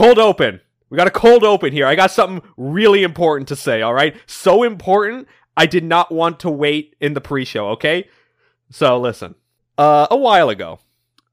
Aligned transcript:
cold 0.00 0.18
open. 0.18 0.60
We 0.88 0.96
got 0.96 1.06
a 1.06 1.10
cold 1.10 1.44
open 1.44 1.72
here. 1.72 1.86
I 1.86 1.94
got 1.94 2.10
something 2.10 2.42
really 2.56 3.02
important 3.02 3.48
to 3.48 3.56
say, 3.56 3.82
all 3.82 3.94
right? 3.94 4.16
So 4.26 4.62
important, 4.62 5.28
I 5.56 5.66
did 5.66 5.84
not 5.84 6.10
want 6.10 6.40
to 6.40 6.50
wait 6.50 6.96
in 7.00 7.14
the 7.14 7.20
pre-show, 7.20 7.68
okay? 7.70 8.08
So 8.70 8.98
listen. 8.98 9.34
Uh 9.76 10.06
a 10.10 10.16
while 10.16 10.48
ago, 10.48 10.80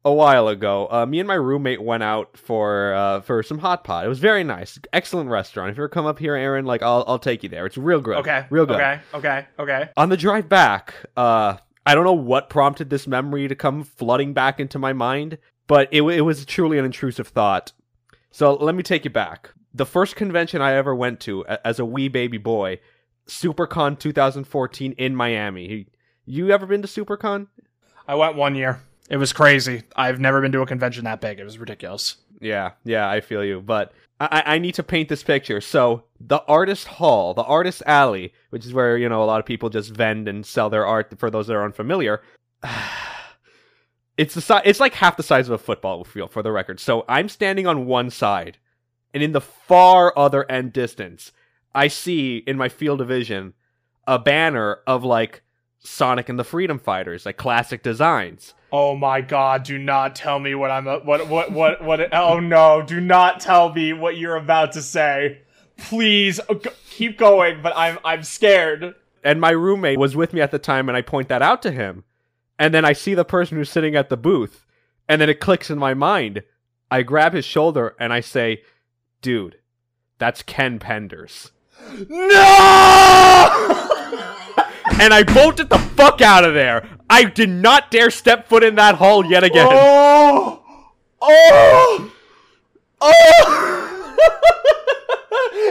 a 0.05 0.13
while 0.13 0.47
ago, 0.47 0.88
uh, 0.89 1.05
me 1.05 1.19
and 1.19 1.27
my 1.27 1.33
roommate 1.33 1.81
went 1.81 2.03
out 2.03 2.38
for 2.38 2.93
uh, 2.93 3.21
for 3.21 3.43
some 3.43 3.57
hot 3.57 3.83
pot. 3.83 4.05
It 4.05 4.08
was 4.08 4.19
very 4.19 4.44
nice, 4.44 4.79
excellent 4.94 5.29
restaurant. 5.29 5.72
If 5.72 5.78
you 5.78 5.84
ever 5.84 5.90
come 5.90 6.06
up 6.06 6.20
here, 6.20 6.36
Aaron, 6.36 6.65
like 6.65 6.81
I'll 6.81 7.04
I'll 7.08 7.20
take 7.20 7.44
you 7.44 7.49
there. 7.49 7.65
It's 7.65 7.78
real 7.78 7.99
good. 7.99 8.18
Okay. 8.18 8.46
real 8.49 8.65
good. 8.65 8.78
Okay. 8.78 9.02
Okay. 9.13 9.46
Okay. 9.60 9.90
On 9.97 10.08
the 10.08 10.15
drive 10.15 10.47
back, 10.47 10.94
uh, 11.18 11.58
I 11.86 11.96
don't 11.96 12.06
know 12.06 12.13
what 12.13 12.49
prompted 12.49 12.90
this 12.90 13.06
memory 13.06 13.47
to 13.49 13.56
come 13.56 13.84
flooding 13.84 14.34
back 14.34 14.62
into 14.62 14.79
my 14.79 14.94
mind, 14.94 15.40
but 15.68 15.90
it 15.92 16.04
it 16.04 16.22
was 16.22 16.45
truly 16.45 16.77
an 16.77 16.86
intrusive 16.86 17.27
thought. 17.27 17.73
So 18.31 18.55
let 18.55 18.75
me 18.75 18.84
take 18.84 19.03
you 19.03 19.12
back. 19.12 19.52
The 19.73 19.85
first 19.85 20.15
convention 20.15 20.61
I 20.61 20.73
ever 20.73 20.95
went 20.95 21.20
to 21.21 21.45
as 21.45 21.79
a 21.79 21.85
wee 21.85 22.07
baby 22.07 22.38
boy, 22.38 22.79
SuperCon 23.27 23.99
2014 23.99 24.93
in 24.93 25.15
Miami. 25.15 25.88
You 26.25 26.52
ever 26.52 26.66
been 26.66 26.81
to 26.81 26.88
SuperCon? 26.88 27.47
I 28.07 28.16
went 28.16 28.35
one 28.35 28.55
year. 28.55 28.81
It 29.09 29.17
was 29.17 29.33
crazy. 29.33 29.83
I've 29.95 30.19
never 30.19 30.41
been 30.41 30.52
to 30.52 30.61
a 30.61 30.66
convention 30.66 31.05
that 31.05 31.21
big. 31.21 31.39
It 31.39 31.43
was 31.43 31.57
ridiculous. 31.57 32.17
Yeah, 32.41 32.71
yeah, 32.83 33.09
I 33.09 33.21
feel 33.21 33.43
you. 33.43 33.61
But 33.61 33.93
I, 34.19 34.44
I 34.45 34.59
need 34.59 34.75
to 34.75 34.83
paint 34.83 35.09
this 35.09 35.23
picture. 35.23 35.61
So 35.61 36.03
the 36.19 36.41
artist 36.47 36.88
hall, 36.88 37.33
the 37.33 37.44
artist 37.44 37.83
alley, 37.85 38.33
which 38.49 38.66
is 38.66 38.73
where 38.73 38.97
you 38.97 39.07
know 39.07 39.23
a 39.23 39.25
lot 39.25 39.39
of 39.39 39.45
people 39.45 39.69
just 39.69 39.94
vend 39.94 40.27
and 40.27 40.45
sell 40.45 40.69
their 40.69 40.85
art. 40.85 41.13
For 41.19 41.30
those 41.30 41.47
that 41.47 41.55
are 41.55 41.63
unfamiliar, 41.63 42.21
it's 44.17 44.34
the 44.34 44.41
si- 44.41 44.62
It's 44.66 44.80
like 44.80 44.94
half 44.95 45.17
the 45.17 45.23
size 45.23 45.48
of 45.48 45.53
a 45.53 45.57
football 45.63 46.03
field, 46.03 46.31
for 46.31 46.41
the 46.44 46.52
record. 46.52 46.80
So 46.80 47.05
I'm 47.08 47.30
standing 47.30 47.67
on 47.67 47.85
one 47.85 48.09
side, 48.09 48.58
and 49.13 49.21
in 49.23 49.31
the 49.31 49.41
far 49.41 50.13
other 50.17 50.49
end 50.52 50.73
distance, 50.73 51.31
I 51.75 51.88
see 51.88 52.38
in 52.38 52.58
my 52.58 52.69
field 52.69 53.02
of 53.02 53.08
vision 53.08 53.53
a 54.08 54.17
banner 54.17 54.80
of 54.88 55.03
like 55.03 55.44
Sonic 55.80 56.28
and 56.30 56.39
the 56.39 56.44
Freedom 56.44 56.80
Fighters, 56.80 57.25
like 57.25 57.38
classic 57.38 57.83
designs. 57.83 58.53
Oh 58.72 58.95
my 58.95 59.22
god, 59.22 59.64
do 59.64 59.78
not 59.78 60.16
tell 60.16 60.39
me 60.39 60.56
what 60.56 60.72
I'm 60.72 60.86
what 60.86 61.28
what 61.28 61.52
what 61.52 61.84
what 61.84 62.13
oh 62.13 62.39
no, 62.39 62.81
do 62.81 63.00
not 63.00 63.39
tell 63.39 63.72
me 63.73 63.94
what 63.94 64.17
you're 64.17 64.36
about 64.36 64.73
to 64.73 64.81
say. 64.81 65.41
Please 65.78 66.39
uh, 66.50 66.56
keep 66.89 67.17
going, 67.17 67.61
but 67.61 67.73
I'm 67.75 68.00
I'm 68.03 68.23
scared. 68.23 68.95
and 69.23 69.39
my 69.39 69.52
roommate 69.52 70.00
was 70.00 70.16
with 70.16 70.34
me 70.34 70.41
at 70.41 70.52
the 70.52 70.59
time 70.59 70.89
and 70.89 70.97
I 70.97 71.02
point 71.02 71.30
that 71.30 71.41
out 71.41 71.61
to 71.61 71.72
him. 71.72 72.03
And 72.59 72.73
then 72.73 72.86
I 72.86 72.94
see 72.94 73.13
the 73.13 73.25
person 73.25 73.58
who's 73.58 73.69
sitting 73.69 73.95
at 73.95 74.09
the 74.09 74.17
booth 74.17 74.66
and 75.08 75.22
then 75.22 75.30
it 75.30 75.39
clicks 75.39 75.69
in 75.69 75.77
my 75.77 75.94
mind. 75.94 76.44
I 76.89 77.03
grab 77.03 77.33
his 77.33 77.45
shoulder 77.45 77.95
and 78.00 78.11
I 78.13 78.22
say, 78.22 78.63
"Dude, 79.22 79.58
that's 80.17 80.41
Ken 80.41 80.80
Penders." 80.80 81.52
No! 82.09 83.83
And 85.00 85.13
I 85.13 85.22
bolted 85.22 85.69
the 85.69 85.78
fuck 85.78 86.22
out 86.22 86.44
of 86.44 86.55
there. 86.55 86.89
I 87.08 87.25
did 87.25 87.50
not 87.50 87.91
dare 87.91 88.09
step 88.09 88.47
foot 88.47 88.63
in 88.63 88.75
that 88.75 88.95
hall 88.95 89.23
yet 89.23 89.44
again. 89.44 89.67
Oh! 89.69 90.63
Oh! 91.22 92.11
Oh! 93.00 94.17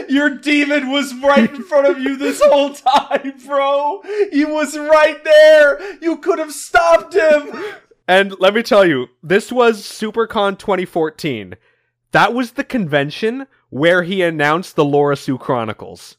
Your 0.09 0.29
demon 0.29 0.91
was 0.91 1.13
right 1.15 1.49
in 1.49 1.63
front 1.63 1.87
of 1.87 1.99
you 1.99 2.15
this 2.17 2.41
whole 2.43 2.73
time, 2.73 3.33
bro. 3.45 4.01
He 4.31 4.45
was 4.45 4.77
right 4.77 5.23
there. 5.23 5.97
You 6.01 6.17
could 6.17 6.39
have 6.39 6.53
stopped 6.53 7.13
him. 7.13 7.51
And 8.07 8.39
let 8.39 8.53
me 8.53 8.63
tell 8.63 8.85
you, 8.85 9.07
this 9.21 9.51
was 9.51 9.81
SuperCon 9.81 10.57
2014. 10.57 11.55
That 12.11 12.33
was 12.33 12.53
the 12.53 12.63
convention 12.63 13.47
where 13.69 14.03
he 14.03 14.21
announced 14.21 14.75
the 14.75 14.85
Lara-Su 14.85 15.37
Chronicles. 15.37 16.17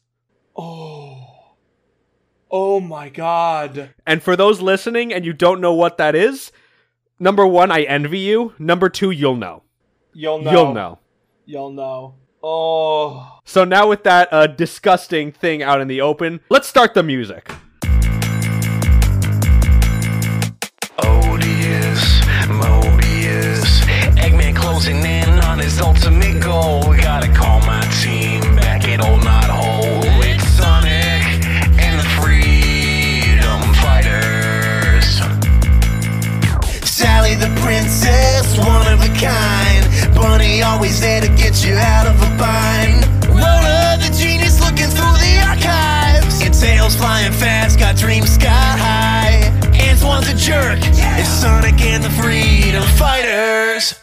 Oh. 0.55 1.55
Oh 2.51 2.79
my 2.79 3.09
god. 3.09 3.93
And 4.05 4.21
for 4.21 4.35
those 4.35 4.61
listening 4.61 5.13
and 5.13 5.25
you 5.25 5.33
don't 5.33 5.61
know 5.61 5.73
what 5.73 5.97
that 5.97 6.15
is, 6.15 6.51
number 7.19 7.45
one, 7.45 7.71
I 7.71 7.81
envy 7.83 8.19
you. 8.19 8.53
Number 8.59 8.89
two, 8.89 9.11
you'll 9.11 9.35
know. 9.35 9.63
You'll 10.13 10.41
know. 10.41 10.51
You'll 10.51 10.73
know. 10.73 10.99
You'll 11.45 11.71
know. 11.71 12.15
Oh. 12.41 13.39
So 13.43 13.65
now 13.65 13.89
with 13.89 14.03
that 14.03 14.31
uh, 14.31 14.47
disgusting 14.47 15.33
thing 15.33 15.61
out 15.61 15.81
in 15.81 15.89
the 15.89 15.99
open, 15.99 16.39
let's 16.49 16.69
start 16.69 16.93
the 16.93 17.03
music. 17.03 17.51
Odious, 21.03 22.21
Mobius, 22.47 23.81
Eggman 24.15 24.55
closing 24.55 25.03
in 25.03 25.29
on 25.43 25.59
his 25.59 25.81
ultimate 25.81 26.41
goal. 26.41 26.89
We 26.89 26.97
gotta 26.97 27.27
call 27.33 27.59
my 27.61 27.81
team 28.01 28.39
back, 28.55 28.87
it'll 28.87 29.17
not 29.17 29.49
hold. 29.49 30.05
It's 30.23 30.47
Sonic 30.47 31.43
and 31.77 31.99
the 31.99 32.07
Freedom 32.21 33.59
Fighters. 33.83 35.19
Sally 36.89 37.35
the 37.35 37.53
princess, 37.61 38.57
one 38.59 38.87
of 38.93 39.01
a 39.01 39.09
kind. 39.19 39.68
Bunny 40.21 40.61
always 40.61 40.99
there 40.99 41.21
to 41.21 41.29
get 41.29 41.63
you 41.65 41.75
out 41.75 42.05
of 42.05 42.15
a 42.21 42.37
bind. 42.37 43.05
Rotor 43.29 44.03
the 44.03 44.13
genius 44.19 44.59
looking 44.59 44.91
through 44.91 45.15
the 45.15 45.39
archives. 45.47 46.41
And 46.41 46.53
tails 46.53 46.95
flying 46.97 47.31
fast, 47.31 47.79
got 47.79 47.95
dreams 47.95 48.33
sky 48.33 48.49
high. 48.49 49.43
Antoine's 49.79 50.27
a 50.27 50.35
jerk. 50.35 50.79
It's 50.81 51.29
Sonic 51.29 51.79
and 51.81 52.03
the 52.03 52.09
Freedom 52.09 52.83
Fighters. 52.97 53.97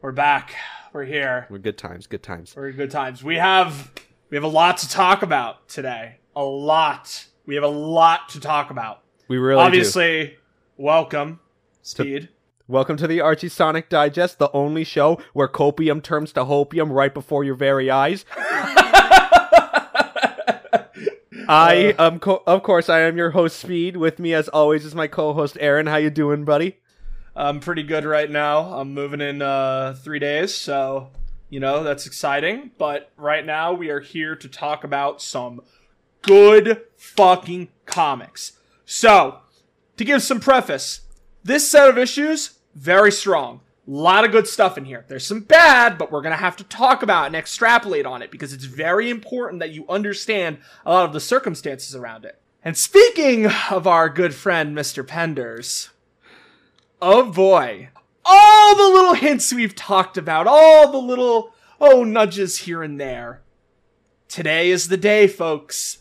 We're 0.00 0.12
back. 0.12 0.54
We're 0.92 1.04
here. 1.04 1.48
We're 1.50 1.58
good 1.58 1.76
times, 1.76 2.06
good 2.06 2.22
times. 2.22 2.54
We're 2.54 2.70
good 2.70 2.92
times. 2.92 3.24
We 3.24 3.34
have 3.36 3.90
we 4.30 4.36
have 4.36 4.44
a 4.44 4.48
lot 4.48 4.78
to 4.78 4.88
talk 4.88 5.22
about 5.22 5.68
today. 5.68 6.18
A 6.36 6.44
lot. 6.44 7.26
We 7.44 7.56
have 7.56 7.64
a 7.64 7.68
lot 7.68 8.28
to 8.30 8.40
talk 8.40 8.70
about. 8.70 9.02
We 9.26 9.36
really 9.36 9.62
do. 9.62 9.66
Obviously, 9.66 10.36
welcome, 10.76 11.40
Speed. 11.82 12.28
Welcome 12.66 12.96
to 12.96 13.06
the 13.06 13.20
Archie 13.20 13.50
Sonic 13.50 13.90
Digest, 13.90 14.38
the 14.38 14.50
only 14.52 14.84
show 14.84 15.20
where 15.34 15.48
copium 15.48 16.02
turns 16.02 16.32
to 16.32 16.46
hopium 16.46 16.90
right 16.90 17.12
before 17.12 17.44
your 17.44 17.56
very 17.56 17.90
eyes. 17.90 18.24
I 21.46 21.94
um 21.98 22.20
co- 22.20 22.42
of 22.46 22.62
course 22.62 22.88
I 22.88 23.00
am 23.00 23.18
your 23.18 23.32
host 23.32 23.58
Speed. 23.58 23.98
With 23.98 24.18
me 24.18 24.32
as 24.32 24.48
always 24.48 24.86
is 24.86 24.94
my 24.94 25.06
co-host 25.06 25.58
Aaron. 25.60 25.88
How 25.88 25.96
you 25.96 26.08
doing, 26.08 26.46
buddy? 26.46 26.78
I'm 27.36 27.60
pretty 27.60 27.82
good 27.82 28.06
right 28.06 28.30
now. 28.30 28.60
I'm 28.60 28.94
moving 28.94 29.20
in 29.20 29.42
uh, 29.42 29.94
three 30.02 30.18
days, 30.18 30.54
so 30.54 31.10
you 31.50 31.60
know 31.60 31.82
that's 31.82 32.06
exciting. 32.06 32.70
But 32.78 33.10
right 33.18 33.44
now, 33.44 33.74
we 33.74 33.90
are 33.90 34.00
here 34.00 34.34
to 34.36 34.48
talk 34.48 34.84
about 34.84 35.20
some 35.20 35.60
good 36.22 36.80
fucking 36.96 37.68
comics. 37.84 38.52
So, 38.86 39.40
to 39.98 40.04
give 40.04 40.22
some 40.22 40.40
preface, 40.40 41.02
this 41.42 41.70
set 41.70 41.90
of 41.90 41.98
issues 41.98 42.53
very 42.74 43.12
strong. 43.12 43.60
A 43.86 43.90
lot 43.90 44.24
of 44.24 44.32
good 44.32 44.46
stuff 44.46 44.78
in 44.78 44.86
here. 44.86 45.04
There's 45.08 45.26
some 45.26 45.40
bad, 45.40 45.98
but 45.98 46.10
we're 46.10 46.22
gonna 46.22 46.36
have 46.36 46.56
to 46.56 46.64
talk 46.64 47.02
about 47.02 47.26
and 47.26 47.36
extrapolate 47.36 48.06
on 48.06 48.22
it 48.22 48.30
because 48.30 48.52
it's 48.52 48.64
very 48.64 49.10
important 49.10 49.60
that 49.60 49.72
you 49.72 49.86
understand 49.88 50.58
a 50.86 50.92
lot 50.92 51.04
of 51.04 51.12
the 51.12 51.20
circumstances 51.20 51.94
around 51.94 52.24
it. 52.24 52.40
And 52.62 52.78
speaking 52.78 53.46
of 53.70 53.86
our 53.86 54.08
good 54.08 54.34
friend 54.34 54.74
Mr. 54.74 55.04
Penders, 55.06 55.90
Oh 57.06 57.30
boy. 57.30 57.90
All 58.24 58.74
the 58.74 58.94
little 58.94 59.12
hints 59.12 59.52
we've 59.52 59.74
talked 59.74 60.16
about, 60.16 60.46
all 60.46 60.90
the 60.90 60.98
little, 60.98 61.52
oh, 61.78 62.02
nudges 62.02 62.60
here 62.60 62.82
and 62.82 62.98
there. 62.98 63.42
Today 64.26 64.70
is 64.70 64.88
the 64.88 64.96
day, 64.96 65.26
folks. 65.26 65.98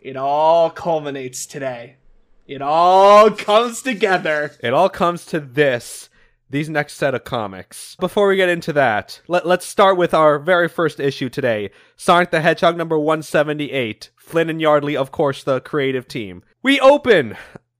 It 0.00 0.16
all 0.16 0.70
culminates 0.70 1.46
today. 1.46 1.98
It 2.46 2.62
all 2.62 3.30
comes 3.32 3.82
together. 3.82 4.52
It 4.62 4.72
all 4.72 4.88
comes 4.88 5.26
to 5.26 5.40
this. 5.40 6.08
These 6.48 6.68
next 6.68 6.92
set 6.94 7.12
of 7.12 7.24
comics. 7.24 7.96
Before 7.96 8.28
we 8.28 8.36
get 8.36 8.48
into 8.48 8.72
that, 8.74 9.20
let, 9.26 9.46
let's 9.46 9.66
start 9.66 9.96
with 9.96 10.14
our 10.14 10.38
very 10.38 10.68
first 10.68 11.00
issue 11.00 11.28
today 11.28 11.70
Sonic 11.96 12.30
the 12.30 12.40
Hedgehog 12.40 12.76
number 12.76 12.96
178. 12.96 14.10
Flynn 14.16 14.48
and 14.48 14.60
Yardley, 14.60 14.96
of 14.96 15.10
course, 15.10 15.42
the 15.42 15.60
creative 15.60 16.06
team. 16.06 16.44
We 16.62 16.78
open 16.78 17.36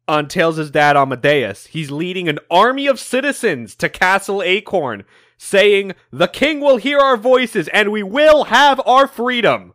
on 0.08 0.26
Tails' 0.26 0.70
dad 0.70 0.96
Amadeus. 0.96 1.66
He's 1.66 1.92
leading 1.92 2.28
an 2.28 2.40
army 2.50 2.88
of 2.88 2.98
citizens 2.98 3.76
to 3.76 3.88
Castle 3.88 4.42
Acorn, 4.42 5.04
saying, 5.38 5.94
The 6.10 6.28
king 6.28 6.58
will 6.58 6.78
hear 6.78 6.98
our 6.98 7.16
voices 7.16 7.68
and 7.68 7.92
we 7.92 8.02
will 8.02 8.44
have 8.44 8.80
our 8.84 9.06
freedom. 9.06 9.74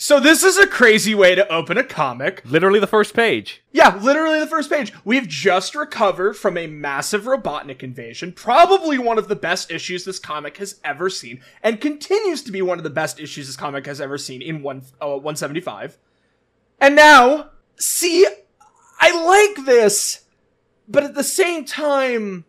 So 0.00 0.20
this 0.20 0.44
is 0.44 0.56
a 0.56 0.66
crazy 0.68 1.12
way 1.12 1.34
to 1.34 1.52
open 1.52 1.76
a 1.76 1.82
comic. 1.82 2.40
Literally 2.44 2.78
the 2.78 2.86
first 2.86 3.14
page. 3.14 3.64
Yeah, 3.72 3.96
literally 3.96 4.38
the 4.38 4.46
first 4.46 4.70
page. 4.70 4.92
We've 5.04 5.26
just 5.26 5.74
recovered 5.74 6.34
from 6.34 6.56
a 6.56 6.68
massive 6.68 7.24
Robotnik 7.24 7.82
invasion, 7.82 8.30
probably 8.30 8.96
one 8.96 9.18
of 9.18 9.26
the 9.26 9.34
best 9.34 9.72
issues 9.72 10.04
this 10.04 10.20
comic 10.20 10.58
has 10.58 10.78
ever 10.84 11.10
seen, 11.10 11.40
and 11.64 11.80
continues 11.80 12.44
to 12.44 12.52
be 12.52 12.62
one 12.62 12.78
of 12.78 12.84
the 12.84 12.90
best 12.90 13.18
issues 13.18 13.48
this 13.48 13.56
comic 13.56 13.86
has 13.86 14.00
ever 14.00 14.18
seen 14.18 14.40
in 14.40 14.62
one, 14.62 14.82
uh, 15.02 15.08
175. 15.08 15.98
And 16.80 16.94
now, 16.94 17.50
see, 17.74 18.24
I 19.00 19.50
like 19.56 19.66
this, 19.66 20.26
but 20.86 21.02
at 21.02 21.16
the 21.16 21.24
same 21.24 21.64
time, 21.64 22.44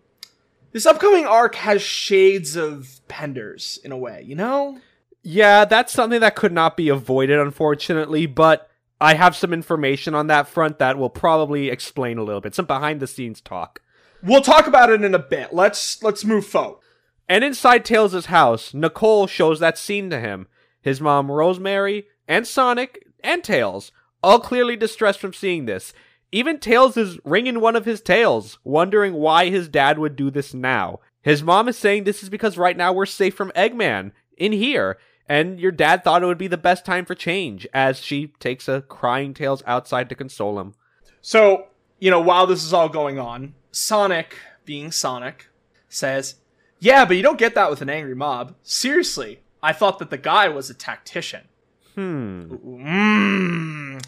this 0.72 0.86
upcoming 0.86 1.25
arc 1.25 1.56
has 1.56 1.81
shades 1.81 2.56
of 2.56 3.01
Penders 3.10 3.84
in 3.84 3.92
a 3.92 3.98
way, 3.98 4.24
you 4.24 4.36
know? 4.36 4.80
Yeah, 5.21 5.66
that's 5.66 5.94
something 5.94 6.21
that 6.21 6.36
could 6.36 6.54
not 6.54 6.77
be 6.77 6.89
avoided, 6.89 7.39
unfortunately, 7.39 8.25
but 8.25 8.69
I 9.01 9.16
have 9.16 9.36
some 9.36 9.54
information 9.54 10.16
on 10.16 10.27
that 10.27 10.48
front 10.48 10.80
that 10.80 10.98
will 10.98 11.10
probably 11.10 11.69
explain 11.69 12.18
a 12.18 12.24
little 12.24 12.42
bit. 12.42 12.56
Some 12.56 12.66
behind 12.66 13.00
the 13.00 13.07
scenes 13.07 13.42
talk. 13.42 13.81
We'll 14.21 14.42
talk 14.42 14.68
about 14.68 14.89
it 14.89 15.04
in 15.04 15.16
a 15.16 15.19
bit. 15.19 15.54
Let's 15.54 16.04
let's 16.04 16.25
move 16.25 16.45
forward. 16.45 16.80
And 17.27 17.44
inside 17.44 17.86
Tails' 17.86 18.25
house, 18.25 18.74
Nicole 18.74 19.27
shows 19.27 19.60
that 19.60 19.77
scene 19.77 20.10
to 20.10 20.19
him. 20.19 20.48
His 20.81 21.00
mom, 21.00 21.31
Rosemary, 21.31 22.07
and 22.27 22.48
Sonic, 22.48 23.06
and 23.24 23.44
Tails, 23.44 23.92
all 24.24 24.39
clearly 24.39 24.75
distressed 24.75 25.19
from 25.19 25.33
seeing 25.33 25.65
this. 25.65 25.94
Even 26.31 26.60
Tails 26.60 26.98
is 26.98 27.19
wringing 27.24 27.60
one 27.60 27.75
of 27.75 27.86
his 27.86 28.01
tails, 28.01 28.60
wondering 28.63 29.13
why 29.13 29.50
his 29.50 29.68
dad 29.68 30.00
would 30.00 30.15
do 30.15 30.30
this 30.30 30.54
now. 30.54 31.00
His 31.22 31.44
mom 31.44 31.68
is 31.68 31.77
saying 31.77 32.04
this 32.04 32.24
is 32.24 32.30
because 32.30 32.57
right 32.57 32.77
now 32.77 32.94
we're 32.94 33.06
safe 33.06 33.36
from 33.36 33.51
Eggman 33.51 34.12
in 34.38 34.51
here, 34.51 34.98
and 35.30 35.60
your 35.60 35.72
dad 35.72 36.04
thought 36.04 36.24
it 36.24 36.26
would 36.26 36.40
be 36.40 36.48
the 36.48 36.58
best 36.58 36.84
time 36.84 37.06
for 37.06 37.14
change, 37.14 37.68
as 37.72 38.00
she 38.00 38.34
takes 38.40 38.68
a 38.68 38.81
crying 38.81 39.36
Tails 39.36 39.62
outside 39.68 40.10
to 40.10 40.16
console 40.16 40.60
him. 40.60 40.74
So, 41.22 41.68
you 42.00 42.10
know, 42.10 42.20
while 42.20 42.48
this 42.48 42.66
is 42.66 42.74
all 42.74 42.90
going 42.90 43.20
on, 43.20 43.54
Sonic, 43.72 44.36
being 44.66 44.92
Sonic, 44.92 45.48
says, 45.88 46.36
Yeah, 46.80 47.06
but 47.06 47.16
you 47.16 47.24
don't 47.24 47.38
get 47.38 47.54
that 47.54 47.70
with 47.70 47.84
an 47.84 47.90
angry 47.90 48.16
mob. 48.16 48.56
Seriously, 48.64 49.42
I 49.62 49.72
thought 49.72 50.00
that 50.00 50.10
the 50.10 50.18
guy 50.18 50.50
was 50.50 50.72
a 50.72 50.74
tactician. 50.74 51.48
Hmm. 51.94 52.56
Mmm. 52.56 54.06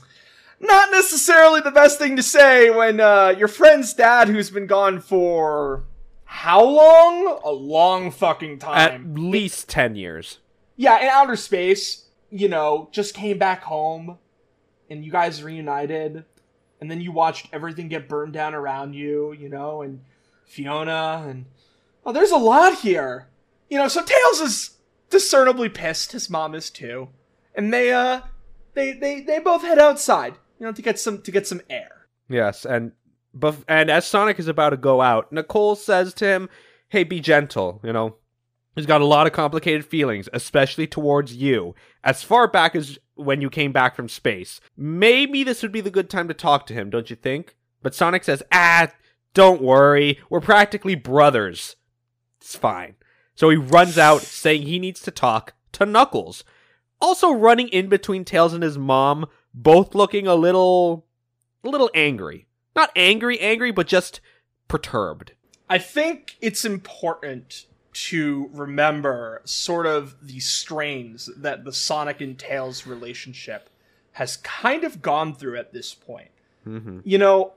Not 0.59 0.91
necessarily 0.91 1.61
the 1.61 1.71
best 1.71 1.97
thing 1.97 2.15
to 2.15 2.23
say 2.23 2.69
when 2.69 2.99
uh, 2.99 3.35
your 3.37 3.47
friend's 3.47 3.93
dad, 3.93 4.27
who's 4.27 4.49
been 4.49 4.67
gone 4.67 5.01
for 5.01 5.83
how 6.25 6.63
long? 6.63 7.39
A 7.43 7.51
long 7.51 8.09
fucking 8.09 8.59
time. 8.59 8.77
At 9.15 9.19
least 9.19 9.69
10 9.69 9.95
years. 9.95 10.39
Yeah, 10.81 10.99
in 10.99 11.09
outer 11.09 11.35
space, 11.35 12.07
you 12.31 12.49
know, 12.49 12.89
just 12.91 13.13
came 13.13 13.37
back 13.37 13.61
home 13.61 14.17
and 14.89 15.05
you 15.05 15.11
guys 15.11 15.43
reunited 15.43 16.25
and 16.79 16.89
then 16.89 16.99
you 16.99 17.11
watched 17.11 17.47
everything 17.53 17.87
get 17.87 18.09
burned 18.09 18.33
down 18.33 18.55
around 18.55 18.95
you, 18.95 19.31
you 19.33 19.47
know, 19.47 19.83
and 19.83 20.01
Fiona 20.47 21.23
and 21.29 21.45
oh, 22.03 22.11
there's 22.11 22.31
a 22.31 22.37
lot 22.37 22.79
here. 22.79 23.27
You 23.69 23.77
know, 23.77 23.87
so 23.87 24.01
Tails 24.03 24.41
is 24.41 24.71
discernibly 25.11 25.69
pissed, 25.69 26.13
his 26.13 26.31
mom 26.31 26.55
is 26.55 26.71
too. 26.71 27.09
And 27.53 27.71
they 27.71 27.93
uh 27.93 28.21
they 28.73 28.93
they 28.93 29.21
they 29.21 29.37
both 29.37 29.61
head 29.61 29.77
outside, 29.77 30.33
you 30.59 30.65
know, 30.65 30.71
to 30.71 30.81
get 30.81 30.99
some 30.99 31.21
to 31.21 31.31
get 31.31 31.45
some 31.45 31.61
air. 31.69 32.07
Yes, 32.27 32.65
and 32.65 32.93
bef- 33.37 33.65
and 33.67 33.91
as 33.91 34.07
Sonic 34.07 34.39
is 34.39 34.47
about 34.47 34.71
to 34.71 34.77
go 34.77 35.01
out, 35.01 35.31
Nicole 35.31 35.75
says 35.75 36.11
to 36.15 36.25
him, 36.25 36.49
"Hey, 36.89 37.03
be 37.03 37.19
gentle. 37.19 37.79
You 37.83 37.93
know, 37.93 38.15
he's 38.75 38.85
got 38.85 39.01
a 39.01 39.05
lot 39.05 39.27
of 39.27 39.33
complicated 39.33 39.85
feelings, 39.85 40.29
especially 40.33 40.87
towards 40.87 41.35
you. 41.35 41.75
As 42.03 42.23
far 42.23 42.47
back 42.47 42.75
as 42.75 42.97
when 43.15 43.41
you 43.41 43.49
came 43.49 43.71
back 43.71 43.95
from 43.95 44.09
space. 44.09 44.59
Maybe 44.75 45.43
this 45.43 45.61
would 45.61 45.71
be 45.71 45.81
the 45.81 45.91
good 45.91 46.09
time 46.09 46.27
to 46.27 46.33
talk 46.33 46.65
to 46.67 46.73
him, 46.73 46.89
don't 46.89 47.09
you 47.09 47.15
think?" 47.15 47.55
But 47.81 47.95
Sonic 47.95 48.23
says, 48.23 48.43
"Ah, 48.51 48.91
don't 49.33 49.61
worry. 49.61 50.19
We're 50.29 50.41
practically 50.41 50.95
brothers. 50.95 51.75
It's 52.39 52.55
fine." 52.55 52.95
So 53.35 53.49
he 53.49 53.57
runs 53.57 53.97
out, 53.97 54.21
saying 54.21 54.63
he 54.63 54.79
needs 54.79 55.01
to 55.01 55.11
talk 55.11 55.53
to 55.73 55.85
Knuckles. 55.85 56.43
Also 56.99 57.31
running 57.31 57.69
in 57.69 57.87
between 57.87 58.25
Tails 58.25 58.53
and 58.53 58.63
his 58.63 58.77
mom, 58.77 59.27
both 59.53 59.95
looking 59.95 60.27
a 60.27 60.35
little 60.35 61.05
a 61.63 61.69
little 61.69 61.89
angry. 61.93 62.47
Not 62.75 62.91
angry, 62.95 63.39
angry, 63.39 63.71
but 63.71 63.87
just 63.87 64.21
perturbed. 64.67 65.33
I 65.69 65.77
think 65.77 66.37
it's 66.41 66.65
important 66.65 67.65
to 67.93 68.49
remember 68.53 69.41
sort 69.43 69.85
of 69.85 70.15
the 70.21 70.39
strains 70.39 71.29
that 71.37 71.65
the 71.65 71.73
Sonic 71.73 72.21
and 72.21 72.37
Tails 72.37 72.87
relationship 72.87 73.69
has 74.13 74.37
kind 74.37 74.83
of 74.83 75.01
gone 75.01 75.33
through 75.33 75.57
at 75.57 75.73
this 75.73 75.93
point. 75.93 76.29
Mm-hmm. 76.67 76.99
You 77.03 77.17
know, 77.17 77.53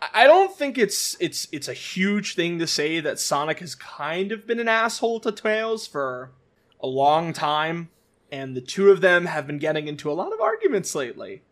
I 0.00 0.08
I 0.14 0.24
don't 0.24 0.56
think 0.56 0.78
it's 0.78 1.16
it's 1.20 1.48
it's 1.52 1.68
a 1.68 1.72
huge 1.72 2.34
thing 2.34 2.58
to 2.58 2.66
say 2.66 3.00
that 3.00 3.18
Sonic 3.18 3.60
has 3.60 3.74
kind 3.74 4.32
of 4.32 4.46
been 4.46 4.60
an 4.60 4.68
asshole 4.68 5.20
to 5.20 5.32
Tails 5.32 5.86
for 5.86 6.32
a 6.80 6.86
long 6.86 7.32
time, 7.32 7.90
and 8.30 8.56
the 8.56 8.60
two 8.60 8.90
of 8.90 9.00
them 9.00 9.26
have 9.26 9.46
been 9.46 9.58
getting 9.58 9.88
into 9.88 10.10
a 10.10 10.14
lot 10.14 10.32
of 10.32 10.40
arguments 10.40 10.94
lately. 10.94 11.42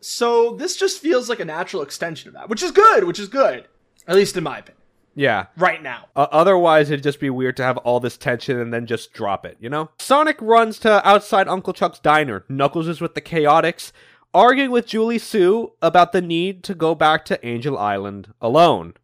So 0.00 0.54
this 0.56 0.76
just 0.76 1.00
feels 1.00 1.28
like 1.28 1.40
a 1.40 1.44
natural 1.44 1.82
extension 1.82 2.28
of 2.28 2.34
that, 2.34 2.48
which 2.48 2.62
is 2.62 2.70
good, 2.72 3.04
which 3.04 3.18
is 3.18 3.28
good. 3.28 3.66
At 4.06 4.16
least 4.16 4.36
in 4.36 4.44
my 4.44 4.58
opinion. 4.58 4.79
Yeah. 5.14 5.46
Right 5.56 5.82
now. 5.82 6.06
Uh, 6.14 6.26
otherwise, 6.30 6.90
it'd 6.90 7.02
just 7.02 7.20
be 7.20 7.30
weird 7.30 7.56
to 7.58 7.62
have 7.62 7.76
all 7.78 8.00
this 8.00 8.16
tension 8.16 8.58
and 8.58 8.72
then 8.72 8.86
just 8.86 9.12
drop 9.12 9.44
it, 9.44 9.56
you 9.60 9.68
know? 9.68 9.90
Sonic 9.98 10.40
runs 10.40 10.78
to 10.80 11.06
outside 11.06 11.48
Uncle 11.48 11.72
Chuck's 11.72 11.98
diner. 11.98 12.44
Knuckles 12.48 12.88
is 12.88 13.00
with 13.00 13.14
the 13.14 13.20
Chaotix, 13.20 13.92
arguing 14.32 14.70
with 14.70 14.86
Julie-Su 14.86 15.72
about 15.82 16.12
the 16.12 16.22
need 16.22 16.62
to 16.64 16.74
go 16.74 16.94
back 16.94 17.24
to 17.26 17.46
Angel 17.46 17.76
Island 17.76 18.32
alone. 18.40 18.94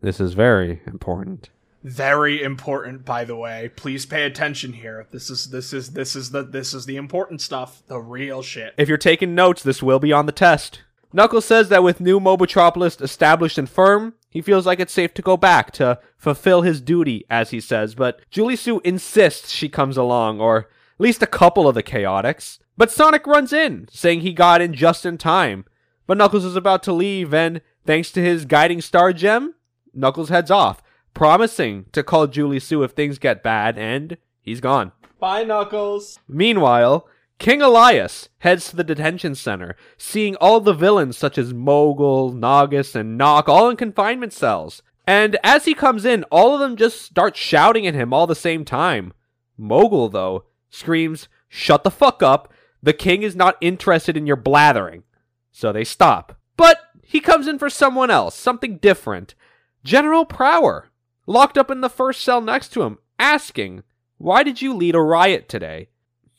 This 0.00 0.18
is 0.18 0.34
very 0.34 0.82
important. 0.86 1.50
Very 1.84 2.42
important, 2.42 3.04
by 3.04 3.24
the 3.24 3.36
way. 3.36 3.70
Please 3.74 4.06
pay 4.06 4.24
attention 4.24 4.72
here. 4.72 5.06
This 5.10 5.30
is 5.30 5.50
this 5.50 5.72
is 5.72 5.92
this 5.92 6.14
is 6.14 6.30
the 6.30 6.44
this 6.44 6.74
is 6.74 6.86
the 6.86 6.96
important 6.96 7.40
stuff, 7.40 7.82
the 7.88 7.98
real 7.98 8.40
shit. 8.40 8.74
If 8.76 8.88
you're 8.88 8.98
taking 8.98 9.34
notes, 9.34 9.64
this 9.64 9.82
will 9.82 9.98
be 9.98 10.12
on 10.12 10.26
the 10.26 10.32
test. 10.32 10.82
Knuckles 11.12 11.44
says 11.44 11.68
that 11.70 11.82
with 11.82 12.00
New 12.00 12.20
Mobotropolis 12.20 13.02
established 13.02 13.58
and 13.58 13.68
firm, 13.68 14.14
he 14.32 14.40
feels 14.40 14.64
like 14.64 14.80
it's 14.80 14.94
safe 14.94 15.12
to 15.12 15.20
go 15.20 15.36
back 15.36 15.72
to 15.72 15.98
fulfill 16.16 16.62
his 16.62 16.80
duty, 16.80 17.26
as 17.28 17.50
he 17.50 17.60
says, 17.60 17.94
but 17.94 18.18
Julie-Su 18.30 18.80
insists 18.82 19.50
she 19.50 19.68
comes 19.68 19.98
along, 19.98 20.40
or 20.40 20.60
at 20.60 21.00
least 21.00 21.22
a 21.22 21.26
couple 21.26 21.68
of 21.68 21.74
the 21.74 21.82
Chaotix. 21.82 22.58
But 22.78 22.90
Sonic 22.90 23.26
runs 23.26 23.52
in, 23.52 23.88
saying 23.90 24.22
he 24.22 24.32
got 24.32 24.62
in 24.62 24.72
just 24.72 25.04
in 25.04 25.18
time. 25.18 25.66
But 26.06 26.16
Knuckles 26.16 26.46
is 26.46 26.56
about 26.56 26.82
to 26.84 26.94
leave, 26.94 27.34
and 27.34 27.60
thanks 27.84 28.10
to 28.12 28.22
his 28.22 28.46
guiding 28.46 28.80
star 28.80 29.12
gem, 29.12 29.54
Knuckles 29.92 30.30
heads 30.30 30.50
off, 30.50 30.82
promising 31.12 31.84
to 31.92 32.02
call 32.02 32.26
Julie-Su 32.26 32.82
if 32.82 32.92
things 32.92 33.18
get 33.18 33.42
bad, 33.42 33.76
and 33.76 34.16
he's 34.40 34.62
gone. 34.62 34.92
Bye, 35.20 35.44
Knuckles. 35.44 36.18
Meanwhile, 36.26 37.06
King 37.42 37.60
Elias 37.60 38.28
heads 38.38 38.70
to 38.70 38.76
the 38.76 38.84
detention 38.84 39.34
center, 39.34 39.74
seeing 39.98 40.36
all 40.36 40.60
the 40.60 40.72
villains 40.72 41.18
such 41.18 41.36
as 41.36 41.52
Mogul, 41.52 42.32
Naugus, 42.32 42.94
and 42.94 43.18
Nack 43.18 43.48
all 43.48 43.68
in 43.68 43.76
confinement 43.76 44.32
cells. 44.32 44.80
And 45.08 45.36
as 45.42 45.64
he 45.64 45.74
comes 45.74 46.04
in, 46.04 46.22
all 46.30 46.54
of 46.54 46.60
them 46.60 46.76
just 46.76 47.02
start 47.02 47.36
shouting 47.36 47.84
at 47.84 47.96
him 47.96 48.12
all 48.12 48.28
the 48.28 48.36
same 48.36 48.64
time. 48.64 49.12
Mogul, 49.58 50.08
though, 50.08 50.44
screams, 50.70 51.26
Shut 51.48 51.82
the 51.82 51.90
fuck 51.90 52.22
up. 52.22 52.52
The 52.80 52.92
king 52.92 53.24
is 53.24 53.34
not 53.34 53.56
interested 53.60 54.16
in 54.16 54.24
your 54.24 54.36
blathering. 54.36 55.02
So 55.50 55.72
they 55.72 55.82
stop. 55.82 56.38
But 56.56 56.78
he 57.02 57.18
comes 57.18 57.48
in 57.48 57.58
for 57.58 57.68
someone 57.68 58.08
else, 58.08 58.36
something 58.36 58.76
different. 58.76 59.34
General 59.82 60.24
Prower, 60.24 60.90
locked 61.26 61.58
up 61.58 61.72
in 61.72 61.80
the 61.80 61.90
first 61.90 62.20
cell 62.20 62.40
next 62.40 62.68
to 62.74 62.82
him, 62.82 62.98
asking, 63.18 63.82
Why 64.18 64.44
did 64.44 64.62
you 64.62 64.72
lead 64.72 64.94
a 64.94 65.00
riot 65.00 65.48
today? 65.48 65.88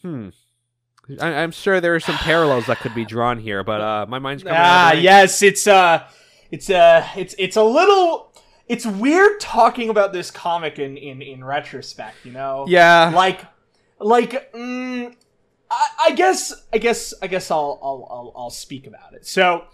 Hmm. 0.02 0.30
I- 1.20 1.34
I'm 1.44 1.52
sure 1.52 1.82
there 1.82 1.96
are 1.96 2.00
some 2.00 2.16
parallels 2.18 2.68
that 2.68 2.80
could 2.80 2.96
be 2.96 3.06
drawn 3.06 3.40
here, 3.40 3.64
but 3.64 3.82
uh, 3.82 4.06
my 4.08 4.20
mind's 4.20 4.44
coming. 4.44 4.58
Ah, 4.60 4.94
yes, 4.94 5.42
it's 5.42 5.68
uh 5.68 6.08
it's 6.52 6.70
uh 6.70 7.06
it's 7.16 7.36
it's 7.38 7.56
a 7.58 7.64
little 7.64 8.32
it's 8.68 8.86
weird 8.86 9.40
talking 9.40 9.90
about 9.90 10.14
this 10.14 10.32
comic 10.32 10.80
in 10.80 10.96
in 10.98 11.22
in 11.22 11.44
retrospect, 11.44 12.16
you 12.24 12.32
know? 12.32 12.66
Yeah. 12.68 13.12
Like 13.14 13.42
like 14.00 14.52
mm, 14.54 15.14
I, 15.70 15.88
I 16.06 16.12
guess 16.12 16.54
I 16.72 16.78
guess 16.78 17.14
I 17.22 17.28
guess 17.28 17.52
I'll 17.52 17.80
I'll 17.84 18.08
I'll, 18.10 18.34
I'll 18.44 18.50
speak 18.50 18.88
about 18.88 19.14
it. 19.14 19.26
So 19.28 19.66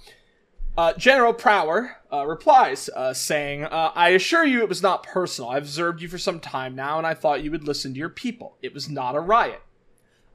uh, 0.78 0.94
General 0.94 1.34
Prower 1.34 1.98
uh, 2.12 2.26
replies, 2.26 2.90
uh, 2.96 3.14
saying, 3.14 3.66
uh, 3.66 3.92
I 3.96 4.10
assure 4.10 4.46
you 4.46 4.62
it 4.62 4.70
was 4.70 4.82
not 4.82 5.04
personal. 5.04 5.50
I've 5.50 5.64
observed 5.64 6.02
you 6.02 6.08
for 6.08 6.18
some 6.18 6.40
time 6.40 6.74
now, 6.74 6.98
and 6.98 7.06
I 7.06 7.14
thought 7.16 7.44
you 7.44 7.52
would 7.52 7.68
listen 7.68 7.92
to 7.94 8.00
your 8.00 8.08
people. 8.10 8.56
It 8.62 8.74
was 8.74 8.88
not 8.90 9.14
a 9.16 9.20
riot. 9.20 9.62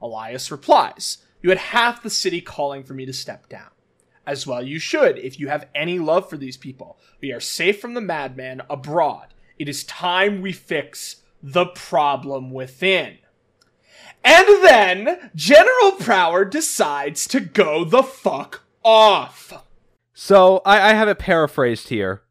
Elias 0.05 0.51
replies, 0.51 1.19
You 1.41 1.49
had 1.49 1.57
half 1.57 2.03
the 2.03 2.09
city 2.09 2.41
calling 2.41 2.83
for 2.83 2.93
me 2.93 3.05
to 3.05 3.13
step 3.13 3.49
down. 3.49 3.69
As 4.27 4.47
well 4.47 4.63
you 4.63 4.79
should, 4.79 5.17
if 5.17 5.39
you 5.39 5.49
have 5.49 5.67
any 5.75 5.99
love 5.99 6.29
for 6.29 6.37
these 6.37 6.57
people. 6.57 6.97
We 7.21 7.31
are 7.31 7.39
safe 7.39 7.79
from 7.79 7.93
the 7.93 8.01
madman 8.01 8.61
abroad. 8.69 9.33
It 9.57 9.69
is 9.69 9.83
time 9.83 10.41
we 10.41 10.51
fix 10.51 11.17
the 11.41 11.65
problem 11.65 12.51
within. 12.51 13.19
And 14.23 14.47
then 14.63 15.29
General 15.35 15.93
Prower 15.99 16.45
decides 16.45 17.27
to 17.27 17.39
go 17.39 17.85
the 17.85 18.03
fuck 18.03 18.63
off. 18.83 19.53
So 20.13 20.61
I, 20.65 20.91
I 20.91 20.93
have 20.93 21.07
it 21.07 21.19
paraphrased 21.19 21.89
here. 21.89 22.23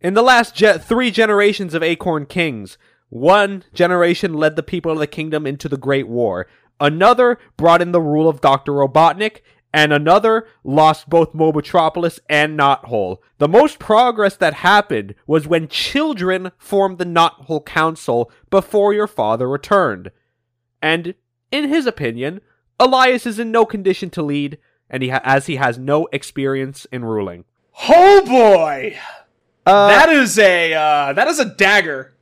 In 0.00 0.14
the 0.14 0.22
last 0.22 0.54
ge- 0.54 0.80
three 0.80 1.10
generations 1.10 1.74
of 1.74 1.82
Acorn 1.82 2.26
Kings, 2.26 2.78
one 3.08 3.64
generation 3.74 4.34
led 4.34 4.56
the 4.56 4.62
people 4.62 4.92
of 4.92 4.98
the 4.98 5.06
kingdom 5.06 5.46
into 5.46 5.68
the 5.68 5.76
Great 5.76 6.08
War. 6.08 6.46
Another 6.82 7.38
brought 7.56 7.80
in 7.80 7.92
the 7.92 8.00
rule 8.00 8.28
of 8.28 8.40
Dr. 8.40 8.72
Robotnik, 8.72 9.40
and 9.72 9.92
another 9.92 10.46
lost 10.64 11.08
both 11.08 11.32
Mobotropolis 11.32 12.18
and 12.28 12.58
Knothole. 12.58 13.18
The 13.38 13.48
most 13.48 13.78
progress 13.78 14.36
that 14.36 14.54
happened 14.54 15.14
was 15.26 15.46
when 15.46 15.68
children 15.68 16.50
formed 16.58 16.98
the 16.98 17.06
Knothole 17.06 17.64
Council 17.64 18.30
before 18.50 18.92
your 18.92 19.06
father 19.06 19.48
returned. 19.48 20.10
And, 20.82 21.14
in 21.52 21.68
his 21.68 21.86
opinion, 21.86 22.40
Elias 22.80 23.26
is 23.26 23.38
in 23.38 23.52
no 23.52 23.64
condition 23.64 24.10
to 24.10 24.22
lead, 24.22 24.58
and 24.90 25.02
he 25.04 25.10
ha- 25.10 25.20
as 25.24 25.46
he 25.46 25.56
has 25.56 25.78
no 25.78 26.08
experience 26.12 26.84
in 26.92 27.04
ruling. 27.04 27.44
Oh 27.88 28.22
boy, 28.26 28.98
Uh, 29.64 29.86
that 29.88 30.08
is 30.08 30.36
a 30.40 30.74
uh, 30.74 31.12
that 31.12 31.28
is 31.28 31.38
a 31.38 31.44
dagger. 31.44 32.14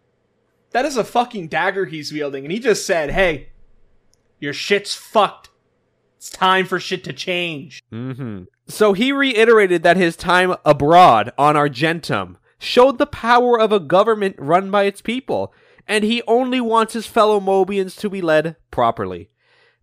That 0.72 0.84
is 0.84 0.98
a 0.98 1.02
fucking 1.02 1.48
dagger 1.48 1.86
he's 1.86 2.12
wielding, 2.12 2.44
and 2.44 2.52
he 2.52 2.58
just 2.60 2.86
said, 2.86 3.10
"Hey, 3.10 3.48
your 4.40 4.52
shit's 4.52 4.94
fucked. 4.94 5.50
It's 6.16 6.30
time 6.30 6.66
for 6.66 6.80
shit 6.80 7.04
to 7.04 7.12
change." 7.12 7.82
hmm 7.90 8.42
So 8.66 8.92
he 8.92 9.12
reiterated 9.12 9.82
that 9.82 9.96
his 9.96 10.16
time 10.16 10.54
abroad 10.64 11.32
on 11.38 11.56
Argentum 11.56 12.38
showed 12.58 12.98
the 12.98 13.06
power 13.06 13.58
of 13.58 13.72
a 13.72 13.80
government 13.80 14.36
run 14.38 14.70
by 14.70 14.84
its 14.84 15.00
people, 15.00 15.52
and 15.88 16.04
he 16.04 16.22
only 16.26 16.60
wants 16.60 16.92
his 16.92 17.06
fellow 17.06 17.40
Mobians 17.40 17.98
to 18.00 18.10
be 18.10 18.20
led 18.20 18.56
properly. 18.70 19.30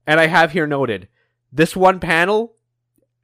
And 0.06 0.20
I 0.20 0.28
have 0.28 0.52
here 0.52 0.68
noted 0.68 1.08
this 1.52 1.76
one 1.76 2.00
panel, 2.00 2.56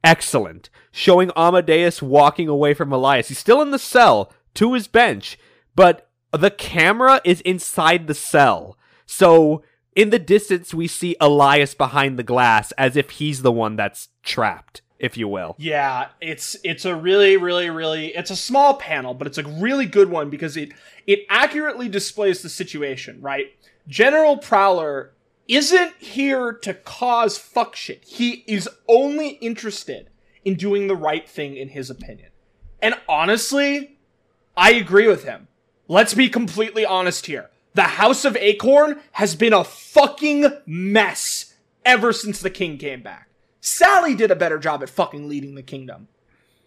excellent, 0.02 0.68
showing 0.90 1.30
Amadeus 1.36 2.02
walking 2.02 2.48
away 2.48 2.74
from 2.74 2.92
Elias. 2.92 3.28
He's 3.28 3.38
still 3.38 3.62
in 3.62 3.70
the 3.70 3.78
cell 3.78 4.32
to 4.54 4.74
his 4.74 4.88
bench, 4.88 5.38
but 5.74 6.10
the 6.32 6.50
camera 6.50 7.20
is 7.24 7.40
inside 7.42 8.06
the 8.06 8.14
cell. 8.14 8.76
So 9.06 9.62
in 9.94 10.10
the 10.10 10.18
distance, 10.18 10.74
we 10.74 10.86
see 10.86 11.16
Elias 11.20 11.74
behind 11.74 12.18
the 12.18 12.22
glass 12.22 12.72
as 12.72 12.96
if 12.96 13.10
he's 13.10 13.42
the 13.42 13.52
one 13.52 13.76
that's 13.76 14.08
trapped, 14.22 14.82
if 14.98 15.16
you 15.16 15.28
will. 15.28 15.54
Yeah, 15.58 16.08
it's 16.20 16.56
it's 16.64 16.84
a 16.84 16.94
really 16.94 17.36
really 17.36 17.70
really 17.70 18.14
it's 18.14 18.30
a 18.30 18.36
small 18.36 18.74
panel, 18.74 19.14
but 19.14 19.26
it's 19.26 19.38
a 19.38 19.44
really 19.44 19.86
good 19.86 20.10
one 20.10 20.30
because 20.30 20.56
it 20.56 20.72
it 21.06 21.20
accurately 21.28 21.88
displays 21.88 22.42
the 22.42 22.48
situation, 22.48 23.20
right? 23.20 23.46
General 23.86 24.38
Prower 24.38 25.12
isn't 25.46 25.94
here 25.98 26.52
to 26.52 26.74
cause 26.74 27.38
fuck 27.38 27.76
shit. 27.76 28.02
He 28.04 28.44
is 28.46 28.68
only 28.88 29.28
interested 29.28 30.08
in 30.44 30.54
doing 30.54 30.88
the 30.88 30.96
right 30.96 31.28
thing 31.28 31.56
in 31.56 31.68
his 31.68 31.90
opinion. 31.90 32.30
And 32.80 32.94
honestly, 33.08 33.98
I 34.56 34.72
agree 34.72 35.06
with 35.06 35.24
him. 35.24 35.48
Let's 35.86 36.14
be 36.14 36.28
completely 36.28 36.84
honest 36.84 37.26
here. 37.26 37.50
The 37.74 37.82
House 37.82 38.24
of 38.24 38.36
Acorn 38.36 39.00
has 39.12 39.34
been 39.34 39.52
a 39.52 39.64
fucking 39.64 40.46
mess 40.64 41.54
ever 41.84 42.12
since 42.12 42.40
the 42.40 42.50
king 42.50 42.78
came 42.78 43.02
back. 43.02 43.28
Sally 43.60 44.14
did 44.14 44.30
a 44.30 44.36
better 44.36 44.58
job 44.58 44.82
at 44.82 44.90
fucking 44.90 45.28
leading 45.28 45.54
the 45.54 45.62
kingdom. 45.62 46.08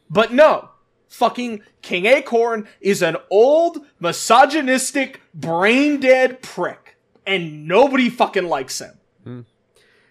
But 0.10 0.34
no, 0.34 0.70
fucking 1.08 1.62
King 1.82 2.06
Acorn 2.06 2.68
is 2.82 3.02
an 3.02 3.18
old, 3.30 3.86
misogynistic, 4.00 5.22
brain 5.34 6.00
dead 6.00 6.42
prick. 6.42 6.98
And 7.26 7.68
nobody 7.68 8.10
fucking 8.10 8.48
likes 8.48 8.80
him. 8.80 8.98
Hmm. 9.24 9.42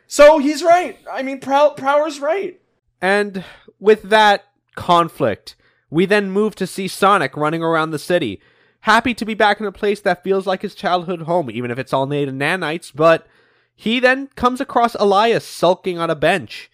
So 0.07 0.39
he's 0.39 0.63
right. 0.63 0.99
I 1.11 1.23
mean, 1.23 1.41
Prow- 1.41 1.71
Prower's 1.71 2.21
right. 2.21 2.61
And 3.01 3.45
with 3.81 4.03
that 4.05 4.45
conflict, 4.75 5.57
we 5.91 6.07
then 6.07 6.31
move 6.31 6.55
to 6.57 6.67
see 6.67 6.89
Sonic 6.89 7.37
running 7.37 7.63
around 7.63 7.91
the 7.91 7.99
city, 7.99 8.41
happy 8.81 9.15
to 9.15 9.25
be 9.25 9.35
back 9.35 9.61
in 9.61 9.67
a 9.67 9.73
place 9.73 10.01
that 10.01 10.23
feels 10.23 10.47
like 10.47 10.63
his 10.63 10.75
childhood 10.75 11.23
home, 11.23 11.51
even 11.51 11.71
if 11.71 11.79
it's 11.79 11.93
all 11.93 12.07
made 12.07 12.29
of 12.29 12.35
nanites. 12.35 12.93
But 12.95 13.27
he 13.75 14.01
then 14.01 14.29
comes 14.29 14.61
across 14.61 14.95
Elias 14.95 15.45
sulking 15.47 15.99
on 15.99 16.11
a 16.11 16.15
bench. 16.15 16.71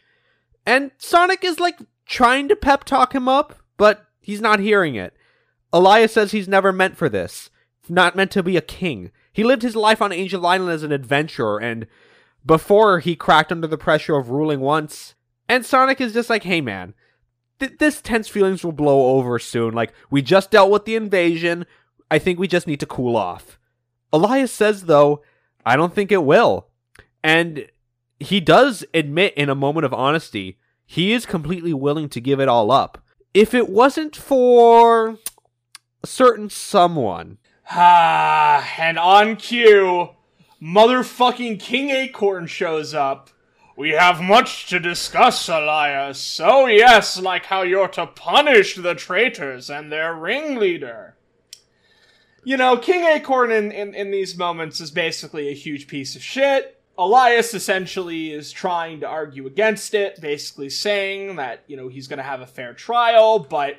And 0.64 0.92
Sonic 0.98 1.44
is 1.44 1.58
like 1.58 1.78
trying 2.06 2.48
to 2.48 2.56
pep 2.56 2.84
talk 2.84 3.14
him 3.14 3.28
up, 3.28 3.54
but 3.76 4.06
he's 4.20 4.40
not 4.40 4.60
hearing 4.60 4.94
it. 4.94 5.14
Elias 5.72 6.12
says 6.12 6.32
he's 6.32 6.48
never 6.48 6.72
meant 6.72 6.96
for 6.96 7.08
this, 7.08 7.50
not 7.88 8.14
meant 8.14 8.30
to 8.32 8.42
be 8.42 8.56
a 8.56 8.60
king. 8.60 9.10
He 9.32 9.42
lived 9.42 9.62
his 9.62 9.74
life 9.74 10.02
on 10.02 10.12
Angel 10.12 10.44
Island 10.46 10.70
as 10.70 10.82
an 10.82 10.92
adventurer, 10.92 11.58
and 11.58 11.86
before 12.44 13.00
he 13.00 13.16
cracked 13.16 13.50
under 13.50 13.66
the 13.66 13.78
pressure 13.78 14.16
of 14.16 14.30
ruling 14.30 14.60
once. 14.60 15.14
And 15.48 15.64
Sonic 15.64 16.00
is 16.00 16.12
just 16.12 16.30
like, 16.30 16.44
hey 16.44 16.60
man, 16.60 16.94
th- 17.58 17.78
this 17.78 18.00
tense 18.00 18.28
feelings 18.28 18.64
will 18.64 18.72
blow 18.72 19.16
over 19.16 19.38
soon. 19.38 19.74
Like, 19.74 19.92
we 20.10 20.22
just 20.22 20.50
dealt 20.50 20.70
with 20.70 20.84
the 20.84 20.96
invasion. 20.96 21.66
I 22.12 22.18
think 22.18 22.38
we 22.38 22.46
just 22.46 22.66
need 22.66 22.80
to 22.80 22.84
cool 22.84 23.16
off. 23.16 23.58
Elias 24.12 24.52
says, 24.52 24.82
though, 24.82 25.22
I 25.64 25.76
don't 25.76 25.94
think 25.94 26.12
it 26.12 26.22
will. 26.22 26.66
And 27.24 27.68
he 28.20 28.38
does 28.38 28.84
admit 28.92 29.32
in 29.32 29.48
a 29.48 29.54
moment 29.54 29.86
of 29.86 29.94
honesty, 29.94 30.58
he 30.84 31.14
is 31.14 31.24
completely 31.24 31.72
willing 31.72 32.10
to 32.10 32.20
give 32.20 32.38
it 32.38 32.50
all 32.50 32.70
up. 32.70 33.02
If 33.32 33.54
it 33.54 33.70
wasn't 33.70 34.14
for 34.14 35.16
a 36.02 36.06
certain 36.06 36.50
someone. 36.50 37.38
Ah, 37.70 38.70
and 38.78 38.98
on 38.98 39.36
cue, 39.36 40.10
motherfucking 40.60 41.60
King 41.60 41.88
Acorn 41.88 42.46
shows 42.46 42.92
up. 42.92 43.30
We 43.74 43.92
have 43.92 44.20
much 44.20 44.66
to 44.68 44.78
discuss, 44.78 45.48
Elias. 45.48 46.38
Oh, 46.44 46.66
yes, 46.66 47.18
like 47.18 47.46
how 47.46 47.62
you're 47.62 47.88
to 47.88 48.06
punish 48.06 48.74
the 48.74 48.94
traitors 48.94 49.70
and 49.70 49.90
their 49.90 50.14
ringleader. 50.14 51.16
You 52.44 52.56
know, 52.56 52.76
King 52.76 53.04
Acorn 53.04 53.52
in, 53.52 53.70
in, 53.70 53.94
in 53.94 54.10
these 54.10 54.36
moments 54.36 54.80
is 54.80 54.90
basically 54.90 55.48
a 55.48 55.54
huge 55.54 55.86
piece 55.86 56.16
of 56.16 56.22
shit. 56.22 56.78
Elias 56.98 57.54
essentially 57.54 58.32
is 58.32 58.50
trying 58.52 59.00
to 59.00 59.06
argue 59.08 59.46
against 59.46 59.94
it, 59.94 60.20
basically 60.20 60.68
saying 60.68 61.36
that, 61.36 61.62
you 61.66 61.76
know, 61.76 61.88
he's 61.88 62.06
gonna 62.08 62.22
have 62.22 62.40
a 62.40 62.46
fair 62.46 62.74
trial, 62.74 63.38
but 63.38 63.76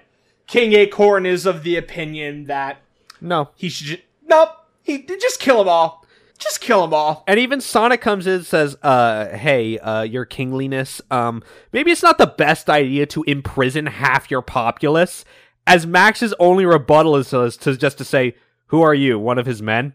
King 0.48 0.74
Acorn 0.74 1.26
is 1.26 1.46
of 1.46 1.64
the 1.64 1.76
opinion 1.78 2.46
that 2.46 2.78
No. 3.22 3.50
he 3.56 3.70
should 3.70 3.88
ju- 3.88 3.98
nope. 4.28 4.50
He 4.82 5.00
just 5.04 5.40
kill 5.40 5.60
them 5.60 5.70
all. 5.70 6.06
Just 6.40 6.60
kill 6.60 6.82
them 6.82 6.94
all. 6.94 7.24
And 7.28 7.40
even 7.40 7.62
Sonic 7.62 8.02
comes 8.02 8.28
in 8.28 8.34
and 8.34 8.46
says, 8.46 8.76
uh, 8.84 9.28
hey, 9.30 9.78
uh, 9.80 10.02
your 10.02 10.26
kingliness, 10.26 11.02
um, 11.12 11.44
maybe 11.72 11.92
it's 11.92 12.04
not 12.04 12.18
the 12.18 12.28
best 12.28 12.70
idea 12.70 13.06
to 13.08 13.24
imprison 13.24 13.86
half 13.86 14.30
your 14.32 14.42
populace. 14.42 15.24
As 15.66 15.88
Max's 15.88 16.34
only 16.40 16.66
rebuttal 16.66 17.16
is 17.16 17.30
to, 17.30 17.50
to 17.52 17.78
just 17.78 17.98
to 18.00 18.04
say, 18.04 18.36
who 18.68 18.82
are 18.82 18.94
you, 18.94 19.18
one 19.20 19.38
of 19.38 19.46
his 19.46 19.62
men? 19.62 19.94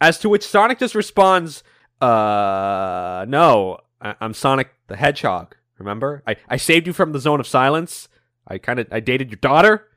As 0.00 0.18
to 0.20 0.28
which 0.28 0.46
Sonic 0.46 0.78
just 0.78 0.94
responds, 0.94 1.62
uh, 2.00 3.24
no, 3.28 3.78
I- 4.00 4.14
I'm 4.20 4.34
Sonic 4.34 4.70
the 4.88 4.96
Hedgehog. 4.96 5.56
Remember? 5.78 6.22
I, 6.26 6.36
I 6.48 6.56
saved 6.56 6.86
you 6.86 6.92
from 6.92 7.12
the 7.12 7.18
zone 7.20 7.40
of 7.40 7.46
silence. 7.46 8.08
I 8.48 8.58
kind 8.58 8.78
of, 8.78 8.86
I 8.90 9.00
dated 9.00 9.30
your 9.30 9.38
daughter. 9.38 9.88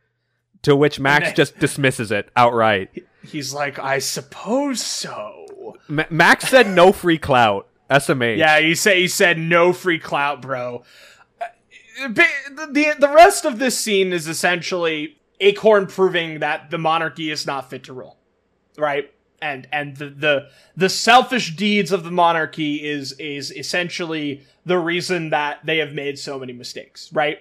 To 0.64 0.76
which 0.76 1.00
Max 1.00 1.32
just 1.32 1.58
dismisses 1.58 2.12
it 2.12 2.30
outright. 2.36 2.90
He's 3.24 3.54
like, 3.54 3.80
I 3.80 4.00
suppose 4.00 4.82
so. 4.82 5.78
Ma- 5.88 6.04
Max 6.10 6.50
said 6.50 6.68
no 6.68 6.92
free 6.92 7.18
clout. 7.18 7.70
SMH. 7.90 8.38
Yeah, 8.38 8.60
he 8.60 8.76
said 8.76 8.98
he 8.98 9.08
said 9.08 9.38
no 9.40 9.72
free 9.72 10.00
clout, 10.00 10.42
bro. 10.42 10.84
Uh, 11.42 11.46
The, 12.10 12.28
the 12.74 12.96
the 13.00 13.08
rest 13.14 13.46
of 13.46 13.58
this 13.58 13.80
scene 13.80 14.12
is 14.12 14.28
essentially 14.28 15.16
Acorn 15.40 15.88
proving 15.88 16.40
that 16.40 16.70
the 16.70 16.78
monarchy 16.78 17.32
is 17.32 17.46
not 17.46 17.70
fit 17.70 17.84
to 17.86 17.94
rule, 17.94 18.18
right? 18.78 19.12
And 19.42 19.68
and 19.72 19.96
the 19.96 20.10
the 20.10 20.50
the 20.76 20.90
selfish 20.90 21.56
deeds 21.56 21.92
of 21.92 22.04
the 22.04 22.12
monarchy 22.12 22.86
is 22.86 23.14
is 23.14 23.52
essentially 23.52 24.44
the 24.66 24.78
reason 24.78 25.30
that 25.30 25.66
they 25.66 25.78
have 25.78 25.94
made 25.94 26.20
so 26.20 26.40
many 26.40 26.54
mistakes, 26.54 27.12
right? 27.14 27.40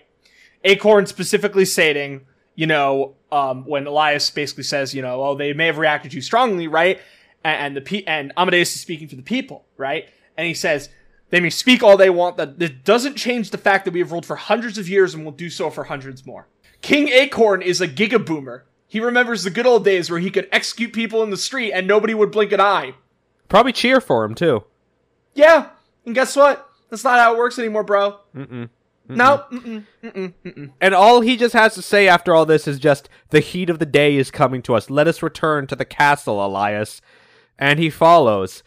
Acorn 0.64 1.07
specifically 1.07 1.64
stating, 1.64 2.26
you 2.55 2.67
know, 2.67 3.14
um, 3.31 3.64
when 3.64 3.87
Elias 3.87 4.31
basically 4.31 4.64
says, 4.64 4.95
you 4.95 5.02
know, 5.02 5.23
oh, 5.23 5.37
they 5.37 5.52
may 5.52 5.67
have 5.67 5.78
reacted 5.78 6.12
too 6.12 6.21
strongly, 6.21 6.67
right? 6.69 7.00
And, 7.45 7.67
and 7.67 7.76
the 7.76 7.81
pe- 7.81 8.05
and 8.05 8.33
Amadeus 8.37 8.75
is 8.75 8.81
speaking 8.81 9.09
for 9.09 9.17
the 9.17 9.23
people, 9.23 9.64
right? 9.76 10.09
And 10.37 10.47
he 10.47 10.55
says, 10.55 10.88
they 11.31 11.40
may 11.40 11.50
speak 11.50 11.83
all 11.83 11.97
they 11.97 12.11
want, 12.11 12.37
that 12.38 12.61
it 12.61 12.85
doesn't 12.85 13.17
change 13.17 13.50
the 13.50 13.59
fact 13.59 13.85
that 13.85 13.93
we 13.93 14.00
have 14.00 14.12
ruled 14.12 14.26
for 14.26 14.37
hundreds 14.37 14.78
of 14.78 14.88
years 14.88 15.14
and 15.14 15.25
will 15.25 15.33
do 15.33 15.50
so 15.50 15.71
for 15.71 15.85
hundreds 15.85 16.25
more. 16.25 16.49
King 16.83 17.09
Acorn 17.09 17.63
is 17.63 17.81
a 17.81 17.89
gigaboomer. 17.89 18.63
He 18.87 19.01
remembers 19.01 19.45
the 19.45 19.51
good 19.51 19.67
old 19.67 19.85
days 19.85 20.11
where 20.11 20.21
he 20.21 20.31
could 20.31 20.49
execute 20.51 20.93
people 20.93 21.23
in 21.23 21.31
the 21.31 21.37
street 21.37 21.73
and 21.73 21.87
nobody 21.87 22.15
would 22.15 22.31
blink 22.31 22.53
an 22.53 22.61
eye. 22.61 22.95
Probably 23.49 23.73
cheer 23.73 24.01
for 24.01 24.25
him, 24.25 24.35
too. 24.35 24.65
Yeah, 25.35 25.71
and 26.07 26.15
guess 26.15 26.37
what? 26.37 26.69
That's 26.91 27.05
not 27.05 27.19
how 27.19 27.35
it 27.35 27.39
works 27.39 27.59
anymore, 27.59 27.85
bro. 27.85 28.19
Mm-mm. 28.35 28.71
No, 29.11 29.45
mm-mm, 29.51 29.85
mm-mm, 30.03 30.35
mm-mm. 30.45 30.73
And 30.81 30.95
all 30.95 31.23
he 31.23 31.37
just 31.37 31.55
has 31.55 31.75
to 31.75 31.83
say 31.83 32.09
after 32.09 32.35
all 32.35 32.45
this 32.45 32.69
is 32.69 32.79
just, 32.79 33.09
the 33.31 33.41
heat 33.41 33.71
of 33.71 33.79
the 33.79 33.87
day 33.87 34.17
is 34.17 34.31
coming 34.31 34.61
to 34.63 34.75
us. 34.75 34.91
Let 34.91 35.09
us 35.09 35.23
return 35.23 35.67
to 35.69 35.77
the 35.77 35.87
castle, 35.87 36.45
Elias. 36.45 37.01
And 37.59 37.79
he 37.79 37.89
follows. 37.89 38.63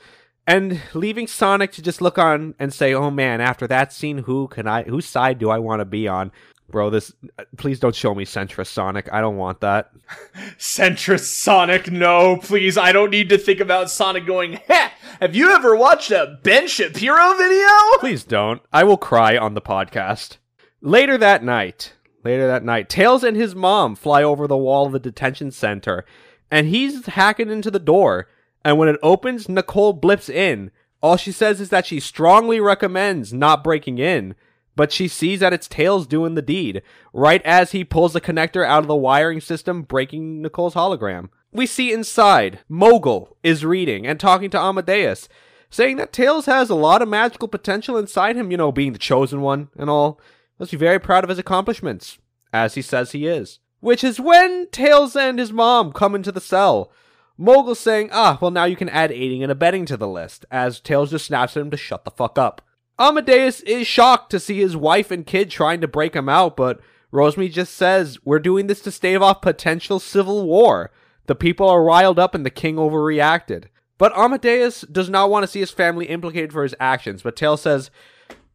And 0.48 0.82
leaving 0.96 1.28
Sonic 1.28 1.72
to 1.74 1.82
just 1.84 2.02
look 2.02 2.18
on 2.18 2.56
and 2.58 2.74
say, 2.74 2.94
oh 2.94 3.12
man, 3.12 3.40
after 3.40 3.68
that 3.68 3.94
scene, 3.94 4.20
who 4.20 4.48
can 4.48 4.68
I, 4.68 4.84
whose 4.84 5.06
side 5.06 5.38
do 5.38 5.52
I 5.52 5.60
want 5.60 5.80
to 5.80 5.86
be 5.86 6.08
on? 6.08 6.32
Bro, 6.72 6.92
this, 6.92 7.14
uh, 7.38 7.44
please 7.58 7.80
don't 7.80 7.96
show 7.96 8.16
me 8.16 8.26
centrist 8.26 8.68
Sonic. 8.68 9.10
I 9.12 9.22
don't 9.22 9.38
want 9.38 9.62
that. 9.62 9.92
Centrist 10.58 11.26
Sonic, 11.26 11.92
no, 11.92 12.38
please. 12.38 12.78
I 12.78 12.92
don't 12.92 13.12
need 13.12 13.30
to 13.30 13.38
think 13.38 13.60
about 13.60 13.92
Sonic 13.92 14.26
going, 14.26 14.54
heh, 14.68 14.90
have 15.20 15.36
you 15.36 15.52
ever 15.52 15.76
watched 15.76 16.12
a 16.12 16.40
Ben 16.44 16.68
Shapiro 16.68 17.36
video? 17.36 17.68
Please 18.00 18.24
don't. 18.24 18.62
I 18.72 18.84
will 18.84 18.98
cry 18.98 19.38
on 19.38 19.54
the 19.54 19.62
podcast. 19.62 20.38
Later 20.82 21.18
that 21.18 21.44
night, 21.44 21.94
later 22.24 22.48
that 22.48 22.64
night, 22.64 22.90
Tails 22.90 23.24
and 23.24 23.38
his 23.38 23.54
mom 23.54 23.96
fly 23.96 24.24
over 24.24 24.48
the 24.48 24.58
wall 24.58 24.86
of 24.88 24.94
the 24.94 25.00
detention 25.00 25.52
center, 25.52 26.06
and 26.50 26.68
he's 26.68 27.06
hacking 27.06 27.50
into 27.50 27.70
the 27.70 27.80
door. 27.80 28.28
And 28.64 28.78
when 28.78 28.90
it 28.90 29.00
opens, 29.04 29.50
Nicole 29.50 29.94
blips 29.94 30.30
in. 30.30 30.72
All 31.02 31.18
she 31.18 31.32
says 31.32 31.60
is 31.60 31.70
that 31.70 31.86
she 31.86 32.00
strongly 32.00 32.60
recommends 32.60 33.34
not 33.34 33.64
breaking 33.64 33.98
in, 33.98 34.36
but 34.82 34.92
she 34.92 35.08
sees 35.08 35.42
that 35.42 35.54
it's 35.54 35.68
Tails 35.68 36.08
doing 36.08 36.34
the 36.34 36.42
deed, 36.42 36.82
right 37.14 37.44
as 37.46 37.72
he 37.72 37.84
pulls 37.84 38.14
the 38.14 38.20
connector 38.20 38.66
out 38.66 38.82
of 38.82 38.88
the 38.88 38.96
wiring 38.96 39.40
system, 39.40 39.84
breaking 39.84 40.42
Nicole's 40.42 40.74
hologram. 40.74 41.30
We 41.52 41.68
see 41.68 41.94
inside, 41.94 42.62
Mogul 42.68 43.38
is 43.44 43.64
reading 43.64 44.08
and 44.08 44.20
talking 44.20 44.50
to 44.50 44.60
Amadeus, 44.60 45.30
saying 45.70 45.98
that 45.98 46.12
Tails 46.12 46.48
has 46.48 46.72
a 46.72 46.74
lot 46.74 47.04
of 47.04 47.10
magical 47.10 47.48
potential 47.48 47.96
inside 47.96 48.36
him, 48.36 48.50
you 48.50 48.58
know, 48.58 48.72
being 48.72 48.92
the 48.92 48.98
chosen 48.98 49.42
one 49.42 49.70
and 49.78 49.88
all. 49.88 50.20
Must 50.58 50.72
be 50.72 50.80
very 50.80 50.98
proud 50.98 51.24
of 51.24 51.30
his 51.30 51.38
accomplishments, 51.38 52.18
as 52.52 52.74
he 52.74 52.82
says 52.82 53.12
he 53.12 53.28
is. 53.28 53.60
Which 53.82 54.04
is 54.04 54.20
when 54.20 54.68
Tails 54.72 55.16
and 55.16 55.38
his 55.38 55.54
mom 55.54 55.94
come 55.94 56.16
into 56.16 56.32
the 56.32 56.42
cell. 56.42 56.92
Mogul 57.38 57.76
saying, 57.76 58.10
ah, 58.12 58.40
well, 58.42 58.50
now 58.50 58.64
you 58.64 58.76
can 58.76 58.90
add 58.90 59.12
aiding 59.12 59.44
and 59.44 59.52
abetting 59.52 59.86
to 59.86 59.96
the 59.98 60.08
list, 60.08 60.44
as 60.50 60.80
Tails 60.80 61.12
just 61.12 61.28
snaps 61.28 61.56
at 61.56 61.62
him 61.62 61.70
to 61.70 61.78
shut 61.78 62.04
the 62.04 62.10
fuck 62.10 62.40
up. 62.40 62.64
Amadeus 63.00 63.62
is 63.62 63.88
shocked 63.88 64.30
to 64.32 64.40
see 64.40 64.60
his 64.60 64.78
wife 64.78 65.12
and 65.12 65.26
kid 65.26 65.50
trying 65.50 65.82
to 65.82 65.88
break 65.88 66.16
him 66.16 66.30
out, 66.30 66.56
but 66.56 66.80
Rosemary 67.12 67.50
just 67.50 67.74
says, 67.76 68.20
We're 68.24 68.40
doing 68.40 68.68
this 68.68 68.82
to 68.82 68.92
stave 68.92 69.22
off 69.22 69.42
potential 69.42 70.00
civil 70.00 70.46
war. 70.46 70.92
The 71.28 71.36
people 71.36 71.68
are 71.70 71.84
riled 71.84 72.20
up 72.20 72.34
and 72.36 72.46
the 72.46 72.50
king 72.50 72.76
overreacted. 72.76 73.66
But 73.98 74.18
Amadeus 74.18 74.82
does 74.82 75.10
not 75.10 75.30
want 75.30 75.44
to 75.44 75.48
see 75.48 75.60
his 75.60 75.72
family 75.72 76.06
implicated 76.08 76.52
for 76.52 76.64
his 76.64 76.76
actions, 76.80 77.22
but 77.22 77.36
Tails 77.36 77.62
says, 77.62 77.92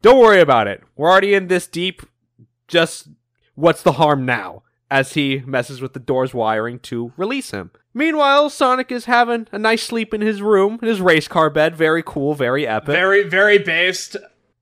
Don't 0.03 0.19
worry 0.19 0.41
about 0.41 0.67
it. 0.67 0.83
We're 0.97 1.11
already 1.11 1.35
in 1.35 1.47
this 1.47 1.67
deep. 1.67 2.03
Just 2.67 3.09
what's 3.55 3.83
the 3.83 3.93
harm 3.93 4.27
now? 4.27 4.65
As 4.91 5.15
he 5.15 5.43
messes 5.45 5.81
with 5.81 5.95
the 5.95 6.01
door's 6.01 6.33
wiring 6.33 6.79
to 6.81 7.13
release 7.17 7.51
him. 7.51 7.71
Meanwhile, 7.93 8.51
Sonic 8.51 8.93
is 8.93 9.07
having 9.07 9.49
a 9.51 9.59
nice 9.59 9.83
sleep 9.83 10.15
in 10.15 10.21
his 10.21 10.43
room, 10.43 10.79
in 10.81 10.87
his 10.89 11.01
race 11.01 11.27
car 11.27 11.51
bed. 11.51 11.75
Very 11.75 12.03
cool, 12.05 12.35
very 12.35 12.67
epic. 12.67 12.89
Very, 12.95 13.25
very 13.25 13.59
based. 13.59 14.17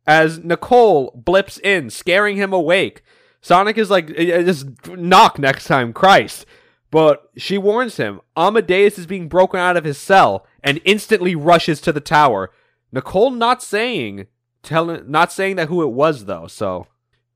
as 0.07 0.39
Nicole 0.45 1.11
blips 1.15 1.59
in, 1.59 1.91
scaring 1.91 2.37
him 2.37 2.53
awake. 2.53 3.03
Sonic 3.41 3.77
is 3.77 3.91
like, 3.91 4.11
"Eh, 4.11 4.31
eh, 4.31 4.43
just 4.43 4.87
knock 4.89 5.39
next 5.39 5.67
time, 5.67 5.93
Christ. 5.93 6.47
But 6.91 7.29
she 7.37 7.59
warns 7.59 7.97
him. 7.97 8.21
Amadeus 8.37 8.99
is 8.99 9.07
being 9.07 9.29
broken 9.29 9.59
out 9.59 9.77
of 9.77 9.85
his 9.85 9.99
cell 9.99 10.47
and 10.63 10.81
instantly 10.85 11.35
rushes 11.35 11.81
to 11.83 11.93
the 11.93 12.01
tower. 12.01 12.51
Nicole 12.93 13.31
not 13.31 13.63
saying, 13.63 14.27
telling, 14.63 15.11
not 15.11 15.33
saying 15.33 15.57
that 15.57 15.69
who 15.69 15.83
it 15.83 15.91
was 15.91 16.27
though. 16.27 16.47
So 16.47 16.87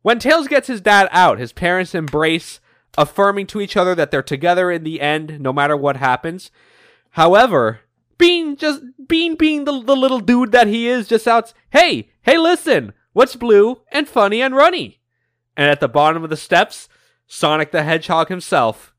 when 0.03 0.19
Tails 0.21 0.47
gets 0.47 0.69
his 0.69 0.81
dad 0.81 1.09
out, 1.11 1.39
his 1.41 1.53
parents 1.53 1.95
embrace, 1.95 2.61
affirming 2.97 3.47
to 3.49 3.61
each 3.61 3.77
other 3.77 3.95
that 3.95 4.11
they're 4.11 4.23
together 4.23 4.71
in 4.71 4.85
the 4.85 5.01
end, 5.01 5.41
no 5.41 5.53
matter 5.53 5.77
what 5.77 5.97
happens. 5.97 6.51
However, 7.11 7.81
Bean 8.19 8.57
just 8.57 8.83
Bean 9.07 9.37
being 9.37 9.65
the, 9.65 9.83
the 9.83 9.97
little 9.97 10.21
dude 10.21 10.53
that 10.53 10.67
he 10.67 10.89
is 10.89 11.09
just 11.09 11.29
outs 11.29 11.55
hey, 11.71 12.11
hey 12.23 12.37
listen, 12.37 12.93
what's 13.13 13.37
blue 13.37 13.81
and 13.93 14.09
funny 14.09 14.43
and 14.43 14.55
runny? 14.55 15.01
And 15.57 15.71
at 15.71 15.81
the 15.81 15.89
bottom 15.89 16.25
of 16.25 16.31
the 16.31 16.37
steps, 16.37 16.89
Sonic 17.27 17.71
the 17.71 17.85
Hedgehog 17.85 18.29
himself. 18.29 18.95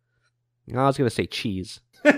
I 0.74 0.86
was 0.86 0.98
gonna 0.98 1.10
say 1.10 1.25
cheese. 1.25 1.81
Bean 2.03 2.17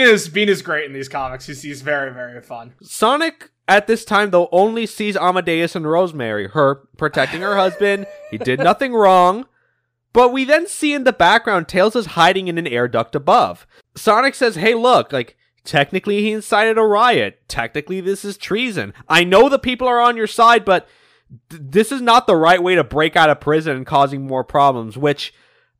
is 0.00 0.28
Bean 0.28 0.48
is 0.48 0.62
great 0.62 0.86
in 0.86 0.92
these 0.92 1.08
comics. 1.08 1.46
He's, 1.46 1.62
he's 1.62 1.82
very, 1.82 2.12
very 2.12 2.40
fun. 2.40 2.74
Sonic 2.82 3.50
at 3.66 3.86
this 3.86 4.04
time 4.04 4.30
though 4.30 4.48
only 4.52 4.86
sees 4.86 5.16
Amadeus 5.16 5.74
and 5.74 5.90
Rosemary, 5.90 6.48
her 6.48 6.76
protecting 6.96 7.40
her 7.40 7.56
husband. 7.56 8.06
He 8.30 8.38
did 8.38 8.60
nothing 8.60 8.92
wrong. 8.92 9.46
But 10.12 10.32
we 10.32 10.44
then 10.44 10.66
see 10.66 10.92
in 10.92 11.04
the 11.04 11.12
background 11.12 11.68
Tails 11.68 11.96
is 11.96 12.06
hiding 12.06 12.48
in 12.48 12.58
an 12.58 12.66
air 12.66 12.88
duct 12.88 13.14
above. 13.14 13.66
Sonic 13.94 14.34
says, 14.34 14.56
"Hey, 14.56 14.74
look, 14.74 15.12
like 15.12 15.36
technically 15.64 16.20
he 16.20 16.32
incited 16.32 16.76
a 16.76 16.82
riot. 16.82 17.40
Technically 17.48 18.00
this 18.00 18.24
is 18.24 18.36
treason. 18.36 18.92
I 19.08 19.24
know 19.24 19.48
the 19.48 19.58
people 19.58 19.88
are 19.88 20.00
on 20.00 20.16
your 20.16 20.26
side, 20.26 20.64
but 20.64 20.86
th- 21.48 21.62
this 21.64 21.92
is 21.92 22.02
not 22.02 22.26
the 22.26 22.36
right 22.36 22.62
way 22.62 22.74
to 22.74 22.84
break 22.84 23.16
out 23.16 23.30
of 23.30 23.40
prison 23.40 23.76
and 23.76 23.86
causing 23.86 24.26
more 24.26 24.44
problems." 24.44 24.98
Which 24.98 25.32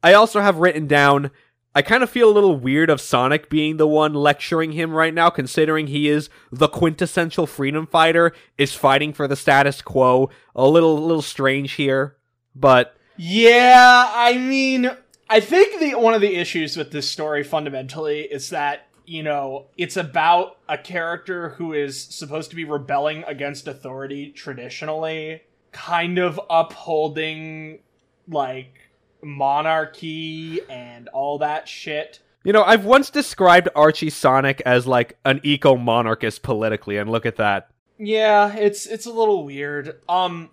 I 0.03 0.15
also 0.15 0.41
have 0.41 0.59
written 0.59 0.87
down. 0.87 1.31
I 1.75 1.81
kind 1.81 2.03
of 2.03 2.11
feel 2.11 2.29
a 2.29 2.33
little 2.33 2.57
weird 2.57 2.91
of 2.91 3.01
Sonic 3.01 3.49
being 3.49 3.79
the 3.79 3.87
one 3.87 4.13
lecturing 4.13 4.73
him 4.73 4.93
right 4.93 5.15
now, 5.15 5.31
considering 5.31 5.87
he 5.87 6.07
is 6.09 6.29
the 6.51 6.69
quintessential 6.69 7.47
freedom 7.47 7.87
fighter, 7.87 8.33
is 8.59 8.75
fighting 8.75 9.15
for 9.15 9.27
the 9.27 9.37
status 9.37 9.81
quo. 9.81 10.29
A 10.55 10.67
little, 10.67 11.01
little 11.01 11.23
strange 11.23 11.73
here, 11.73 12.17
but 12.55 12.95
Yeah, 13.17 14.11
I 14.15 14.39
mean, 14.39 14.91
I 15.29 15.41
think 15.41 15.81
the 15.81 15.95
one 15.95 16.15
of 16.15 16.21
the 16.21 16.37
issues 16.37 16.77
with 16.77 16.91
this 16.93 17.09
story 17.09 17.43
fundamentally 17.43 18.23
is 18.23 18.51
that 18.51 18.89
you 19.05 19.23
know 19.23 19.67
it's 19.77 19.97
about 19.97 20.59
a 20.69 20.79
character 20.79 21.51
who 21.51 21.73
is 21.73 22.01
supposed 22.01 22.51
to 22.51 22.57
be 22.57 22.65
rebelling 22.65 23.25
against 23.27 23.67
authority 23.69 24.31
traditionally, 24.31 25.43
kind 25.73 26.19
of 26.19 26.41
upholding 26.51 27.81
like 28.29 28.79
monarchy 29.23 30.61
and 30.69 31.09
all 31.09 31.39
that 31.39 31.69
shit. 31.69 32.21
you 32.45 32.53
know, 32.53 32.63
I've 32.65 32.85
once 32.85 33.09
described 33.11 33.69
Archie 33.75 34.11
Sonic 34.11 34.61
as 34.67 34.87
like 34.87 35.17
an 35.25 35.41
eco 35.43 35.77
monarchist 35.77 36.43
politically, 36.43 36.97
and 36.97 37.11
look 37.11 37.25
at 37.27 37.37
that. 37.37 37.71
Yeah, 37.99 38.55
it's 38.55 38.87
it's 38.87 39.07
a 39.07 39.13
little 39.13 39.45
weird. 39.45 40.01
Um, 40.09 40.51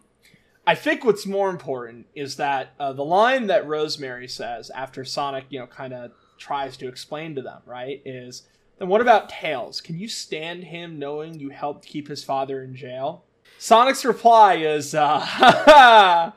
I 0.69 0.75
think 0.75 1.03
what's 1.03 1.25
more 1.25 1.49
important 1.49 2.05
is 2.13 2.36
that 2.36 2.75
uh, 2.79 2.93
the 2.93 3.03
line 3.03 3.47
that 3.47 3.65
Rosemary 3.65 4.27
says 4.27 4.69
after 4.69 5.03
Sonic, 5.03 5.45
you 5.49 5.58
know, 5.58 5.65
kind 5.65 5.93
of 5.93 6.12
tries 6.38 6.77
to 6.77 6.88
explain 6.88 7.34
to 7.34 7.41
them, 7.41 7.63
right, 7.65 8.03
is 8.05 8.43
then 8.77 8.88
what 8.88 9.01
about 9.01 9.29
Tails? 9.29 9.82
Can 9.82 9.97
you 9.97 10.08
stand 10.08 10.65
him 10.65 10.99
knowing 10.99 11.39
you 11.39 11.49
helped 11.49 11.88
keep 11.88 12.08
his 12.08 12.23
father 12.23 12.62
in 12.62 12.75
jail? 12.75 13.25
Sonic's 13.58 14.05
reply 14.05 14.58
is, 14.58 14.93
uh, 14.93 15.25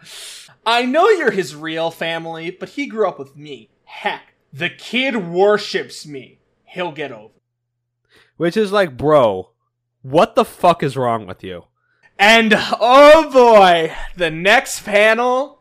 I 0.64 0.86
know 0.86 1.10
you're 1.10 1.30
his 1.30 1.54
real 1.54 1.90
family, 1.90 2.50
but 2.50 2.70
he 2.70 2.86
grew 2.86 3.06
up 3.06 3.18
with 3.18 3.36
me. 3.36 3.68
Heck, 3.84 4.32
the 4.50 4.70
kid 4.70 5.28
worships 5.28 6.06
me. 6.06 6.38
He'll 6.64 6.92
get 6.92 7.12
over. 7.12 7.34
Which 8.38 8.56
is 8.56 8.72
like, 8.72 8.96
bro, 8.96 9.50
what 10.00 10.36
the 10.36 10.46
fuck 10.46 10.82
is 10.82 10.96
wrong 10.96 11.26
with 11.26 11.44
you? 11.44 11.64
And 12.18 12.54
oh 12.56 13.30
boy, 13.32 13.92
the 14.16 14.30
next 14.30 14.84
panel, 14.84 15.60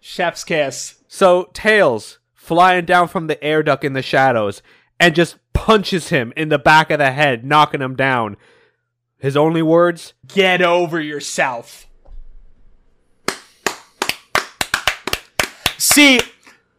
Chef's 0.00 0.44
Kiss. 0.44 0.96
So 1.06 1.50
Tails 1.52 2.18
flying 2.34 2.84
down 2.84 3.08
from 3.08 3.26
the 3.26 3.42
air 3.42 3.62
duct 3.62 3.84
in 3.84 3.92
the 3.92 4.02
shadows 4.02 4.62
and 4.98 5.14
just 5.14 5.36
punches 5.52 6.08
him 6.08 6.32
in 6.36 6.48
the 6.48 6.58
back 6.58 6.90
of 6.90 6.98
the 6.98 7.12
head, 7.12 7.44
knocking 7.44 7.82
him 7.82 7.94
down. 7.94 8.36
His 9.18 9.36
only 9.36 9.62
words, 9.62 10.14
Get 10.26 10.62
over 10.62 11.00
yourself. 11.00 11.86
See, 15.76 16.20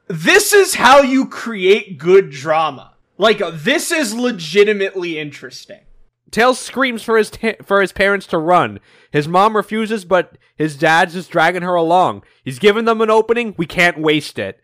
this 0.08 0.54
is 0.54 0.76
how 0.76 1.02
you 1.02 1.28
create 1.28 1.98
good 1.98 2.32
drama. 2.32 2.96
Like, 3.18 3.40
this 3.54 3.92
is 3.92 4.14
legitimately 4.14 5.20
interesting. 5.20 5.82
Tails 6.32 6.60
screams 6.60 7.02
for 7.02 7.18
his 7.18 7.30
ta- 7.30 7.54
for 7.64 7.82
his 7.82 7.92
parents 7.92 8.28
to 8.28 8.38
run. 8.38 8.80
His 9.12 9.28
mom 9.28 9.56
refuses, 9.56 10.06
but 10.06 10.38
his 10.56 10.78
dad's 10.78 11.14
just 11.14 11.32
dragging 11.32 11.62
her 11.64 11.76
along. 11.76 12.24
He's 12.44 12.60
giving 12.60 12.86
them 12.86 13.02
an 13.02 13.10
opening. 13.10 13.56
We 13.58 13.66
can't 13.66 14.00
waste 14.00 14.38
it. 14.38 14.60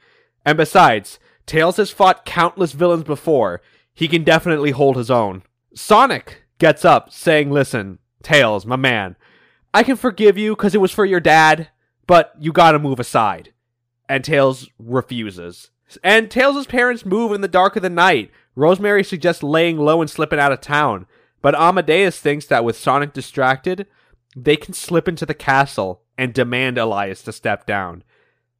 And 0.45 0.57
besides, 0.57 1.19
Tails 1.45 1.77
has 1.77 1.91
fought 1.91 2.25
countless 2.25 2.73
villains 2.73 3.03
before. 3.03 3.61
He 3.93 4.07
can 4.07 4.23
definitely 4.23 4.71
hold 4.71 4.97
his 4.97 5.09
own. 5.09 5.43
Sonic 5.73 6.43
gets 6.59 6.85
up, 6.85 7.11
saying, 7.11 7.51
"Listen, 7.51 7.99
Tails, 8.21 8.65
my 8.65 8.75
man, 8.75 9.15
I 9.73 9.83
can 9.83 9.95
forgive 9.95 10.37
you 10.37 10.55
because 10.55 10.75
it 10.75 10.81
was 10.81 10.91
for 10.91 11.05
your 11.05 11.19
dad, 11.19 11.69
but 12.07 12.33
you 12.39 12.51
gotta 12.51 12.79
move 12.79 12.99
aside." 12.99 13.53
And 14.07 14.23
Tails 14.23 14.69
refuses. 14.77 15.71
And 16.03 16.29
Tails' 16.29 16.67
parents 16.67 17.05
move 17.05 17.31
in 17.31 17.41
the 17.41 17.47
dark 17.47 17.75
of 17.75 17.81
the 17.81 17.89
night. 17.89 18.31
Rosemary 18.55 19.03
suggests 19.03 19.43
laying 19.43 19.77
low 19.77 20.01
and 20.01 20.09
slipping 20.09 20.39
out 20.39 20.51
of 20.51 20.61
town. 20.61 21.07
But 21.45 21.53
Amadeus 21.53 22.19
thinks 22.19 22.47
that 22.47 22.65
with 22.65 22.75
Sonic 22.75 23.13
distracted, 23.13 23.85
they 24.35 24.55
can 24.55 24.73
slip 24.73 25.07
into 25.07 25.27
the 25.27 25.35
castle 25.35 26.01
and 26.17 26.33
demand 26.33 26.79
Elias 26.79 27.21
to 27.21 27.31
step 27.31 27.67
down. 27.67 28.03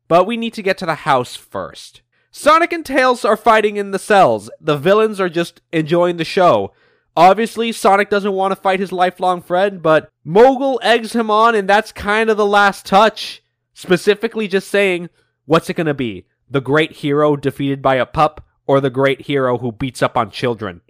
But 0.08 0.28
we 0.28 0.38
need 0.38 0.54
to 0.54 0.62
get 0.62 0.78
to 0.78 0.86
the 0.86 0.94
house 0.94 1.36
first. 1.36 2.04
Sonic 2.30 2.72
and 2.72 2.86
Tails 2.86 3.26
are 3.26 3.36
fighting 3.36 3.78
in 3.78 3.90
the 3.90 3.98
cells. 3.98 4.52
The 4.62 4.78
villains 4.78 5.20
are 5.20 5.30
just 5.30 5.62
enjoying 5.72 6.18
the 6.18 6.24
show. 6.24 6.74
Obviously, 7.18 7.72
Sonic 7.72 8.12
doesn't 8.12 8.34
want 8.34 8.52
to 8.52 8.56
fight 8.56 8.80
his 8.80 8.92
lifelong 8.92 9.42
friend, 9.42 9.82
but 9.82 10.12
Mogul 10.24 10.80
eggs 10.84 11.14
him 11.14 11.32
on, 11.32 11.56
and 11.56 11.68
that's 11.68 11.92
kind 11.92 12.30
of 12.30 12.38
the 12.38 12.46
last 12.46 12.86
touch. 12.86 13.42
Specifically, 13.74 14.48
just 14.48 14.70
saying, 14.70 15.10
what's 15.46 15.72
it 15.72 15.76
gonna 15.76 15.96
be? 15.96 16.28
The 16.52 16.62
great 16.62 16.92
hero 16.92 17.36
defeated 17.36 17.82
by 17.82 17.96
a 17.96 18.06
pup, 18.06 18.46
or 18.68 18.80
the 18.80 18.92
great 18.92 19.22
hero 19.22 19.58
who 19.58 19.72
beats 19.72 20.04
up 20.04 20.16
on 20.16 20.30
children? 20.30 20.82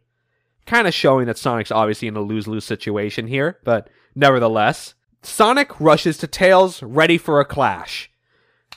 Kind 0.66 0.88
of 0.88 0.94
showing 0.94 1.28
that 1.28 1.38
Sonic's 1.38 1.72
obviously 1.72 2.08
in 2.08 2.16
a 2.16 2.22
lose 2.22 2.48
lose 2.48 2.66
situation 2.66 3.28
here, 3.28 3.60
but 3.64 3.90
nevertheless. 4.16 4.96
Sonic 5.22 5.80
rushes 5.80 6.18
to 6.20 6.28
Tails, 6.28 6.84
ready 6.84 7.18
for 7.18 7.40
a 7.40 7.46
clash. 7.46 8.12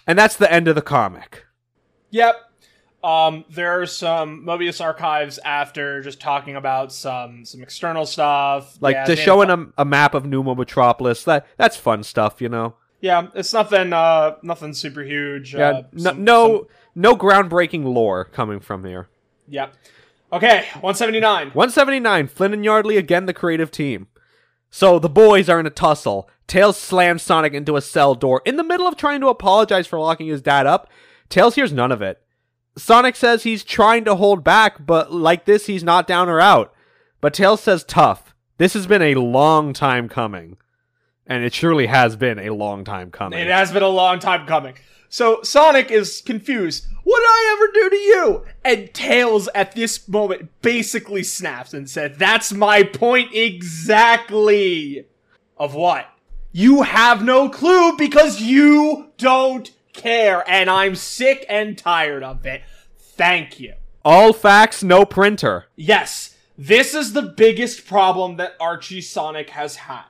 And 0.06 0.18
that's 0.18 0.36
the 0.36 0.50
end 0.50 0.66
of 0.68 0.74
the 0.74 0.82
comic. 0.82 1.44
Yep. 2.10 2.36
Um, 3.04 3.44
there 3.50 3.80
are 3.80 3.86
some 3.86 4.44
Mobius 4.44 4.82
archives 4.82 5.38
after 5.44 6.00
just 6.02 6.20
talking 6.20 6.56
about 6.56 6.92
some 6.92 7.44
some 7.44 7.62
external 7.62 8.06
stuff, 8.06 8.76
Like 8.80 8.94
Yeah, 8.94 9.06
just 9.06 9.22
showing 9.22 9.50
a, 9.50 9.66
a 9.82 9.84
map 9.84 10.14
of 10.14 10.24
New 10.26 10.42
Mobotropolis. 10.42 11.24
That 11.24 11.46
that's 11.58 11.76
fun 11.76 12.02
stuff, 12.02 12.40
you 12.40 12.48
know. 12.48 12.74
Yeah, 13.00 13.28
it's 13.34 13.52
nothing. 13.52 13.92
Uh, 13.92 14.36
nothing 14.42 14.74
super 14.74 15.02
huge. 15.02 15.54
Yeah, 15.54 15.68
uh, 15.68 15.82
no, 15.92 16.02
some- 16.02 16.24
no, 16.24 16.46
some- 16.58 16.66
no 16.96 17.14
groundbreaking 17.16 17.84
lore 17.84 18.24
coming 18.24 18.58
from 18.58 18.84
here. 18.84 19.08
Yep. 19.48 19.74
Okay, 20.32 20.66
one 20.80 20.94
seventy 20.94 21.20
nine. 21.20 21.48
179, 21.48 22.28
Flynn 22.28 22.52
and 22.52 22.64
Yardley 22.64 22.96
again 22.96 23.26
the 23.26 23.32
creative 23.32 23.70
team. 23.70 24.08
So 24.70 24.98
the 24.98 25.08
boys 25.08 25.48
are 25.48 25.58
in 25.58 25.66
a 25.66 25.70
tussle. 25.70 26.28
Tails 26.46 26.76
slams 26.76 27.22
Sonic 27.22 27.54
into 27.54 27.76
a 27.76 27.80
cell 27.80 28.14
door 28.14 28.42
in 28.44 28.56
the 28.56 28.64
middle 28.64 28.86
of 28.86 28.96
trying 28.96 29.20
to 29.20 29.28
apologize 29.28 29.86
for 29.86 29.98
locking 29.98 30.26
his 30.26 30.42
dad 30.42 30.66
up. 30.66 30.90
Tails 31.28 31.54
hears 31.54 31.72
none 31.72 31.92
of 31.92 32.02
it. 32.02 32.22
Sonic 32.76 33.16
says 33.16 33.42
he's 33.42 33.64
trying 33.64 34.04
to 34.04 34.14
hold 34.14 34.44
back, 34.44 34.86
but 34.86 35.12
like 35.12 35.46
this, 35.46 35.66
he's 35.66 35.82
not 35.84 36.06
down 36.06 36.28
or 36.28 36.40
out. 36.40 36.74
But 37.20 37.34
Tails 37.34 37.62
says 37.62 37.84
tough. 37.84 38.34
This 38.58 38.74
has 38.74 38.86
been 38.86 39.02
a 39.02 39.14
long 39.14 39.72
time 39.72 40.08
coming. 40.08 40.56
And 41.26 41.44
it 41.44 41.52
surely 41.52 41.86
has 41.86 42.16
been 42.16 42.38
a 42.38 42.50
long 42.50 42.84
time 42.84 43.10
coming. 43.10 43.38
It 43.38 43.48
has 43.48 43.72
been 43.72 43.82
a 43.82 43.88
long 43.88 44.18
time 44.18 44.46
coming. 44.46 44.74
So 45.08 45.42
Sonic 45.42 45.90
is 45.90 46.20
confused. 46.20 46.86
What 47.04 47.20
did 47.20 47.26
I 47.26 47.56
ever 47.56 47.72
do 47.72 47.90
to 47.90 47.96
you? 47.96 48.44
And 48.64 48.92
Tails 48.92 49.48
at 49.54 49.74
this 49.74 50.06
moment 50.06 50.50
basically 50.60 51.22
snaps 51.22 51.72
and 51.72 51.88
said, 51.88 52.18
That's 52.18 52.52
my 52.52 52.82
point 52.82 53.34
exactly. 53.34 55.06
Of 55.56 55.74
what? 55.74 56.06
You 56.52 56.82
have 56.82 57.24
no 57.24 57.48
clue 57.48 57.96
because 57.96 58.40
you 58.40 59.10
don't 59.16 59.70
care, 59.92 60.48
and 60.48 60.70
I'm 60.70 60.94
sick 60.94 61.44
and 61.48 61.76
tired 61.76 62.22
of 62.22 62.46
it. 62.46 62.62
Thank 62.98 63.58
you. 63.58 63.74
All 64.04 64.32
facts, 64.32 64.82
no 64.82 65.04
printer. 65.04 65.66
Yes, 65.76 66.36
this 66.56 66.94
is 66.94 67.12
the 67.12 67.22
biggest 67.22 67.86
problem 67.86 68.36
that 68.36 68.56
Archie 68.60 69.00
Sonic 69.00 69.50
has 69.50 69.76
had. 69.76 70.04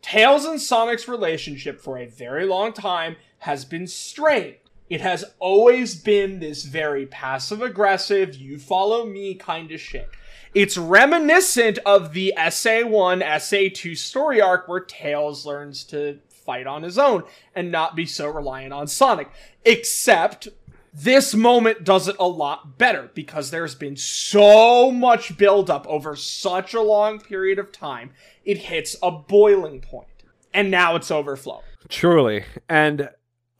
Tails 0.00 0.44
and 0.44 0.60
Sonic's 0.60 1.06
relationship 1.06 1.80
for 1.80 1.98
a 1.98 2.06
very 2.06 2.44
long 2.46 2.72
time 2.72 3.16
has 3.42 3.64
been 3.64 3.88
strained. 3.88 4.54
It 4.88 5.00
has 5.00 5.24
always 5.40 5.96
been 5.96 6.38
this 6.38 6.64
very 6.64 7.06
passive 7.06 7.60
aggressive, 7.60 8.36
you 8.36 8.56
follow 8.56 9.04
me 9.04 9.34
kind 9.34 9.72
of 9.72 9.80
shit. 9.80 10.08
It's 10.54 10.78
reminiscent 10.78 11.78
of 11.84 12.12
the 12.12 12.34
SA1, 12.38 13.20
SA2 13.24 13.96
story 13.96 14.40
arc 14.40 14.68
where 14.68 14.78
Tails 14.78 15.44
learns 15.44 15.82
to 15.84 16.20
fight 16.28 16.68
on 16.68 16.84
his 16.84 16.98
own 16.98 17.24
and 17.52 17.72
not 17.72 17.96
be 17.96 18.06
so 18.06 18.28
reliant 18.28 18.72
on 18.72 18.86
Sonic. 18.86 19.28
Except 19.64 20.46
this 20.94 21.34
moment 21.34 21.82
does 21.82 22.06
it 22.06 22.16
a 22.20 22.28
lot 22.28 22.78
better 22.78 23.10
because 23.12 23.50
there's 23.50 23.74
been 23.74 23.96
so 23.96 24.92
much 24.92 25.36
buildup 25.36 25.84
over 25.88 26.14
such 26.14 26.74
a 26.74 26.80
long 26.80 27.18
period 27.18 27.58
of 27.58 27.72
time. 27.72 28.10
It 28.44 28.58
hits 28.58 28.94
a 29.02 29.10
boiling 29.10 29.80
point, 29.80 30.06
and 30.54 30.70
now 30.70 30.94
it's 30.94 31.10
overflowing. 31.10 31.64
Truly. 31.88 32.44
And 32.68 33.08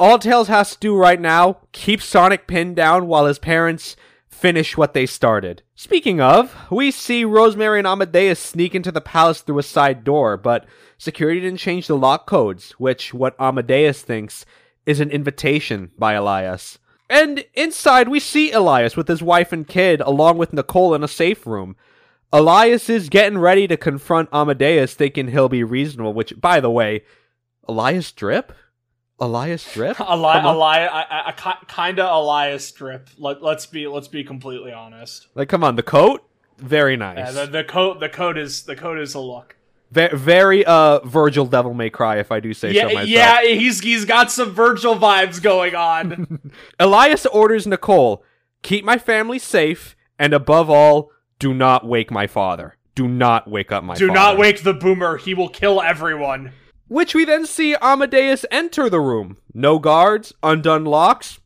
all 0.02 0.18
Tails 0.18 0.48
has 0.48 0.72
to 0.72 0.78
do 0.80 0.96
right 0.96 1.20
now, 1.20 1.58
keep 1.70 2.02
Sonic 2.02 2.48
pinned 2.48 2.74
down 2.74 3.06
while 3.06 3.26
his 3.26 3.38
parents 3.38 3.94
finish 4.26 4.76
what 4.76 4.94
they 4.94 5.06
started. 5.06 5.62
Speaking 5.76 6.20
of, 6.20 6.56
we 6.72 6.90
see 6.90 7.24
Rosemary 7.24 7.78
and 7.78 7.86
Amadeus 7.86 8.40
sneak 8.40 8.74
into 8.74 8.90
the 8.90 9.00
palace 9.00 9.42
through 9.42 9.60
a 9.60 9.62
side 9.62 10.02
door, 10.02 10.36
but 10.36 10.66
security 10.98 11.38
didn't 11.38 11.60
change 11.60 11.86
the 11.86 11.96
lock 11.96 12.26
codes, 12.26 12.72
which 12.72 13.14
what 13.14 13.36
Amadeus 13.38 14.02
thinks 14.02 14.44
is 14.86 14.98
an 14.98 15.08
invitation 15.08 15.92
by 15.96 16.14
Elias. 16.14 16.80
And 17.08 17.44
inside 17.54 18.08
we 18.08 18.18
see 18.18 18.50
Elias 18.50 18.96
with 18.96 19.06
his 19.06 19.22
wife 19.22 19.52
and 19.52 19.68
kid 19.68 20.00
along 20.00 20.36
with 20.36 20.52
Nicole 20.52 20.96
in 20.96 21.04
a 21.04 21.08
safe 21.08 21.46
room. 21.46 21.76
Elias 22.32 22.90
is 22.90 23.08
getting 23.08 23.38
ready 23.38 23.68
to 23.68 23.76
confront 23.76 24.30
Amadeus 24.32 24.94
thinking 24.94 25.28
he'll 25.28 25.48
be 25.48 25.62
reasonable, 25.62 26.12
which 26.12 26.40
by 26.40 26.58
the 26.58 26.70
way, 26.70 27.04
Elias 27.68 28.10
Drip? 28.10 28.52
Elias 29.22 29.72
Drip? 29.72 29.98
Eli-. 30.00 30.40
Eli- 30.42 30.86
I- 30.86 31.02
I- 31.02 31.28
I 31.28 31.54
kinda 31.68 32.06
Elias 32.12 32.66
strip. 32.66 33.08
Let- 33.18 33.42
let's 33.42 33.66
be 33.66 33.86
let's 33.86 34.08
be 34.08 34.24
completely 34.24 34.72
honest. 34.72 35.28
Like 35.34 35.48
come 35.48 35.62
on, 35.64 35.76
the 35.76 35.82
coat? 35.82 36.22
Very 36.58 36.92
Yeah, 36.94 37.14
nice. 37.14 37.34
the, 37.34 37.46
the 37.46 37.64
coat 37.64 38.00
the 38.00 38.08
coat 38.08 38.36
is 38.36 38.64
the 38.64 38.76
coat 38.76 38.98
is 38.98 39.14
a 39.14 39.20
look. 39.20 39.56
Very, 39.90 40.16
very 40.16 40.64
uh 40.66 41.00
Vergil 41.00 41.48
Devil 41.50 41.74
May 41.74 41.90
Cry 41.90 42.18
if 42.18 42.32
I 42.32 42.40
do 42.40 42.52
say 42.54 42.74
so 42.74 42.84
myself. 42.86 43.08
yeah, 43.08 43.42
he's 43.44 43.80
he's 43.80 44.04
got 44.04 44.30
some 44.32 44.54
Vergil 44.54 44.98
vibes 44.98 45.40
going 45.42 45.74
on. 45.74 46.50
Elias 46.80 47.26
orders 47.26 47.66
Nicole, 47.66 48.24
keep 48.62 48.84
my 48.84 48.96
family 48.98 49.38
safe, 49.38 49.94
and 50.18 50.32
above 50.32 50.70
all, 50.70 51.10
do 51.38 51.52
not 51.54 51.86
wake 51.86 52.10
my 52.10 52.26
father. 52.26 52.76
Do 52.94 53.06
not 53.08 53.48
wake 53.50 53.70
up 53.72 53.84
my 53.84 53.94
Do 53.94 54.06
father. 54.08 54.18
not 54.18 54.38
wake 54.38 54.62
the 54.62 54.74
boomer. 54.74 55.16
He 55.16 55.34
will 55.34 55.48
kill 55.48 55.80
everyone. 55.82 56.52
Which 56.92 57.14
we 57.14 57.24
then 57.24 57.46
see 57.46 57.74
Amadeus 57.80 58.44
enter 58.50 58.90
the 58.90 59.00
room. 59.00 59.38
No 59.54 59.78
guards, 59.78 60.34
undone 60.42 60.84
locks. 60.84 61.40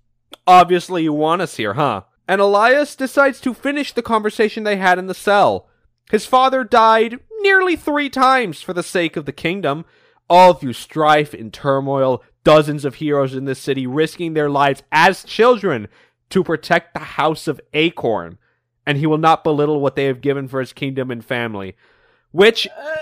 Obviously, 0.44 1.04
you 1.04 1.12
want 1.12 1.40
us 1.40 1.56
here, 1.56 1.74
huh? 1.74 2.02
And 2.26 2.40
Elias 2.40 2.96
decides 2.96 3.40
to 3.42 3.54
finish 3.54 3.92
the 3.92 4.02
conversation 4.02 4.64
they 4.64 4.76
had 4.76 4.98
in 4.98 5.06
the 5.06 5.14
cell. 5.14 5.68
His 6.10 6.26
father 6.26 6.64
died 6.64 7.20
nearly 7.42 7.76
three 7.76 8.10
times 8.10 8.60
for 8.60 8.72
the 8.72 8.82
sake 8.82 9.16
of 9.16 9.24
the 9.24 9.30
kingdom, 9.30 9.84
all 10.28 10.52
through 10.52 10.72
strife 10.72 11.32
and 11.32 11.52
turmoil, 11.52 12.24
dozens 12.42 12.84
of 12.84 12.96
heroes 12.96 13.32
in 13.32 13.44
this 13.44 13.60
city 13.60 13.86
risking 13.86 14.34
their 14.34 14.50
lives 14.50 14.82
as 14.90 15.22
children 15.22 15.86
to 16.30 16.42
protect 16.42 16.92
the 16.92 16.98
house 16.98 17.46
of 17.46 17.60
Acorn. 17.72 18.38
And 18.84 18.98
he 18.98 19.06
will 19.06 19.16
not 19.16 19.44
belittle 19.44 19.80
what 19.80 19.94
they 19.94 20.06
have 20.06 20.20
given 20.20 20.48
for 20.48 20.58
his 20.58 20.72
kingdom 20.72 21.12
and 21.12 21.24
family. 21.24 21.76
Which 22.32 22.66
uh, 22.66 22.96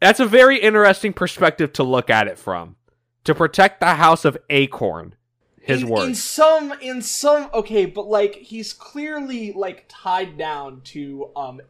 that's 0.00 0.20
a 0.20 0.26
very 0.26 0.58
interesting 0.58 1.12
perspective 1.12 1.72
to 1.74 1.82
look 1.82 2.10
at 2.10 2.26
it 2.26 2.38
from. 2.38 2.76
To 3.24 3.34
protect 3.34 3.80
the 3.80 3.94
house 3.94 4.24
of 4.24 4.38
Acorn. 4.48 5.14
His 5.60 5.82
in, 5.82 5.88
words. 5.88 6.08
In 6.08 6.14
some, 6.14 6.72
in 6.80 7.02
some, 7.02 7.50
okay, 7.52 7.84
but 7.84 8.06
like 8.06 8.34
he's 8.34 8.72
clearly 8.72 9.52
like 9.52 9.84
tied 9.88 10.38
down 10.38 10.80
to 10.84 11.30
um, 11.36 11.60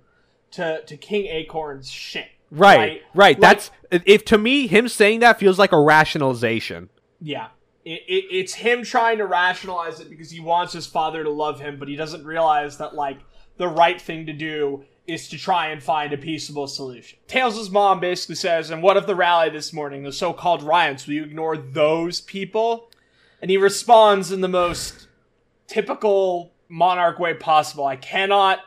to 0.53 0.83
to 0.87 0.97
King 0.97 1.27
Acorn's 1.27 1.91
shit. 1.91 2.29
right, 2.51 3.03
right. 3.15 3.39
Like- 3.39 3.41
That's 3.41 3.71
if 3.91 4.25
to 4.27 4.39
me 4.39 4.69
him 4.69 4.89
saying 4.89 5.21
that 5.21 5.39
feels 5.39 5.59
like 5.59 5.73
a 5.73 5.81
rationalization. 5.81 6.89
Yeah. 7.21 7.49
It, 7.85 8.03
it, 8.07 8.25
it's 8.31 8.55
him 8.55 8.85
trying 8.85 9.19
to 9.19 9.27
rationalize 9.27 10.01
it 10.01 10.11
because 10.11 10.31
he 10.31 10.39
wants 10.39 10.73
his 10.73 10.87
father 10.87 11.25
to 11.25 11.31
love 11.31 11.61
him, 11.61 11.79
but 11.79 11.89
he 11.89 11.97
doesn't 11.97 12.25
realize 12.25 12.77
that, 12.77 12.95
like, 12.95 13.19
the 13.57 13.69
right 13.69 14.01
thing 14.01 14.27
to 14.27 14.35
do 14.35 14.85
is 15.13 15.29
to 15.29 15.39
try 15.39 15.69
and 15.69 15.83
find 15.83 16.13
a 16.13 16.19
peaceable 16.19 16.67
solution. 16.67 17.19
Tails' 17.27 17.71
mom 17.71 18.01
basically 18.01 18.35
says, 18.35 18.71
And 18.71 18.83
what 18.83 18.97
of 18.97 19.07
the 19.07 19.15
rally 19.15 19.51
this 19.51 19.73
morning, 19.73 20.03
the 20.03 20.13
so 20.13 20.33
called 20.33 20.63
riots? 20.63 21.07
Will 21.07 21.15
you 21.15 21.25
ignore 21.25 21.57
those 21.57 22.21
people? 22.21 22.91
And 23.43 23.51
he 23.51 23.57
responds 23.57 24.33
in 24.33 24.41
the 24.41 24.49
most 24.49 25.09
typical 25.67 26.53
monarch 26.69 27.19
way 27.19 27.35
possible 27.35 27.87
I 27.87 27.97
cannot 27.97 28.61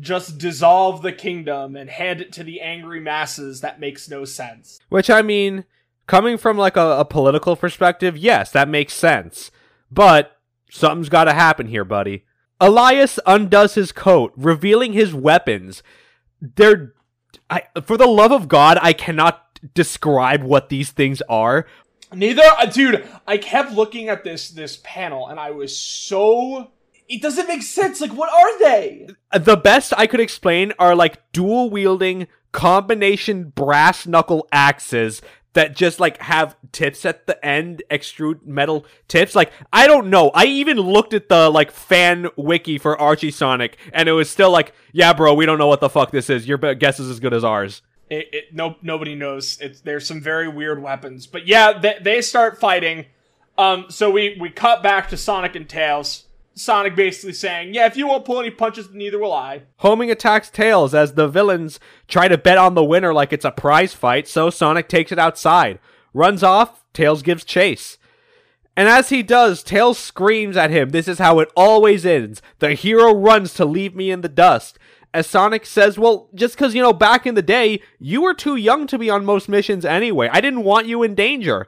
just 0.00 0.38
dissolve 0.38 1.02
the 1.02 1.12
kingdom 1.12 1.74
and 1.74 1.90
hand 1.90 2.20
it 2.20 2.32
to 2.32 2.44
the 2.44 2.60
angry 2.60 3.00
masses. 3.00 3.60
That 3.60 3.80
makes 3.80 4.08
no 4.08 4.24
sense. 4.24 4.78
Which 4.88 5.10
I 5.10 5.22
mean, 5.22 5.64
coming 6.06 6.38
from 6.38 6.56
like 6.56 6.76
a, 6.76 7.00
a 7.00 7.04
political 7.04 7.56
perspective, 7.56 8.16
yes, 8.16 8.52
that 8.52 8.68
makes 8.68 8.94
sense. 8.94 9.50
But 9.90 10.36
something's 10.70 11.08
got 11.08 11.24
to 11.24 11.32
happen 11.32 11.66
here, 11.66 11.84
buddy. 11.84 12.24
Elias 12.60 13.18
undoes 13.26 13.74
his 13.74 13.92
coat, 13.92 14.32
revealing 14.36 14.92
his 14.92 15.14
weapons. 15.14 15.82
They're, 16.40 16.94
I, 17.48 17.62
for 17.84 17.96
the 17.96 18.06
love 18.06 18.32
of 18.32 18.48
God, 18.48 18.78
I 18.80 18.92
cannot 18.92 19.44
describe 19.74 20.42
what 20.42 20.68
these 20.68 20.90
things 20.90 21.22
are. 21.28 21.66
Neither, 22.12 22.42
uh, 22.42 22.66
dude. 22.66 23.06
I 23.26 23.38
kept 23.38 23.72
looking 23.72 24.08
at 24.08 24.24
this 24.24 24.50
this 24.50 24.80
panel, 24.82 25.28
and 25.28 25.38
I 25.38 25.50
was 25.50 25.76
so. 25.76 26.70
It 27.08 27.22
doesn't 27.22 27.48
make 27.48 27.62
sense. 27.62 28.00
Like, 28.00 28.12
what 28.12 28.30
are 28.32 28.58
they? 28.58 29.08
The 29.38 29.56
best 29.56 29.92
I 29.96 30.06
could 30.06 30.20
explain 30.20 30.72
are 30.78 30.94
like 30.94 31.32
dual 31.32 31.70
wielding 31.70 32.28
combination 32.52 33.50
brass 33.50 34.06
knuckle 34.06 34.48
axes 34.50 35.20
that 35.58 35.74
just 35.74 35.98
like 35.98 36.18
have 36.18 36.56
tips 36.70 37.04
at 37.04 37.26
the 37.26 37.44
end, 37.44 37.82
extrude 37.90 38.46
metal 38.46 38.86
tips. 39.08 39.34
Like, 39.34 39.50
I 39.72 39.88
don't 39.88 40.08
know. 40.08 40.30
I 40.32 40.44
even 40.44 40.76
looked 40.78 41.14
at 41.14 41.28
the 41.28 41.50
like 41.50 41.72
fan 41.72 42.28
wiki 42.36 42.78
for 42.78 42.96
Archie 42.96 43.32
Sonic 43.32 43.76
and 43.92 44.08
it 44.08 44.12
was 44.12 44.30
still 44.30 44.52
like, 44.52 44.72
yeah, 44.92 45.12
bro, 45.12 45.34
we 45.34 45.46
don't 45.46 45.58
know 45.58 45.66
what 45.66 45.80
the 45.80 45.88
fuck 45.88 46.12
this 46.12 46.30
is. 46.30 46.46
Your 46.46 46.58
guess 46.58 47.00
is 47.00 47.10
as 47.10 47.18
good 47.18 47.34
as 47.34 47.42
ours. 47.42 47.82
It, 48.08 48.28
it 48.32 48.44
no 48.54 48.76
nobody 48.82 49.16
knows. 49.16 49.58
It's 49.60 49.80
there's 49.80 50.06
some 50.06 50.20
very 50.20 50.48
weird 50.48 50.80
weapons, 50.80 51.26
but 51.26 51.48
yeah, 51.48 51.76
they, 51.76 51.98
they 52.00 52.22
start 52.22 52.60
fighting. 52.60 53.06
Um, 53.58 53.86
so 53.88 54.12
we 54.12 54.38
we 54.40 54.50
cut 54.50 54.80
back 54.84 55.08
to 55.08 55.16
Sonic 55.16 55.56
and 55.56 55.68
Tails. 55.68 56.27
Sonic 56.58 56.96
basically 56.96 57.32
saying, 57.32 57.74
"Yeah, 57.74 57.86
if 57.86 57.96
you 57.96 58.06
won't 58.06 58.24
pull 58.24 58.40
any 58.40 58.50
punches, 58.50 58.88
neither 58.92 59.18
will 59.18 59.32
I." 59.32 59.62
Homing 59.78 60.10
attacks 60.10 60.50
Tails 60.50 60.94
as 60.94 61.14
the 61.14 61.28
villains 61.28 61.78
try 62.06 62.28
to 62.28 62.36
bet 62.38 62.58
on 62.58 62.74
the 62.74 62.84
winner 62.84 63.14
like 63.14 63.32
it's 63.32 63.44
a 63.44 63.50
prize 63.50 63.94
fight, 63.94 64.28
so 64.28 64.50
Sonic 64.50 64.88
takes 64.88 65.12
it 65.12 65.18
outside. 65.18 65.78
runs 66.14 66.42
off, 66.42 66.84
Tails 66.92 67.22
gives 67.22 67.44
chase. 67.44 67.98
And 68.76 68.88
as 68.88 69.08
he 69.08 69.24
does, 69.24 69.62
Tails 69.62 69.98
screams 69.98 70.56
at 70.56 70.70
him, 70.70 70.90
This 70.90 71.08
is 71.08 71.18
how 71.18 71.40
it 71.40 71.50
always 71.56 72.06
ends. 72.06 72.40
The 72.60 72.74
hero 72.74 73.12
runs 73.12 73.52
to 73.54 73.64
leave 73.64 73.94
me 73.96 74.10
in 74.10 74.20
the 74.20 74.28
dust. 74.28 74.78
As 75.12 75.26
Sonic 75.26 75.66
says, 75.66 75.98
Well, 75.98 76.28
just 76.34 76.54
because, 76.54 76.74
you 76.74 76.82
know, 76.82 76.92
back 76.92 77.26
in 77.26 77.34
the 77.34 77.42
day, 77.42 77.82
you 77.98 78.22
were 78.22 78.34
too 78.34 78.54
young 78.54 78.86
to 78.86 78.98
be 78.98 79.10
on 79.10 79.24
most 79.24 79.48
missions 79.48 79.84
anyway. 79.84 80.28
I 80.32 80.40
didn't 80.40 80.62
want 80.62 80.86
you 80.86 81.02
in 81.02 81.14
danger. 81.14 81.66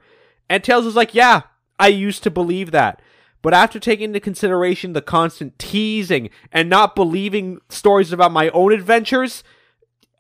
And 0.49 0.63
Tails 0.63 0.87
is 0.87 0.95
like, 0.95 1.13
Yeah, 1.15 1.43
I 1.81 1.89
used 1.89 2.23
to 2.23 2.31
believe 2.31 2.71
that. 2.71 3.03
But 3.43 3.55
after 3.55 3.79
taking 3.79 4.07
into 4.07 4.21
consideration 4.21 4.93
the 4.93 5.03
constant 5.03 5.59
teasing 5.59 6.31
and 6.53 6.69
not 6.69 6.95
believing 6.95 7.61
stories 7.69 8.13
about 8.13 8.33
my 8.33 8.51
own 8.51 8.73
adventures, 8.73 9.43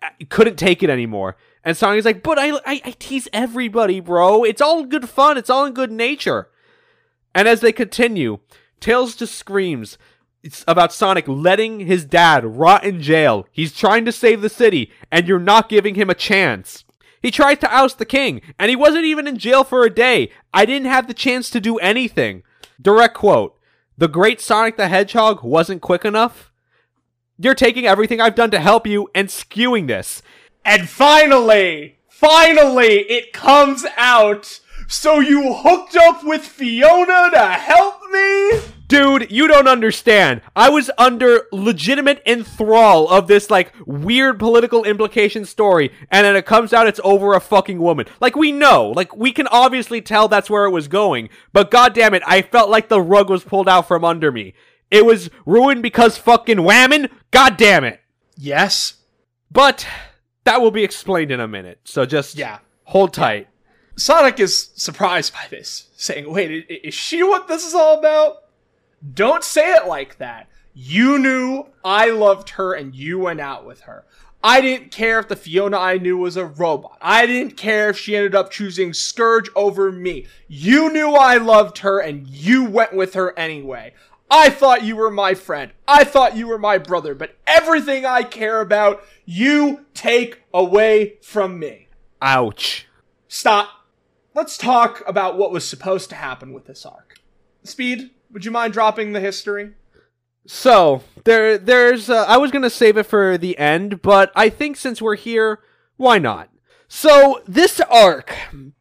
I 0.02 0.24
couldn't 0.28 0.56
take 0.56 0.82
it 0.82 0.90
anymore. 0.90 1.36
And 1.62 1.76
Sonic's 1.76 2.06
like, 2.06 2.22
but 2.22 2.38
I, 2.38 2.52
I, 2.58 2.80
I 2.84 2.94
tease 2.98 3.28
everybody, 3.32 4.00
bro. 4.00 4.44
It's 4.44 4.62
all 4.62 4.84
good 4.84 5.08
fun. 5.08 5.36
It's 5.36 5.50
all 5.50 5.66
in 5.66 5.74
good 5.74 5.92
nature. 5.92 6.48
And 7.34 7.46
as 7.46 7.60
they 7.60 7.72
continue, 7.72 8.38
Tails 8.80 9.14
just 9.14 9.34
screams 9.34 9.98
it's 10.42 10.64
about 10.66 10.92
Sonic 10.92 11.28
letting 11.28 11.80
his 11.80 12.04
dad 12.04 12.44
rot 12.44 12.84
in 12.84 13.02
jail. 13.02 13.46
He's 13.50 13.74
trying 13.74 14.04
to 14.06 14.12
save 14.12 14.40
the 14.40 14.48
city, 14.48 14.90
and 15.12 15.28
you're 15.28 15.38
not 15.38 15.68
giving 15.68 15.96
him 15.96 16.08
a 16.08 16.14
chance. 16.14 16.84
He 17.20 17.30
tries 17.30 17.58
to 17.58 17.74
oust 17.74 17.98
the 17.98 18.06
king, 18.06 18.40
and 18.58 18.70
he 18.70 18.76
wasn't 18.76 19.04
even 19.04 19.26
in 19.26 19.36
jail 19.36 19.64
for 19.64 19.84
a 19.84 19.94
day. 19.94 20.30
I 20.54 20.64
didn't 20.64 20.88
have 20.88 21.06
the 21.06 21.14
chance 21.14 21.50
to 21.50 21.60
do 21.60 21.76
anything. 21.78 22.42
Direct 22.80 23.14
quote 23.14 23.58
The 23.98 24.08
great 24.08 24.40
Sonic 24.40 24.76
the 24.76 24.88
Hedgehog 24.88 25.42
wasn't 25.42 25.82
quick 25.82 26.04
enough. 26.04 26.50
You're 27.38 27.54
taking 27.54 27.86
everything 27.86 28.20
I've 28.20 28.34
done 28.34 28.50
to 28.50 28.60
help 28.60 28.86
you 28.86 29.08
and 29.14 29.28
skewing 29.28 29.86
this. 29.86 30.22
And 30.64 30.88
finally, 30.88 31.98
finally, 32.08 33.00
it 33.10 33.32
comes 33.32 33.86
out. 33.96 34.60
So 34.88 35.20
you 35.20 35.54
hooked 35.54 35.96
up 35.96 36.22
with 36.24 36.42
Fiona 36.42 37.30
to 37.32 37.46
help 37.52 38.00
me? 38.10 38.79
Dude, 38.90 39.30
you 39.30 39.46
don't 39.46 39.68
understand. 39.68 40.42
I 40.56 40.68
was 40.68 40.90
under 40.98 41.46
legitimate 41.52 42.20
enthrall 42.26 43.08
of 43.08 43.28
this, 43.28 43.48
like, 43.48 43.72
weird 43.86 44.40
political 44.40 44.82
implication 44.82 45.44
story, 45.44 45.92
and 46.10 46.24
then 46.26 46.34
it 46.34 46.44
comes 46.44 46.72
out 46.72 46.88
it's 46.88 46.98
over 47.04 47.32
a 47.34 47.40
fucking 47.40 47.78
woman. 47.80 48.06
Like, 48.20 48.34
we 48.34 48.50
know. 48.50 48.88
Like, 48.88 49.14
we 49.16 49.30
can 49.30 49.46
obviously 49.46 50.02
tell 50.02 50.26
that's 50.26 50.50
where 50.50 50.64
it 50.64 50.70
was 50.70 50.88
going, 50.88 51.28
but 51.52 51.70
goddamn 51.70 52.14
it, 52.14 52.24
I 52.26 52.42
felt 52.42 52.68
like 52.68 52.88
the 52.88 53.00
rug 53.00 53.30
was 53.30 53.44
pulled 53.44 53.68
out 53.68 53.86
from 53.86 54.04
under 54.04 54.32
me. 54.32 54.54
It 54.90 55.06
was 55.06 55.30
ruined 55.46 55.84
because 55.84 56.18
fucking 56.18 56.58
whammon? 56.58 57.10
God 57.30 57.56
damn 57.56 57.84
it. 57.84 58.00
Yes. 58.36 58.94
But 59.52 59.86
that 60.42 60.60
will 60.60 60.72
be 60.72 60.82
explained 60.82 61.30
in 61.30 61.38
a 61.38 61.46
minute, 61.46 61.78
so 61.84 62.06
just 62.06 62.34
Yeah. 62.34 62.58
hold 62.86 63.14
tight. 63.14 63.46
Sonic 63.96 64.40
is 64.40 64.70
surprised 64.74 65.32
by 65.32 65.46
this, 65.48 65.90
saying, 65.94 66.28
Wait, 66.28 66.66
is 66.82 66.92
she 66.94 67.22
what 67.22 67.46
this 67.46 67.64
is 67.64 67.72
all 67.74 67.96
about? 67.96 68.38
Don't 69.14 69.44
say 69.44 69.72
it 69.72 69.86
like 69.86 70.18
that. 70.18 70.48
You 70.74 71.18
knew 71.18 71.66
I 71.84 72.10
loved 72.10 72.50
her 72.50 72.74
and 72.74 72.94
you 72.94 73.18
went 73.18 73.40
out 73.40 73.66
with 73.66 73.82
her. 73.82 74.04
I 74.42 74.60
didn't 74.60 74.90
care 74.90 75.18
if 75.18 75.28
the 75.28 75.36
Fiona 75.36 75.78
I 75.78 75.98
knew 75.98 76.16
was 76.16 76.36
a 76.36 76.46
robot. 76.46 76.96
I 77.02 77.26
didn't 77.26 77.56
care 77.56 77.90
if 77.90 77.98
she 77.98 78.16
ended 78.16 78.34
up 78.34 78.50
choosing 78.50 78.94
Scourge 78.94 79.50
over 79.54 79.92
me. 79.92 80.26
You 80.48 80.90
knew 80.90 81.10
I 81.10 81.36
loved 81.36 81.78
her 81.78 81.98
and 81.98 82.26
you 82.26 82.64
went 82.64 82.94
with 82.94 83.14
her 83.14 83.38
anyway. 83.38 83.92
I 84.30 84.48
thought 84.48 84.84
you 84.84 84.96
were 84.96 85.10
my 85.10 85.34
friend. 85.34 85.72
I 85.88 86.04
thought 86.04 86.36
you 86.36 86.46
were 86.46 86.58
my 86.58 86.78
brother, 86.78 87.14
but 87.14 87.36
everything 87.46 88.06
I 88.06 88.22
care 88.22 88.60
about, 88.60 89.04
you 89.26 89.86
take 89.92 90.42
away 90.54 91.16
from 91.20 91.58
me. 91.58 91.88
Ouch. 92.22 92.86
Stop. 93.28 93.68
Let's 94.32 94.56
talk 94.56 95.02
about 95.06 95.36
what 95.36 95.50
was 95.50 95.68
supposed 95.68 96.08
to 96.10 96.16
happen 96.16 96.52
with 96.52 96.66
this 96.66 96.86
arc. 96.86 97.18
Speed, 97.64 98.10
would 98.32 98.44
you 98.44 98.50
mind 98.50 98.72
dropping 98.72 99.12
the 99.12 99.20
history? 99.20 99.72
So 100.46 101.02
there, 101.24 101.58
there's. 101.58 102.08
Uh, 102.10 102.24
I 102.26 102.36
was 102.38 102.50
gonna 102.50 102.70
save 102.70 102.96
it 102.96 103.04
for 103.04 103.36
the 103.36 103.58
end, 103.58 104.02
but 104.02 104.32
I 104.34 104.48
think 104.48 104.76
since 104.76 105.02
we're 105.02 105.16
here, 105.16 105.60
why 105.96 106.18
not? 106.18 106.50
So 106.88 107.42
this 107.46 107.80
arc, 107.82 108.34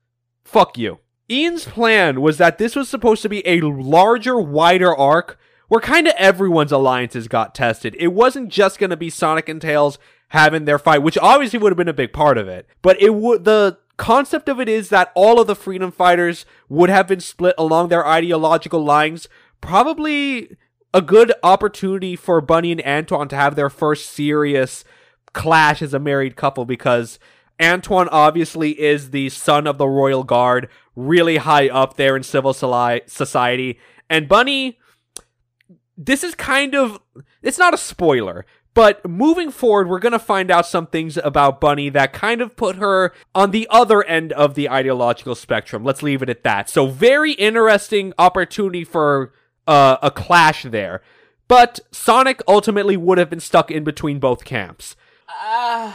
Fuck 0.44 0.78
you. 0.80 0.98
Ian's 1.30 1.66
plan 1.66 2.22
was 2.22 2.40
that 2.40 2.58
this 2.58 2.76
was 2.76 2.90
supposed 2.90 3.22
to 3.22 3.30
be 3.30 3.48
a 3.48 3.62
larger, 3.62 4.40
wider 4.40 4.96
arc 4.96 5.38
where 5.70 5.80
kind 5.80 6.08
of 6.08 6.14
everyone's 6.18 6.72
alliances 6.74 7.28
got 7.28 7.56
tested. 7.56 7.96
It 7.98 8.10
wasn't 8.10 8.50
just 8.50 8.80
going 8.80 8.90
to 8.90 8.98
be 8.98 9.10
Sonic 9.10 9.48
and 9.48 9.62
Tails 9.62 9.98
having 10.30 10.66
their 10.66 10.78
fight, 10.78 11.02
which 11.02 11.18
obviously 11.18 11.60
would 11.60 11.72
have 11.72 11.78
been 11.78 11.88
a 11.88 11.94
big 11.94 12.12
part 12.12 12.38
of 12.38 12.48
it. 12.48 12.68
But 12.82 13.02
it 13.02 13.16
would 13.16 13.46
the 13.46 13.78
concept 13.98 14.50
of 14.50 14.60
it 14.60 14.68
is 14.68 14.90
that 14.90 15.12
all 15.16 15.40
of 15.40 15.48
the 15.48 15.56
freedom 15.56 15.92
fighters 15.92 16.46
would 16.68 16.90
have 16.90 17.08
been 17.08 17.20
split 17.20 17.56
along 17.58 17.90
their 17.90 18.06
ideological 18.06 18.84
lines. 18.84 19.28
Probably 19.62 20.58
a 20.94 21.02
good 21.02 21.34
opportunity 21.44 22.16
for 22.16 22.42
Bunny 22.42 22.72
and 22.72 22.82
Antoine 22.82 23.28
to 23.30 23.36
have 23.36 23.56
their 23.56 23.70
first 23.70 24.10
serious 24.10 24.84
clash 25.34 25.82
as 25.82 25.94
a 25.94 26.00
married 26.00 26.36
couple 26.36 26.66
because 26.66 27.20
Antoine 27.62 28.10
obviously 28.10 28.80
is 28.80 29.12
the 29.12 29.30
son 29.30 29.68
of 29.68 29.78
the 29.78 29.88
royal 29.88 30.24
guard, 30.24 30.70
really 30.96 31.38
high 31.38 31.68
up 31.68 31.98
there 31.98 32.16
in 32.16 32.24
civil 32.24 32.54
society, 32.54 33.80
and 34.10 34.30
Bunny 34.30 34.80
this 36.00 36.24
is 36.24 36.34
kind 36.34 36.74
of 36.74 37.00
it's 37.44 37.58
not 37.58 37.74
a 37.74 37.78
spoiler 37.78 38.46
but 38.74 39.08
moving 39.08 39.52
forward 39.52 39.90
we're 39.90 40.00
going 40.00 40.14
to 40.14 40.20
find 40.20 40.50
out 40.50 40.66
some 40.66 40.88
things 40.88 41.18
about 41.18 41.60
bunny 41.60 41.90
that 41.90 42.14
kind 42.14 42.42
of 42.42 42.56
put 42.56 42.78
her 42.78 43.14
on 43.36 43.52
the 43.52 43.68
other 43.70 44.04
end 44.04 44.32
of 44.34 44.56
the 44.56 44.70
ideological 44.70 45.36
spectrum. 45.36 45.84
Let's 45.84 46.02
leave 46.02 46.22
it 46.22 46.30
at 46.30 46.44
that. 46.44 46.70
So 46.70 46.88
very 46.88 47.34
interesting 47.34 48.14
opportunity 48.18 48.86
for 48.86 49.34
uh, 49.68 49.98
a 50.02 50.12
clash 50.12 50.64
there. 50.64 51.02
But 51.50 51.80
sonic 51.92 52.42
ultimately 52.48 52.96
would 52.96 53.18
have 53.18 53.30
been 53.30 53.40
stuck 53.40 53.70
in 53.72 53.84
between 53.84 54.20
both 54.20 54.46
camps. 54.46 54.96
Uh, 55.44 55.92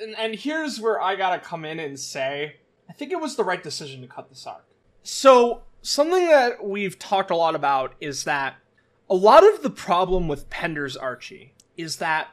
and, 0.00 0.14
and 0.16 0.34
here's 0.34 0.80
where 0.80 1.00
I 1.00 1.16
gotta 1.16 1.40
come 1.40 1.64
in 1.64 1.80
and 1.80 1.98
say, 1.98 2.56
I 2.88 2.92
think 2.92 3.10
it 3.10 3.20
was 3.20 3.34
the 3.34 3.44
right 3.44 3.62
decision 3.62 4.02
to 4.02 4.06
cut 4.06 4.28
this 4.28 4.46
arc. 4.46 4.64
So, 5.02 5.62
something 5.82 6.28
that 6.28 6.64
we've 6.64 6.98
talked 6.98 7.30
a 7.30 7.36
lot 7.36 7.54
about 7.54 7.94
is 8.00 8.24
that 8.24 8.56
a 9.08 9.14
lot 9.14 9.44
of 9.44 9.62
the 9.62 9.70
problem 9.70 10.28
with 10.28 10.50
Pender's 10.50 10.96
Archie 10.96 11.52
is 11.76 11.96
that 11.96 12.28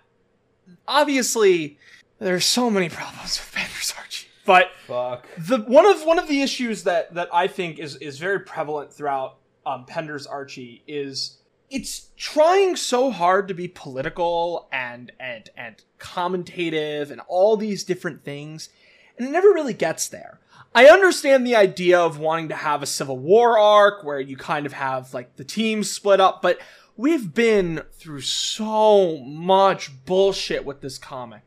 obviously 0.87 1.77
there's 2.19 2.45
so 2.45 2.69
many 2.69 2.89
problems 2.89 3.39
with 3.39 3.51
Pender's 3.53 3.93
Archie. 3.97 4.27
But 4.45 4.71
fuck 4.87 5.27
the 5.37 5.59
one 5.59 5.85
of 5.85 6.03
one 6.03 6.17
of 6.17 6.27
the 6.27 6.41
issues 6.41 6.83
that 6.83 7.13
that 7.13 7.29
I 7.33 7.47
think 7.47 7.79
is 7.79 7.95
is 7.97 8.17
very 8.17 8.39
prevalent 8.39 8.91
throughout 8.91 9.37
um, 9.65 9.85
Pender's 9.85 10.25
Archie 10.25 10.83
is 10.87 11.37
it's 11.69 12.07
trying 12.17 12.75
so 12.75 13.11
hard 13.11 13.47
to 13.47 13.53
be 13.53 13.67
political 13.67 14.67
and 14.71 15.11
and 15.19 15.49
and 15.55 15.83
commentative 15.99 17.11
and 17.11 17.21
all 17.27 17.55
these 17.55 17.83
different 17.83 18.23
things, 18.23 18.69
and 19.17 19.27
it 19.27 19.31
never 19.31 19.49
really 19.49 19.73
gets 19.73 20.09
there. 20.09 20.40
I 20.73 20.85
understand 20.85 21.45
the 21.45 21.55
idea 21.55 21.99
of 21.99 22.17
wanting 22.17 22.49
to 22.49 22.55
have 22.55 22.81
a 22.81 22.85
civil 22.85 23.17
war 23.17 23.59
arc 23.59 24.03
where 24.03 24.19
you 24.19 24.37
kind 24.37 24.65
of 24.65 24.73
have 24.73 25.13
like 25.13 25.35
the 25.35 25.43
teams 25.43 25.91
split 25.91 26.21
up, 26.21 26.41
but 26.41 26.59
we've 26.95 27.33
been 27.33 27.83
through 27.93 28.21
so 28.21 29.17
much 29.17 30.05
bullshit 30.05 30.65
with 30.65 30.81
this 30.81 30.97
comic. 30.97 31.41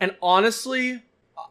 And 0.00 0.16
honestly, 0.20 1.02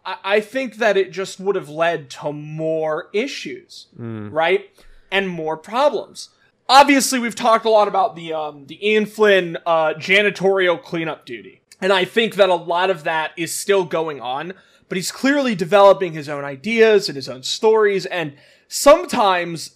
I, 0.06 0.17
I 0.23 0.39
think 0.41 0.75
that 0.75 0.95
it 0.97 1.12
just 1.12 1.39
would 1.39 1.56
have 1.56 1.69
led 1.69 2.10
to 2.12 2.32
more 2.32 3.10
issues, 3.13 3.88
right? 4.32 4.69
And 5.12 5.27
more 5.27 5.58
problems. 5.58 6.30
Obviously, 6.69 7.17
we've 7.17 7.36
talked 7.36 7.65
a 7.65 7.69
lot 7.69 7.88
about 7.88 8.15
the 8.15 8.34
um, 8.34 8.65
the 8.67 8.86
Ian 8.86 9.06
Flynn 9.06 9.58
uh, 9.65 9.93
janitorial 9.93 10.82
cleanup 10.82 11.25
duty, 11.25 11.62
and 11.80 11.93
I 11.93 12.03
think 12.03 12.36
that 12.36 12.49
a 12.49 12.56
lot 12.56 12.89
of 12.89 13.06
that 13.06 13.32
is 13.38 13.56
still 13.56 13.86
going 13.86 14.19
on. 14.19 14.53
But 14.89 14.97
he's 14.97 15.12
clearly 15.12 15.56
developing 15.56 16.13
his 16.13 16.30
own 16.30 16.45
ideas 16.45 17.10
and 17.10 17.15
his 17.15 17.28
own 17.28 17.43
stories, 17.43 18.06
and 18.06 18.36
sometimes, 18.67 19.76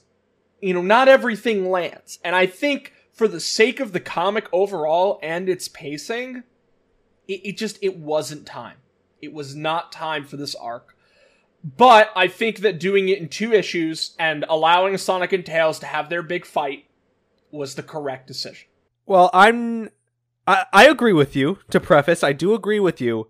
you 0.61 0.73
know, 0.73 0.81
not 0.81 1.07
everything 1.07 1.69
lands. 1.69 2.19
And 2.23 2.35
I 2.35 2.45
think 2.45 2.93
for 3.11 3.27
the 3.27 3.39
sake 3.39 3.79
of 3.79 3.91
the 3.91 3.99
comic 3.99 4.47
overall 4.53 5.19
and 5.21 5.49
its 5.49 5.67
pacing, 5.67 6.43
it, 7.27 7.41
it 7.43 7.57
just 7.57 7.77
it 7.81 7.97
wasn't 7.97 8.45
time. 8.45 8.77
It 9.21 9.33
was 9.33 9.55
not 9.55 9.91
time 9.91 10.25
for 10.25 10.37
this 10.37 10.55
arc. 10.55 10.95
But 11.63 12.09
I 12.15 12.27
think 12.27 12.59
that 12.59 12.79
doing 12.79 13.09
it 13.09 13.19
in 13.19 13.27
two 13.27 13.53
issues 13.53 14.15
and 14.17 14.45
allowing 14.49 14.97
Sonic 14.97 15.31
and 15.31 15.45
Tails 15.45 15.77
to 15.79 15.85
have 15.85 16.09
their 16.09 16.23
big 16.23 16.45
fight 16.45 16.85
was 17.51 17.75
the 17.75 17.83
correct 17.83 18.27
decision. 18.27 18.67
Well, 19.05 19.29
I'm. 19.33 19.89
I, 20.47 20.65
I 20.73 20.87
agree 20.87 21.13
with 21.13 21.35
you. 21.35 21.59
To 21.69 21.79
preface, 21.79 22.23
I 22.23 22.33
do 22.33 22.55
agree 22.55 22.79
with 22.79 22.99
you. 22.99 23.27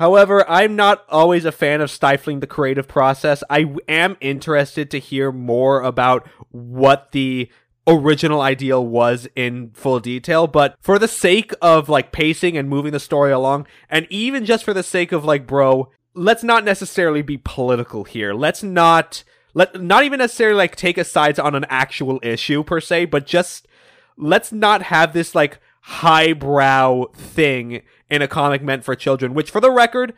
However, 0.00 0.48
I'm 0.48 0.76
not 0.76 1.04
always 1.10 1.44
a 1.44 1.52
fan 1.52 1.82
of 1.82 1.90
stifling 1.90 2.40
the 2.40 2.46
creative 2.46 2.88
process. 2.88 3.44
I 3.50 3.66
am 3.86 4.16
interested 4.22 4.90
to 4.90 4.98
hear 4.98 5.30
more 5.30 5.82
about 5.82 6.26
what 6.52 7.12
the 7.12 7.50
original 7.86 8.40
ideal 8.40 8.86
was 8.86 9.28
in 9.36 9.72
full 9.74 10.00
detail, 10.00 10.46
but 10.46 10.74
for 10.80 10.98
the 10.98 11.06
sake 11.06 11.52
of 11.60 11.90
like 11.90 12.12
pacing 12.12 12.56
and 12.56 12.66
moving 12.66 12.92
the 12.92 12.98
story 12.98 13.30
along, 13.30 13.66
and 13.90 14.06
even 14.08 14.46
just 14.46 14.64
for 14.64 14.72
the 14.72 14.82
sake 14.82 15.12
of 15.12 15.26
like, 15.26 15.46
bro, 15.46 15.90
let's 16.14 16.42
not 16.42 16.64
necessarily 16.64 17.20
be 17.20 17.36
political 17.36 18.04
here. 18.04 18.32
Let's 18.32 18.62
not 18.62 19.22
let 19.52 19.82
not 19.82 20.04
even 20.04 20.16
necessarily 20.20 20.56
like 20.56 20.76
take 20.76 20.96
a 20.96 21.04
sides 21.04 21.38
on 21.38 21.54
an 21.54 21.66
actual 21.68 22.20
issue 22.22 22.64
per 22.64 22.80
se, 22.80 23.04
but 23.04 23.26
just 23.26 23.68
let's 24.16 24.50
not 24.50 24.80
have 24.84 25.12
this 25.12 25.34
like 25.34 25.60
highbrow 25.82 27.04
thing 27.12 27.82
in 28.10 28.22
a 28.22 28.28
comic 28.28 28.62
meant 28.62 28.84
for 28.84 28.94
children, 28.94 29.34
which 29.34 29.50
for 29.50 29.60
the 29.60 29.70
record, 29.70 30.12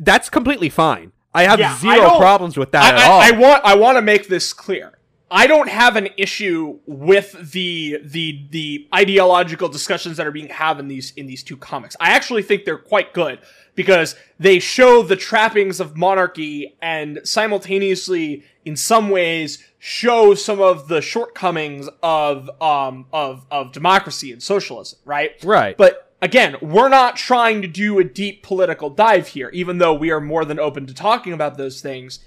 that's 0.00 0.28
completely 0.28 0.68
fine. 0.68 1.12
I 1.32 1.44
have 1.44 1.58
Yeah, 1.58 1.76
zero 1.78 1.96
don't- 1.96 2.20
problems 2.20 2.56
with 2.56 2.72
that 2.72 2.94
I, 2.94 3.02
at 3.02 3.10
all. 3.10 3.20
I, 3.20 3.28
I 3.28 3.30
want 3.32 3.64
I 3.64 3.74
want 3.76 3.96
to 3.98 4.02
make 4.02 4.28
this 4.28 4.52
clear. 4.52 4.98
I 5.30 5.48
don't 5.48 5.68
have 5.68 5.96
an 5.96 6.08
issue 6.16 6.78
with 6.86 7.50
the 7.52 7.98
the 8.04 8.46
the 8.50 8.86
ideological 8.94 9.68
discussions 9.68 10.16
that 10.18 10.26
are 10.26 10.30
being 10.30 10.48
had 10.48 10.78
in 10.78 10.86
these 10.86 11.12
in 11.16 11.26
these 11.26 11.42
two 11.42 11.56
comics. 11.56 11.96
I 11.98 12.10
actually 12.10 12.42
think 12.42 12.64
they're 12.64 12.78
quite 12.78 13.12
good 13.12 13.40
because 13.74 14.14
they 14.38 14.60
show 14.60 15.02
the 15.02 15.16
trappings 15.16 15.80
of 15.80 15.96
monarchy 15.96 16.76
and 16.80 17.18
simultaneously 17.24 18.44
in 18.64 18.76
some 18.76 19.10
ways 19.10 19.64
show 19.78 20.34
some 20.34 20.60
of 20.60 20.86
the 20.88 21.00
shortcomings 21.00 21.88
of 22.02 22.48
um 22.62 23.06
of 23.12 23.44
of 23.50 23.72
democracy 23.72 24.30
and 24.32 24.40
socialism, 24.42 24.98
right? 25.04 25.32
Right. 25.42 25.76
But 25.76 26.03
again, 26.24 26.56
we're 26.62 26.88
not 26.88 27.16
trying 27.16 27.60
to 27.60 27.68
do 27.68 27.98
a 27.98 28.04
deep 28.04 28.42
political 28.42 28.88
dive 28.88 29.28
here, 29.28 29.50
even 29.50 29.76
though 29.76 29.92
we 29.92 30.10
are 30.10 30.22
more 30.22 30.46
than 30.46 30.58
open 30.58 30.86
to 30.86 30.94
talking 30.94 31.34
about 31.34 31.58
those 31.58 31.82
things. 31.82 32.20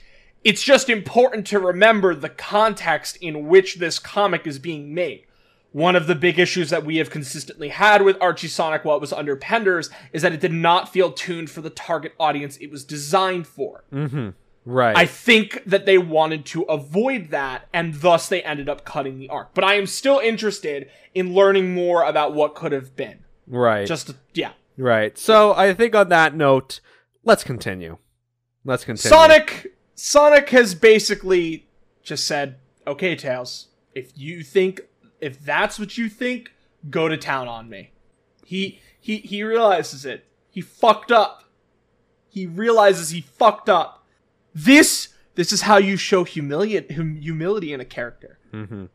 It's 0.44 0.62
just 0.62 0.88
important 0.88 1.48
to 1.48 1.60
remember 1.60 2.14
the 2.14 2.30
context 2.30 3.18
in 3.18 3.48
which 3.48 3.76
this 3.78 3.98
comic 3.98 4.46
is 4.46 4.60
being 4.60 4.94
made. 4.94 5.26
One 5.72 5.96
of 5.96 6.06
the 6.06 6.16
big 6.16 6.38
issues 6.38 6.70
that 6.70 6.86
we 6.86 6.98
have 6.98 7.10
consistently 7.10 7.70
had 7.70 8.04
with 8.04 8.22
Archie 8.22 8.48
Sonic 8.48 8.86
while 8.86 8.98
it 8.98 9.02
was 9.02 9.12
under 9.12 9.36
Penders 9.36 9.90
is 10.14 10.22
that 10.22 10.32
it 10.32 10.40
did 10.40 10.54
not 10.54 10.94
feel 10.94 11.12
tuned 11.12 11.50
for 11.50 11.62
the 11.62 11.70
target 11.72 12.14
audience 12.20 12.56
it 12.58 12.72
was 12.72 12.86
designed 12.86 13.48
for. 13.48 13.84
Mm-hmm. 13.92 14.30
right. 14.66 14.96
I 14.96 15.08
think 15.08 15.64
that 15.66 15.88
they 15.88 15.98
wanted 15.98 16.46
to 16.48 16.64
avoid 16.64 17.30
that, 17.30 17.68
and 17.74 17.96
thus 17.96 18.30
they 18.30 18.44
ended 18.44 18.70
up 18.70 18.86
cutting 18.86 19.18
the 19.18 19.30
arc. 19.30 19.56
But 19.56 19.64
I 19.64 19.74
am 19.74 19.88
still 19.88 20.20
interested 20.20 20.90
in 21.16 21.34
learning 21.34 21.74
more 21.74 22.04
about 22.04 22.36
what 22.36 22.54
could 22.54 22.72
have 22.72 22.96
been. 22.96 23.24
Right. 23.48 23.88
Just, 23.88 24.14
yeah. 24.34 24.52
right. 24.78 25.18
So 25.18 25.54
I 25.54 25.74
think 25.74 25.96
on 25.96 26.10
that 26.10 26.36
note, 26.36 26.80
let's 27.24 27.44
continue. 27.44 27.98
Let's 28.66 28.84
continue. 28.84 29.10
Sonic 29.10 29.74
Sonic 29.96 30.50
has 30.50 30.76
basically 30.76 31.68
just 32.04 32.28
said, 32.28 32.58
"Okay, 32.86 33.16
Tails, 33.16 33.68
if 33.96 34.12
you 34.16 34.44
think 34.44 34.82
if 35.22 35.44
that's 35.44 35.80
what 35.80 35.98
you 35.98 36.10
think, 36.10 36.52
go 36.90 37.08
to 37.08 37.18
town 37.18 37.48
on 37.48 37.70
me." 37.70 37.92
He 38.46 38.80
he 39.00 39.18
he 39.18 39.44
realizes 39.44 40.06
it. 40.06 40.26
He 40.50 40.62
fucked 40.62 41.12
up. 41.12 41.44
He 42.30 42.46
realizes 42.46 43.10
he 43.10 43.22
fucked 43.22 43.70
up. 43.70 44.06
This 44.54 45.10
this 45.36 45.54
is 45.54 45.62
how 45.62 45.78
you 45.78 45.98
show 45.98 46.26
humili- 46.26 46.92
hum- 46.94 47.22
humility 47.22 47.72
in 47.72 47.80
a 47.80 47.86
character. 47.86 48.40
Mm-hmm. 48.52 48.86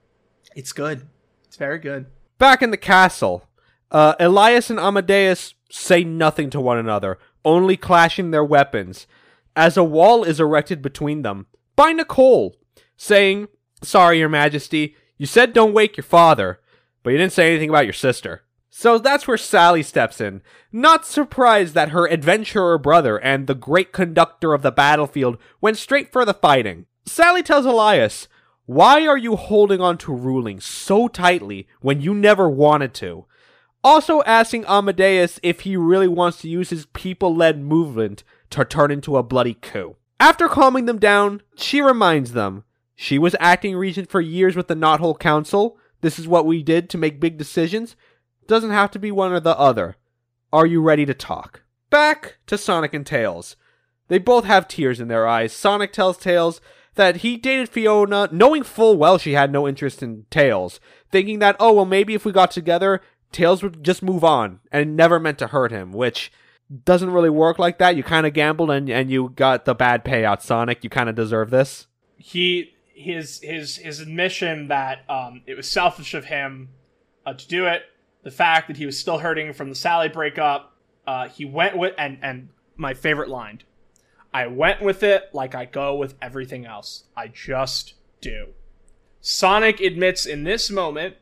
It's 0.55 0.73
good. 0.73 1.07
It's 1.45 1.57
very 1.57 1.79
good. 1.79 2.07
Back 2.39 2.63
in 2.63 2.71
the 2.71 2.77
castle, 2.77 3.49
uh, 3.93 4.15
Elias 4.19 4.71
and 4.71 4.81
Amadeus 4.81 5.55
say 5.71 6.03
nothing 6.03 6.51
to 6.51 6.61
one 6.61 6.79
another, 6.79 7.19
only 7.45 7.77
clashing 7.77 8.31
their 8.31 8.45
weapons, 8.45 9.07
as 9.55 9.77
a 9.77 9.85
wall 9.85 10.25
is 10.25 10.41
erected 10.41 10.83
between 10.83 11.23
them 11.23 11.47
by 11.77 11.93
Nicole, 11.93 12.57
saying, 12.97 13.49
Sorry, 13.83 14.19
Your 14.19 14.29
Majesty, 14.29 14.97
you 15.19 15.27
said 15.27 15.53
don't 15.53 15.75
wake 15.75 15.97
your 15.97 16.05
father, 16.05 16.61
but 17.03 17.11
you 17.11 17.19
didn't 17.19 17.33
say 17.33 17.51
anything 17.51 17.69
about 17.69 17.85
your 17.85 17.93
sister. 17.93 18.43
So 18.71 18.99
that's 18.99 19.29
where 19.29 19.37
Sally 19.37 19.83
steps 19.83 20.21
in, 20.21 20.41
not 20.73 21.05
surprised 21.05 21.75
that 21.75 21.91
her 21.91 22.09
adventurer 22.09 22.79
brother 22.79 23.19
and 23.19 23.47
the 23.47 23.55
great 23.55 23.93
conductor 23.93 24.55
of 24.55 24.63
the 24.63 24.73
battlefield 24.73 25.37
went 25.61 25.77
straight 25.77 26.11
for 26.11 26.25
the 26.25 26.33
fighting. 26.33 26.87
Sally 27.05 27.43
tells 27.43 27.67
Elias, 27.67 28.29
Why 28.65 29.07
are 29.07 29.19
you 29.19 29.37
holding 29.37 29.83
on 29.83 29.99
to 29.99 30.15
ruling 30.15 30.59
so 30.59 31.07
tightly 31.07 31.69
when 31.81 32.01
you 32.01 32.15
never 32.15 32.49
wanted 32.49 32.95
to? 32.95 33.27
Also 33.85 34.23
asking 34.23 34.65
Amadeus 34.67 35.41
if 35.43 35.61
he 35.61 35.77
really 35.77 36.09
wants 36.09 36.41
to 36.41 36.49
use 36.49 36.71
his 36.71 36.87
people 36.87 37.35
led 37.35 37.61
movement 37.61 38.23
to 38.51 38.65
turn 38.65 38.91
into 38.91 39.17
a 39.17 39.23
bloody 39.23 39.55
coup. 39.55 39.97
After 40.21 40.49
calming 40.49 40.87
them 40.87 40.99
down, 40.99 41.43
she 41.57 41.81
reminds 41.81 42.33
them 42.33 42.65
she 42.95 43.19
was 43.19 43.35
acting 43.41 43.75
regent 43.75 44.09
for 44.11 44.21
years 44.21 44.55
with 44.55 44.69
the 44.69 44.77
Knothole 44.77 45.19
Council. 45.19 45.77
This 46.01 46.19
is 46.19 46.29
what 46.29 46.47
we 46.47 46.63
did 46.63 46.89
to 46.91 46.99
make 46.99 47.19
big 47.21 47.37
decisions. 47.37 47.97
Doesn't 48.47 48.71
have 48.71 48.91
to 48.93 48.99
be 48.99 49.11
one 49.11 49.33
or 49.33 49.41
the 49.41 49.59
other. 49.59 49.97
Are 50.53 50.67
you 50.67 50.81
ready 50.81 51.05
to 51.07 51.15
talk? 51.15 51.63
Back 51.91 52.37
to 52.47 52.57
Sonic 52.57 52.95
and 52.95 53.07
Tails. 53.07 53.57
They 54.09 54.19
both 54.19 54.45
have 54.45 54.69
tears 54.69 55.01
in 55.01 55.09
their 55.09 55.27
eyes. 55.27 55.53
Sonic 55.53 55.93
tells 55.93 56.19
Tails 56.19 56.61
that 56.95 57.19
he 57.19 57.37
dated 57.37 57.69
Fiona 57.69 58.29
knowing 58.31 58.63
full 58.63 58.97
well 58.97 59.19
she 59.19 59.33
had 59.33 59.51
no 59.51 59.67
interest 59.67 60.03
in 60.03 60.27
Tails, 60.31 60.79
thinking 61.11 61.39
that, 61.39 61.57
oh, 61.59 61.73
well, 61.73 61.85
maybe 61.85 62.15
if 62.15 62.25
we 62.25 62.33
got 62.33 62.51
together, 62.51 63.01
Tails 63.33 63.63
would 63.63 63.83
just 63.83 64.03
move 64.03 64.23
on 64.25 64.61
and 64.71 64.97
never 64.97 65.19
meant 65.19 65.39
to 65.39 65.49
hurt 65.49 65.71
him, 65.73 65.93
which 65.93 66.31
doesn't 66.85 67.11
really 67.11 67.31
work 67.31 67.59
like 67.59 67.79
that. 67.79 67.97
You 67.97 68.03
kind 68.03 68.27
of 68.27 68.33
gambled 68.33 68.71
and, 68.71 68.89
and 68.89 69.11
you 69.11 69.31
got 69.31 69.65
the 69.65 69.75
bad 69.75 70.05
payout, 70.05 70.43
Sonic. 70.43 70.85
You 70.85 70.91
kind 70.91 71.09
of 71.09 71.15
deserve 71.15 71.51
this. 71.51 71.87
he 72.17 72.73
his 72.95 73.41
his 73.43 73.77
his 73.77 74.01
admission 74.01 74.69
that 74.69 75.09
um, 75.11 75.43
it 75.47 75.57
was 75.57 75.69
selfish 75.69 76.15
of 76.15 76.27
him 76.27 76.69
uh, 77.27 77.35
to 77.35 77.49
do 77.49 77.67
it, 77.67 77.83
the 78.23 78.31
fact 78.31 78.69
that 78.69 78.77
he 78.77 78.87
was 78.87 78.99
still 78.99 79.19
hurting 79.19 79.53
from 79.53 79.69
the 79.69 79.75
Sally 79.75 80.09
breakup, 80.09 80.77
uh, 81.07 81.29
he 81.29 81.45
went 81.45 81.77
with 81.77 81.95
and 81.99 82.19
and 82.23 82.49
my 82.77 82.95
favorite 82.95 83.29
line, 83.29 83.63
I 84.33 84.47
went 84.47 84.81
with 84.81 85.03
it 85.03 85.31
like 85.33 85.55
I 85.55 85.65
go 85.65 85.95
with 85.95 86.15
everything 86.23 86.65
else. 86.65 87.05
I 87.17 87.29
just 87.29 87.95
do. 88.21 88.49
Sonic 89.21 89.81
admits 89.81 90.27
in 90.27 90.45
this 90.45 90.71
moment 90.71 91.17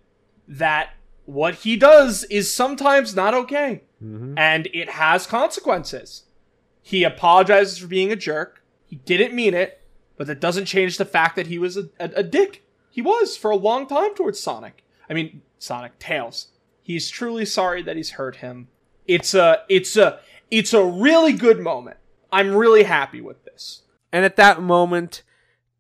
that 0.49 0.91
what 1.31 1.57
he 1.57 1.77
does 1.77 2.25
is 2.25 2.53
sometimes 2.53 3.15
not 3.15 3.35
okay, 3.35 3.83
mm-hmm. 4.03 4.37
and 4.37 4.69
it 4.73 4.91
has 4.91 5.27
consequences. 5.27 6.25
He 6.83 7.05
apologizes 7.05 7.79
for 7.79 7.87
being 7.87 8.11
a 8.11 8.17
jerk. 8.17 8.65
He 8.87 8.97
didn't 8.97 9.35
mean 9.35 9.55
it, 9.55 9.81
but 10.17 10.27
that 10.27 10.41
doesn't 10.41 10.65
change 10.65 10.99
the 10.99 11.05
fact 11.05 11.37
that 11.37 11.47
he 11.47 11.59
was 11.59 11.77
a, 11.77 11.89
a, 12.01 12.11
a 12.17 12.23
dick. 12.23 12.65
He 12.91 13.01
was 13.01 13.37
for 13.37 13.51
a 13.51 13.57
long 13.57 13.87
time 13.87 14.15
towards 14.15 14.41
Sonic. 14.41 14.83
I 15.09 15.15
mean, 15.15 15.43
Sonic 15.59 15.99
Tails. 15.99 16.49
He's 16.83 17.09
truly 17.09 17.45
sorry 17.45 17.83
that 17.83 17.97
he's 17.97 18.11
hurt 18.11 18.37
him. 18.37 18.69
It's 19.07 19.35
a 19.35 19.63
it's 19.69 19.97
a 19.97 20.21
it's 20.51 20.73
a 20.73 20.85
really 20.85 21.33
good 21.33 21.61
moment. 21.61 21.99
I'm 22.33 22.55
really 22.55 22.85
happy 22.85 23.21
with 23.21 23.45
this. 23.45 23.83
And 24.13 24.25
at 24.25 24.37
that 24.37 24.61
moment, 24.61 25.23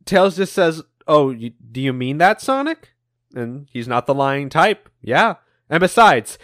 Tails 0.04 0.36
just 0.36 0.52
says, 0.52 0.82
Oh, 1.08 1.30
you, 1.30 1.50
do 1.72 1.80
you 1.80 1.92
mean 1.92 2.18
that, 2.18 2.40
Sonic? 2.40 2.90
And 3.34 3.66
he's 3.72 3.88
not 3.88 4.06
the 4.06 4.14
lying 4.14 4.48
type. 4.48 4.89
Yeah. 5.02 5.36
And 5.68 5.80
besides, 5.80 6.38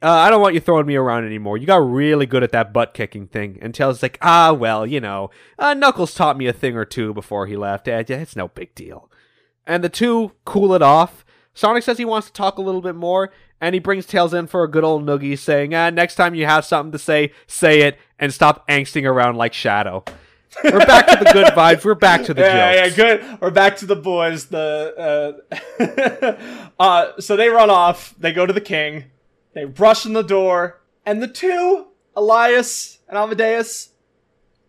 uh, 0.00 0.08
I 0.08 0.30
don't 0.30 0.40
want 0.40 0.54
you 0.54 0.60
throwing 0.60 0.86
me 0.86 0.96
around 0.96 1.24
anymore. 1.26 1.58
You 1.58 1.66
got 1.66 1.76
really 1.88 2.26
good 2.26 2.42
at 2.42 2.52
that 2.52 2.72
butt 2.72 2.94
kicking 2.94 3.26
thing. 3.26 3.58
And 3.60 3.74
Tails 3.74 3.98
is 3.98 4.02
like, 4.02 4.18
ah, 4.22 4.52
well, 4.52 4.86
you 4.86 5.00
know, 5.00 5.30
uh, 5.58 5.74
Knuckles 5.74 6.14
taught 6.14 6.36
me 6.38 6.46
a 6.46 6.52
thing 6.52 6.76
or 6.76 6.84
two 6.84 7.12
before 7.12 7.46
he 7.46 7.56
left. 7.56 7.88
Eh, 7.88 8.02
It's 8.08 8.36
no 8.36 8.48
big 8.48 8.74
deal. 8.74 9.10
And 9.66 9.84
the 9.84 9.88
two 9.88 10.32
cool 10.44 10.74
it 10.74 10.82
off, 10.82 11.24
Sonic 11.54 11.82
says 11.82 11.98
he 11.98 12.04
wants 12.04 12.28
to 12.28 12.32
talk 12.32 12.58
a 12.58 12.62
little 12.62 12.80
bit 12.80 12.94
more, 12.94 13.30
and 13.60 13.74
he 13.74 13.78
brings 13.78 14.06
Tails 14.06 14.32
in 14.34 14.46
for 14.46 14.64
a 14.64 14.70
good 14.70 14.84
old 14.84 15.04
noogie, 15.04 15.38
saying, 15.38 15.74
ah, 15.74 15.90
next 15.90 16.14
time 16.14 16.34
you 16.34 16.46
have 16.46 16.64
something 16.64 16.92
to 16.92 16.98
say, 16.98 17.32
say 17.46 17.82
it, 17.82 17.98
and 18.18 18.32
stop 18.32 18.66
angsting 18.68 19.04
around 19.04 19.36
like 19.36 19.52
Shadow. 19.52 20.04
We're 20.64 20.86
back 20.86 21.06
to 21.06 21.24
the 21.24 21.30
good 21.32 21.46
vibes. 21.54 21.84
We're 21.84 21.94
back 21.94 22.24
to 22.24 22.34
the 22.34 22.42
yeah, 22.42 22.86
jokes. 22.86 22.96
yeah, 22.98 23.04
good. 23.04 23.40
We're 23.40 23.50
back 23.50 23.76
to 23.78 23.86
the 23.86 23.96
boys. 23.96 24.46
The 24.46 25.42
uh, 25.80 26.72
uh, 26.82 27.20
so 27.20 27.36
they 27.36 27.48
run 27.48 27.70
off. 27.70 28.14
They 28.18 28.32
go 28.32 28.46
to 28.46 28.52
the 28.52 28.60
king. 28.60 29.04
They 29.54 29.64
rush 29.64 30.06
in 30.06 30.12
the 30.12 30.22
door, 30.22 30.80
and 31.04 31.22
the 31.22 31.28
two, 31.28 31.86
Elias 32.16 32.98
and 33.08 33.18
Amadeus, 33.18 33.90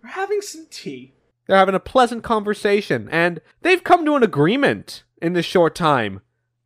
are 0.03 0.09
having 0.09 0.41
some 0.41 0.67
tea. 0.69 1.13
They're 1.47 1.57
having 1.57 1.75
a 1.75 1.79
pleasant 1.79 2.23
conversation, 2.23 3.09
and 3.11 3.41
they've 3.61 3.83
come 3.83 4.05
to 4.05 4.15
an 4.15 4.23
agreement 4.23 5.03
in 5.21 5.33
this 5.33 5.45
short 5.45 5.75
time. 5.75 6.21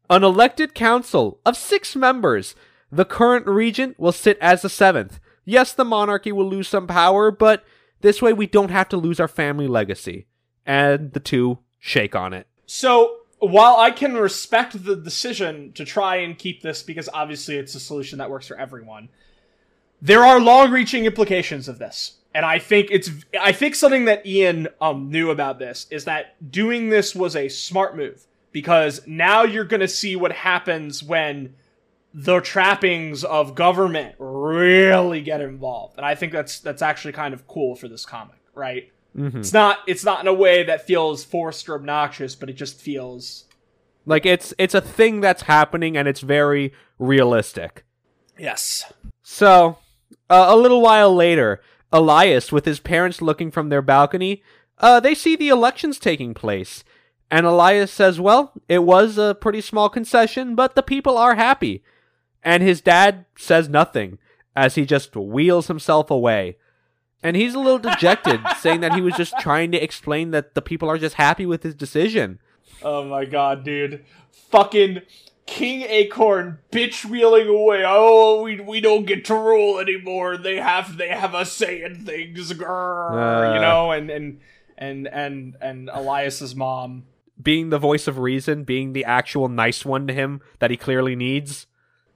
An 0.10 0.24
elected 0.24 0.74
council 0.74 1.40
of 1.46 1.58
six 1.58 1.96
members. 1.96 2.56
The 2.92 3.06
current 3.06 3.46
regent 3.48 4.00
will 4.00 4.14
sit 4.14 4.38
as 4.40 4.62
the 4.62 4.70
seventh. 4.70 5.20
Yes, 5.44 5.74
the 5.74 5.86
monarchy 5.86 6.32
will 6.32 6.48
lose 6.50 6.68
some 6.68 6.88
power, 6.88 7.32
but 7.32 7.64
this 8.02 8.22
way 8.22 8.34
we 8.34 8.48
don't 8.48 8.72
have 8.72 8.90
to 8.90 8.98
lose 8.98 9.20
our 9.20 9.28
family 9.28 9.68
legacy. 9.68 10.28
And 10.66 11.14
the 11.14 11.20
two 11.20 11.60
shake 11.80 12.16
on 12.16 12.34
it. 12.34 12.48
So 12.66 13.18
while 13.40 13.78
I 13.78 13.92
can 13.92 14.16
respect 14.16 14.84
the 14.84 14.96
decision 14.96 15.72
to 15.74 15.86
try 15.86 16.18
and 16.18 16.38
keep 16.38 16.62
this 16.62 16.84
because 16.84 17.08
obviously 17.14 17.56
it's 17.56 17.76
a 17.76 17.80
solution 17.80 18.18
that 18.18 18.30
works 18.30 18.48
for 18.48 18.58
everyone, 18.58 19.10
there 20.02 20.24
are 20.24 20.40
long-reaching 20.40 21.06
implications 21.06 21.68
of 21.68 21.80
this. 21.80 22.18
And 22.34 22.46
I 22.46 22.60
think 22.60 22.90
it's 22.92 23.10
I 23.40 23.52
think 23.52 23.74
something 23.76 24.06
that 24.06 24.26
Ian 24.26 24.68
um 24.80 25.10
knew 25.10 25.32
about 25.32 25.58
this 25.58 25.88
is 25.90 26.06
that 26.06 26.52
doing 26.52 26.90
this 26.90 27.16
was 27.16 27.36
a 27.36 27.50
smart 27.50 27.96
move 27.98 28.28
because 28.52 29.02
now 29.08 29.44
you're 29.44 29.64
going 29.64 29.80
to 29.82 29.88
see 29.88 30.16
what 30.16 30.32
happens 30.32 31.02
when 31.04 31.56
the 32.14 32.40
trappings 32.42 33.24
of 33.24 33.54
government 33.56 34.16
really 34.20 35.22
get 35.22 35.42
involved. 35.42 35.98
And 35.98 36.06
I 36.06 36.16
think 36.16 36.32
that's 36.34 36.60
that's 36.60 36.82
actually 36.82 37.14
kind 37.14 37.34
of 37.34 37.48
cool 37.48 37.76
for 37.76 37.88
this 37.88 38.06
comic, 38.06 38.40
right? 38.56 38.92
Mhm. 39.16 39.36
It's 39.38 39.54
not 39.54 39.80
it's 39.88 40.04
not 40.06 40.22
in 40.22 40.28
a 40.28 40.34
way 40.34 40.64
that 40.64 40.86
feels 40.88 41.24
forced 41.24 41.68
or 41.70 41.76
obnoxious, 41.76 42.36
but 42.36 42.50
it 42.50 42.54
just 42.54 42.80
feels 42.82 43.46
Like 44.06 44.26
it's 44.26 44.54
it's 44.58 44.74
a 44.74 44.82
thing 44.82 45.22
that's 45.22 45.44
happening 45.44 45.98
and 45.98 46.08
it's 46.08 46.22
very 46.22 46.74
realistic. 47.00 47.84
yes. 48.38 48.92
So, 49.22 49.78
uh, 50.30 50.46
a 50.50 50.56
little 50.56 50.82
while 50.82 51.14
later, 51.14 51.62
Elias, 51.92 52.52
with 52.52 52.64
his 52.66 52.80
parents 52.80 53.22
looking 53.22 53.52
from 53.52 53.68
their 53.70 53.82
balcony, 53.82 54.42
uh, 54.80 55.00
they 55.02 55.14
see 55.14 55.36
the 55.36 55.50
elections 55.50 56.00
taking 56.00 56.34
place. 56.34 56.84
And 57.30 57.46
Elias 57.46 57.92
says, 57.92 58.22
well, 58.22 58.54
it 58.70 58.84
was 58.84 59.18
a 59.18 59.36
pretty 59.36 59.60
small 59.60 59.90
concession, 59.90 60.56
but 60.56 60.76
the 60.76 60.82
people 60.84 61.18
are 61.18 61.36
happy. 61.36 61.84
And 62.48 62.64
his 62.64 62.80
dad 62.80 63.26
says 63.38 63.68
nothing, 63.68 64.20
as 64.56 64.76
he 64.76 64.86
just 64.86 65.18
wheels 65.18 65.68
himself 65.68 66.10
away. 66.10 66.56
And 67.22 67.36
he's 67.36 67.54
a 67.56 67.60
little 67.60 67.78
dejected, 67.78 68.40
saying 68.62 68.80
that 68.80 68.94
he 68.96 69.02
was 69.02 69.16
just 69.16 69.38
trying 69.40 69.72
to 69.74 69.84
explain 69.84 70.32
that 70.32 70.56
the 70.56 70.62
people 70.62 70.90
are 70.90 70.98
just 70.98 71.16
happy 71.16 71.46
with 71.46 71.64
his 71.64 71.76
decision. 71.76 72.40
Oh 72.82 73.04
my 73.04 73.26
god, 73.26 73.66
dude. 73.66 74.06
Fucking 74.50 75.02
King 75.46 75.82
Acorn 75.90 76.60
bitch 76.72 77.04
wheeling 77.04 77.50
away. 77.50 77.84
Oh, 77.86 78.44
we 78.44 78.62
we 78.62 78.80
don't 78.80 79.06
get 79.06 79.26
to 79.26 79.34
rule 79.36 79.80
anymore. 79.80 80.38
They 80.38 80.56
have 80.56 80.96
they 80.98 81.10
have 81.10 81.34
a 81.34 81.44
say 81.46 81.84
in 81.84 82.06
things. 82.06 82.54
Grrr, 82.54 83.50
Uh. 83.50 83.54
you 83.56 83.60
know, 83.62 83.92
and 83.92 84.10
and 84.10 84.40
and 84.78 85.08
and 85.08 85.56
and 85.60 85.90
Elias's 85.94 86.56
mom. 86.56 87.04
Being 87.42 87.72
the 87.72 87.78
voice 87.80 88.08
of 88.08 88.20
reason, 88.20 88.64
being 88.64 88.94
the 88.94 89.04
actual 89.04 89.50
nice 89.50 89.84
one 89.84 90.08
to 90.08 90.14
him 90.14 90.40
that 90.60 90.72
he 90.72 90.78
clearly 90.78 91.16
needs. 91.16 91.68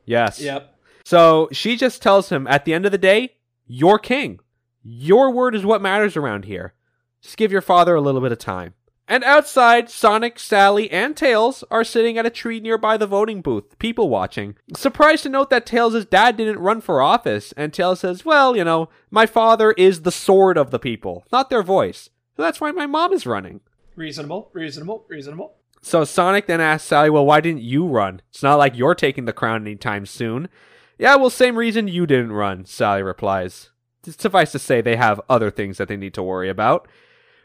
Yes. 0.05 0.39
Yep. 0.39 0.75
So 1.05 1.49
she 1.51 1.75
just 1.75 2.01
tells 2.01 2.29
him 2.29 2.47
at 2.47 2.65
the 2.65 2.73
end 2.73 2.85
of 2.85 2.91
the 2.91 2.97
day, 2.97 3.35
you're 3.67 3.99
king. 3.99 4.39
Your 4.83 5.31
word 5.31 5.55
is 5.55 5.65
what 5.65 5.81
matters 5.81 6.17
around 6.17 6.45
here. 6.45 6.73
Just 7.21 7.37
give 7.37 7.51
your 7.51 7.61
father 7.61 7.95
a 7.95 8.01
little 8.01 8.21
bit 8.21 8.31
of 8.31 8.39
time. 8.39 8.73
And 9.07 9.23
outside, 9.25 9.89
Sonic, 9.89 10.39
Sally, 10.39 10.89
and 10.89 11.17
Tails 11.17 11.65
are 11.69 11.83
sitting 11.83 12.17
at 12.17 12.25
a 12.25 12.29
tree 12.29 12.61
nearby 12.61 12.95
the 12.95 13.05
voting 13.05 13.41
booth, 13.41 13.77
people 13.77 14.07
watching. 14.07 14.55
Surprised 14.73 15.23
to 15.23 15.29
note 15.29 15.49
that 15.49 15.65
Tails' 15.65 16.05
dad 16.05 16.37
didn't 16.37 16.59
run 16.59 16.79
for 16.79 17.01
office, 17.01 17.53
and 17.57 17.73
Tails 17.73 17.99
says, 17.99 18.23
Well, 18.23 18.55
you 18.55 18.63
know, 18.63 18.87
my 19.09 19.25
father 19.25 19.73
is 19.73 20.03
the 20.03 20.13
sword 20.13 20.57
of 20.57 20.71
the 20.71 20.79
people, 20.79 21.25
not 21.29 21.49
their 21.49 21.61
voice. 21.61 22.09
So 22.37 22.43
that's 22.43 22.61
why 22.61 22.71
my 22.71 22.85
mom 22.85 23.11
is 23.11 23.25
running. 23.25 23.59
Reasonable, 23.97 24.49
reasonable, 24.53 25.05
reasonable. 25.09 25.55
So 25.81 26.03
Sonic 26.03 26.45
then 26.45 26.61
asks 26.61 26.87
Sally, 26.87 27.09
Well, 27.09 27.25
why 27.25 27.41
didn't 27.41 27.61
you 27.61 27.85
run? 27.87 28.21
It's 28.29 28.43
not 28.43 28.55
like 28.55 28.77
you're 28.77 28.95
taking 28.95 29.25
the 29.25 29.33
crown 29.33 29.61
anytime 29.61 30.05
soon. 30.05 30.49
Yeah, 30.97 31.15
well, 31.15 31.31
same 31.31 31.57
reason 31.57 31.87
you 31.87 32.05
didn't 32.05 32.33
run, 32.33 32.65
Sally 32.65 33.01
replies. 33.01 33.71
Suffice 34.03 34.51
to 34.51 34.59
say, 34.59 34.81
they 34.81 34.95
have 34.95 35.21
other 35.29 35.49
things 35.49 35.77
that 35.77 35.87
they 35.87 35.97
need 35.97 36.13
to 36.13 36.23
worry 36.23 36.49
about. 36.49 36.87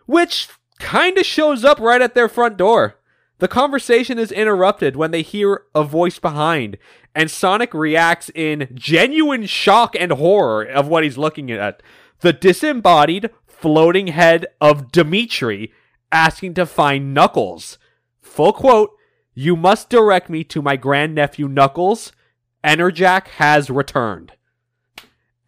Which 0.07 0.49
kinda 0.78 1.24
shows 1.24 1.64
up 1.64 1.80
right 1.80 2.03
at 2.03 2.14
their 2.14 2.28
front 2.28 2.57
door. 2.57 2.97
The 3.39 3.49
conversation 3.49 4.18
is 4.18 4.32
interrupted 4.32 4.97
when 4.97 5.11
they 5.11 5.22
hear 5.22 5.64
a 5.74 5.84
voice 5.84 6.18
behind, 6.18 6.78
and 7.14 7.30
Sonic 7.30 7.74
reacts 7.74 8.30
in 8.34 8.68
genuine 8.74 9.47
shock 9.47 9.95
and 9.99 10.12
horror 10.12 10.64
of 10.64 10.89
what 10.89 11.05
he's 11.05 11.18
looking 11.18 11.51
at. 11.51 11.82
The 12.20 12.32
disembodied, 12.32 13.30
floating 13.47 14.09
head 14.09 14.47
of 14.61 14.91
Dimitri 14.91 15.72
asking 16.11 16.55
to 16.55 16.64
find 16.64 17.12
Knuckles. 17.12 17.78
Full 18.37 18.53
quote, 18.53 18.91
You 19.32 19.57
must 19.57 19.89
direct 19.89 20.28
me 20.28 20.45
to 20.45 20.61
my 20.61 20.76
grandnephew 20.76 21.49
Knuckles. 21.49 22.12
Enerjak 22.62 23.28
has 23.28 23.70
returned. 23.70 24.32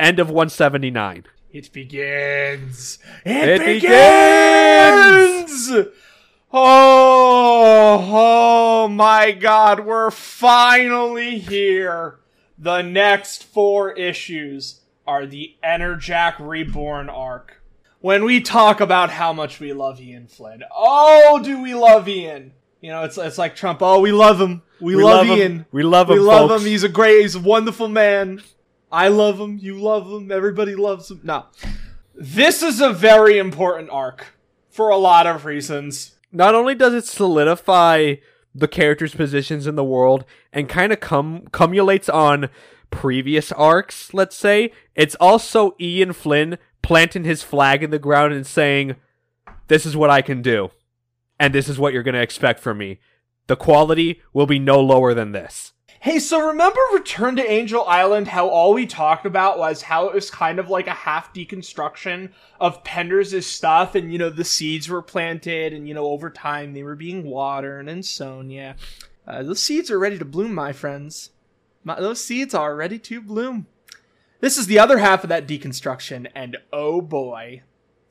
End 0.01 0.18
of 0.18 0.30
179. 0.30 1.24
It 1.51 1.70
begins. 1.70 2.99
It 3.26 3.61
It, 3.61 3.82
begins! 3.82 5.70
Oh, 6.51 8.09
oh 8.11 8.89
my 8.89 9.32
god, 9.32 9.80
we're 9.80 10.11
finally 10.11 11.41
here. 11.41 12.20
The 12.57 12.80
next 12.80 13.45
four 13.45 13.93
issues 13.93 14.80
are 15.07 15.26
the 15.26 15.57
Enerjak 15.62 16.36
Reborn 16.39 17.11
arc. 17.11 17.61
When 18.01 18.24
we 18.24 18.41
talk 18.41 18.80
about 18.80 19.11
how 19.11 19.34
much 19.34 19.61
we 19.61 19.74
love 19.74 20.01
Ian 20.01 20.26
Flynn, 20.26 20.62
oh, 20.74 21.39
do 21.45 21.61
we 21.61 21.74
love 21.74 22.09
Ian? 22.09 22.53
You 22.80 22.90
know, 22.90 23.04
it's 23.04 23.18
it's 23.18 23.38
like 23.38 23.56
Trump. 23.56 23.82
Oh, 23.82 24.00
we 24.00 24.12
love 24.12 24.40
him. 24.40 24.62
We, 24.80 24.94
love, 24.94 25.26
him. 25.26 25.38
Ian. 25.38 25.66
We 25.72 25.82
love 25.82 26.08
him. 26.08 26.18
We 26.18 26.20
love 26.20 26.50
folks. 26.50 26.62
him. 26.62 26.68
He's 26.68 26.84
a 26.84 26.88
great, 26.88 27.22
he's 27.22 27.34
a 27.34 27.40
wonderful 27.40 27.88
man. 27.88 28.40
I 28.90 29.08
love 29.08 29.40
him. 29.40 29.58
You 29.58 29.80
love 29.80 30.06
him. 30.06 30.30
Everybody 30.30 30.76
loves 30.76 31.10
him. 31.10 31.20
No. 31.22 31.46
This 32.14 32.62
is 32.62 32.80
a 32.80 32.92
very 32.92 33.38
important 33.38 33.90
arc 33.90 34.34
for 34.70 34.90
a 34.90 34.96
lot 34.96 35.26
of 35.26 35.44
reasons. 35.44 36.14
Not 36.30 36.54
only 36.54 36.74
does 36.74 36.94
it 36.94 37.04
solidify 37.04 38.16
the 38.54 38.68
characters' 38.68 39.14
positions 39.14 39.66
in 39.66 39.76
the 39.76 39.84
world 39.84 40.24
and 40.52 40.68
kind 40.68 40.92
of 40.92 41.00
cum 41.00 41.48
cumulates 41.52 42.08
on 42.08 42.48
previous 42.90 43.52
arcs, 43.52 44.14
let's 44.14 44.36
say, 44.36 44.72
it's 44.94 45.14
also 45.16 45.74
Ian 45.80 46.12
Flynn 46.12 46.58
planting 46.82 47.24
his 47.24 47.42
flag 47.42 47.82
in 47.82 47.90
the 47.90 47.98
ground 47.98 48.32
and 48.32 48.46
saying, 48.46 48.96
This 49.66 49.84
is 49.84 49.96
what 49.96 50.10
I 50.10 50.22
can 50.22 50.42
do. 50.42 50.70
And 51.39 51.55
this 51.55 51.68
is 51.68 51.78
what 51.78 51.93
you're 51.93 52.03
going 52.03 52.14
to 52.14 52.22
expect 52.22 52.61
from 52.61 52.78
me. 52.78 52.99
The 53.47 53.57
quality 53.57 54.20
will 54.32 54.47
be 54.47 54.59
no 54.59 54.80
lower 54.80 55.14
than 55.14 55.32
this. 55.32 55.72
Hey, 56.01 56.20
so 56.20 56.47
remember 56.47 56.78
Return 56.93 57.34
to 57.36 57.51
Angel 57.51 57.84
Island, 57.84 58.28
how 58.28 58.49
all 58.49 58.72
we 58.72 58.86
talked 58.86 59.26
about 59.26 59.59
was 59.59 59.82
how 59.82 60.07
it 60.07 60.14
was 60.14 60.30
kind 60.30 60.61
of 60.61 60.70
like 60.70 60.86
a 60.86 60.93
half 60.93 61.34
deconstruction 61.34 62.30
of 62.61 62.84
Penders' 62.84 63.43
stuff, 63.43 63.97
and 63.97 64.12
you 64.12 64.18
know, 64.18 64.30
the 64.30 64.45
seeds 64.45 64.89
were 64.89 65.03
planted, 65.03 65.72
and 65.72 65.89
you 65.89 65.95
know, 65.95 66.07
over 66.07 66.30
time 66.30 66.72
they 66.72 66.84
were 66.84 66.95
being 66.95 67.24
watered 67.24 67.89
and 67.89 68.07
sown, 68.07 68.49
yeah. 68.49 68.74
Uh, 69.26 69.43
those 69.43 69.61
seeds 69.61 69.91
are 69.91 69.99
ready 69.99 70.16
to 70.18 70.24
bloom, 70.24 70.55
my 70.55 70.72
friends. 70.72 71.30
My, 71.82 71.99
those 71.99 72.22
seeds 72.22 72.55
are 72.55 72.76
ready 72.76 73.01
to 73.01 73.20
bloom. 73.20 73.66
This 74.41 74.57
is 74.57 74.68
the 74.68 74.78
other 74.78 74.99
half 74.99 75.24
of 75.24 75.30
that 75.30 75.49
deconstruction, 75.49 76.30
and 76.32 76.59
oh 76.72 77.01
boy, 77.01 77.62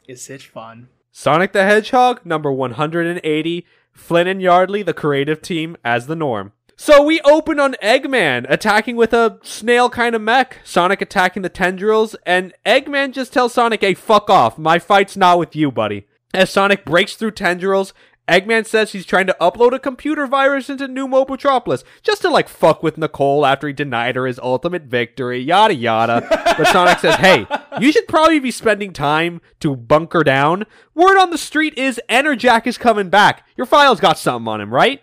is 0.09 0.29
it 0.29 0.41
fun. 0.41 0.89
Sonic 1.19 1.51
the 1.51 1.63
Hedgehog, 1.63 2.23
number 2.27 2.51
180. 2.51 3.65
Flynn 3.91 4.27
and 4.27 4.39
Yardley, 4.39 4.83
the 4.83 4.93
creative 4.93 5.41
team, 5.41 5.75
as 5.83 6.05
the 6.05 6.15
norm. 6.15 6.51
So 6.75 7.01
we 7.01 7.21
open 7.21 7.59
on 7.59 7.73
Eggman 7.81 8.45
attacking 8.47 8.97
with 8.97 9.13
a 9.13 9.39
snail 9.41 9.89
kind 9.89 10.13
of 10.13 10.21
mech. 10.21 10.59
Sonic 10.63 11.01
attacking 11.01 11.41
the 11.41 11.49
tendrils, 11.49 12.15
and 12.23 12.53
Eggman 12.67 13.13
just 13.13 13.33
tells 13.33 13.55
Sonic, 13.55 13.81
hey, 13.81 13.95
fuck 13.95 14.29
off. 14.29 14.59
My 14.59 14.77
fight's 14.77 15.17
not 15.17 15.39
with 15.39 15.55
you, 15.55 15.71
buddy. 15.71 16.05
As 16.35 16.51
Sonic 16.51 16.85
breaks 16.85 17.15
through 17.15 17.31
tendrils, 17.31 17.95
Eggman 18.27 18.65
says 18.65 18.91
he's 18.91 19.05
trying 19.05 19.27
to 19.27 19.37
upload 19.39 19.73
a 19.73 19.79
computer 19.79 20.27
virus 20.27 20.69
into 20.69 20.87
New 20.87 21.07
Mobotropolis 21.07 21.83
just 22.03 22.21
to 22.23 22.29
like 22.29 22.49
fuck 22.49 22.83
with 22.83 22.97
Nicole 22.97 23.45
after 23.45 23.67
he 23.67 23.73
denied 23.73 24.17
her 24.17 24.27
his 24.27 24.37
ultimate 24.39 24.83
victory, 24.83 25.39
yada 25.39 25.73
yada. 25.73 26.27
but 26.29 26.67
Sonic 26.67 26.99
says, 26.99 27.15
hey, 27.15 27.47
you 27.79 27.91
should 27.93 28.07
probably 28.07 28.39
be 28.39 28.51
spending 28.51 28.91
time 28.91 29.39
to 29.61 29.75
bunker 29.77 30.23
down. 30.23 30.65
Word 30.93 31.17
on 31.17 31.29
the 31.29 31.37
street 31.37 31.77
is 31.77 32.01
Enerjak 32.09 32.67
is 32.67 32.77
coming 32.77 33.09
back. 33.09 33.47
Your 33.55 33.65
file's 33.65 34.01
got 34.01 34.17
something 34.19 34.47
on 34.51 34.59
him, 34.59 34.73
right? 34.73 35.01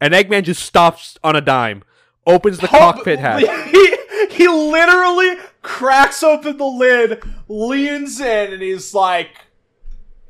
And 0.00 0.12
Eggman 0.12 0.42
just 0.42 0.62
stops 0.64 1.16
on 1.22 1.36
a 1.36 1.40
dime, 1.40 1.84
opens 2.26 2.58
the 2.58 2.66
Pump- 2.68 2.96
cockpit 2.96 3.18
hatch. 3.20 3.44
He, 4.26 4.44
he 4.44 4.48
literally 4.48 5.36
cracks 5.62 6.22
open 6.22 6.56
the 6.56 6.64
lid, 6.64 7.22
leans 7.48 8.18
in, 8.20 8.52
and 8.52 8.62
he's 8.62 8.92
like, 8.94 9.30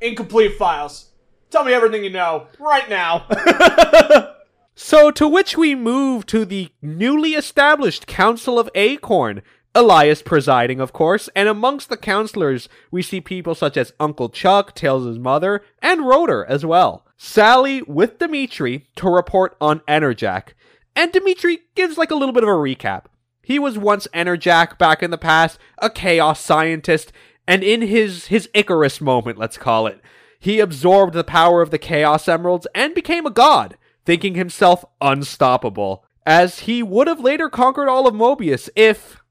"Incomplete 0.01 0.57
files. 0.57 1.06
Tell 1.49 1.63
me 1.63 1.73
everything 1.73 2.03
you 2.03 2.09
know 2.09 2.47
right 2.59 2.89
now." 2.89 3.27
So, 4.79 5.09
to 5.09 5.27
which 5.27 5.57
we 5.57 5.73
move 5.73 6.27
to 6.27 6.45
the 6.45 6.69
newly 6.83 7.31
established 7.31 8.05
Council 8.05 8.59
of 8.59 8.69
Acorn, 8.75 9.41
Elias 9.73 10.21
presiding, 10.21 10.79
of 10.79 10.93
course, 10.93 11.29
and 11.35 11.49
amongst 11.49 11.89
the 11.89 11.97
counselors, 11.97 12.69
we 12.91 13.01
see 13.01 13.19
people 13.19 13.55
such 13.55 13.75
as 13.75 13.93
Uncle 13.99 14.29
Chuck, 14.29 14.75
Tails' 14.75 15.17
mother, 15.17 15.63
and 15.81 16.05
Rotor 16.05 16.45
as 16.45 16.63
well. 16.63 17.07
Sally 17.17 17.81
with 17.81 18.19
Dimitri 18.19 18.87
to 18.97 19.09
report 19.09 19.57
on 19.59 19.79
Enerjak, 19.87 20.49
and 20.95 21.11
Dimitri 21.11 21.61
gives 21.73 21.97
like 21.97 22.11
a 22.11 22.15
little 22.15 22.33
bit 22.33 22.43
of 22.43 22.49
a 22.49 22.51
recap. 22.51 23.05
He 23.41 23.57
was 23.57 23.79
once 23.79 24.07
Enerjak 24.13 24.77
back 24.77 25.01
in 25.01 25.09
the 25.09 25.17
past, 25.17 25.57
a 25.79 25.89
chaos 25.89 26.39
scientist, 26.39 27.11
and 27.47 27.63
in 27.63 27.81
his 27.81 28.27
his 28.27 28.47
Icarus 28.53 29.01
moment, 29.01 29.39
let's 29.39 29.57
call 29.57 29.87
it, 29.87 30.01
he 30.39 30.59
absorbed 30.59 31.13
the 31.13 31.23
power 31.23 31.61
of 31.61 31.71
the 31.71 31.77
Chaos 31.77 32.27
Emeralds 32.27 32.67
and 32.75 32.93
became 32.93 33.25
a 33.25 33.31
god 33.31 33.77
thinking 34.05 34.35
himself 34.35 34.85
unstoppable, 35.01 36.05
as 36.25 36.59
he 36.61 36.81
would 36.81 37.07
have 37.07 37.19
later 37.19 37.49
conquered 37.49 37.89
all 37.89 38.07
of 38.07 38.13
Mobius 38.13 38.69
if 38.75 39.21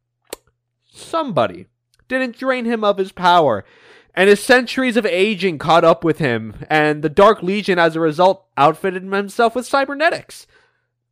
somebody 0.90 1.66
didn't 2.08 2.38
drain 2.38 2.66
him 2.66 2.84
of 2.84 2.98
his 2.98 3.12
power. 3.12 3.64
And 4.14 4.30
his 4.30 4.42
centuries 4.42 4.96
of 4.96 5.04
aging 5.04 5.58
caught 5.58 5.84
up 5.84 6.02
with 6.02 6.18
him, 6.18 6.64
and 6.70 7.02
the 7.02 7.10
Dark 7.10 7.42
Legion, 7.42 7.78
as 7.78 7.96
a 7.96 8.00
result, 8.00 8.46
outfitted 8.56 9.02
himself 9.02 9.54
with 9.54 9.66
cybernetics. 9.66 10.46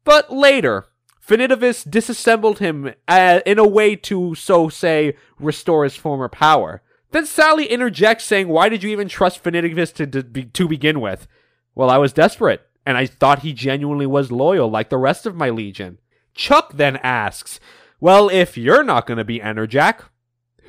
But 0.05 0.33
later, 0.33 0.87
Finitevus 1.27 1.91
disassembled 1.91 2.59
him 2.59 2.95
uh, 3.09 3.41
in 3.45 3.59
a 3.59 3.67
way 3.67 3.97
to, 3.97 4.35
so 4.35 4.69
say, 4.69 5.17
restore 5.39 5.85
his 5.85 5.97
former 5.97 6.29
power. 6.29 6.83
Then 7.15 7.27
Sally 7.27 7.67
interjects, 7.67 8.25
saying, 8.25 8.49
Why 8.49 8.69
did 8.69 8.83
you 8.83 8.91
even 8.91 9.07
trust 9.07 9.41
Finitevus 9.41 9.95
to, 9.95 10.07
to, 10.09 10.25
be- 10.25 10.47
to 10.47 10.67
begin 10.67 11.01
with? 11.01 11.29
Well, 11.73 11.89
I 11.89 11.97
was 11.97 12.13
desperate, 12.13 12.67
and 12.85 12.99
I 12.99 13.07
thought 13.07 13.43
he 13.43 13.53
genuinely 13.53 14.05
was 14.05 14.33
loyal 14.33 14.69
like 14.69 14.89
the 14.89 14.99
rest 14.99 15.25
of 15.25 15.37
my 15.37 15.49
legion. 15.49 16.01
Chuck 16.35 16.73
then 16.73 16.97
asks, 17.05 17.61
Well, 18.01 18.29
if 18.29 18.59
you're 18.59 18.83
not 18.83 19.07
going 19.07 19.19
to 19.19 19.25
be 19.25 19.39
Enerjak, 19.39 20.01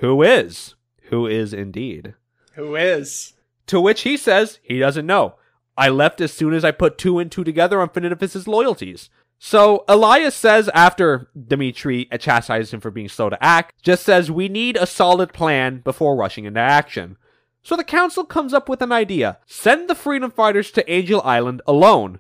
who 0.02 0.22
is? 0.22 0.76
Who 1.06 1.26
is 1.26 1.52
indeed? 1.52 2.14
Who 2.54 2.76
is? 2.76 3.34
To 3.66 3.82
which 3.82 4.02
he 4.02 4.16
says 4.16 4.60
he 4.62 4.78
doesn't 4.78 5.08
know. 5.08 5.38
I 5.76 5.90
left 5.90 6.22
as 6.22 6.32
soon 6.32 6.54
as 6.54 6.64
I 6.64 6.70
put 6.70 7.00
two 7.00 7.18
and 7.18 7.32
two 7.32 7.44
together 7.44 7.82
on 7.82 7.90
Finitevus's 7.90 8.48
loyalties. 8.48 9.10
So 9.38 9.84
Elias 9.88 10.36
says 10.36 10.70
after 10.70 11.30
Dimitri 11.48 12.08
chastises 12.20 12.74
him 12.74 12.80
for 12.80 12.92
being 12.92 13.10
slow 13.10 13.30
to 13.30 13.44
act, 13.44 13.82
just 13.82 14.04
says 14.04 14.32
we 14.32 14.50
need 14.50 14.78
a 14.78 14.88
solid 14.88 15.34
plan 15.34 15.82
before 15.84 16.16
rushing 16.16 16.46
into 16.46 16.60
action. 16.60 17.18
So 17.62 17.76
the 17.76 17.84
council 17.84 18.24
comes 18.24 18.54
up 18.54 18.70
with 18.70 18.82
an 18.82 18.92
idea. 18.92 19.40
Send 19.46 19.90
the 19.90 19.96
freedom 19.96 20.32
fighters 20.32 20.72
to 20.72 20.92
Angel 20.92 21.22
Island 21.24 21.62
alone. 21.68 22.20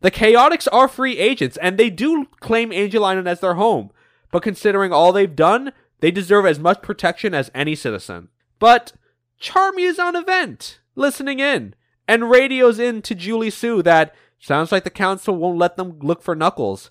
The 0.00 0.10
Chaotix 0.10 0.68
are 0.72 0.88
free 0.88 1.18
agents 1.18 1.56
and 1.58 1.78
they 1.78 1.90
do 1.90 2.26
claim 2.40 2.72
Angel 2.72 3.04
Island 3.04 3.28
as 3.28 3.40
their 3.40 3.54
home, 3.54 3.90
but 4.30 4.42
considering 4.42 4.92
all 4.92 5.12
they've 5.12 5.36
done, 5.36 5.72
they 6.00 6.10
deserve 6.10 6.46
as 6.46 6.58
much 6.58 6.82
protection 6.82 7.34
as 7.34 7.50
any 7.54 7.74
citizen. 7.74 8.28
But 8.58 8.92
Charmy 9.40 9.88
is 9.88 9.98
on 9.98 10.16
event, 10.16 10.80
listening 10.94 11.40
in, 11.40 11.74
and 12.06 12.30
radios 12.30 12.78
in 12.78 13.02
to 13.02 13.14
Julie-Su 13.14 13.82
that 13.82 14.14
sounds 14.46 14.72
like 14.72 14.84
the 14.84 14.90
council 14.90 15.34
won't 15.34 15.58
let 15.58 15.76
them 15.76 15.98
look 16.00 16.22
for 16.22 16.34
Knuckles. 16.34 16.90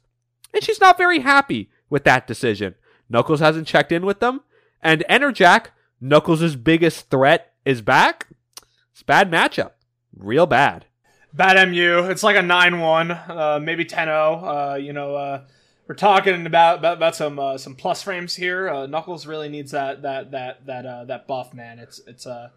And 0.54 0.64
she's 0.64 0.82
not 0.82 0.98
very 0.98 1.20
happy 1.20 1.70
with 1.90 2.04
that 2.04 2.28
decision. 2.28 2.76
Knuckles 3.10 3.40
hasn't 3.40 3.68
checked 3.68 3.92
in 3.92 4.06
with 4.06 4.20
them, 4.20 4.42
and 4.82 5.04
Enerjak, 5.10 5.68
Knuckles' 6.02 6.56
biggest 6.56 7.10
threat, 7.10 7.54
is 7.64 7.82
back. 7.82 8.28
It's 8.92 9.02
a 9.02 9.06
bad 9.06 9.32
matchup. 9.32 9.72
Real 10.16 10.46
bad. 10.46 10.86
Bad 11.34 11.70
MU. 11.70 12.10
It's 12.10 12.24
like 12.24 12.38
a 12.38 12.42
9 12.42 12.80
1, 12.80 13.12
uh, 13.12 13.60
maybe 13.62 13.86
10 13.86 14.08
0. 14.08 14.16
Uh, 14.16 14.76
you 14.76 14.94
know, 14.94 15.16
uh, 15.16 15.42
we're 15.88 15.96
talking 15.96 16.46
about 16.46 16.80
about, 16.80 16.98
about 16.98 17.16
some 17.16 17.38
uh, 17.38 17.58
some 17.58 17.76
plus 17.76 18.02
frames 18.02 18.36
here. 18.36 18.70
Uh, 18.70 18.88
Knuckles 18.88 19.28
really 19.28 19.50
needs 19.50 19.72
that 19.72 20.02
that 20.02 20.32
that 20.32 20.66
that 20.66 20.86
uh, 20.86 21.06
that 21.06 21.28
buff, 21.28 21.54
man. 21.54 21.80
It's 21.80 22.00
it's 22.08 22.26
uh 22.26 22.50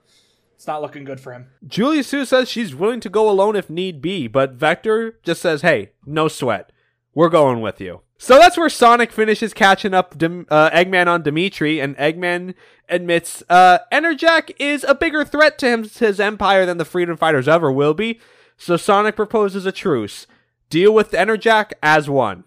it's 0.58 0.66
not 0.66 0.82
looking 0.82 1.04
good 1.04 1.20
for 1.20 1.32
him. 1.32 1.46
Julie-Su 1.64 2.24
says 2.24 2.48
she's 2.48 2.74
willing 2.74 2.98
to 2.98 3.08
go 3.08 3.30
alone 3.30 3.54
if 3.54 3.70
need 3.70 4.02
be, 4.02 4.26
but 4.26 4.54
Vector 4.54 5.16
just 5.22 5.40
says, 5.40 5.62
hey, 5.62 5.92
no 6.04 6.26
sweat. 6.26 6.72
We're 7.14 7.28
going 7.28 7.60
with 7.60 7.80
you. 7.80 8.00
So 8.18 8.40
that's 8.40 8.58
where 8.58 8.68
Sonic 8.68 9.12
finishes 9.12 9.54
catching 9.54 9.94
up 9.94 10.18
Dim- 10.18 10.46
uh, 10.50 10.70
Eggman 10.70 11.06
on 11.06 11.22
Dimitri, 11.22 11.78
and 11.78 11.96
Eggman 11.96 12.54
admits 12.88 13.44
uh, 13.48 13.78
Enerjak 13.92 14.50
is 14.58 14.82
a 14.82 14.96
bigger 14.96 15.24
threat 15.24 15.58
to 15.58 15.68
him, 15.68 15.88
his 15.88 16.18
empire 16.18 16.66
than 16.66 16.78
the 16.78 16.84
Freedom 16.84 17.16
Fighters 17.16 17.46
ever 17.46 17.70
will 17.70 17.94
be. 17.94 18.18
So 18.56 18.76
Sonic 18.76 19.14
proposes 19.14 19.64
a 19.64 19.70
truce. 19.70 20.26
Deal 20.70 20.92
with 20.92 21.12
Enerjak 21.12 21.70
as 21.84 22.10
one. 22.10 22.46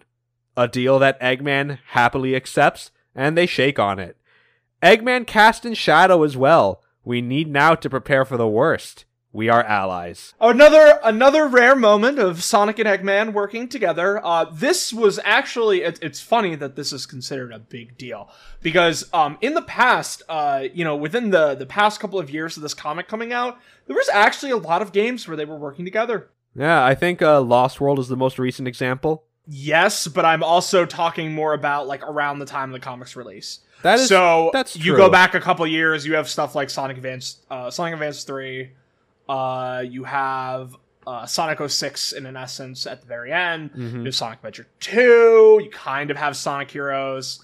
A 0.54 0.68
deal 0.68 0.98
that 0.98 1.18
Eggman 1.18 1.78
happily 1.92 2.36
accepts, 2.36 2.90
and 3.14 3.38
they 3.38 3.46
shake 3.46 3.78
on 3.78 3.98
it. 3.98 4.18
Eggman 4.82 5.26
cast 5.26 5.64
in 5.64 5.72
shadow 5.72 6.24
as 6.24 6.36
well. 6.36 6.81
We 7.04 7.20
need 7.20 7.48
now 7.48 7.74
to 7.74 7.90
prepare 7.90 8.24
for 8.24 8.36
the 8.36 8.48
worst. 8.48 9.04
We 9.34 9.48
are 9.48 9.64
allies. 9.64 10.34
Another 10.38 11.00
another 11.02 11.48
rare 11.48 11.74
moment 11.74 12.18
of 12.18 12.44
Sonic 12.44 12.78
and 12.78 12.86
Eggman 12.86 13.32
working 13.32 13.66
together. 13.66 14.20
Uh, 14.22 14.44
this 14.44 14.92
was 14.92 15.18
actually 15.24 15.80
it, 15.82 15.98
it's 16.02 16.20
funny 16.20 16.54
that 16.56 16.76
this 16.76 16.92
is 16.92 17.06
considered 17.06 17.50
a 17.50 17.58
big 17.58 17.96
deal 17.96 18.30
because 18.60 19.08
um, 19.14 19.38
in 19.40 19.54
the 19.54 19.62
past, 19.62 20.22
uh, 20.28 20.64
you 20.74 20.84
know, 20.84 20.94
within 20.94 21.30
the 21.30 21.54
the 21.54 21.64
past 21.64 21.98
couple 21.98 22.18
of 22.18 22.28
years 22.28 22.58
of 22.58 22.62
this 22.62 22.74
comic 22.74 23.08
coming 23.08 23.32
out, 23.32 23.58
there 23.86 23.96
was 23.96 24.10
actually 24.10 24.52
a 24.52 24.58
lot 24.58 24.82
of 24.82 24.92
games 24.92 25.26
where 25.26 25.36
they 25.36 25.46
were 25.46 25.56
working 25.56 25.86
together. 25.86 26.28
Yeah, 26.54 26.84
I 26.84 26.94
think 26.94 27.22
uh, 27.22 27.40
Lost 27.40 27.80
World 27.80 27.98
is 27.98 28.08
the 28.08 28.16
most 28.16 28.38
recent 28.38 28.68
example. 28.68 29.24
Yes, 29.46 30.06
but 30.08 30.26
I'm 30.26 30.42
also 30.42 30.84
talking 30.84 31.32
more 31.32 31.54
about 31.54 31.86
like 31.86 32.02
around 32.02 32.38
the 32.38 32.46
time 32.46 32.68
of 32.68 32.78
the 32.78 32.84
comics 32.84 33.16
release. 33.16 33.60
That 33.82 33.98
is 33.98 34.08
so 34.08 34.50
that's 34.52 34.76
you 34.76 34.96
go 34.96 35.10
back 35.10 35.34
a 35.34 35.40
couple 35.40 35.66
years, 35.66 36.06
you 36.06 36.14
have 36.14 36.28
stuff 36.28 36.54
like 36.54 36.70
Sonic 36.70 36.96
Advance, 36.96 37.38
uh, 37.50 37.70
Sonic 37.70 37.94
Advance 37.94 38.24
Three. 38.24 38.70
Uh, 39.28 39.82
you 39.88 40.04
have 40.04 40.76
uh, 41.06 41.26
Sonic 41.26 41.58
06 41.70 42.12
in 42.12 42.26
an 42.26 42.36
essence 42.36 42.86
at 42.86 43.00
the 43.00 43.06
very 43.06 43.32
end. 43.32 43.70
Mm-hmm. 43.72 43.98
You 44.00 44.04
have 44.06 44.14
Sonic 44.14 44.38
Adventure 44.38 44.66
2. 44.80 45.60
You 45.64 45.70
kind 45.72 46.10
of 46.10 46.16
have 46.16 46.36
Sonic 46.36 46.70
Heroes. 46.70 47.40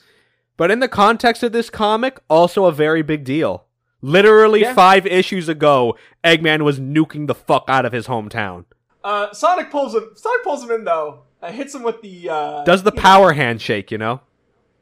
But 0.56 0.70
in 0.70 0.80
the 0.80 0.88
context 0.88 1.42
of 1.42 1.52
this 1.52 1.70
comic, 1.70 2.20
also 2.28 2.64
a 2.66 2.72
very 2.72 3.02
big 3.02 3.24
deal. 3.24 3.64
Literally 4.02 4.60
Yeah. 4.62 4.74
five 4.74 5.06
issues 5.06 5.48
ago, 5.48 5.96
Eggman 6.24 6.62
was 6.62 6.78
nuking 6.78 7.26
the 7.26 7.34
fuck 7.34 7.64
out 7.68 7.84
of 7.84 7.92
his 7.92 8.06
hometown. 8.06 8.64
Uh, 9.02 9.32
Sonic 9.32 9.70
pulls 9.70 9.94
him. 9.94 10.10
Sonic 10.14 10.42
pulls 10.44 10.62
him 10.64 10.70
in 10.72 10.84
though. 10.84 11.20
Uh, 11.40 11.50
hits 11.52 11.74
him 11.74 11.82
with 11.84 12.02
the. 12.02 12.28
Uh, 12.28 12.64
Does 12.64 12.82
the 12.82 12.90
you 12.90 12.96
know- 12.96 13.02
power 13.02 13.32
handshake, 13.32 13.90
you 13.90 13.98
know? 13.98 14.20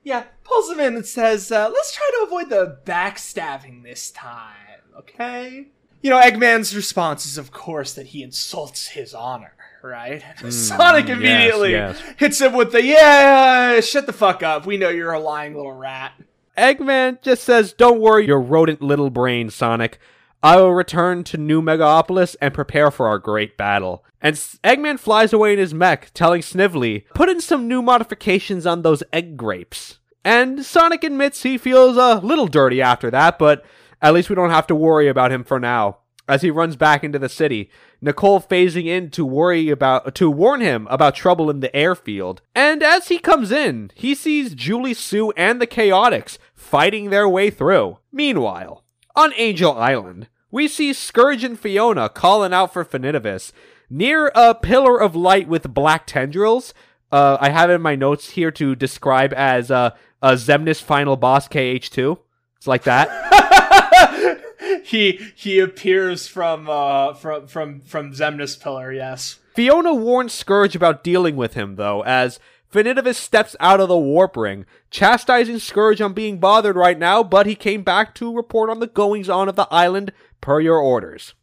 Yeah, 0.07 0.22
pulls 0.44 0.70
him 0.70 0.78
in 0.78 0.94
and 0.94 1.04
says, 1.04 1.50
uh, 1.50 1.68
"Let's 1.68 1.92
try 1.92 2.09
to 2.18 2.26
avoid 2.26 2.48
the 2.48 2.78
backstabbing 2.84 3.82
this 3.82 4.12
time, 4.12 4.80
okay?" 4.96 5.66
You 6.00 6.11
know, 6.11 6.20
Eggman's 6.20 6.76
response 6.76 7.26
is, 7.26 7.38
of 7.38 7.50
course, 7.50 7.92
that 7.94 8.07
he 8.07 8.22
insults 8.22 8.86
his 8.86 9.12
honor. 9.12 9.54
Right? 9.82 10.22
Sonic 10.48 11.09
yes, 11.09 11.16
immediately 11.16 11.72
yes. 11.72 12.00
hits 12.18 12.40
him 12.40 12.52
with 12.52 12.70
the 12.70 12.84
yeah, 12.84 13.80
shut 13.80 14.07
the 14.07 14.12
fuck 14.12 14.44
up. 14.44 14.64
We 14.64 14.76
know 14.76 14.90
you're 14.90 15.12
a 15.12 15.18
lying 15.18 15.57
little 15.57 15.72
rat. 15.72 16.12
Eggman 16.57 17.20
just 17.20 17.42
says, 17.42 17.72
Don't 17.72 18.00
worry, 18.00 18.26
your 18.26 18.40
rodent 18.40 18.80
little 18.80 19.11
brain, 19.11 19.50
Sonic. 19.50 19.98
I 20.47 20.59
will 20.59 20.74
return 20.74 21.24
to 21.24 21.36
New 21.36 21.61
Megapolis 21.61 22.36
and 22.40 22.55
prepare 22.55 22.92
for 22.92 23.09
our 23.09 23.18
great 23.18 23.57
battle. 23.57 24.05
And 24.20 24.36
Eggman 24.36 25.01
flies 25.01 25.32
away 25.32 25.55
in 25.55 25.59
his 25.59 25.74
mech, 25.74 26.12
telling 26.14 26.40
Snively, 26.40 27.05
Put 27.14 27.28
in 27.28 27.40
some 27.40 27.66
new 27.66 27.82
modifications 27.82 28.64
on 28.64 28.82
those 28.82 29.03
egg 29.12 29.36
grapes. 29.36 29.99
And 30.24 30.64
Sonic 30.64 31.03
admits 31.03 31.42
he 31.42 31.59
feels 31.59 31.97
a 31.97 32.24
little 32.24 32.47
dirty 32.47 32.80
after 32.80 33.11
that, 33.11 33.40
but 33.40 33.64
at 34.01 34.14
least 34.14 34.30
we 34.30 34.36
don't 34.36 34.51
have 34.51 34.68
to 34.68 34.76
worry 34.76 35.09
about 35.09 35.32
him 35.32 35.42
for 35.42 35.59
now. 35.59 35.99
As 36.28 36.42
he 36.42 36.53
runs 36.53 36.76
back 36.76 37.03
into 37.03 37.18
the 37.18 37.28
city, 37.28 37.68
Nicole 38.01 38.40
phasing 38.40 38.86
in 38.86 39.11
to 39.11 39.26
worry 39.26 39.68
about 39.68 40.14
to 40.14 40.30
warn 40.30 40.61
him 40.61 40.86
about 40.88 41.16
trouble 41.16 41.51
in 41.51 41.59
the 41.59 41.74
airfield. 41.74 42.40
And 42.55 42.84
as 42.84 43.09
he 43.09 43.18
comes 43.18 43.51
in, 43.51 43.90
he 43.97 44.14
sees 44.14 44.55
Julie-Su 44.55 45.32
and 45.36 45.61
the 45.61 45.66
Chaotix 45.66 46.38
fighting 46.55 47.11
their 47.11 47.28
way 47.28 47.51
through. 47.51 47.99
Meanwhile, 48.12 48.84
on 49.16 49.32
Angel 49.34 49.72
Island, 49.72 50.28
we 50.51 50.68
see 50.68 50.92
Scourge 50.92 51.44
and 51.44 51.59
Fiona 51.59 52.09
calling 52.09 52.53
out 52.53 52.72
for 52.72 52.84
Finitevus. 52.84 53.53
Near 53.88 54.32
a 54.34 54.55
pillar 54.55 55.01
of 55.01 55.14
light 55.14 55.49
with 55.49 55.72
black 55.72 56.07
tendrils, 56.07 56.74
uh, 57.12 57.36
I 57.40 57.51
have 57.51 57.70
in 57.70 57.80
my 57.80 57.94
notes 57.94 58.30
here 58.30 58.51
to 58.53 58.74
describe 58.74 59.32
as 59.34 59.70
uh, 59.70 59.90
a 60.22 60.32
Xemnas 60.32 60.82
final 60.82 61.16
boss 61.16 61.47
KH2. 61.49 62.18
It's 62.57 62.66
like 62.66 62.82
that. 62.84 63.09
he 64.84 65.20
he 65.34 65.59
appears 65.59 66.26
from 66.26 66.68
uh 66.68 67.14
from 67.14 67.47
from 67.47 67.80
from 67.80 68.12
Xemnas 68.12 68.61
Pillar. 68.61 68.92
Yes. 68.92 69.38
Fiona 69.55 69.94
warns 69.94 70.32
Scourge 70.32 70.76
about 70.76 71.05
dealing 71.05 71.36
with 71.36 71.55
him, 71.55 71.76
though, 71.76 72.03
as 72.03 72.38
Finitevus 72.72 73.14
steps 73.14 73.57
out 73.59 73.80
of 73.80 73.88
the 73.88 73.97
warp 73.97 74.36
ring, 74.36 74.66
chastising 74.90 75.59
Scourge 75.59 76.01
on 76.01 76.12
being 76.12 76.38
bothered 76.38 76.76
right 76.76 76.99
now, 76.99 77.22
but 77.22 77.47
he 77.47 77.55
came 77.55 77.82
back 77.82 78.14
to 78.16 78.34
report 78.34 78.68
on 78.68 78.80
the 78.80 78.86
goings 78.86 79.30
on 79.30 79.49
of 79.49 79.57
the 79.57 79.68
island 79.70 80.12
per 80.47 80.61
your 80.61 80.78
orders. 80.78 81.34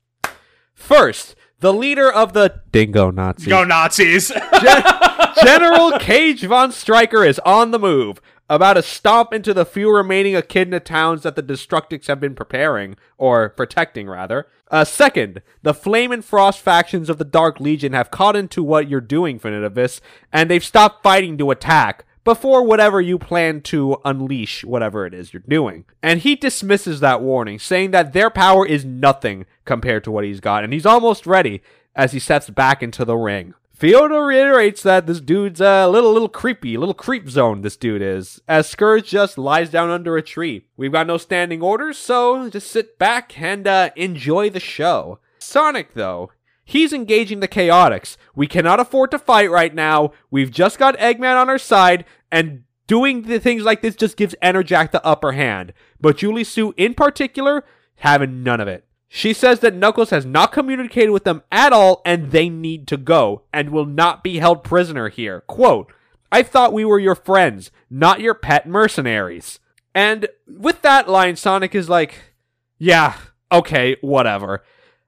First, 0.74 1.36
the 1.60 1.74
leader 1.74 2.10
of 2.10 2.32
the 2.32 2.62
Dingo 2.72 3.12
Nazis. 3.12 3.50
Go 3.50 3.66
Nazis. 3.66 4.30
General 5.44 6.00
Kage 6.00 6.46
von 6.46 6.72
Stryker 6.72 7.26
is 7.26 7.38
on 7.40 7.72
the 7.72 7.80
move, 7.80 8.22
about 8.50 8.76
to 8.76 8.82
stomp 8.82 9.34
into 9.34 9.54
the 9.54 9.66
few 9.66 9.94
remaining 9.94 10.38
echidna 10.38 10.80
towns 10.80 11.24
that 11.24 11.36
the 11.36 11.44
Destructix 11.44 12.08
have 12.08 12.22
been 12.22 12.34
preparing, 12.34 12.96
or 13.18 13.50
protecting, 13.50 14.08
rather. 14.08 14.48
Uh, 14.72 14.86
second, 14.86 15.42
the 15.64 15.74
Flame 15.74 16.14
and 16.14 16.24
Frost 16.24 16.62
factions 16.62 17.10
of 17.10 17.18
the 17.18 17.26
Dark 17.26 17.60
Legion 17.60 17.92
have 17.92 18.10
caught 18.10 18.38
into 18.38 18.64
what 18.64 18.88
you're 18.88 19.02
doing, 19.02 19.38
Finitevus, 19.38 20.00
and 20.32 20.50
they've 20.50 20.64
stopped 20.64 21.04
fighting 21.04 21.38
to 21.38 21.52
attack 21.52 22.06
before 22.24 22.64
whatever 22.64 23.02
you 23.02 23.18
plan 23.18 23.62
to 23.62 23.98
unleash 24.06 24.64
whatever 24.64 25.06
it 25.06 25.14
is 25.14 25.34
you're 25.34 25.44
doing. 25.48 25.86
And 26.02 26.22
he 26.22 26.36
dismisses 26.36 27.00
that 27.00 27.22
warning, 27.22 27.60
saying 27.60 27.92
that 27.92 28.14
their 28.14 28.30
power 28.30 28.66
is 28.66 28.86
nothing 28.86 29.46
compared 29.66 30.04
to 30.06 30.12
what 30.12 30.24
he's 30.24 30.40
got, 30.40 30.64
and 30.64 30.74
he's 30.74 30.86
almost 30.86 31.26
ready 31.26 31.62
as 31.96 32.12
he 32.12 32.20
steps 32.20 32.50
back 32.50 32.82
into 32.82 33.06
the 33.06 33.18
ring. 33.18 33.54
Fiona 33.74 34.22
reiterates 34.22 34.82
that 34.84 35.08
this 35.08 35.20
dude's 35.20 35.60
a 35.60 35.88
little, 35.88 36.14
little 36.14 36.30
creepy, 36.30 36.78
little 36.78 36.94
creep 36.94 37.30
zone. 37.30 37.62
This 37.62 37.76
dude 37.76 38.02
is, 38.02 38.42
as 38.48 38.70
Scourge 38.70 39.10
just 39.10 39.38
lies 39.38 39.70
down 39.70 39.90
under 39.90 40.16
a 40.16 40.22
tree. 40.22 40.68
We've 40.78 40.92
got 40.92 41.08
no 41.08 41.18
standing 41.18 41.62
orders, 41.62 41.98
so 41.98 42.50
just 42.50 42.72
sit 42.72 42.98
back 42.98 43.42
and 43.42 43.68
uh, 43.68 43.90
enjoy 43.96 44.50
the 44.52 44.62
show. 44.62 45.20
Sonic, 45.40 45.96
though, 45.96 46.32
he's 46.64 46.94
engaging 46.94 47.40
the 47.40 47.48
Chaotix. 47.48 48.18
We 48.36 48.48
cannot 48.48 48.80
afford 48.80 49.12
to 49.12 49.20
fight 49.20 49.52
right 49.52 49.74
now. 49.74 50.12
We've 50.32 50.52
just 50.52 50.80
got 50.80 50.98
Eggman 50.98 51.40
on 51.40 51.50
our 51.50 51.58
side, 51.58 52.06
and 52.32 52.64
doing 52.88 53.24
the 53.24 53.40
things 53.40 53.64
like 53.64 53.82
this 53.82 53.96
just 53.96 54.18
gives 54.18 54.36
Enerjak 54.42 54.92
the 54.92 55.06
upper 55.06 55.34
hand. 55.34 55.74
But 56.00 56.18
Julie-Su, 56.18 56.74
in 56.78 56.94
particular, 56.94 57.64
having 57.98 58.44
none 58.44 58.60
of 58.60 58.68
it. 58.68 58.86
She 59.08 59.32
says 59.32 59.60
that 59.60 59.76
Knuckles 59.76 60.10
has 60.10 60.26
not 60.26 60.52
communicated 60.52 61.12
with 61.12 61.24
them 61.24 61.44
at 61.52 61.72
all 61.72 62.02
and 62.04 62.32
they 62.32 62.50
need 62.50 62.88
to 62.88 62.98
go 62.98 63.44
and 63.54 63.70
will 63.70 63.86
not 63.86 64.24
be 64.24 64.40
held 64.40 64.64
prisoner 64.64 65.10
here. 65.10 65.42
Quote, 65.42 65.94
I 66.32 66.42
thought 66.42 66.74
we 66.74 66.84
were 66.84 66.98
your 66.98 67.14
friends, 67.14 67.70
not 67.92 68.22
your 68.22 68.34
pet 68.34 68.68
mercenaries. 68.68 69.60
And 69.94 70.28
with 70.48 70.82
that 70.82 71.08
line, 71.08 71.36
Sonic 71.36 71.76
is 71.76 71.88
like, 71.90 72.34
yeah, 72.80 73.16
okay, 73.52 73.98
whatever. 74.02 74.64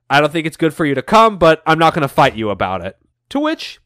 I 0.10 0.22
don't 0.22 0.32
think 0.32 0.46
it's 0.46 0.58
good 0.58 0.74
for 0.74 0.86
you 0.86 0.96
to 0.96 1.02
come, 1.02 1.38
but 1.38 1.64
I'm 1.66 1.80
not 1.80 1.94
going 1.94 2.04
to 2.04 2.08
fight 2.08 2.36
you 2.36 2.50
about 2.50 2.86
it. 2.86 2.98
To 3.30 3.40
which 3.40 3.80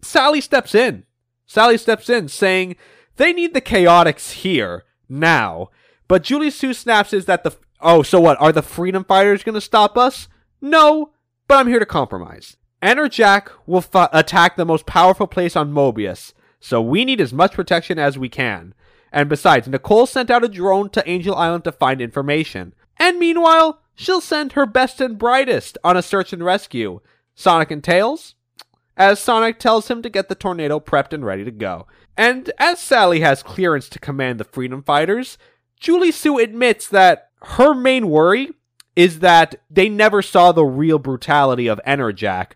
Sally 0.00 0.40
steps 0.40 0.74
in. 0.74 1.04
Sally 1.46 1.78
steps 1.78 2.08
in 2.08 2.28
saying 2.28 2.76
they 3.16 3.32
need 3.32 3.54
the 3.54 3.60
Chaotix 3.60 4.32
here, 4.32 4.84
now. 5.08 5.70
But 6.06 6.22
Julie-Su 6.22 6.72
snaps 6.74 7.12
is 7.12 7.24
that 7.26 7.42
the 7.42 7.56
Oh, 7.80 8.02
so 8.02 8.20
what? 8.20 8.40
Are 8.40 8.52
the 8.52 8.62
freedom 8.62 9.04
fighters 9.04 9.44
going 9.44 9.54
to 9.54 9.60
stop 9.60 9.96
us? 9.96 10.28
No, 10.60 11.12
but 11.46 11.58
I'm 11.58 11.68
here 11.68 11.78
to 11.78 11.86
compromise. 11.86 12.56
Enerjak 12.82 13.50
will 13.66 13.80
fa- 13.80 14.10
attack 14.12 14.56
the 14.56 14.64
most 14.64 14.86
powerful 14.86 15.26
place 15.26 15.54
on 15.54 15.72
Mobius, 15.72 16.32
so 16.60 16.80
we 16.80 17.04
need 17.04 17.20
as 17.20 17.32
much 17.32 17.52
protection 17.52 17.98
as 17.98 18.18
we 18.18 18.28
can. 18.28 18.74
And 19.12 19.28
besides, 19.28 19.68
Nicole 19.68 20.06
sent 20.06 20.30
out 20.30 20.44
a 20.44 20.48
drone 20.48 20.90
to 20.90 21.08
Angel 21.08 21.34
Island 21.34 21.64
to 21.64 21.72
find 21.72 22.00
information. 22.00 22.74
And 22.98 23.18
meanwhile, 23.18 23.80
she'll 23.98 24.20
send 24.20 24.52
her 24.52 24.64
best 24.64 25.00
and 25.00 25.18
brightest 25.18 25.76
on 25.82 25.96
a 25.96 26.02
search 26.02 26.32
and 26.32 26.44
rescue. 26.44 27.00
Sonic 27.34 27.70
and 27.70 27.82
Tails? 27.82 28.36
As 28.96 29.18
Sonic 29.18 29.58
tells 29.58 29.88
him 29.88 30.02
to 30.02 30.08
get 30.08 30.28
the 30.28 30.34
tornado 30.34 30.80
prepped 30.80 31.12
and 31.12 31.26
ready 31.26 31.44
to 31.44 31.50
go. 31.50 31.86
And 32.16 32.50
as 32.58 32.80
Sally 32.80 33.20
has 33.20 33.42
clearance 33.42 33.88
to 33.90 33.98
command 33.98 34.40
the 34.40 34.44
Freedom 34.44 34.82
Fighters, 34.82 35.36
Julie-Su 35.78 36.38
admits 36.38 36.88
that 36.88 37.30
her 37.42 37.74
main 37.74 38.08
worry 38.08 38.50
is 38.96 39.18
that 39.18 39.56
they 39.68 39.88
never 39.88 40.22
saw 40.22 40.52
the 40.52 40.64
real 40.64 40.98
brutality 40.98 41.66
of 41.66 41.80
Enerjak. 41.86 42.52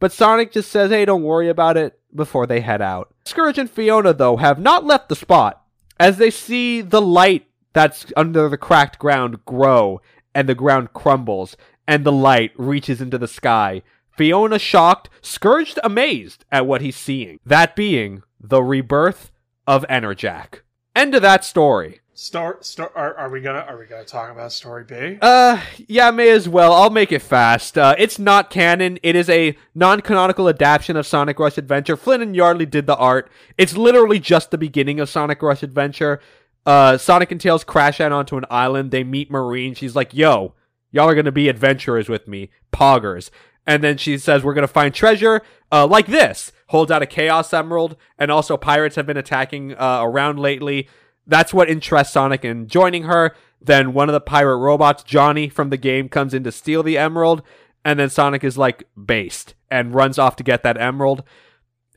But 0.00 0.12
Sonic 0.12 0.52
just 0.52 0.70
says, 0.70 0.90
hey, 0.90 1.04
don't 1.04 1.22
worry 1.22 1.48
about 1.48 1.76
it 1.76 2.00
before 2.14 2.46
they 2.46 2.60
head 2.60 2.82
out. 2.82 3.14
Scourge 3.24 3.58
and 3.58 3.70
Fiona, 3.70 4.12
though, 4.12 4.38
have 4.38 4.58
not 4.58 4.84
left 4.84 5.08
the 5.08 5.16
spot 5.16 5.64
as 5.98 6.18
they 6.18 6.30
see 6.30 6.80
the 6.80 7.02
light 7.02 7.46
that's 7.72 8.06
under 8.16 8.48
the 8.48 8.58
cracked 8.58 8.98
ground 8.98 9.44
grow 9.44 10.00
and 10.34 10.48
the 10.48 10.54
ground 10.54 10.92
crumbles 10.92 11.56
and 11.86 12.04
the 12.04 12.12
light 12.12 12.52
reaches 12.56 13.00
into 13.00 13.18
the 13.18 13.28
sky. 13.28 13.82
Fiona 14.16 14.58
shocked, 14.58 15.08
Scourged 15.22 15.78
amazed 15.82 16.44
at 16.52 16.66
what 16.66 16.82
he's 16.82 16.96
seeing. 16.96 17.40
That 17.44 17.74
being 17.74 18.22
the 18.38 18.62
rebirth 18.62 19.32
of 19.66 19.84
Enerjak. 19.88 20.60
End 20.94 21.14
of 21.14 21.22
that 21.22 21.44
story. 21.44 22.00
Start. 22.12 22.66
Start. 22.66 22.92
Are, 22.94 23.14
are 23.14 23.30
we 23.30 23.40
gonna? 23.40 23.60
Are 23.60 23.78
we 23.78 23.86
gonna 23.86 24.04
talk 24.04 24.30
about 24.30 24.52
story 24.52 24.84
B? 24.84 25.16
Uh, 25.22 25.58
yeah, 25.88 26.10
may 26.10 26.28
as 26.28 26.46
well. 26.46 26.74
I'll 26.74 26.90
make 26.90 27.12
it 27.12 27.22
fast. 27.22 27.78
Uh, 27.78 27.94
it's 27.96 28.18
not 28.18 28.50
canon. 28.50 28.98
It 29.02 29.16
is 29.16 29.30
a 29.30 29.56
non-canonical 29.74 30.46
adaptation 30.46 30.96
of 30.96 31.06
Sonic 31.06 31.38
Rush 31.38 31.56
Adventure. 31.56 31.96
Flynn 31.96 32.20
and 32.20 32.36
Yardley 32.36 32.66
did 32.66 32.86
the 32.86 32.96
art. 32.96 33.30
It's 33.56 33.74
literally 33.74 34.20
just 34.20 34.50
the 34.50 34.58
beginning 34.58 35.00
of 35.00 35.08
Sonic 35.08 35.40
Rush 35.40 35.62
Adventure. 35.62 36.20
Uh, 36.66 36.98
Sonic 36.98 37.32
and 37.32 37.40
Tails 37.40 37.64
crash 37.64 38.00
out 38.00 38.12
onto 38.12 38.36
an 38.36 38.44
island. 38.50 38.90
They 38.90 39.04
meet 39.04 39.30
Marine. 39.30 39.74
She's 39.74 39.96
like, 39.96 40.14
"Yo, 40.14 40.54
y'all 40.90 41.08
are 41.08 41.14
gonna 41.14 41.32
be 41.32 41.48
adventurers 41.48 42.08
with 42.08 42.28
me, 42.28 42.50
poggers." 42.72 43.30
And 43.66 43.82
then 43.82 43.96
she 43.96 44.18
says, 44.18 44.42
"We're 44.42 44.54
gonna 44.54 44.66
find 44.66 44.94
treasure." 44.94 45.42
Uh, 45.72 45.86
like 45.86 46.06
this. 46.06 46.52
Holds 46.68 46.90
out 46.90 47.02
a 47.02 47.06
Chaos 47.06 47.52
Emerald, 47.52 47.96
and 48.18 48.30
also 48.30 48.56
pirates 48.56 48.96
have 48.96 49.06
been 49.06 49.16
attacking 49.16 49.72
uh, 49.72 50.00
around 50.02 50.38
lately 50.38 50.88
that's 51.30 51.54
what 51.54 51.70
interests 51.70 52.12
Sonic 52.12 52.44
in 52.44 52.66
joining 52.66 53.04
her. 53.04 53.34
Then 53.60 53.92
one 53.92 54.08
of 54.08 54.12
the 54.12 54.20
pirate 54.20 54.56
robots, 54.56 55.02
Johnny 55.02 55.48
from 55.48 55.70
the 55.70 55.76
game, 55.76 56.08
comes 56.08 56.34
in 56.34 56.44
to 56.44 56.52
steal 56.52 56.82
the 56.82 56.98
emerald, 56.98 57.42
and 57.84 57.98
then 57.98 58.10
Sonic 58.10 58.42
is 58.42 58.58
like 58.58 58.84
based 59.02 59.54
and 59.70 59.94
runs 59.94 60.18
off 60.18 60.36
to 60.36 60.42
get 60.42 60.62
that 60.62 60.80
emerald. 60.80 61.22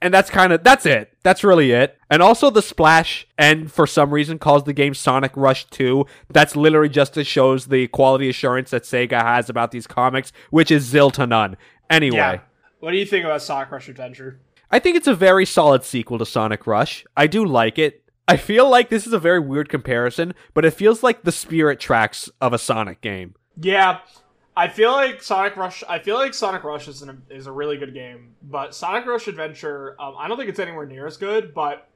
And 0.04 0.14
that's 0.14 0.30
kind 0.30 0.52
of 0.52 0.64
that's 0.66 0.86
it. 0.86 1.14
That's 1.24 1.46
really 1.46 1.72
it. 1.72 1.98
And 2.10 2.22
also 2.22 2.50
the 2.50 2.62
splash 2.62 3.26
and 3.38 3.72
for 3.72 3.88
some 3.88 4.14
reason 4.14 4.38
calls 4.38 4.66
the 4.66 4.74
game 4.74 4.94
Sonic 4.94 5.32
Rush 5.36 5.64
2. 5.68 6.06
That's 6.30 6.58
literally 6.58 6.90
just 6.90 7.14
to 7.14 7.24
shows 7.24 7.68
the 7.68 7.88
quality 7.88 8.28
assurance 8.28 8.72
that 8.72 8.84
Sega 8.84 9.22
has 9.22 9.50
about 9.50 9.72
these 9.72 9.88
comics, 9.88 10.34
which 10.50 10.70
is 10.72 10.84
zil 10.84 11.10
to 11.12 11.26
none. 11.26 11.56
Anyway, 11.90 12.18
Yeah. 12.18 12.40
What 12.82 12.92
do 12.92 12.98
you 12.98 13.06
think 13.06 13.24
about 13.24 13.42
Sonic 13.42 13.72
Rush 13.72 13.88
Adventure? 13.88 14.42
I 14.70 14.80
think 14.80 14.98
it's 14.98 15.08
a 15.08 15.16
very 15.16 15.46
solid 15.46 15.86
sequel 15.86 16.18
to 16.20 16.26
Sonic 16.26 16.68
Rush. 16.68 17.06
I 17.16 17.28
do 17.28 17.46
like 17.46 17.80
it. 17.80 18.04
I 18.28 18.36
feel 18.36 18.70
like 18.70 18.90
this 18.90 19.08
is 19.08 19.14
a 19.14 19.20
very 19.20 19.40
weird 19.40 19.70
comparison, 19.70 20.34
but 20.54 20.66
it 20.66 20.72
feels 20.72 21.02
like 21.02 21.24
the 21.24 21.32
spirit 21.32 21.80
tracks 21.80 22.30
of 22.42 22.52
a 22.52 22.58
Sonic 22.58 23.00
game. 23.00 23.36
Yeah, 23.56 24.00
I 24.56 24.68
feel 24.68 24.92
like 24.92 25.24
Sonic 25.24 25.56
Rush. 25.56 25.84
I 25.88 26.00
feel 26.00 26.16
like 26.16 26.34
Sonic 26.34 26.64
Rush 26.64 26.88
is 26.88 27.02
an, 27.02 27.24
is 27.30 27.48
a 27.48 27.52
really 27.52 27.78
good 27.78 27.94
game, 27.94 28.36
but 28.44 28.76
Sonic 28.76 29.06
Rush 29.06 29.28
Adventure. 29.28 29.96
Um, 30.00 30.16
I 30.18 30.28
don't 30.28 30.38
think 30.38 30.50
it's 30.50 30.60
anywhere 30.60 30.86
near 30.86 31.08
as 31.08 31.18
good. 31.18 31.54
But 31.54 31.88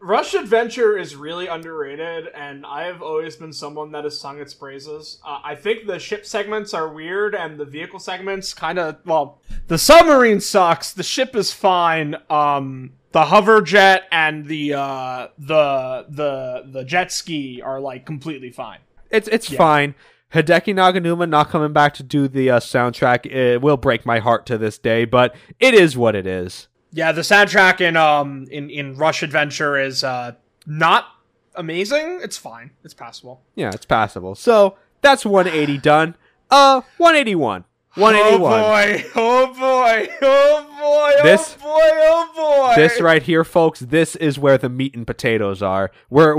Rush 0.00 0.34
Adventure 0.34 0.98
is 0.98 1.14
really 1.14 1.46
underrated, 1.46 2.28
and 2.34 2.66
I 2.66 2.84
have 2.84 3.00
always 3.00 3.36
been 3.36 3.52
someone 3.52 3.92
that 3.92 4.04
has 4.04 4.18
sung 4.18 4.40
its 4.40 4.52
praises. 4.52 5.20
Uh, 5.24 5.40
I 5.42 5.54
think 5.54 5.86
the 5.86 5.98
ship 5.98 6.26
segments 6.26 6.74
are 6.74 6.88
weird, 6.88 7.34
and 7.34 7.58
the 7.58 7.64
vehicle 7.64 7.98
segments 7.98 8.52
kind 8.54 8.78
of 8.78 8.96
well. 9.06 9.40
The 9.68 9.78
submarine 9.78 10.40
sucks. 10.40 10.92
The 10.92 11.02
ship 11.02 11.36
is 11.36 11.52
fine. 11.52 12.16
Um, 12.28 12.94
the 13.12 13.26
hover 13.26 13.62
jet 13.62 14.04
and 14.12 14.46
the 14.46 14.74
uh, 14.74 15.28
the 15.38 16.06
the 16.08 16.64
the 16.70 16.84
jet 16.84 17.12
ski 17.12 17.62
are 17.62 17.80
like 17.80 18.04
completely 18.04 18.50
fine. 18.50 18.80
It's 19.10 19.28
it's 19.28 19.48
fine. 19.48 19.94
Hideki 20.34 20.74
Naganuma 20.74 21.28
not 21.28 21.50
coming 21.50 21.72
back 21.72 21.94
to 21.94 22.02
do 22.02 22.28
the 22.28 22.50
uh, 22.50 22.60
soundtrack 22.60 23.26
it 23.26 23.60
will 23.60 23.76
break 23.76 24.06
my 24.06 24.18
heart 24.20 24.46
to 24.46 24.58
this 24.58 24.78
day, 24.78 25.04
but 25.04 25.34
it 25.58 25.74
is 25.74 25.96
what 25.96 26.14
it 26.14 26.26
is. 26.26 26.68
Yeah, 26.92 27.12
the 27.12 27.22
soundtrack 27.22 27.80
in 27.80 27.96
um 27.96 28.46
in 28.50 28.70
in 28.70 28.96
Rush 28.96 29.22
Adventure 29.22 29.76
is 29.78 30.02
uh 30.04 30.32
not 30.66 31.06
amazing. 31.54 32.20
It's 32.22 32.36
fine. 32.36 32.70
It's 32.84 32.94
passable. 32.94 33.42
Yeah, 33.54 33.70
it's 33.72 33.86
passable. 33.86 34.34
So 34.34 34.76
that's 35.00 35.24
180 35.24 35.78
done. 35.82 36.16
Uh, 36.50 36.82
181. 36.96 37.64
181. 37.96 38.52
Oh 38.52 38.66
boy! 38.66 39.04
Oh 39.16 39.46
boy! 39.48 40.08
Oh 40.22 40.66
boy! 40.78 41.22
This- 41.28 41.56
oh 41.60 41.62
boy! 41.62 41.80
Oh 41.82 42.32
boy! 42.36 42.80
This 42.80 43.00
right 43.00 43.22
here, 43.22 43.42
folks. 43.42 43.80
This 43.80 44.14
is 44.16 44.38
where 44.38 44.56
the 44.58 44.68
meat 44.68 44.94
and 44.94 45.04
potatoes 45.06 45.60
are. 45.60 45.90
We're 46.08 46.36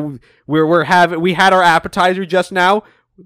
we're 0.47 0.65
we're 0.65 0.85
having 0.85 1.19
we 1.19 1.33
had 1.33 1.51
our 1.51 1.61
appetizer 1.63 2.25
just 2.25 2.53
now. 2.53 2.83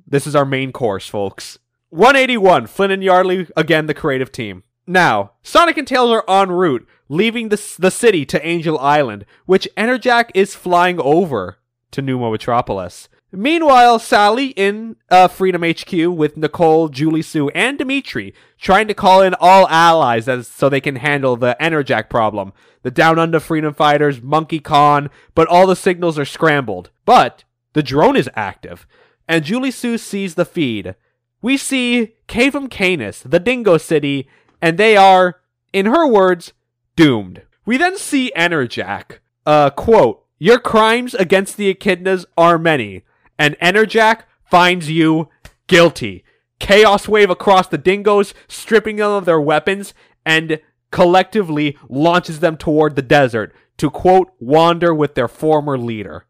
This 0.07 0.27
is 0.27 0.35
our 0.35 0.45
main 0.45 0.71
course, 0.71 1.07
folks. 1.07 1.59
181. 1.89 2.67
Flynn 2.67 2.91
and 2.91 3.03
Yardley 3.03 3.47
again, 3.55 3.85
the 3.85 3.93
creative 3.93 4.31
team. 4.31 4.63
Now, 4.87 5.31
Sonic 5.41 5.77
and 5.77 5.87
Tails 5.87 6.11
are 6.11 6.23
en 6.27 6.51
route, 6.51 6.87
leaving 7.09 7.49
the 7.49 7.75
the 7.79 7.91
city 7.91 8.25
to 8.25 8.45
Angel 8.45 8.77
Island, 8.79 9.25
which 9.45 9.67
Enerjak 9.75 10.29
is 10.33 10.55
flying 10.55 10.99
over 10.99 11.57
to 11.91 12.01
New 12.01 12.19
Mobotropolis. 12.19 13.07
Meanwhile, 13.31 13.99
Sally 13.99 14.47
in 14.49 14.95
uh, 15.09 15.27
Freedom 15.27 15.61
HQ 15.63 15.91
with 16.15 16.37
Nicole, 16.37 16.87
Julie-Su, 16.87 17.49
and 17.49 17.77
Dimitri 17.77 18.33
trying 18.57 18.87
to 18.87 18.93
call 18.93 19.21
in 19.21 19.35
all 19.39 19.67
allies 19.67 20.29
as, 20.29 20.47
so 20.47 20.69
they 20.69 20.79
can 20.79 20.97
handle 20.97 21.35
the 21.35 21.57
Enerjak 21.59 22.09
problem. 22.09 22.53
The 22.83 22.91
Down 22.91 23.19
Under 23.19 23.41
Freedom 23.41 23.73
Fighters, 23.73 24.21
Monkey 24.21 24.59
Khan, 24.59 25.09
but 25.33 25.47
all 25.47 25.67
the 25.67 25.75
signals 25.75 26.17
are 26.17 26.25
scrambled. 26.25 26.91
But 27.03 27.43
the 27.73 27.83
drone 27.83 28.15
is 28.15 28.29
active, 28.35 28.87
and 29.27 29.43
Julie-Su 29.43 29.97
sees 29.97 30.35
the 30.35 30.45
feed. 30.45 30.95
We 31.41 31.57
see 31.57 32.15
Kay 32.27 32.49
from 32.49 32.67
Canis, 32.67 33.21
the 33.21 33.39
Dingo 33.39 33.77
City, 33.77 34.27
and 34.61 34.77
they 34.77 34.97
are, 34.97 35.41
in 35.73 35.85
her 35.87 36.07
words, 36.07 36.53
doomed. 36.95 37.43
We 37.65 37.77
then 37.77 37.97
see 37.97 38.31
Enerjak. 38.35 39.19
Uh, 39.45 39.69
quote, 39.69 40.23
Your 40.39 40.59
crimes 40.59 41.13
against 41.13 41.57
the 41.57 41.73
Echidnas 41.73 42.25
are 42.37 42.57
many, 42.57 43.03
and 43.37 43.57
Enerjak 43.59 44.21
finds 44.43 44.89
you 44.89 45.29
guilty. 45.67 46.23
Chaos 46.59 47.07
wave 47.07 47.29
across 47.29 47.67
the 47.67 47.77
dingoes, 47.77 48.33
stripping 48.47 48.95
them 48.97 49.11
of 49.11 49.25
their 49.25 49.41
weapons, 49.41 49.93
and 50.25 50.59
collectively 50.91 51.77
launches 51.89 52.39
them 52.39 52.55
toward 52.57 52.95
the 52.95 53.01
desert 53.01 53.53
to 53.77 53.89
quote 53.89 54.31
wander 54.39 54.93
with 54.93 55.15
their 55.15 55.27
former 55.27 55.77
leader. 55.77 56.25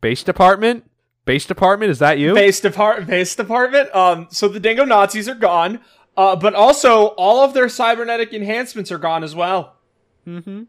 Base 0.00 0.22
department? 0.22 0.88
Base 1.28 1.44
department, 1.44 1.90
is 1.90 1.98
that 1.98 2.18
you? 2.18 2.32
Base 2.32 2.58
depart 2.58 3.06
base 3.06 3.36
department. 3.36 3.94
Um, 3.94 4.28
so 4.30 4.48
the 4.48 4.58
Dingo 4.58 4.86
Nazis 4.86 5.28
are 5.28 5.34
gone, 5.34 5.80
uh, 6.16 6.36
but 6.36 6.54
also 6.54 7.08
all 7.18 7.44
of 7.44 7.52
their 7.52 7.68
cybernetic 7.68 8.32
enhancements 8.32 8.90
are 8.90 8.96
gone 8.96 9.22
as 9.22 9.34
well. 9.34 9.76
mm-hmm. 10.26 10.62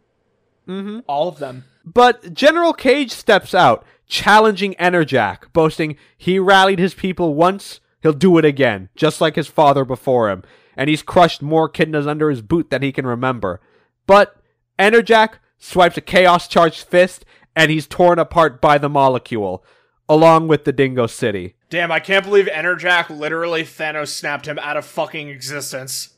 Mm-hmm. 0.68 1.00
All 1.08 1.30
of 1.30 1.40
them. 1.40 1.64
But 1.86 2.34
General 2.34 2.74
Kage 2.74 3.12
steps 3.12 3.56
out, 3.56 3.86
challenging 4.06 4.74
Enerjak, 4.74 5.54
boasting 5.54 5.96
he 6.18 6.40
rallied 6.40 6.78
his 6.78 6.94
people 6.94 7.36
once, 7.36 7.80
he'll 8.02 8.12
do 8.12 8.38
it 8.38 8.44
again, 8.44 8.90
just 8.98 9.22
like 9.22 9.38
his 9.38 9.48
father 9.48 9.86
before 9.86 10.30
him, 10.30 10.44
and 10.76 10.90
he's 10.90 11.02
crushed 11.02 11.42
more 11.42 11.70
echidnas 11.70 12.06
under 12.06 12.30
his 12.30 12.42
boot 12.42 12.70
than 12.70 12.82
he 12.82 12.92
can 12.92 13.08
remember. 13.08 13.62
But 14.06 14.36
Enerjak 14.78 15.36
swipes 15.58 15.96
a 15.96 16.02
chaos 16.02 16.50
charged 16.50 16.84
fist, 16.84 17.24
and 17.56 17.72
he's 17.72 17.88
torn 17.88 18.20
apart 18.20 18.60
by 18.60 18.78
the 18.78 18.90
molecule, 18.90 19.64
along 20.10 20.48
with 20.48 20.66
the 20.66 20.74
Dingo 20.74 21.08
City. 21.08 21.56
Damn, 21.70 21.92
I 21.92 22.00
can't 22.00 22.26
believe 22.26 22.48
Enerjak 22.48 23.10
literally 23.16 23.64
Thanos 23.64 24.08
snapped 24.10 24.48
him 24.48 24.60
out 24.60 24.76
of 24.76 24.86
fucking 24.86 25.30
existence. 25.30 26.16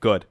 Good. 0.00 0.26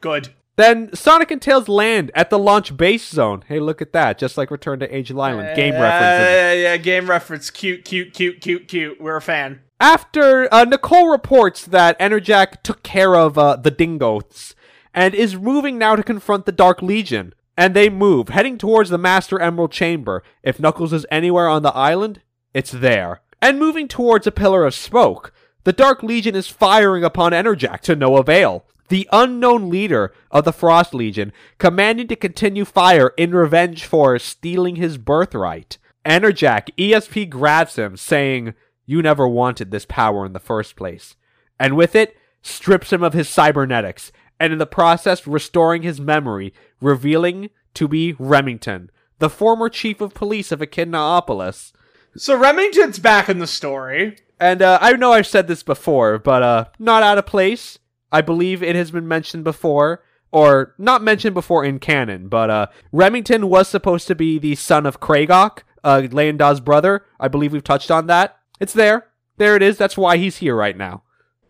Good. 0.00 0.30
Then 0.56 0.94
Sonic 0.94 1.30
and 1.30 1.40
Tails 1.40 1.68
land 1.68 2.10
at 2.14 2.30
the 2.30 2.38
launch 2.38 2.76
base 2.76 3.08
zone. 3.08 3.42
Hey, 3.48 3.58
look 3.58 3.80
at 3.82 3.92
that. 3.92 4.18
Just 4.18 4.36
like 4.36 4.50
Return 4.50 4.78
to 4.80 4.94
Angel 4.94 5.20
Island. 5.20 5.56
Game 5.56 5.74
Yeah, 5.74 5.82
references. 5.82 6.34
Yeah, 6.34 6.52
yeah, 6.52 6.76
game 6.76 7.08
reference. 7.08 7.50
Cute, 7.50 7.84
cute, 7.84 8.12
cute, 8.12 8.40
cute, 8.40 8.68
cute. 8.68 9.00
We're 9.00 9.16
a 9.16 9.22
fan. 9.22 9.60
After 9.80 10.52
uh, 10.54 10.64
Nicole 10.64 11.08
reports 11.08 11.64
that 11.66 11.98
Enerjak 11.98 12.62
took 12.62 12.82
care 12.82 13.16
of 13.16 13.36
uh, 13.36 13.56
the 13.56 13.70
dingoes 13.70 14.54
and 14.94 15.14
is 15.14 15.36
moving 15.36 15.78
now 15.78 15.96
to 15.96 16.02
confront 16.02 16.46
the 16.46 16.52
Dark 16.52 16.82
Legion, 16.82 17.34
and 17.56 17.74
they 17.74 17.88
move, 17.88 18.30
heading 18.30 18.58
towards 18.58 18.90
the 18.90 18.98
Master 18.98 19.40
Emerald 19.40 19.72
Chamber. 19.72 20.22
If 20.42 20.58
Knuckles 20.58 20.92
is 20.92 21.06
anywhere 21.10 21.48
on 21.48 21.62
the 21.62 21.74
island, 21.74 22.22
it's 22.54 22.70
there. 22.70 23.20
And 23.40 23.58
moving 23.58 23.88
towards 23.88 24.26
a 24.26 24.32
pillar 24.32 24.64
of 24.64 24.74
smoke, 24.74 25.32
the 25.64 25.72
Dark 25.72 26.02
Legion 26.02 26.34
is 26.34 26.48
firing 26.48 27.04
upon 27.04 27.32
Enerjak 27.32 27.80
to 27.80 27.96
no 27.96 28.16
avail. 28.16 28.64
The 28.88 29.08
unknown 29.12 29.70
leader 29.70 30.12
of 30.30 30.44
the 30.44 30.52
Frost 30.52 30.92
Legion 30.92 31.32
commanding 31.58 32.08
to 32.08 32.16
continue 32.16 32.64
fire 32.64 33.12
in 33.16 33.34
revenge 33.34 33.84
for 33.84 34.18
stealing 34.18 34.76
his 34.76 34.98
birthright. 34.98 35.78
Enerjak 36.04 36.68
ESP 36.76 37.30
grabs 37.30 37.76
him, 37.76 37.96
saying, 37.96 38.54
You 38.86 39.02
never 39.02 39.28
wanted 39.28 39.70
this 39.70 39.86
power 39.86 40.26
in 40.26 40.32
the 40.32 40.40
first 40.40 40.76
place. 40.76 41.16
And 41.58 41.76
with 41.76 41.94
it, 41.94 42.16
strips 42.42 42.92
him 42.92 43.02
of 43.02 43.12
his 43.12 43.28
cybernetics, 43.28 44.10
and 44.42 44.52
in 44.52 44.58
the 44.58 44.66
process, 44.66 45.24
restoring 45.24 45.82
his 45.82 46.00
memory, 46.00 46.52
revealing 46.80 47.48
to 47.74 47.86
be 47.86 48.16
Remington, 48.18 48.90
the 49.20 49.30
former 49.30 49.68
chief 49.68 50.00
of 50.00 50.14
police 50.14 50.50
of 50.50 50.58
Echidnaopolis. 50.58 51.70
So 52.16 52.36
Remington's 52.36 52.98
back 52.98 53.28
in 53.28 53.38
the 53.38 53.46
story. 53.46 54.16
And 54.40 54.60
uh, 54.60 54.80
I 54.82 54.94
know 54.94 55.12
I've 55.12 55.28
said 55.28 55.46
this 55.46 55.62
before, 55.62 56.18
but 56.18 56.42
uh, 56.42 56.64
not 56.80 57.04
out 57.04 57.18
of 57.18 57.24
place. 57.26 57.78
I 58.10 58.20
believe 58.20 58.64
it 58.64 58.74
has 58.74 58.90
been 58.90 59.06
mentioned 59.06 59.44
before, 59.44 60.02
or 60.32 60.74
not 60.76 61.04
mentioned 61.04 61.34
before 61.34 61.64
in 61.64 61.78
canon, 61.78 62.26
but 62.26 62.50
uh, 62.50 62.66
Remington 62.90 63.48
was 63.48 63.68
supposed 63.68 64.08
to 64.08 64.16
be 64.16 64.40
the 64.40 64.56
son 64.56 64.86
of 64.86 64.98
Kragok, 64.98 65.60
uh, 65.84 66.60
brother. 66.60 67.06
I 67.20 67.28
believe 67.28 67.52
we've 67.52 67.62
touched 67.62 67.92
on 67.92 68.08
that. 68.08 68.38
It's 68.58 68.72
there. 68.72 69.06
There 69.36 69.54
it 69.54 69.62
is. 69.62 69.78
That's 69.78 69.96
why 69.96 70.16
he's 70.16 70.38
here 70.38 70.56
right 70.56 70.76
now. 70.76 71.04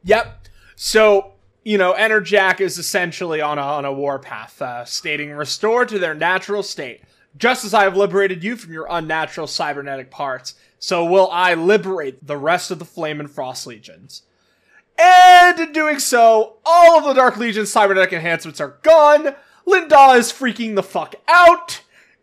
Yep. 0.05 0.49
So, 0.77 1.33
you 1.65 1.79
know, 1.79 1.95
Enerjak 1.95 2.61
is 2.61 2.79
essentially 2.79 3.41
on 3.41 3.59
a, 3.59 3.63
on 3.63 3.85
a 3.85 3.93
warpath, 3.93 4.61
uh, 4.61 4.85
stating 4.85 5.31
restore 5.31 5.85
to 5.87 5.99
their 5.99 6.15
natural 6.15 6.63
state. 6.63 7.03
Just 7.37 7.65
as 7.65 7.73
I 7.73 7.85
have 7.85 7.97
liberated 7.97 8.45
you 8.45 8.57
from 8.57 8.73
your 8.73 8.87
unnatural 8.91 9.47
cybernetic 9.47 10.11
parts, 10.11 10.55
so 10.79 11.05
will 11.05 11.31
I 11.31 11.55
liberate 11.55 12.27
the 12.27 12.37
rest 12.37 12.71
of 12.71 12.79
the 12.79 12.85
Flame 12.85 13.21
and 13.21 13.31
Frost 13.31 13.67
Legions. 13.67 14.23
And 14.99 15.59
in 15.59 15.73
doing 15.73 15.99
so, 15.99 16.57
all 16.67 16.99
of 16.99 17.05
the 17.05 17.15
Dark 17.15 17.37
Legion's 17.37 17.73
cybernetic 17.73 18.13
enhancements 18.13 18.61
are 18.61 18.79
gone. 18.83 19.35
Lien-Da 19.65 20.15
is 20.15 20.33
freaking 20.33 20.75
the 20.75 20.83
fuck 20.83 21.15
out. 21.27 21.81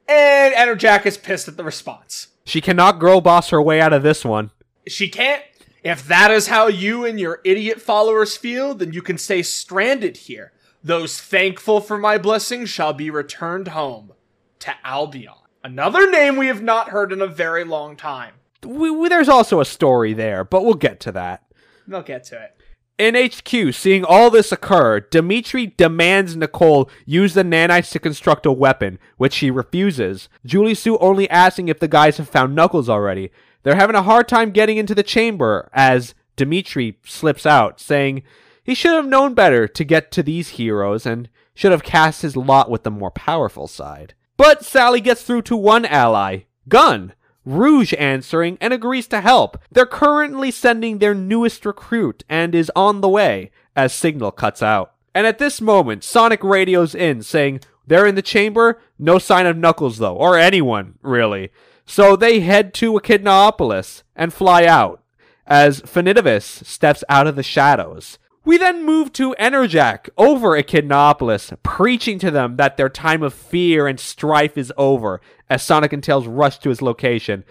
And 0.07 0.53
Enerjak 0.53 1.05
is 1.05 1.17
pissed 1.17 1.47
at 1.47 1.57
the 1.57 1.63
response. 1.63 2.27
She 2.45 2.61
cannot 2.61 2.99
girl 2.99 3.21
boss 3.21 3.49
her 3.49 3.61
way 3.61 3.79
out 3.81 3.93
of 3.93 4.03
this 4.03 4.25
one. 4.25 4.51
She 4.87 5.09
can't. 5.09 5.43
If 5.83 6.07
that 6.07 6.31
is 6.31 6.47
how 6.47 6.67
you 6.67 7.05
and 7.05 7.19
your 7.19 7.39
idiot 7.43 7.81
followers 7.81 8.35
feel, 8.35 8.73
then 8.73 8.93
you 8.93 9.01
can 9.01 9.17
stay 9.17 9.41
stranded 9.41 10.17
here. 10.17 10.51
Those 10.83 11.19
thankful 11.19 11.81
for 11.81 11.97
my 11.97 12.17
blessing 12.17 12.65
shall 12.65 12.93
be 12.93 13.09
returned 13.09 13.69
home 13.69 14.13
to 14.59 14.73
Albion. 14.83 15.33
Another 15.63 16.09
name 16.09 16.37
we 16.37 16.47
have 16.47 16.61
not 16.61 16.89
heard 16.89 17.11
in 17.11 17.21
a 17.21 17.27
very 17.27 17.63
long 17.63 17.95
time. 17.95 18.35
We, 18.63 18.89
we, 18.89 19.09
there's 19.09 19.29
also 19.29 19.59
a 19.59 19.65
story 19.65 20.13
there, 20.13 20.43
but 20.43 20.63
we'll 20.63 20.73
get 20.73 20.99
to 21.01 21.11
that. 21.13 21.43
They'll 21.87 22.01
get 22.01 22.23
to 22.25 22.41
it. 22.41 22.55
In 22.97 23.15
HQ, 23.15 23.73
seeing 23.73 24.03
all 24.03 24.29
this 24.29 24.51
occur, 24.51 24.99
Dimitri 24.99 25.67
demands 25.77 26.35
Nicole 26.35 26.89
use 27.05 27.33
the 27.33 27.43
nanites 27.43 27.91
to 27.91 27.99
construct 27.99 28.45
a 28.45 28.51
weapon, 28.51 28.99
which 29.15 29.33
she 29.33 29.49
refuses. 29.49 30.27
Julie-Su 30.45 30.97
only 30.97 31.29
asking 31.29 31.69
if 31.69 31.79
the 31.79 31.87
guys 31.87 32.17
have 32.17 32.27
found 32.27 32.55
Knuckles 32.55 32.89
already. 32.89 33.31
They're 33.69 33.75
having 33.75 33.95
a 33.95 34.01
hard 34.01 34.27
time 34.27 34.49
getting 34.49 34.77
into 34.77 34.95
the 34.95 35.03
chamber 35.03 35.69
as 35.73 36.15
Dimitri 36.35 36.97
slips 37.05 37.45
out, 37.45 37.79
saying 37.79 38.23
he 38.63 38.73
should 38.73 38.95
have 38.95 39.05
known 39.05 39.35
better 39.35 39.67
to 39.67 39.83
get 39.83 40.11
to 40.13 40.23
these 40.23 40.49
heroes 40.57 41.05
and 41.05 41.29
should 41.53 41.71
have 41.71 41.83
cast 41.83 42.23
his 42.23 42.35
lot 42.35 42.71
with 42.71 42.81
the 42.81 42.89
more 42.89 43.11
powerful 43.11 43.67
side. 43.67 44.15
But 44.37 44.65
Sally 44.65 45.01
gets 45.01 45.21
through 45.21 45.43
to 45.43 45.55
one 45.55 45.85
ally, 45.85 46.45
Gun. 46.67 47.13
Rouge 47.45 47.93
answering 47.99 48.57
and 48.59 48.73
agrees 48.73 49.05
to 49.09 49.21
help. 49.21 49.59
They're 49.71 49.85
currently 49.85 50.49
sending 50.49 50.97
their 50.97 51.13
newest 51.13 51.63
recruit 51.63 52.23
and 52.27 52.55
is 52.55 52.71
on 52.75 53.01
the 53.01 53.07
way 53.07 53.51
as 53.75 53.93
Signal 53.93 54.31
cuts 54.31 54.63
out. 54.63 54.95
And 55.13 55.27
at 55.27 55.37
this 55.37 55.61
moment, 55.61 56.03
Sonic 56.03 56.43
radios 56.43 56.95
in 56.95 57.21
saying 57.21 57.59
they're 57.85 58.07
in 58.07 58.15
the 58.15 58.23
chamber, 58.23 58.81
no 58.97 59.19
sign 59.19 59.45
of 59.45 59.57
Knuckles 59.57 59.99
though, 59.99 60.15
or 60.15 60.39
anyone, 60.39 60.97
really. 61.03 61.51
So 61.91 62.15
they 62.15 62.41
head 62.41 62.75
to 62.75 62.93
Echidnaopolis 62.93 64.03
and 64.15 64.31
fly 64.31 64.63
out 64.65 65.01
as 65.47 65.81
Finitevus 65.81 66.63
steps 66.63 67.03
out 67.09 67.25
of 67.25 67.35
the 67.35 67.41
shadows. 67.41 68.19
We 68.45 68.59
then 68.59 68.85
move 68.85 69.11
to 69.13 69.35
Enerjak 69.39 70.07
over 70.15 70.49
Echidnaopolis, 70.51 71.57
preaching 71.63 72.19
to 72.19 72.29
them 72.29 72.57
that 72.57 72.77
their 72.77 72.89
time 72.89 73.23
of 73.23 73.33
fear 73.33 73.87
and 73.87 73.99
strife 73.99 74.55
is 74.55 74.71
over 74.77 75.19
as 75.49 75.63
Sonic 75.63 75.91
and 75.91 76.03
Tails 76.03 76.27
rush 76.27 76.59
to 76.59 76.69
his 76.69 76.83
location. 76.83 77.43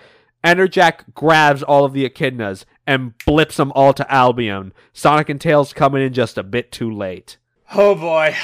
Enerjak 0.45 1.15
grabs 1.15 1.65
all 1.65 1.85
of 1.85 1.93
the 1.93 2.09
echidnas 2.09 2.65
and 2.87 3.15
blips 3.27 3.57
them 3.57 3.73
all 3.75 3.93
to 3.93 4.09
Albion. 4.13 4.73
Sonic 4.93 5.29
and 5.29 5.41
Tails 5.41 5.73
coming 5.73 6.01
in 6.01 6.13
just 6.13 6.39
a 6.39 6.45
bit 6.45 6.71
too 6.71 6.91
late. 6.93 7.39
Oh 7.75 7.97
boy. 7.97 8.37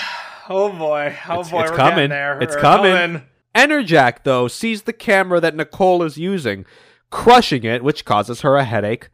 Oh 0.49 0.71
boy. 0.71 1.17
Oh 1.29 1.35
It's- 1.35 1.51
boy. 1.53 1.63
it's 1.63 1.71
we're 1.71 1.77
coming. 1.77 2.11
there. 2.11 2.41
It's 2.41 2.57
We're 2.57 2.61
coming. 2.61 3.23
Enerjak, 3.55 4.25
though, 4.25 4.49
sees 4.49 4.83
the 4.83 4.93
camera 4.93 5.41
that 5.41 5.55
Nicole 5.55 6.03
is 6.03 6.19
using, 6.19 6.67
crushing 7.11 7.65
it, 7.65 7.85
which 7.85 8.05
causes 8.05 8.41
her 8.41 8.57
a 8.57 8.65
headache, 8.65 9.09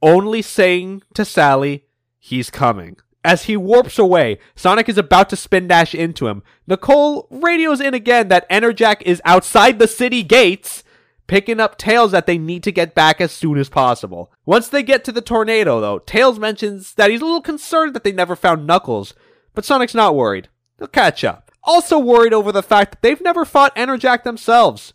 only 0.00 0.42
saying 0.42 1.02
to 1.14 1.24
Sally, 1.24 1.84
he's 2.18 2.50
coming. 2.50 2.96
As 3.24 3.44
he 3.44 3.56
warps 3.56 3.98
away, 3.98 4.38
Sonic 4.56 4.88
is 4.88 4.98
about 4.98 5.30
to 5.30 5.36
spin 5.36 5.68
dash 5.68 5.94
into 5.94 6.26
him. 6.26 6.42
Nicole 6.66 7.28
radios 7.30 7.80
in 7.80 7.94
again 7.94 8.28
that 8.28 8.48
Enerjak 8.50 9.02
is 9.02 9.22
outside 9.24 9.78
the 9.78 9.86
city 9.86 10.22
gates, 10.24 10.82
picking 11.28 11.60
up 11.60 11.78
Tails 11.78 12.10
that 12.10 12.26
they 12.26 12.36
need 12.36 12.62
to 12.64 12.72
get 12.72 12.94
back 12.94 13.20
as 13.20 13.30
soon 13.30 13.58
as 13.58 13.68
possible. 13.68 14.32
Once 14.44 14.68
they 14.68 14.82
get 14.82 15.04
to 15.04 15.12
the 15.12 15.20
tornado, 15.20 15.80
though, 15.80 16.00
Tails 16.00 16.38
mentions 16.38 16.94
that 16.94 17.10
he's 17.10 17.20
a 17.20 17.24
little 17.24 17.40
concerned 17.40 17.94
that 17.94 18.02
they 18.02 18.12
never 18.12 18.34
found 18.34 18.66
Knuckles, 18.66 19.14
but 19.54 19.64
Sonic's 19.64 19.94
not 19.94 20.16
worried. 20.16 20.48
They'll 20.78 20.88
catch 20.88 21.22
up. 21.22 21.41
Also 21.64 21.98
worried 21.98 22.32
over 22.32 22.50
the 22.50 22.62
fact 22.62 22.92
that 22.92 23.02
they've 23.02 23.20
never 23.20 23.44
fought 23.44 23.74
Enerjak 23.76 24.24
themselves. 24.24 24.92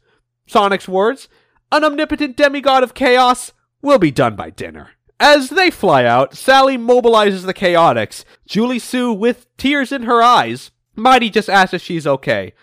Sonic's 0.47 0.87
words, 0.87 1.29
an 1.71 1.83
omnipotent 1.83 2.35
demigod 2.35 2.83
of 2.83 2.93
chaos, 2.93 3.53
will 3.81 3.99
be 3.99 4.11
done 4.11 4.35
by 4.35 4.49
dinner. 4.49 4.91
As 5.19 5.49
they 5.49 5.71
fly 5.71 6.05
out, 6.05 6.35
Sally 6.35 6.77
mobilizes 6.77 7.45
the 7.45 7.53
Chaotix. 7.53 8.23
Julie-Su, 8.45 9.13
with 9.13 9.47
tears 9.57 9.91
in 9.91 10.03
her 10.03 10.21
eyes, 10.21 10.71
Mighty 10.95 11.29
just 11.29 11.49
asks 11.49 11.73
if 11.73 11.81
she's 11.81 12.05
okay. 12.05 12.53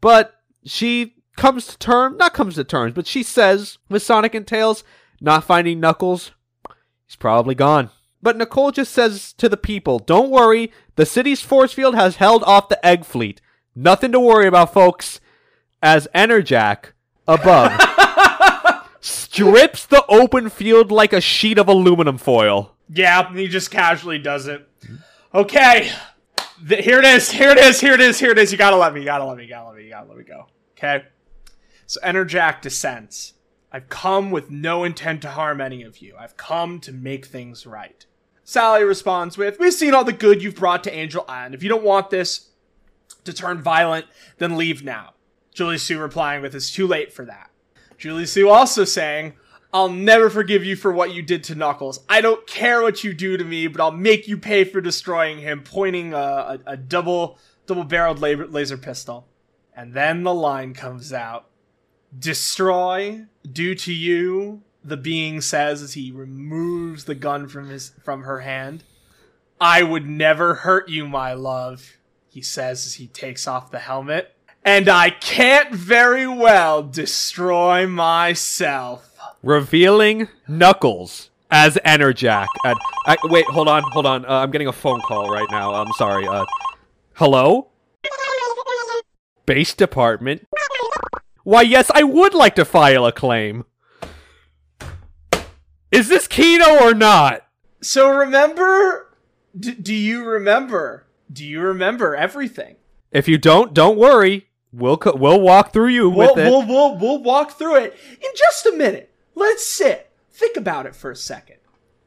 But 0.00 0.34
she 0.64 1.16
comes 1.36 1.66
to 1.66 1.78
terms, 1.78 2.18
not 2.18 2.34
comes 2.34 2.54
to 2.54 2.64
terms, 2.64 2.94
but 2.94 3.06
she 3.06 3.22
says, 3.22 3.78
with 3.88 4.02
Sonic 4.02 4.34
and 4.34 4.46
Tails, 4.46 4.84
not 5.20 5.44
finding 5.44 5.80
Knuckles, 5.80 6.32
he's 7.06 7.16
probably 7.16 7.54
gone. 7.54 7.90
But 8.22 8.36
Nicole 8.36 8.72
just 8.72 8.92
says 8.92 9.32
to 9.34 9.48
the 9.48 9.56
people, 9.56 9.98
don't 9.98 10.30
worry, 10.30 10.72
the 10.96 11.06
city's 11.06 11.40
force 11.40 11.72
field 11.72 11.94
has 11.94 12.16
held 12.16 12.42
off 12.44 12.68
the 12.68 12.84
egg 12.84 13.04
fleet. 13.04 13.40
Nothing 13.78 14.10
to 14.10 14.18
worry 14.18 14.48
about, 14.48 14.72
folks. 14.72 15.20
As 15.80 16.08
Enerjak, 16.12 16.86
above, 17.28 17.70
strips 19.00 19.86
the 19.86 20.04
open 20.08 20.50
field 20.50 20.90
like 20.90 21.12
a 21.12 21.20
sheet 21.20 21.58
of 21.58 21.68
aluminum 21.68 22.18
foil. 22.18 22.74
Yeah, 22.92 23.32
he 23.32 23.46
just 23.46 23.70
casually 23.70 24.18
does 24.18 24.48
it. 24.48 24.68
Okay, 25.32 25.92
Th- 26.66 26.84
here 26.84 26.98
it 26.98 27.04
is. 27.04 27.30
Here 27.30 27.50
it 27.50 27.58
is. 27.58 27.80
Here 27.80 27.92
it 27.92 28.00
is. 28.00 28.18
Here 28.18 28.32
it 28.32 28.38
is. 28.38 28.50
You 28.50 28.58
gotta 28.58 28.76
let 28.76 28.92
me. 28.94 29.00
You 29.00 29.06
gotta 29.06 29.24
let 29.24 29.36
me. 29.36 29.44
You 29.44 29.48
gotta 29.48 29.68
let 29.68 29.76
me. 29.76 29.84
You 29.84 29.90
gotta 29.90 30.08
let 30.08 30.18
me 30.18 30.24
go. 30.24 30.46
Okay. 30.76 31.04
So 31.86 32.00
Enerjak 32.00 32.60
descends. 32.60 33.34
I've 33.70 33.88
come 33.88 34.32
with 34.32 34.50
no 34.50 34.82
intent 34.82 35.22
to 35.22 35.28
harm 35.28 35.60
any 35.60 35.84
of 35.84 35.98
you. 35.98 36.16
I've 36.18 36.36
come 36.36 36.80
to 36.80 36.90
make 36.90 37.26
things 37.26 37.64
right. 37.64 38.04
Sally 38.42 38.82
responds 38.82 39.38
with, 39.38 39.60
We've 39.60 39.72
seen 39.72 39.94
all 39.94 40.02
the 40.04 40.12
good 40.12 40.42
you've 40.42 40.56
brought 40.56 40.82
to 40.84 40.92
Angel 40.92 41.24
Island. 41.28 41.54
If 41.54 41.62
you 41.62 41.68
don't 41.68 41.84
want 41.84 42.10
this 42.10 42.47
to 43.24 43.32
turn 43.32 43.62
violent, 43.62 44.06
then 44.38 44.56
leave 44.56 44.82
now. 44.82 45.14
Julie-Su 45.54 45.98
replying 45.98 46.42
with, 46.42 46.54
It's 46.54 46.70
too 46.70 46.86
late 46.86 47.12
for 47.12 47.24
that. 47.24 47.50
Julie-Su 47.98 48.48
also 48.48 48.84
saying, 48.84 49.34
I'll 49.72 49.90
never 49.90 50.30
forgive 50.30 50.64
you 50.64 50.76
for 50.76 50.92
what 50.92 51.12
you 51.12 51.22
did 51.22 51.44
to 51.44 51.54
Knuckles. 51.54 52.00
I 52.08 52.20
don't 52.20 52.46
care 52.46 52.80
what 52.80 53.04
you 53.04 53.12
do 53.12 53.36
to 53.36 53.44
me, 53.44 53.66
but 53.66 53.80
I'll 53.80 53.90
make 53.90 54.26
you 54.26 54.38
pay 54.38 54.64
for 54.64 54.80
destroying 54.80 55.38
him, 55.38 55.62
pointing 55.62 56.14
a, 56.14 56.16
a, 56.16 56.58
a 56.66 56.76
double 56.76 57.38
double 57.66 57.84
barreled 57.84 58.18
laser, 58.18 58.46
laser 58.46 58.78
pistol. 58.78 59.26
And 59.76 59.94
then 59.94 60.22
the 60.22 60.34
line 60.34 60.74
comes 60.74 61.12
out. 61.12 61.46
Destroy, 62.18 63.26
due 63.50 63.74
to 63.74 63.92
you, 63.92 64.62
the 64.82 64.96
being 64.96 65.40
says 65.40 65.82
as 65.82 65.92
he 65.94 66.10
removes 66.10 67.04
the 67.04 67.14
gun 67.14 67.46
from 67.46 67.68
his 67.68 67.92
from 68.02 68.22
her 68.22 68.40
hand. 68.40 68.84
I 69.60 69.82
would 69.82 70.06
never 70.06 70.54
hurt 70.54 70.88
you, 70.88 71.06
my 71.06 71.34
love, 71.34 71.97
he 72.38 72.42
says 72.42 72.86
as 72.86 72.94
he 72.94 73.08
takes 73.08 73.48
off 73.48 73.72
the 73.72 73.80
helmet. 73.80 74.32
And 74.64 74.88
I 74.88 75.10
can't 75.10 75.74
very 75.74 76.28
well 76.28 76.84
destroy 76.84 77.84
myself. 77.88 79.10
revealing 79.42 80.28
Knuckles 80.46 81.30
as 81.50 81.78
Enerjak. 81.84 82.46
I, 82.64 83.16
wait, 83.24 83.44
hold 83.46 83.66
on, 83.66 83.82
hold 83.90 84.06
on. 84.06 84.24
Uh, 84.24 84.28
I'm 84.28 84.52
getting 84.52 84.68
a 84.68 84.72
phone 84.72 85.00
call 85.00 85.28
right 85.28 85.48
now. 85.50 85.74
I'm 85.74 85.90
sorry. 85.94 86.28
Uh, 86.28 86.44
hello, 87.14 87.70
base 89.44 89.74
department. 89.74 90.46
Why, 91.42 91.62
yes, 91.62 91.90
I 91.92 92.04
would 92.04 92.34
like 92.34 92.54
to 92.54 92.64
file 92.64 93.04
a 93.04 93.10
claim. 93.10 93.64
Is 95.90 96.08
this 96.08 96.28
Kino 96.28 96.84
or 96.84 96.94
not? 96.94 97.44
So 97.82 98.08
remember, 98.16 99.16
d- 99.58 99.74
do 99.74 99.92
you 99.94 100.24
remember? 100.24 101.06
Do 101.32 101.44
you 101.44 101.60
remember 101.60 102.14
everything? 102.16 102.76
If 103.12 103.28
you 103.28 103.38
don't, 103.38 103.74
don't 103.74 103.98
worry. 103.98 104.48
We'll 104.72 104.96
co- 104.98 105.16
we'll 105.16 105.40
walk 105.40 105.72
through 105.72 105.88
you 105.88 106.10
We'll, 106.10 106.34
with 106.34 106.44
it. 106.44 106.50
we'll, 106.50 106.66
we'll, 106.66 106.98
we'll 106.98 107.22
walk 107.22 107.52
through 107.52 107.76
it 107.76 107.96
in 108.10 108.30
just 108.36 108.66
a 108.66 108.72
minute. 108.72 109.12
Let's 109.34 109.64
sit. 109.66 110.10
Think 110.30 110.56
about 110.56 110.86
it 110.86 110.94
for 110.94 111.10
a 111.10 111.16
second. 111.16 111.56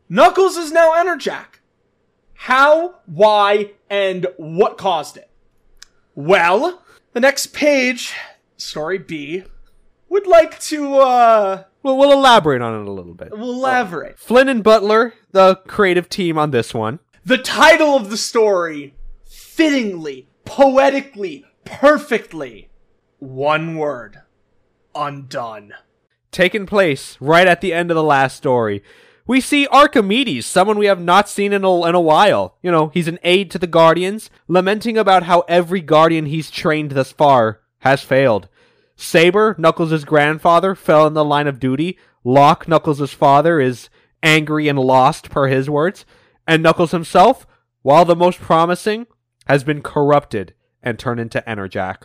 Knuckles 0.09 0.57
is 0.57 0.71
now 0.71 0.91
Enerjak. 0.93 1.59
How, 2.33 2.95
why, 3.05 3.71
and 3.89 4.27
what 4.37 4.77
caused 4.77 5.17
it? 5.17 5.29
Well, 6.15 6.83
the 7.13 7.19
next 7.19 7.47
page, 7.47 8.13
story 8.57 8.97
B, 8.97 9.43
would 10.09 10.27
like 10.27 10.59
to, 10.61 10.95
uh, 10.97 11.63
Well, 11.83 11.97
we'll 11.97 12.11
elaborate 12.11 12.61
on 12.61 12.81
it 12.81 12.87
a 12.87 12.91
little 12.91 13.13
bit. 13.13 13.31
We'll 13.31 13.51
elaborate. 13.53 14.19
Flynn 14.19 14.49
and 14.49 14.63
Butler, 14.63 15.13
the 15.31 15.55
creative 15.67 16.09
team 16.09 16.37
on 16.37 16.51
this 16.51 16.73
one. 16.73 16.99
The 17.23 17.37
title 17.37 17.95
of 17.95 18.09
the 18.09 18.17
story, 18.17 18.95
fittingly, 19.61 20.27
poetically, 20.43 21.45
perfectly, 21.65 22.67
one 23.19 23.75
word 23.75 24.19
undone. 24.95 25.71
Taking 26.31 26.65
place 26.65 27.15
right 27.19 27.45
at 27.45 27.61
the 27.61 27.71
end 27.71 27.91
of 27.91 27.95
the 27.95 28.01
last 28.01 28.35
story. 28.35 28.81
We 29.27 29.39
see 29.39 29.67
Archimedes, 29.67 30.47
someone 30.47 30.79
we 30.79 30.87
have 30.87 30.99
not 30.99 31.29
seen 31.29 31.53
in 31.53 31.63
a, 31.63 31.85
in 31.85 31.93
a 31.93 32.01
while. 32.01 32.57
You 32.63 32.71
know, 32.71 32.87
he's 32.87 33.07
an 33.07 33.19
aide 33.21 33.51
to 33.51 33.59
the 33.59 33.67
Guardians, 33.67 34.31
lamenting 34.47 34.97
about 34.97 35.23
how 35.23 35.41
every 35.41 35.81
Guardian 35.81 36.25
he's 36.25 36.49
trained 36.49 36.93
thus 36.93 37.11
far 37.11 37.61
has 37.81 38.01
failed. 38.01 38.49
Saber, 38.95 39.55
Knuckles' 39.59 40.05
grandfather, 40.05 40.73
fell 40.73 41.05
in 41.05 41.13
the 41.13 41.23
line 41.23 41.45
of 41.45 41.59
duty. 41.59 41.99
Locke, 42.23 42.67
Knuckles' 42.67 43.13
father, 43.13 43.61
is 43.61 43.89
angry 44.23 44.67
and 44.67 44.79
lost, 44.79 45.29
per 45.29 45.45
his 45.45 45.69
words. 45.69 46.03
And 46.47 46.63
Knuckles 46.63 46.89
himself, 46.89 47.45
while 47.83 48.05
the 48.05 48.15
most 48.15 48.39
promising, 48.39 49.05
has 49.51 49.65
been 49.65 49.81
corrupted 49.81 50.53
and 50.81 50.97
turned 50.97 51.19
into 51.19 51.43
Enerjak. 51.45 52.03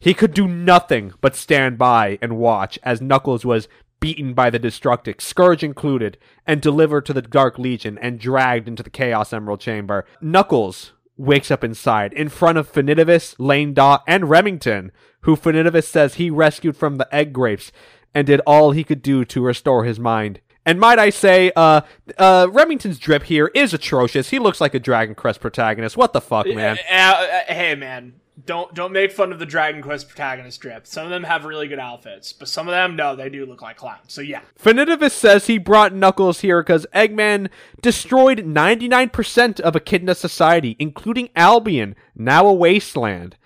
He 0.00 0.14
could 0.14 0.34
do 0.34 0.48
nothing 0.48 1.12
but 1.20 1.36
stand 1.36 1.78
by 1.78 2.18
and 2.20 2.36
watch 2.36 2.76
as 2.82 3.00
Knuckles 3.00 3.44
was 3.44 3.68
beaten 4.00 4.34
by 4.34 4.50
the 4.50 4.58
Destructic, 4.58 5.20
Scourge 5.20 5.62
included, 5.62 6.18
and 6.44 6.60
delivered 6.60 7.06
to 7.06 7.12
the 7.12 7.22
Dark 7.22 7.56
Legion 7.56 7.98
and 7.98 8.18
dragged 8.18 8.66
into 8.66 8.82
the 8.82 8.90
Chaos 8.90 9.32
Emerald 9.32 9.60
Chamber. 9.60 10.04
Knuckles 10.20 10.92
wakes 11.16 11.52
up 11.52 11.62
inside, 11.62 12.12
in 12.14 12.28
front 12.28 12.58
of 12.58 12.68
Finitevus, 12.68 13.36
Lane 13.38 13.74
Dot, 13.74 14.02
and 14.08 14.28
Remington, 14.28 14.90
who 15.20 15.36
Finitevus 15.36 15.86
says 15.86 16.14
he 16.14 16.30
rescued 16.30 16.76
from 16.76 16.96
the 16.96 17.14
egg 17.14 17.32
grapes 17.32 17.70
and 18.12 18.26
did 18.26 18.40
all 18.40 18.72
he 18.72 18.82
could 18.82 19.02
do 19.02 19.24
to 19.26 19.44
restore 19.44 19.84
his 19.84 20.00
mind. 20.00 20.40
And 20.64 20.78
might 20.78 20.98
I 20.98 21.10
say, 21.10 21.50
uh, 21.56 21.80
uh, 22.18 22.46
Remington's 22.50 22.98
drip 22.98 23.24
here 23.24 23.50
is 23.54 23.74
atrocious. 23.74 24.30
He 24.30 24.38
looks 24.38 24.60
like 24.60 24.74
a 24.74 24.78
Dragon 24.78 25.14
Quest 25.14 25.40
protagonist. 25.40 25.96
What 25.96 26.12
the 26.12 26.20
fuck, 26.20 26.46
man? 26.46 26.78
Uh, 26.90 26.94
uh, 26.94 27.40
hey, 27.52 27.74
man, 27.74 28.14
don't 28.46 28.72
don't 28.74 28.92
make 28.92 29.12
fun 29.12 29.32
of 29.32 29.38
the 29.38 29.46
Dragon 29.46 29.82
Quest 29.82 30.08
protagonist 30.08 30.60
drip. 30.60 30.86
Some 30.86 31.04
of 31.04 31.10
them 31.10 31.24
have 31.24 31.44
really 31.44 31.68
good 31.68 31.78
outfits, 31.78 32.32
but 32.32 32.48
some 32.48 32.68
of 32.68 32.72
them, 32.72 32.96
no, 32.96 33.14
they 33.14 33.28
do 33.28 33.44
look 33.44 33.60
like 33.62 33.76
clowns. 33.76 34.12
So 34.12 34.20
yeah, 34.20 34.40
Finitevus 34.58 35.12
says 35.12 35.46
he 35.46 35.58
brought 35.58 35.94
Knuckles 35.94 36.40
here 36.40 36.62
because 36.62 36.86
Eggman 36.94 37.50
destroyed 37.80 38.38
99% 38.38 39.60
of 39.60 39.76
Echidna 39.76 40.14
society, 40.14 40.76
including 40.78 41.28
Albion, 41.36 41.94
now 42.14 42.46
a 42.46 42.54
wasteland, 42.54 43.36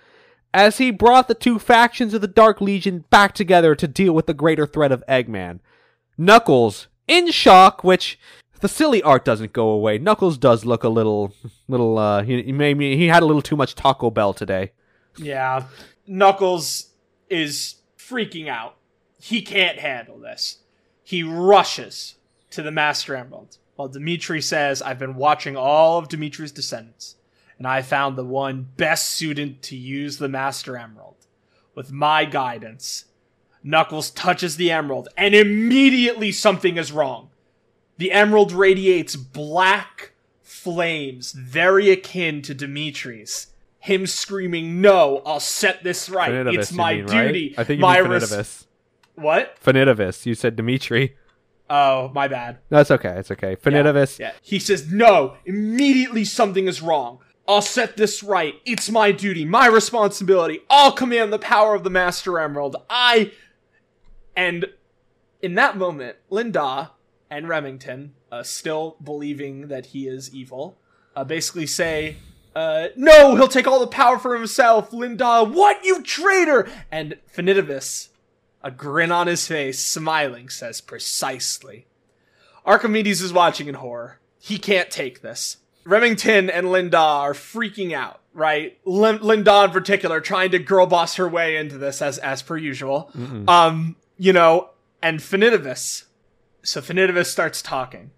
as 0.53 0.77
he 0.77 0.91
brought 0.91 1.27
the 1.27 1.35
two 1.35 1.59
factions 1.59 2.13
of 2.13 2.21
the 2.21 2.27
Dark 2.27 2.61
Legion 2.61 3.05
back 3.09 3.33
together 3.33 3.75
to 3.75 3.87
deal 3.87 4.13
with 4.13 4.25
the 4.25 4.33
greater 4.33 4.65
threat 4.65 4.91
of 4.91 5.03
Eggman. 5.07 5.59
Knuckles, 6.17 6.87
in 7.07 7.31
shock, 7.31 7.83
which 7.83 8.19
the 8.59 8.67
silly 8.67 9.01
art 9.03 9.23
doesn't 9.25 9.53
go 9.53 9.69
away. 9.69 9.97
Knuckles 9.97 10.37
does 10.37 10.65
look 10.65 10.83
a 10.83 10.89
little, 10.89 11.33
little, 11.67 11.97
uh, 11.97 12.23
he, 12.23 12.41
he 12.43 12.51
made 12.51 12.77
me, 12.77 12.97
he 12.97 13.07
had 13.07 13.23
a 13.23 13.25
little 13.25 13.41
too 13.41 13.55
much 13.55 13.75
Taco 13.75 14.09
Bell 14.09 14.33
today. 14.33 14.71
yeah. 15.17 15.63
Knuckles 16.09 16.93
is 17.29 17.75
freaking 17.97 18.47
out. 18.47 18.77
He 19.19 19.41
can't 19.41 19.77
handle 19.79 20.17
this. 20.17 20.59
He 21.03 21.21
rushes 21.21 22.15
to 22.51 22.61
the 22.61 22.71
Master 22.71 23.13
Emerald, 23.15 23.57
while 23.75 23.89
Dimitri 23.89 24.41
says, 24.41 24.81
"I've 24.81 24.99
been 24.99 25.15
watching 25.15 25.57
all 25.57 25.97
of 25.97 26.07
Dimitri's 26.07 26.53
descendants, 26.53 27.15
and 27.57 27.67
I 27.67 27.81
found 27.81 28.17
the 28.17 28.23
one 28.23 28.67
best 28.77 29.07
suited 29.09 29.61
to 29.63 29.75
use 29.75 30.17
the 30.17 30.29
Master 30.29 30.77
Emerald. 30.77 31.15
With 31.75 31.91
my 31.91 32.23
guidance." 32.23 33.05
Knuckles 33.63 34.11
touches 34.11 34.57
the 34.57 34.71
emerald, 34.71 35.09
and 35.17 35.35
immediately 35.35 36.31
something 36.31 36.77
is 36.77 36.91
wrong. 36.91 37.29
The 37.97 38.11
emerald 38.11 38.51
radiates 38.51 39.15
black 39.15 40.13
flames, 40.41 41.31
very 41.31 41.89
akin 41.89 42.41
to 42.43 42.53
Dimitri's. 42.53 43.47
Him 43.79 44.05
screaming, 44.05 44.81
"No! 44.81 45.21
I'll 45.25 45.39
set 45.39 45.83
this 45.83 46.09
right. 46.09 46.33
It's 46.47 46.71
my 46.71 46.95
mean, 46.95 47.05
right? 47.07 47.27
duty. 47.27 47.55
I 47.57 47.63
think 47.63 47.77
you 47.79 47.81
my 47.81 48.01
mean 48.01 48.11
res-. 48.11 48.67
What? 49.15 49.57
Finitevus. 49.63 50.25
You 50.25 50.35
said 50.35 50.55
Dimitri. 50.55 51.15
Oh, 51.69 52.09
my 52.13 52.27
bad. 52.27 52.59
No, 52.69 52.79
it's 52.79 52.91
okay. 52.91 53.15
It's 53.17 53.31
okay. 53.31 53.55
Finitevus. 53.55 54.19
Yeah. 54.19 54.31
He 54.41 54.59
says, 54.59 54.91
"No! 54.91 55.35
Immediately 55.45 56.25
something 56.25 56.67
is 56.67 56.81
wrong. 56.81 57.19
I'll 57.47 57.61
set 57.61 57.95
this 57.95 58.21
right. 58.21 58.55
It's 58.65 58.89
my 58.89 59.11
duty, 59.13 59.45
my 59.45 59.67
responsibility. 59.67 60.61
I'll 60.69 60.91
command 60.91 61.31
the 61.31 61.39
power 61.39 61.73
of 61.73 61.83
the 61.83 61.89
Master 61.89 62.39
Emerald. 62.39 62.75
I." 62.89 63.31
And 64.37 64.67
in 65.41 65.55
that 65.55 65.75
moment, 65.75 66.15
Lien-Da 66.29 66.89
and 67.29 67.49
Remington, 67.49 68.13
uh, 68.31 68.43
still 68.43 68.95
believing 69.03 69.67
that 69.67 69.87
he 69.87 70.07
is 70.07 70.33
evil, 70.33 70.77
uh, 71.15 71.23
basically 71.23 71.65
say, 71.65 72.17
uh, 72.55 72.87
"No, 72.95 73.35
he'll 73.35 73.47
take 73.47 73.67
all 73.67 73.79
the 73.79 73.87
power 73.87 74.17
for 74.17 74.35
himself." 74.37 74.93
Lien-Da, 74.93 75.43
what 75.43 75.83
you 75.83 76.01
traitor! 76.03 76.69
And 76.91 77.17
Finitevus 77.35 78.09
A 78.63 78.71
grin 78.71 79.11
on 79.11 79.27
his 79.27 79.47
face, 79.47 79.79
smiling, 79.79 80.49
says 80.49 80.81
precisely. 80.81 81.85
Archimedes 82.65 83.21
is 83.21 83.31
watching 83.31 83.67
in 83.67 83.75
horror. 83.75 84.19
He 84.39 84.57
can't 84.57 84.89
take 84.91 85.21
this. 85.21 85.57
Remington 85.85 86.49
and 86.49 86.71
Lien-Da 86.71 87.21
are 87.21 87.33
freaking 87.33 87.93
out, 87.93 88.19
right? 88.33 88.77
Lin- 88.83 89.21
Lien-Da 89.21 89.65
in 89.65 89.71
particular 89.71 90.19
trying 90.19 90.51
to 90.51 90.59
girl 90.59 90.85
boss 90.85 91.15
her 91.15 91.29
way 91.29 91.55
into 91.55 91.77
this 91.77 92.01
as 92.01 92.17
as 92.17 92.41
per 92.41 92.57
usual. 92.57 93.11
Um, 93.47 93.95
you 94.17 94.33
know, 94.33 94.71
and 95.01 95.19
Finitevus. 95.19 96.05
So 96.63 96.81
Finitevus 96.81 97.27
starts 97.27 97.61
talking. 97.61 98.11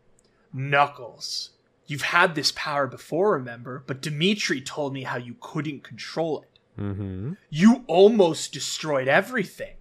Knuckles, 0.54 1.52
you've 1.86 2.02
had 2.02 2.36
this 2.36 2.52
power 2.56 2.88
before, 2.88 3.34
remember? 3.34 3.84
But 3.86 4.02
Dimitri 4.02 4.62
told 4.62 4.94
me 4.94 5.04
how 5.04 5.18
you 5.18 5.36
couldn't 5.40 5.84
control 5.84 6.42
it. 6.42 6.82
Mm-hmm. 6.82 7.34
You 7.50 7.84
almost 7.88 8.54
destroyed 8.54 9.08
everything. 9.08 9.76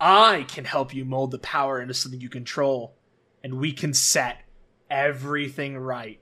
I 0.00 0.46
can 0.48 0.64
help 0.64 0.94
you 0.94 1.04
mold 1.04 1.32
the 1.32 1.38
power 1.38 1.80
into 1.80 1.92
something 1.92 2.20
you 2.20 2.30
control, 2.30 2.94
and 3.44 3.54
we 3.54 3.72
can 3.72 3.92
set 3.92 4.44
everything 4.90 5.76
right. 5.76 6.20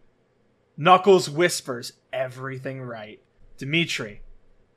Knuckles 0.77 1.31
whispers 1.31 1.93
everything 2.13 2.81
right. 2.81 3.21
Dimitri, 3.57 4.23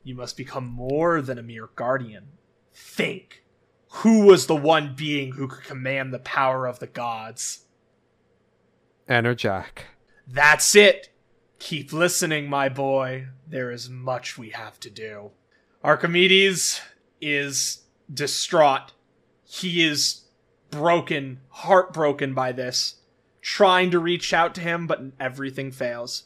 you 0.03 0.15
must 0.15 0.37
become 0.37 0.65
more 0.65 1.21
than 1.21 1.37
a 1.37 1.43
mere 1.43 1.69
guardian. 1.75 2.27
Think. 2.73 3.40
Who 3.95 4.25
was 4.25 4.47
the 4.47 4.55
one 4.55 4.95
being 4.95 5.33
who 5.33 5.47
could 5.47 5.63
command 5.63 6.13
the 6.13 6.19
power 6.19 6.65
of 6.65 6.79
the 6.79 6.87
gods? 6.87 7.65
Enerjak. 9.09 9.85
That's 10.27 10.75
it. 10.75 11.09
Keep 11.59 11.91
listening, 11.91 12.49
my 12.49 12.69
boy. 12.69 13.27
There 13.47 13.69
is 13.69 13.89
much 13.89 14.37
we 14.37 14.51
have 14.51 14.79
to 14.79 14.89
do. 14.89 15.31
Archimedes 15.83 16.79
is 17.19 17.81
distraught. 18.11 18.93
He 19.43 19.83
is 19.83 20.21
broken, 20.69 21.41
heartbroken 21.49 22.33
by 22.33 22.53
this, 22.53 22.95
trying 23.41 23.91
to 23.91 23.99
reach 23.99 24.33
out 24.33 24.55
to 24.55 24.61
him, 24.61 24.87
but 24.87 25.01
everything 25.19 25.71
fails. 25.71 26.23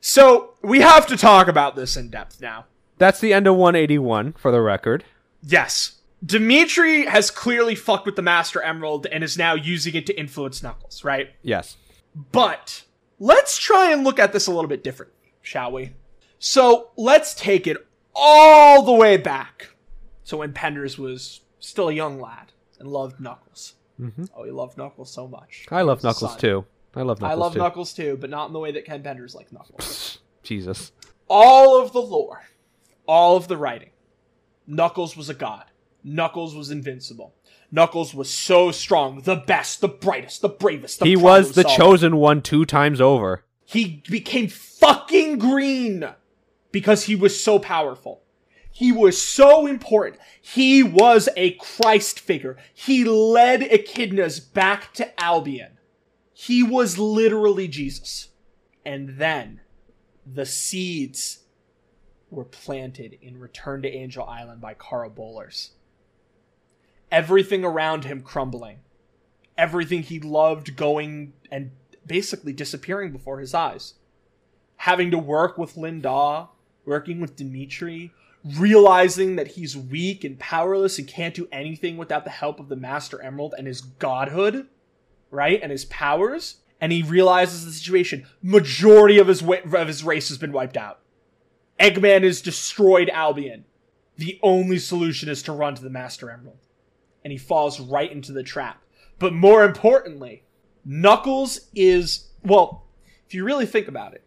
So, 0.00 0.54
we 0.62 0.80
have 0.80 1.06
to 1.06 1.16
talk 1.16 1.46
about 1.46 1.76
this 1.76 1.96
in 1.96 2.10
depth 2.10 2.40
now. 2.40 2.66
That's 2.98 3.20
the 3.20 3.32
end 3.32 3.46
of 3.46 3.54
181 3.54 4.32
for 4.32 4.50
the 4.50 4.60
record. 4.60 5.04
Yes. 5.40 5.97
Dimitri 6.24 7.06
has 7.06 7.30
clearly 7.30 7.74
fucked 7.74 8.06
with 8.06 8.16
the 8.16 8.22
Master 8.22 8.60
Emerald 8.62 9.06
and 9.06 9.22
is 9.22 9.38
now 9.38 9.54
using 9.54 9.94
it 9.94 10.06
to 10.06 10.18
influence 10.18 10.62
Knuckles, 10.62 11.04
right? 11.04 11.30
Yes. 11.42 11.76
But 12.32 12.84
let's 13.18 13.56
try 13.58 13.92
and 13.92 14.02
look 14.04 14.18
at 14.18 14.32
this 14.32 14.46
a 14.46 14.50
little 14.52 14.68
bit 14.68 14.82
differently, 14.82 15.32
shall 15.42 15.70
we? 15.72 15.92
So 16.38 16.90
let's 16.96 17.34
take 17.34 17.66
it 17.66 17.76
all 18.14 18.82
the 18.82 18.92
way 18.92 19.16
back 19.16 19.68
to 20.26 20.36
when 20.38 20.52
Penders 20.52 20.98
was 20.98 21.40
still 21.60 21.88
a 21.88 21.92
young 21.92 22.20
lad 22.20 22.52
and 22.80 22.88
loved 22.88 23.20
Knuckles. 23.20 23.74
Mhm. 24.00 24.28
Oh, 24.36 24.44
he 24.44 24.50
loved 24.50 24.76
Knuckles 24.76 25.10
so 25.12 25.26
much. 25.28 25.66
I 25.70 25.82
love 25.82 26.00
He 26.00 26.06
was 26.06 26.16
a 26.16 26.24
Knuckles 26.24 26.30
son. 26.32 26.40
too. 26.40 26.64
I 26.96 27.02
love 27.02 27.20
Knuckles 27.20 27.36
I 27.36 27.40
love 27.40 27.52
too. 27.52 27.58
Knuckles 27.58 27.92
too, 27.92 28.16
but 28.20 28.30
not 28.30 28.46
in 28.48 28.52
the 28.52 28.58
way 28.58 28.72
that 28.72 28.84
Ken 28.84 29.02
Penders 29.02 29.34
liked 29.34 29.52
Knuckles. 29.52 30.18
Jesus. 30.42 30.92
all 31.28 31.80
of 31.80 31.92
the 31.92 32.00
lore, 32.00 32.44
all 33.06 33.36
of 33.36 33.48
the 33.48 33.56
writing. 33.56 33.90
Knuckles 34.66 35.16
was 35.16 35.28
a 35.28 35.34
god. 35.34 35.64
Knuckles 36.04 36.54
was 36.54 36.70
invincible. 36.70 37.34
Knuckles 37.70 38.14
was 38.14 38.30
so 38.30 38.70
strong, 38.70 39.20
the 39.22 39.36
best, 39.36 39.80
the 39.80 39.88
brightest, 39.88 40.40
the 40.40 40.48
bravest. 40.48 41.00
The 41.00 41.06
he 41.06 41.16
was 41.16 41.52
the 41.52 41.62
solver. 41.62 41.76
chosen 41.76 42.16
one 42.16 42.40
two 42.40 42.64
times 42.64 43.00
over. 43.00 43.44
He 43.64 44.02
became 44.08 44.48
fucking 44.48 45.38
green 45.38 46.08
because 46.72 47.04
he 47.04 47.14
was 47.14 47.42
so 47.42 47.58
powerful. 47.58 48.22
He 48.70 48.92
was 48.92 49.20
so 49.20 49.66
important. 49.66 50.20
He 50.40 50.82
was 50.82 51.28
a 51.36 51.52
Christ 51.52 52.20
figure. 52.20 52.56
He 52.72 53.04
led 53.04 53.60
echidnas 53.60 54.40
back 54.54 54.94
to 54.94 55.20
Albion. 55.20 55.78
He 56.32 56.62
was 56.62 56.96
literally 56.96 57.66
Jesus. 57.66 58.28
And 58.86 59.18
then 59.18 59.60
the 60.24 60.46
seeds 60.46 61.40
were 62.30 62.44
planted 62.44 63.18
in 63.20 63.40
Return 63.40 63.82
to 63.82 63.90
Angel 63.90 64.24
Island 64.24 64.60
by 64.60 64.74
Karl 64.74 65.10
Bollers. 65.10 65.70
Everything 67.10 67.64
around 67.64 68.04
him 68.04 68.22
crumbling. 68.22 68.80
Everything 69.56 70.02
he 70.02 70.20
loved 70.20 70.76
going 70.76 71.32
and 71.50 71.70
basically 72.06 72.52
disappearing 72.52 73.12
before 73.12 73.40
his 73.40 73.54
eyes. 73.54 73.94
Having 74.76 75.10
to 75.10 75.18
work 75.18 75.58
with 75.58 75.76
Lien-Da, 75.76 76.48
working 76.84 77.20
with 77.20 77.36
Dimitri, 77.36 78.12
realizing 78.56 79.36
that 79.36 79.48
he's 79.48 79.76
weak 79.76 80.24
and 80.24 80.38
powerless 80.38 80.98
and 80.98 81.08
can't 81.08 81.34
do 81.34 81.48
anything 81.50 81.96
without 81.96 82.24
the 82.24 82.30
help 82.30 82.60
of 82.60 82.68
the 82.68 82.76
Master 82.76 83.20
Emerald 83.20 83.54
and 83.58 83.66
his 83.66 83.80
godhood, 83.80 84.68
right? 85.30 85.60
And 85.62 85.72
his 85.72 85.84
powers. 85.86 86.58
And 86.80 86.92
he 86.92 87.02
realizes 87.02 87.64
the 87.64 87.72
situation. 87.72 88.24
Majority 88.40 89.18
of 89.18 89.26
his 89.26 89.42
wa- 89.42 89.56
of 89.64 89.88
his 89.88 90.04
race 90.04 90.28
has 90.28 90.38
been 90.38 90.52
wiped 90.52 90.76
out. 90.76 91.00
Eggman 91.80 92.22
has 92.22 92.40
destroyed 92.40 93.10
Albion. 93.10 93.64
The 94.16 94.38
only 94.42 94.78
solution 94.78 95.28
is 95.28 95.42
to 95.42 95.52
run 95.52 95.74
to 95.74 95.82
the 95.82 95.90
Master 95.90 96.30
Emerald. 96.30 96.58
And 97.24 97.32
he 97.32 97.38
falls 97.38 97.80
right 97.80 98.10
into 98.10 98.32
the 98.32 98.42
trap. 98.42 98.82
But 99.18 99.34
more 99.34 99.64
importantly, 99.64 100.44
Knuckles 100.84 101.68
is, 101.74 102.28
well, 102.42 102.86
if 103.26 103.34
you 103.34 103.44
really 103.44 103.66
think 103.66 103.88
about 103.88 104.14
it, 104.14 104.24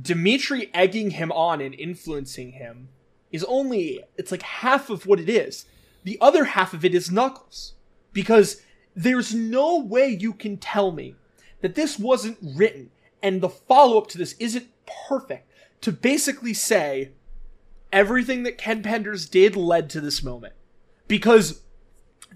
Dimitri 0.00 0.70
egging 0.74 1.12
him 1.12 1.32
on 1.32 1.60
and 1.60 1.74
influencing 1.74 2.52
him 2.52 2.88
is 3.32 3.44
only, 3.44 4.04
it's 4.16 4.30
like 4.30 4.42
half 4.42 4.90
of 4.90 5.06
what 5.06 5.18
it 5.18 5.28
is. 5.28 5.64
The 6.04 6.18
other 6.20 6.44
half 6.44 6.74
of 6.74 6.84
it 6.84 6.94
is 6.94 7.10
Knuckles. 7.10 7.72
Because 8.12 8.62
there's 8.94 9.34
no 9.34 9.78
way 9.78 10.08
you 10.08 10.32
can 10.32 10.56
tell 10.56 10.92
me 10.92 11.16
that 11.60 11.74
this 11.74 11.98
wasn't 11.98 12.38
written 12.40 12.90
and 13.22 13.40
the 13.40 13.48
follow 13.48 13.98
up 13.98 14.06
to 14.08 14.18
this 14.18 14.34
isn't 14.38 14.68
perfect 15.08 15.50
to 15.80 15.92
basically 15.92 16.54
say 16.54 17.10
everything 17.92 18.42
that 18.44 18.58
Ken 18.58 18.82
Penders 18.82 19.28
did 19.30 19.56
led 19.56 19.90
to 19.90 20.00
this 20.00 20.22
moment. 20.22 20.54
Because 21.08 21.62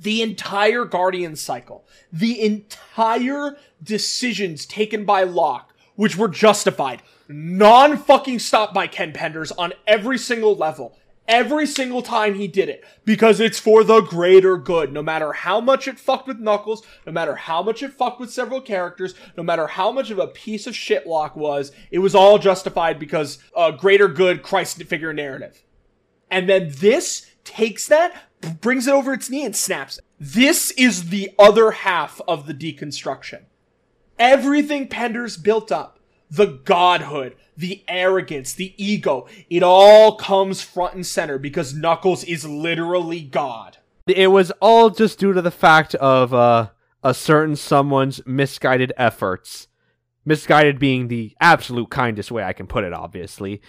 the 0.00 0.22
entire 0.22 0.84
Guardian 0.84 1.36
cycle, 1.36 1.84
the 2.12 2.40
entire 2.42 3.56
decisions 3.82 4.64
taken 4.64 5.04
by 5.04 5.22
Locke, 5.22 5.74
which 5.94 6.16
were 6.16 6.28
justified, 6.28 7.02
non 7.28 7.98
fucking 7.98 8.38
stop 8.38 8.72
by 8.72 8.86
Ken 8.86 9.12
Penders 9.12 9.52
on 9.58 9.74
every 9.86 10.16
single 10.16 10.56
level, 10.56 10.96
every 11.28 11.66
single 11.66 12.00
time 12.00 12.34
he 12.34 12.48
did 12.48 12.70
it, 12.70 12.82
because 13.04 13.40
it's 13.40 13.58
for 13.58 13.84
the 13.84 14.00
greater 14.00 14.56
good. 14.56 14.90
No 14.90 15.02
matter 15.02 15.32
how 15.32 15.60
much 15.60 15.86
it 15.86 16.00
fucked 16.00 16.26
with 16.26 16.40
Knuckles, 16.40 16.82
no 17.04 17.12
matter 17.12 17.34
how 17.36 17.62
much 17.62 17.82
it 17.82 17.92
fucked 17.92 18.20
with 18.20 18.32
several 18.32 18.62
characters, 18.62 19.14
no 19.36 19.42
matter 19.42 19.66
how 19.66 19.92
much 19.92 20.10
of 20.10 20.18
a 20.18 20.26
piece 20.26 20.66
of 20.66 20.74
shit 20.74 21.06
Locke 21.06 21.36
was, 21.36 21.72
it 21.90 21.98
was 21.98 22.14
all 22.14 22.38
justified 22.38 22.98
because 22.98 23.38
a 23.54 23.70
greater 23.70 24.08
good 24.08 24.42
Christ 24.42 24.82
figure 24.84 25.12
narrative. 25.12 25.62
And 26.30 26.48
then 26.48 26.70
this 26.70 27.26
takes 27.44 27.86
that, 27.88 28.29
brings 28.60 28.86
it 28.86 28.94
over 28.94 29.12
its 29.12 29.30
knee, 29.30 29.44
and 29.44 29.56
snaps. 29.56 30.00
This 30.18 30.70
is 30.72 31.10
the 31.10 31.30
other 31.38 31.70
half 31.70 32.20
of 32.26 32.46
the 32.46 32.54
deconstruction. 32.54 33.42
Everything 34.18 34.88
Penders 34.88 35.42
built 35.42 35.72
up, 35.72 35.98
the 36.30 36.46
godhood, 36.64 37.36
the 37.56 37.82
arrogance, 37.88 38.52
the 38.52 38.74
ego, 38.82 39.26
it 39.48 39.62
all 39.62 40.16
comes 40.16 40.62
front 40.62 40.94
and 40.94 41.06
center 41.06 41.38
because 41.38 41.74
Knuckles 41.74 42.24
is 42.24 42.46
literally 42.46 43.20
God. 43.20 43.78
It 44.06 44.30
was 44.30 44.50
all 44.60 44.90
just 44.90 45.18
due 45.18 45.32
to 45.32 45.42
the 45.42 45.50
fact 45.50 45.94
of 45.96 46.34
uh, 46.34 46.70
a 47.02 47.14
certain 47.14 47.56
someone's 47.56 48.20
misguided 48.26 48.92
efforts. 48.96 49.68
Misguided 50.24 50.78
being 50.78 51.08
the 51.08 51.34
absolute 51.40 51.90
kindest 51.90 52.30
way 52.30 52.42
I 52.42 52.52
can 52.52 52.66
put 52.66 52.84
it, 52.84 52.92
obviously, 52.92 53.62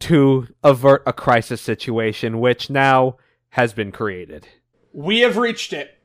to 0.00 0.48
avert 0.62 1.02
a 1.06 1.12
crisis 1.12 1.60
situation, 1.60 2.40
which 2.40 2.70
now 2.70 3.16
has 3.50 3.72
been 3.72 3.92
created. 3.92 4.48
We 4.92 5.20
have 5.20 5.36
reached 5.36 5.72
it. 5.72 5.98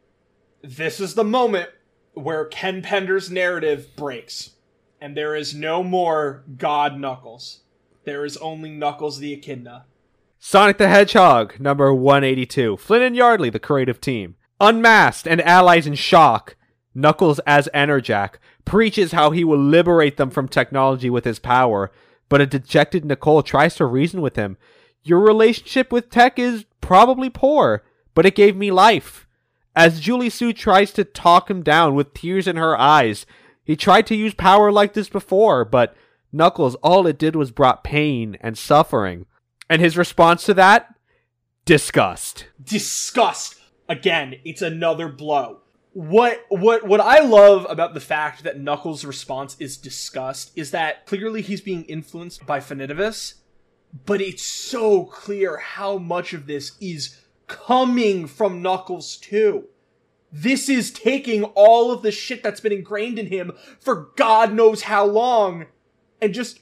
This 0.62 1.00
is 1.00 1.16
the 1.16 1.24
moment 1.24 1.70
where 2.14 2.46
Ken 2.46 2.82
Pender's 2.82 3.30
narrative 3.30 3.96
breaks. 3.96 4.52
And 5.02 5.16
there 5.16 5.36
is 5.36 5.54
no 5.54 5.84
more 5.84 6.44
God 6.58 6.98
Knuckles. 6.98 7.62
There 8.06 8.26
is 8.26 8.38
only 8.38 8.72
Knuckles 8.72 9.20
the 9.20 9.34
Echidna. 9.34 9.86
Sonic 10.40 10.78
the 10.78 10.88
Hedgehog, 10.88 11.60
number 11.60 11.94
182. 11.94 12.78
Flynn 12.78 13.02
and 13.02 13.16
Yardley, 13.16 13.50
the 13.50 13.60
creative 13.60 14.00
team. 14.00 14.36
Unmasked 14.60 15.28
and 15.28 15.42
allies 15.42 15.88
in 15.88 15.96
shock. 15.96 16.56
Knuckles 16.94 17.40
as 17.46 17.68
Enerjak 17.74 18.36
preaches 18.64 19.12
how 19.12 19.32
he 19.32 19.44
will 19.44 19.60
liberate 19.60 20.18
them 20.18 20.30
from 20.30 20.48
technology 20.48 21.10
with 21.10 21.26
his 21.26 21.40
power, 21.40 21.92
but 22.30 22.42
a 22.42 22.46
dejected 22.46 23.04
Nicole 23.04 23.44
tries 23.44 23.76
to 23.76 23.86
reason 23.86 24.22
with 24.22 24.36
him. 24.36 24.58
Your 25.04 25.20
relationship 25.20 25.92
with 25.92 26.10
tech 26.10 26.40
is 26.40 26.66
probably 26.86 27.32
poor, 27.32 27.84
but 28.14 28.28
it 28.28 28.36
gave 28.36 28.56
me 28.56 28.70
life. 28.70 29.26
As 29.76 30.00
Julie-Su 30.00 30.54
tries 30.54 30.94
to 30.94 31.04
talk 31.04 31.50
him 31.50 31.64
down 31.64 31.96
with 31.96 32.14
tears 32.14 32.48
in 32.48 32.58
her 32.58 32.78
eyes, 32.78 33.26
he 33.64 33.76
tried 33.76 34.06
to 34.08 34.16
use 34.16 34.36
power 34.36 34.72
like 34.72 34.94
this 34.94 35.10
before, 35.10 35.66
but 35.66 35.96
Knuckles, 36.32 36.76
all 36.76 37.08
it 37.08 37.18
did 37.18 37.36
was 37.36 37.50
brought 37.50 37.84
pain 37.84 38.38
and 38.40 38.56
suffering. 38.56 39.26
And 39.68 39.82
his 39.82 39.98
response 39.98 40.44
to 40.46 40.54
that? 40.54 40.94
Disgust. 41.66 42.46
Disgust. 42.64 43.60
again, 43.90 44.36
it's 44.46 44.62
another 44.62 45.10
blow. 45.10 45.62
What 45.94 46.46
what 46.50 46.86
what 46.86 47.00
I 47.00 47.22
love 47.22 47.66
about 47.70 47.94
the 47.94 48.02
fact 48.02 48.44
that 48.44 48.60
Knuckles' 48.60 49.06
response 49.06 49.56
is 49.60 49.78
disgust 49.78 50.52
is 50.56 50.72
that 50.72 51.06
clearly 51.06 51.42
he's 51.42 51.62
being 51.62 51.86
influenced 51.86 52.46
by 52.46 52.60
Finitevus, 52.60 53.36
but 54.06 54.22
it's 54.22 54.44
so 54.44 55.06
clear 55.06 55.58
how 55.58 55.98
much 55.98 56.34
of 56.34 56.48
this 56.48 56.74
is 56.82 57.22
coming 57.48 58.28
from 58.28 58.62
Knuckles 58.62 59.16
too. 59.18 59.66
This 60.32 60.68
is 60.68 60.92
taking 60.92 61.46
all 61.56 61.92
of 61.92 62.02
the 62.02 62.12
shit 62.12 62.44
that's 62.44 62.60
been 62.60 62.74
ingrained 62.74 63.18
in 63.18 63.28
him 63.28 63.54
for 63.80 64.10
God 64.18 64.54
knows 64.54 64.84
how 64.84 65.06
long 65.06 65.68
and 66.22 66.34
just 66.34 66.60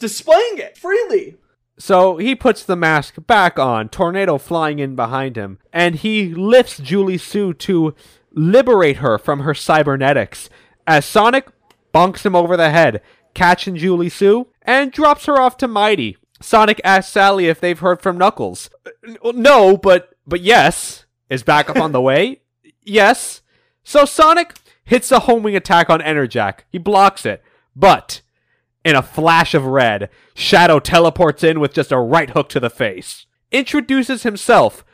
displaying 0.00 0.58
it 0.58 0.76
freely. 0.76 1.36
So 1.78 2.16
he 2.16 2.34
puts 2.34 2.64
the 2.64 2.74
mask 2.74 3.14
back 3.28 3.56
on, 3.56 3.88
Tornado 3.88 4.36
flying 4.36 4.80
in 4.80 4.96
behind 4.96 5.36
him, 5.36 5.60
and 5.72 5.94
he 5.94 6.34
lifts 6.34 6.78
Julie-Su 6.78 7.54
to 7.54 7.94
liberate 8.32 8.96
her 8.96 9.16
from 9.16 9.40
her 9.40 9.54
cybernetics 9.54 10.50
as 10.88 11.04
Sonic 11.04 11.48
bonks 11.94 12.26
him 12.26 12.34
over 12.34 12.56
the 12.56 12.70
head, 12.70 13.00
catching 13.32 13.76
Julie-Su, 13.76 14.48
and 14.62 14.90
drops 14.90 15.26
her 15.26 15.40
off 15.40 15.56
to 15.58 15.68
Mighty. 15.68 16.16
Sonic 16.40 16.80
asks 16.84 17.12
Sally 17.12 17.46
if 17.46 17.60
they've 17.60 17.78
heard 17.78 18.00
from 18.00 18.18
Knuckles. 18.18 18.70
Uh, 18.86 19.32
No, 19.34 19.76
but 19.76 20.10
but 20.26 20.40
yes. 20.40 21.04
Is 21.28 21.42
backup 21.42 21.76
on 21.76 21.92
the 21.92 22.00
way? 22.00 22.40
Yes. 22.82 23.42
So 23.84 24.06
Sonic 24.06 24.54
hits 24.82 25.12
a 25.12 25.20
homing 25.20 25.54
attack 25.54 25.90
on 25.90 26.00
Enerjak. 26.00 26.60
He 26.70 26.78
blocks 26.78 27.26
it, 27.26 27.42
but 27.76 28.22
in 28.82 28.96
a 28.96 29.02
flash 29.02 29.52
of 29.52 29.66
red, 29.66 30.08
Shadow 30.34 30.78
teleports 30.78 31.44
in 31.44 31.60
with 31.60 31.74
just 31.74 31.92
a 31.92 31.98
right 31.98 32.30
hook 32.30 32.48
to 32.50 32.60
the 32.60 32.70
face. 32.70 33.26
Introduces 33.52 34.22
himself, 34.22 34.86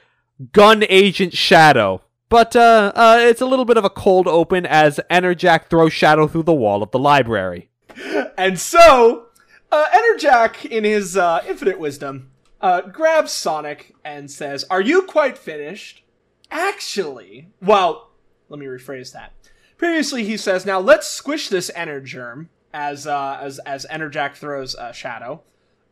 Gun 0.50 0.84
Agent 0.88 1.34
Shadow. 1.34 2.02
But 2.28 2.56
uh, 2.56 2.90
uh, 2.96 3.18
it's 3.20 3.40
a 3.40 3.46
little 3.46 3.64
bit 3.64 3.76
of 3.76 3.84
a 3.84 3.90
cold 3.90 4.26
open 4.26 4.66
as 4.66 4.98
Enerjak 5.08 5.66
throws 5.66 5.92
Shadow 5.92 6.26
through 6.26 6.42
the 6.42 6.52
wall 6.52 6.82
of 6.82 6.90
the 6.90 6.98
library. 6.98 7.70
And 8.36 8.58
so, 8.58 9.26
uh, 9.74 9.90
Enerjak, 9.90 10.64
in 10.64 10.84
his 10.84 11.16
uh, 11.16 11.42
infinite 11.48 11.80
wisdom, 11.80 12.30
uh, 12.60 12.82
grabs 12.82 13.32
Sonic 13.32 13.94
and 14.04 14.30
says, 14.30 14.64
Are 14.70 14.80
you 14.80 15.02
quite 15.02 15.36
finished? 15.36 16.04
Actually, 16.50 17.48
well, 17.60 18.10
let 18.48 18.60
me 18.60 18.66
rephrase 18.66 19.12
that. 19.12 19.32
Previously, 19.76 20.24
he 20.24 20.36
says, 20.36 20.64
Now 20.64 20.78
let's 20.78 21.08
squish 21.08 21.48
this 21.48 21.72
Energerm 21.74 22.46
as 22.72 23.06
uh, 23.06 23.38
as 23.40 23.58
as 23.60 23.84
Enerjak 23.90 24.34
throws 24.34 24.76
uh, 24.76 24.92
Shadow. 24.92 25.42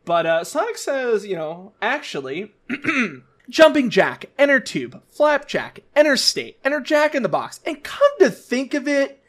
But 0.05 0.25
uh, 0.25 0.43
Sonic 0.43 0.77
says, 0.77 1.25
you 1.25 1.35
know, 1.35 1.73
actually, 1.81 2.53
Jumping 3.49 3.89
Jack, 3.89 4.25
Enter 4.37 4.59
Tube, 4.59 5.01
Flapjack, 5.09 5.79
Enter 5.95 6.17
State, 6.17 6.57
Enter 6.63 6.79
Jack 6.79 7.15
in 7.15 7.23
the 7.23 7.29
Box. 7.29 7.59
And 7.65 7.83
come 7.83 8.11
to 8.19 8.29
think 8.29 8.73
of 8.73 8.87
it, 8.87 9.21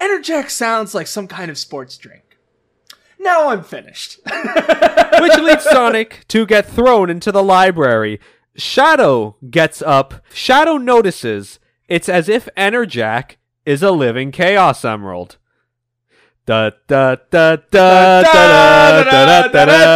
Enter 0.00 0.20
Jack 0.20 0.50
sounds 0.50 0.94
like 0.94 1.06
some 1.06 1.28
kind 1.28 1.50
of 1.50 1.58
sports 1.58 1.96
drink. 1.98 2.31
Now 3.22 3.50
I'm 3.50 3.62
finished. 3.62 4.18
which 4.24 5.38
leads 5.38 5.64
Sonic 5.64 6.24
to 6.28 6.44
get 6.44 6.66
thrown 6.66 7.08
into 7.08 7.30
the 7.30 7.42
library. 7.42 8.20
Shadow 8.56 9.36
gets 9.48 9.80
up. 9.80 10.24
Shadow 10.34 10.76
notices 10.76 11.58
it's 11.88 12.08
as 12.08 12.28
if 12.28 12.48
Enerjak 12.56 13.36
is 13.64 13.82
a 13.82 13.90
living 13.92 14.32
Chaos 14.32 14.84
Emerald. 14.84 15.36
Da 16.44 16.70
da 16.88 17.14
da 17.30 17.56
da 17.56 18.22
da 18.22 18.22
da 18.22 19.02
da 19.02 19.48
da 19.48 19.64
da 19.64 19.92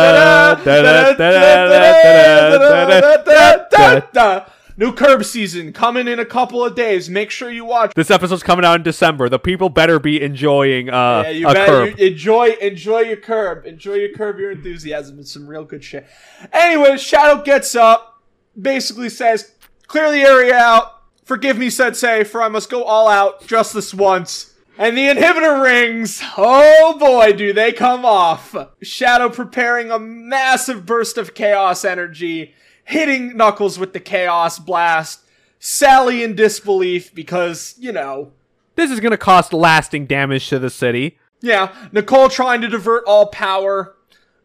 da 3.71 4.01
da 4.13 4.47
New 4.79 4.93
curb 4.93 5.25
season 5.25 5.73
coming 5.73 6.07
in 6.07 6.19
a 6.21 6.25
couple 6.25 6.63
of 6.63 6.75
days. 6.75 7.09
Make 7.09 7.31
sure 7.31 7.51
you 7.51 7.65
watch. 7.65 7.95
This 7.95 8.11
episode's 8.11 8.43
coming 8.43 8.65
out 8.65 8.75
in 8.77 8.83
December. 8.83 9.29
The 9.31 9.39
people 9.39 9.71
better 9.71 9.99
be 9.99 10.21
enjoying 10.21 10.91
uh, 10.91 11.23
Yeah, 11.25 11.31
you 11.31 11.49
a 11.49 11.53
better 11.55 11.87
curb. 11.91 11.99
you- 11.99 12.07
enjoy 12.09 12.49
enjoy 12.61 13.01
your 13.01 13.17
curb. 13.17 13.65
Enjoy 13.65 13.95
your 13.95 14.11
curb 14.11 14.39
your 14.39 14.51
enthusiasm. 14.51 15.19
It's 15.19 15.33
some 15.33 15.47
real 15.47 15.65
good 15.65 15.83
shit. 15.83 16.07
Anyway, 16.53 16.99
Shadow 16.99 17.43
gets 17.43 17.75
up, 17.75 18.23
basically 18.61 19.09
says, 19.09 19.53
"Clear 19.87 20.11
the 20.11 20.21
area 20.21 20.55
out. 20.55 20.93
Forgive 21.25 21.57
me, 21.57 21.71
Sensei, 21.71 22.23
for 22.25 22.43
I 22.43 22.49
must 22.49 22.69
go 22.71 22.85
all 22.85 23.09
out 23.09 23.47
just 23.47 23.73
this 23.73 23.95
once." 23.95 24.53
And 24.79 24.95
the 24.95 25.09
inhibitor 25.09 25.63
rings. 25.63 26.23
Oh 26.37 26.99
boy, 26.99 27.33
do 27.33 27.55
they 27.55 27.73
come 27.73 28.05
off. 28.05 28.55
Shadow 28.83 29.31
preparing 29.31 29.91
a 29.91 29.99
massive 29.99 30.85
burst 30.85 31.17
of 31.17 31.33
chaos 31.33 31.83
energy, 31.83 32.53
hitting 32.87 33.37
Knuckles 33.37 33.79
with 33.79 33.93
the 33.93 34.01
chaos 34.01 34.59
blast. 34.59 35.21
Sally 35.59 36.23
in 36.23 36.35
disbelief 36.35 37.15
because, 37.15 37.75
you 37.79 37.93
know, 37.93 38.33
This 38.75 38.91
is 38.91 39.01
gonna 39.01 39.17
cost 39.17 39.53
lasting 39.53 40.07
damage 40.07 40.49
to 40.49 40.59
the 40.59 40.71
city. 40.71 41.19
yeah, 41.41 41.75
Nicole 41.93 42.29
trying 42.29 42.61
to 42.63 42.69
divert 42.69 43.05
all 43.07 43.27
power, 43.27 43.95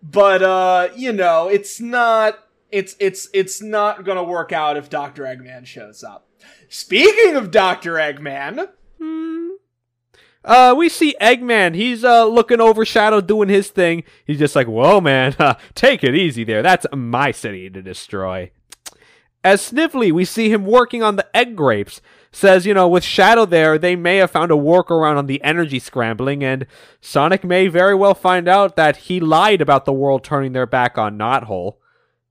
but 0.01 0.41
uh, 0.41 0.89
you 0.95 1.11
know, 1.13 1.47
it's 1.47 1.79
not 1.81 2.39
it's 2.71 2.95
it's 2.99 3.27
it's 3.33 3.61
not 3.61 4.05
gonna 4.05 4.23
work 4.23 4.51
out 4.51 4.77
if 4.77 4.89
Dr. 4.89 5.23
Eggman 5.23 5.65
shows 5.65 6.03
up. 6.03 6.27
Speaking 6.69 7.35
of 7.35 7.51
Dr. 7.51 7.93
Eggman, 7.95 8.69
Uh, 10.43 10.73
we 10.75 10.89
see 10.89 11.15
Eggman. 11.21 11.75
He's 11.75 12.03
uh 12.03 12.25
looking 12.25 12.59
over 12.59 12.83
Shadow 12.83 13.21
doing 13.21 13.49
his 13.49 13.69
thing. 13.69 14.03
He's 14.25 14.39
just 14.39 14.55
like, 14.55 14.67
"Whoa, 14.67 14.99
man, 14.99 15.35
uh, 15.37 15.55
take 15.75 16.03
it 16.03 16.15
easy 16.15 16.43
there. 16.43 16.61
That's 16.63 16.85
my 16.93 17.31
city 17.31 17.69
to 17.69 17.81
destroy." 17.81 18.51
As 19.43 19.61
Snively, 19.61 20.11
we 20.11 20.25
see 20.25 20.51
him 20.51 20.65
working 20.65 21.01
on 21.01 21.15
the 21.15 21.35
egg 21.35 21.55
grapes. 21.55 22.01
Says, 22.31 22.65
you 22.65 22.73
know, 22.73 22.87
with 22.87 23.03
Shadow 23.03 23.45
there, 23.45 23.77
they 23.77 23.95
may 23.95 24.17
have 24.17 24.31
found 24.31 24.51
a 24.51 24.55
workaround 24.55 25.17
on 25.17 25.25
the 25.25 25.43
energy 25.43 25.79
scrambling, 25.79 26.43
and 26.43 26.65
Sonic 27.01 27.43
may 27.43 27.67
very 27.67 27.95
well 27.95 28.13
find 28.13 28.47
out 28.47 28.75
that 28.77 28.95
he 28.97 29.19
lied 29.19 29.59
about 29.59 29.83
the 29.83 29.91
world 29.91 30.23
turning 30.23 30.53
their 30.53 30.67
back 30.67 30.97
on 30.97 31.17
Knothole. 31.17 31.75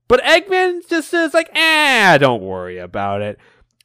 But 0.07 0.23
Eggman 0.23 0.87
just 0.89 1.09
says, 1.09 1.33
like, 1.33 1.51
ah, 1.55 2.17
don't 2.19 2.41
worry 2.41 2.79
about 2.79 3.21
it. 3.21 3.37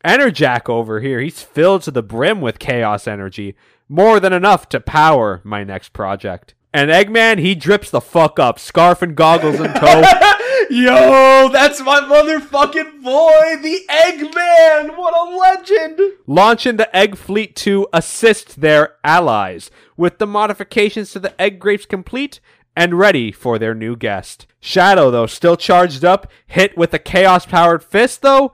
Enerjak 0.05 0.70
over 0.70 1.01
here, 1.01 1.20
he's 1.20 1.43
filled 1.43 1.83
to 1.83 1.91
the 1.91 2.03
brim 2.03 2.41
with 2.41 2.59
chaos 2.59 3.07
energy. 3.07 3.57
More 3.89 4.18
than 4.20 4.32
enough 4.32 4.68
to 4.70 4.80
power 4.80 5.41
my 5.45 5.62
next 5.64 5.93
project. 5.93 6.55
And 6.72 6.91
Eggman, 6.91 7.39
he 7.39 7.55
drips 7.55 7.91
the 7.91 8.01
fuck 8.01 8.39
up, 8.39 8.59
scarf 8.59 9.01
and 9.01 9.16
goggles 9.16 9.61
in 9.61 9.72
tow. 9.72 10.03
yo, 10.70 11.49
that's 11.53 11.80
my 11.80 12.01
motherfucking 12.01 13.03
boy, 13.03 13.57
the 13.62 13.80
Eggman. 13.89 14.97
What 14.97 15.16
a 15.16 15.37
legend! 15.37 16.01
Launching 16.26 16.76
the 16.76 16.95
Egg 16.95 17.16
Fleet 17.16 17.57
to 17.57 17.87
assist 17.93 18.61
their 18.61 18.97
allies, 19.05 19.70
with 19.97 20.18
the 20.18 20.26
modifications 20.26 21.12
to 21.12 21.18
the 21.20 21.41
egg 21.41 21.59
grapes 21.59 21.87
complete 21.87 22.41
and 22.76 22.99
ready 22.99 23.32
for 23.32 23.59
their 23.59 23.74
new 23.74 23.97
guest. 23.97 24.47
Shadow, 24.61 25.11
though, 25.11 25.26
still 25.26 25.57
charged 25.57 26.05
up, 26.05 26.30
hit 26.47 26.76
with 26.76 26.93
a 26.93 26.99
chaos 26.99 27.47
powered 27.47 27.82
fist, 27.82 28.20
though, 28.20 28.53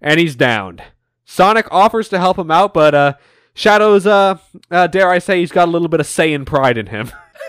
and 0.00 0.20
he's 0.20 0.36
downed. 0.36 0.82
Sonic 1.24 1.66
offers 1.70 2.10
to 2.10 2.18
help 2.18 2.38
him 2.38 2.50
out, 2.50 2.74
but, 2.74 2.94
uh, 2.94 3.14
Shadow's, 3.54 4.06
uh, 4.06 4.38
uh, 4.70 4.86
dare 4.86 5.10
I 5.10 5.18
say, 5.18 5.40
he's 5.40 5.52
got 5.52 5.68
a 5.68 5.70
little 5.70 5.88
bit 5.88 6.00
of 6.00 6.06
Saiyan 6.06 6.46
pride 6.46 6.78
in 6.78 6.86
him. 6.86 7.10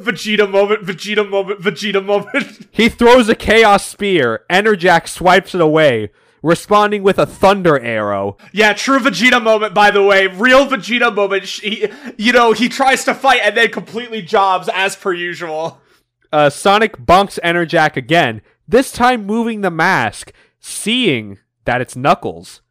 Vegeta 0.00 0.48
moment, 0.50 0.84
Vegeta 0.84 1.28
moment, 1.28 1.60
Vegeta 1.60 2.04
moment. 2.04 2.68
he 2.70 2.88
throws 2.88 3.28
a 3.28 3.34
chaos 3.34 3.86
spear, 3.86 4.44
Enerjak 4.50 5.08
swipes 5.08 5.54
it 5.54 5.60
away, 5.60 6.10
responding 6.42 7.02
with 7.02 7.18
a 7.18 7.26
thunder 7.26 7.78
arrow, 7.78 8.36
Yeah, 8.52 8.72
true 8.72 8.98
Vegeta 8.98 9.42
moment, 9.42 9.74
by 9.74 9.90
the 9.90 10.02
way. 10.02 10.26
Real 10.26 10.66
Vegeta 10.66 11.14
moment. 11.14 11.44
He, 11.44 11.88
you 12.16 12.32
know, 12.32 12.52
he 12.52 12.68
tries 12.68 13.04
to 13.04 13.14
fight 13.14 13.40
and 13.42 13.56
then 13.56 13.70
completely 13.70 14.22
jobs 14.22 14.68
as 14.72 14.96
per 14.96 15.12
usual. 15.12 15.80
uh, 16.32 16.48
Sonic 16.50 16.96
bonks 16.98 17.38
Enerjak 17.42 17.96
again, 17.96 18.40
this 18.68 18.92
time 18.92 19.26
moving 19.26 19.60
the 19.60 19.70
mask, 19.70 20.32
seeing 20.60 21.38
that 21.64 21.80
it's 21.80 21.96
Knuckles. 21.96 22.62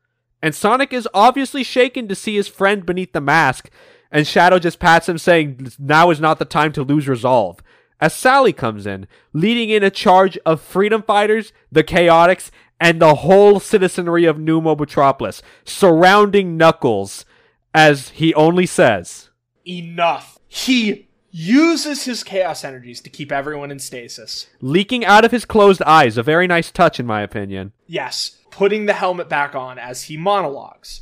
And 0.41 0.55
Sonic 0.55 0.93
is 0.93 1.07
obviously 1.13 1.63
shaken 1.63 2.07
to 2.07 2.15
see 2.15 2.35
his 2.35 2.47
friend 2.47 2.85
beneath 2.85 3.13
the 3.13 3.21
mask, 3.21 3.69
and 4.11 4.25
Shadow 4.25 4.57
just 4.57 4.79
pats 4.79 5.09
him, 5.09 5.17
saying, 5.17 5.71
Now 5.77 6.09
is 6.09 6.19
not 6.19 6.39
the 6.39 6.45
time 6.45 6.71
to 6.73 6.83
lose 6.83 7.07
resolve. 7.07 7.61
As 8.01 8.13
Sally 8.13 8.53
comes 8.53 8.87
in, 8.87 9.07
leading 9.33 9.69
in 9.69 9.83
a 9.83 9.89
charge 9.89 10.37
of 10.45 10.61
freedom 10.61 11.03
fighters, 11.03 11.51
the 11.71 11.83
Chaotix, 11.83 12.49
and 12.79 13.01
the 13.01 13.15
whole 13.15 13.59
citizenry 13.59 14.23
of 14.23 14.39
New 14.39 14.61
Mobotropolis, 14.61 15.41
surrounding 15.65 16.55
Knuckles, 16.55 17.25
as 17.73 18.09
he 18.09 18.33
only 18.35 18.65
says, 18.65 19.29
Enough. 19.65 20.39
He 20.47 21.08
uses 21.31 22.05
his 22.05 22.23
chaos 22.23 22.63
energies 22.63 23.01
to 23.01 23.09
keep 23.09 23.31
everyone 23.31 23.71
in 23.71 23.79
stasis. 23.79 24.47
leaking 24.61 25.05
out 25.05 25.25
of 25.25 25.31
his 25.31 25.45
closed 25.45 25.81
eyes, 25.83 26.17
a 26.17 26.23
very 26.23 26.47
nice 26.47 26.71
touch, 26.71 26.99
in 26.99 27.05
my 27.05 27.21
opinion. 27.21 27.71
Yes, 27.87 28.37
putting 28.49 28.85
the 28.85 28.93
helmet 28.93 29.29
back 29.29 29.55
on 29.55 29.77
as 29.77 30.03
he 30.03 30.17
monologues. 30.17 31.01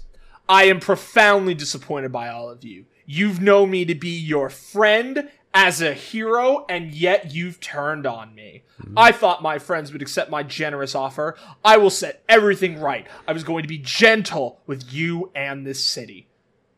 I 0.49 0.65
am 0.65 0.79
profoundly 0.79 1.53
disappointed 1.53 2.11
by 2.11 2.29
all 2.29 2.49
of 2.49 2.63
you. 2.63 2.85
You've 3.05 3.41
known 3.41 3.69
me 3.69 3.85
to 3.85 3.95
be 3.95 4.17
your 4.17 4.49
friend, 4.49 5.29
as 5.53 5.81
a 5.81 5.93
hero, 5.93 6.65
and 6.69 6.93
yet 6.93 7.33
you've 7.33 7.59
turned 7.59 8.05
on 8.05 8.35
me. 8.35 8.63
Mm-hmm. 8.79 8.93
I 8.95 9.11
thought 9.11 9.41
my 9.41 9.57
friends 9.57 9.91
would 9.91 10.03
accept 10.03 10.29
my 10.29 10.43
generous 10.43 10.93
offer. 10.93 11.35
I 11.65 11.77
will 11.77 11.89
set 11.89 12.23
everything 12.29 12.79
right. 12.79 13.07
I 13.27 13.33
was 13.33 13.43
going 13.43 13.63
to 13.63 13.67
be 13.67 13.79
gentle 13.79 14.61
with 14.67 14.93
you 14.93 15.31
and 15.33 15.65
this 15.65 15.83
city. 15.83 16.27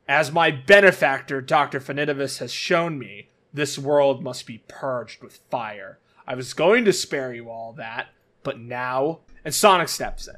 As 0.08 0.32
my 0.32 0.50
benefactor, 0.50 1.42
Dr. 1.42 1.82
Finitevus, 1.82 2.40
has 2.40 2.54
shown 2.54 2.98
me, 2.98 3.29
this 3.54 3.78
world 3.78 4.24
must 4.24 4.46
be 4.46 4.64
purged 4.68 5.22
with 5.22 5.40
fire. 5.50 6.00
I 6.28 6.36
was 6.36 6.54
going 6.54 6.86
to 6.86 6.94
spare 6.94 7.34
you 7.34 7.50
all 7.50 7.74
that, 7.74 8.10
but 8.44 8.60
now. 8.60 9.20
And 9.44 9.54
Sonic 9.54 9.90
steps 9.90 10.28
in. 10.28 10.36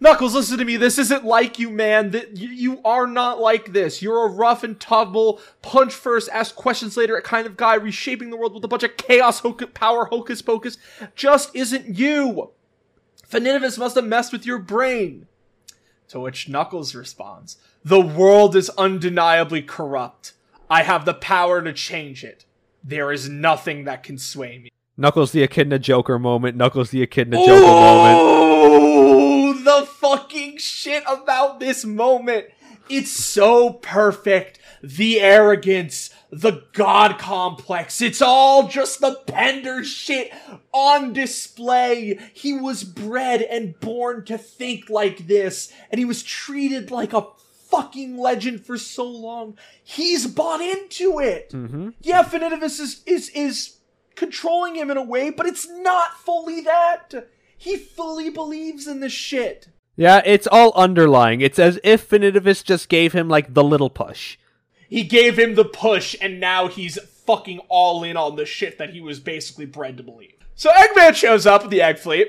Knuckles, 0.00 0.34
listen 0.34 0.58
to 0.58 0.64
me. 0.64 0.76
This 0.76 0.98
isn't 0.98 1.24
like 1.24 1.58
you, 1.58 1.70
man. 1.70 2.10
That 2.10 2.36
you, 2.36 2.80
are 2.84 3.06
not 3.06 3.40
like 3.40 3.72
this. 3.72 4.00
You're 4.00 4.26
a 4.26 4.30
rough 4.30 4.64
and 4.64 4.80
tumble, 4.80 5.40
punch 5.62 5.92
first, 5.92 6.28
ask 6.32 6.54
questions 6.54 6.96
later 6.96 7.20
kind 7.20 7.46
of 7.46 7.56
guy, 7.56 7.74
reshaping 7.74 8.30
the 8.30 8.36
world 8.36 8.54
with 8.54 8.64
a 8.64 8.68
bunch 8.68 8.82
of 8.82 8.96
chaos 8.96 9.40
hoc- 9.40 9.74
power 9.74 10.06
hocus 10.06 10.42
pocus. 10.42 10.78
Just 11.14 11.54
isn't 11.54 11.98
you. 11.98 12.50
Finitevus 13.28 13.78
must 13.78 13.96
have 13.96 14.04
messed 14.04 14.32
with 14.32 14.46
your 14.46 14.58
brain. 14.58 15.26
To 16.08 16.20
which 16.20 16.48
Knuckles 16.48 16.94
responds, 16.94 17.58
The 17.84 18.00
world 18.00 18.56
is 18.56 18.70
undeniably 18.70 19.62
corrupt. 19.62 20.32
I 20.70 20.82
have 20.82 21.04
the 21.04 21.14
power 21.14 21.62
to 21.62 21.72
change 21.72 22.24
it. 22.24 22.44
There 22.86 23.10
is 23.12 23.30
nothing 23.30 23.84
that 23.84 24.02
can 24.02 24.18
sway 24.18 24.58
me. 24.58 24.70
Knuckles 24.96 25.32
the 25.32 25.42
Echidna 25.42 25.78
Joker 25.78 26.18
moment. 26.18 26.54
Knuckles 26.54 26.90
the 26.90 27.02
Echidna 27.02 27.38
Joker 27.38 27.66
moment. 27.66 28.18
Oh, 28.20 29.52
the 29.54 29.86
fucking 29.86 30.58
shit 30.58 31.02
about 31.08 31.60
this 31.60 31.86
moment. 31.86 32.46
It's 32.90 33.10
so 33.10 33.72
perfect. 33.72 34.58
The 34.82 35.18
arrogance, 35.18 36.10
the 36.30 36.64
god 36.74 37.18
complex. 37.18 38.02
It's 38.02 38.20
all 38.20 38.68
just 38.68 39.00
the 39.00 39.18
Pender 39.26 39.82
shit 39.82 40.30
on 40.72 41.14
display. 41.14 42.18
He 42.34 42.52
was 42.52 42.84
bred 42.84 43.40
and 43.40 43.80
born 43.80 44.26
to 44.26 44.36
think 44.36 44.90
like 44.90 45.26
this, 45.26 45.72
and 45.90 45.98
he 45.98 46.04
was 46.04 46.22
treated 46.22 46.90
like 46.90 47.14
a 47.14 47.26
fucking 47.74 48.16
legend 48.16 48.64
for 48.64 48.78
so 48.78 49.04
long. 49.04 49.56
He's 49.82 50.26
bought 50.26 50.60
into 50.60 51.18
it. 51.18 51.50
hmm 51.52 51.90
Yeah, 52.00 52.22
Finitevus 52.22 52.80
is, 52.80 53.02
is 53.06 53.28
is 53.30 53.76
controlling 54.14 54.76
him 54.76 54.90
in 54.90 54.96
a 54.96 55.02
way, 55.02 55.30
but 55.30 55.46
it's 55.46 55.68
not 55.68 56.14
fully 56.18 56.60
that. 56.62 57.28
He 57.56 57.76
fully 57.76 58.30
believes 58.30 58.86
in 58.86 59.00
this 59.00 59.12
shit. 59.12 59.68
Yeah, 59.96 60.22
it's 60.24 60.46
all 60.46 60.72
underlying. 60.74 61.40
It's 61.40 61.58
as 61.58 61.78
if 61.84 62.08
Finitevus 62.08 62.64
just 62.64 62.88
gave 62.88 63.12
him 63.12 63.28
like 63.28 63.54
the 63.54 63.64
little 63.64 63.90
push. 63.90 64.38
He 64.88 65.02
gave 65.04 65.38
him 65.38 65.54
the 65.54 65.64
push, 65.64 66.14
and 66.20 66.40
now 66.40 66.68
he's 66.68 66.98
fucking 67.26 67.60
all 67.68 68.04
in 68.04 68.16
on 68.16 68.36
the 68.36 68.44
shit 68.46 68.78
that 68.78 68.90
he 68.90 69.00
was 69.00 69.18
basically 69.18 69.66
bred 69.66 69.96
to 69.96 70.02
believe. 70.02 70.34
So 70.54 70.70
Eggman 70.70 71.14
shows 71.14 71.46
up 71.46 71.62
with 71.62 71.70
the 71.70 71.82
Egg 71.82 71.98
Fleet. 71.98 72.28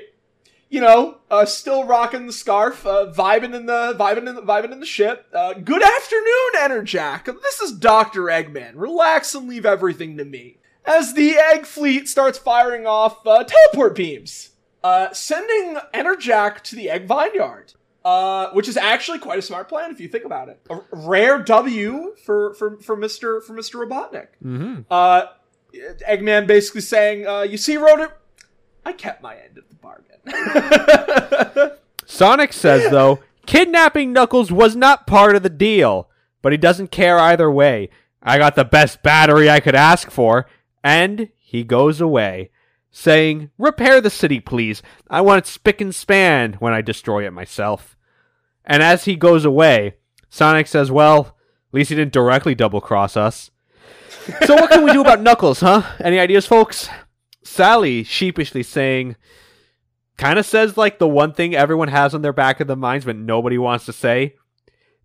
You 0.68 0.80
know, 0.80 1.18
uh, 1.30 1.44
still 1.44 1.84
rocking 1.84 2.26
the 2.26 2.32
scarf, 2.32 2.84
uh, 2.84 3.12
vibing 3.12 3.54
in 3.54 3.66
the 3.66 3.94
vibing 3.96 4.28
in 4.28 4.34
the 4.34 4.42
vibing 4.42 4.72
in 4.72 4.80
the 4.80 4.86
ship. 4.86 5.26
Uh, 5.32 5.52
good 5.52 5.82
afternoon, 5.82 6.50
Enerjak. 6.56 7.26
This 7.40 7.60
is 7.60 7.70
Doctor 7.70 8.22
Eggman. 8.22 8.72
Relax 8.74 9.32
and 9.36 9.48
leave 9.48 9.64
everything 9.64 10.16
to 10.16 10.24
me. 10.24 10.58
As 10.84 11.14
the 11.14 11.36
Egg 11.36 11.66
Fleet 11.66 12.08
starts 12.08 12.36
firing 12.36 12.84
off 12.84 13.24
uh, 13.24 13.44
teleport 13.44 13.94
beams, 13.94 14.50
uh, 14.82 15.12
sending 15.12 15.78
Enerjak 15.94 16.62
to 16.62 16.74
the 16.76 16.90
Egg 16.90 17.06
Vineyard. 17.06 17.74
Uh, 18.04 18.50
which 18.52 18.68
is 18.68 18.76
actually 18.76 19.18
quite 19.18 19.36
a 19.36 19.42
smart 19.42 19.68
plan 19.68 19.90
if 19.90 19.98
you 19.98 20.06
think 20.06 20.24
about 20.24 20.48
it. 20.48 20.60
A 20.70 20.78
rare 20.92 21.40
W 21.42 22.14
for 22.24 22.54
for 22.54 22.78
for 22.78 22.96
Mister 22.96 23.40
for 23.40 23.52
Mister 23.52 23.78
Robotnik. 23.78 24.28
Mm-hmm. 24.44 24.82
Uh, 24.88 25.22
Eggman 26.08 26.46
basically 26.46 26.82
saying, 26.82 27.26
uh, 27.26 27.42
"You 27.42 27.56
see, 27.56 27.76
Rotor, 27.76 28.16
I 28.86 28.92
kept 28.92 29.22
my 29.22 29.36
end 29.36 29.58
of 29.58 29.64
the 29.68 29.74
bargain." 29.74 31.76
Sonic 32.06 32.52
says, 32.52 32.90
though, 32.90 33.20
kidnapping 33.46 34.12
Knuckles 34.12 34.52
was 34.52 34.76
not 34.76 35.06
part 35.06 35.36
of 35.36 35.42
the 35.42 35.50
deal, 35.50 36.08
but 36.40 36.52
he 36.52 36.58
doesn't 36.58 36.92
care 36.92 37.18
either 37.18 37.50
way. 37.50 37.90
I 38.22 38.38
got 38.38 38.54
the 38.54 38.64
best 38.64 39.02
battery 39.02 39.50
I 39.50 39.60
could 39.60 39.74
ask 39.74 40.10
for, 40.10 40.46
and 40.84 41.30
he 41.36 41.64
goes 41.64 42.00
away, 42.00 42.50
saying, 42.90 43.50
Repair 43.58 44.00
the 44.00 44.10
city, 44.10 44.40
please. 44.40 44.82
I 45.10 45.20
want 45.20 45.44
it 45.44 45.48
spick 45.48 45.80
and 45.80 45.94
span 45.94 46.54
when 46.54 46.72
I 46.72 46.80
destroy 46.80 47.26
it 47.26 47.32
myself. 47.32 47.96
And 48.64 48.82
as 48.82 49.04
he 49.04 49.16
goes 49.16 49.44
away, 49.44 49.96
Sonic 50.28 50.66
says, 50.66 50.90
Well, 50.90 51.36
at 51.70 51.74
least 51.74 51.90
he 51.90 51.96
didn't 51.96 52.12
directly 52.12 52.54
double 52.54 52.80
cross 52.80 53.16
us. 53.16 53.50
so 54.44 54.54
what 54.54 54.70
can 54.70 54.84
we 54.84 54.92
do 54.92 55.00
about 55.00 55.20
Knuckles, 55.20 55.60
huh? 55.60 55.82
Any 56.00 56.18
ideas, 56.18 56.46
folks? 56.46 56.88
Sally 57.46 58.02
sheepishly 58.02 58.62
saying, 58.62 59.16
kind 60.16 60.38
of 60.38 60.46
says 60.46 60.76
like 60.76 60.98
the 60.98 61.08
one 61.08 61.32
thing 61.32 61.54
everyone 61.54 61.88
has 61.88 62.14
on 62.14 62.22
their 62.22 62.32
back 62.32 62.60
of 62.60 62.66
the 62.66 62.76
minds 62.76 63.04
but 63.04 63.16
nobody 63.16 63.58
wants 63.58 63.86
to 63.86 63.92
say. 63.92 64.34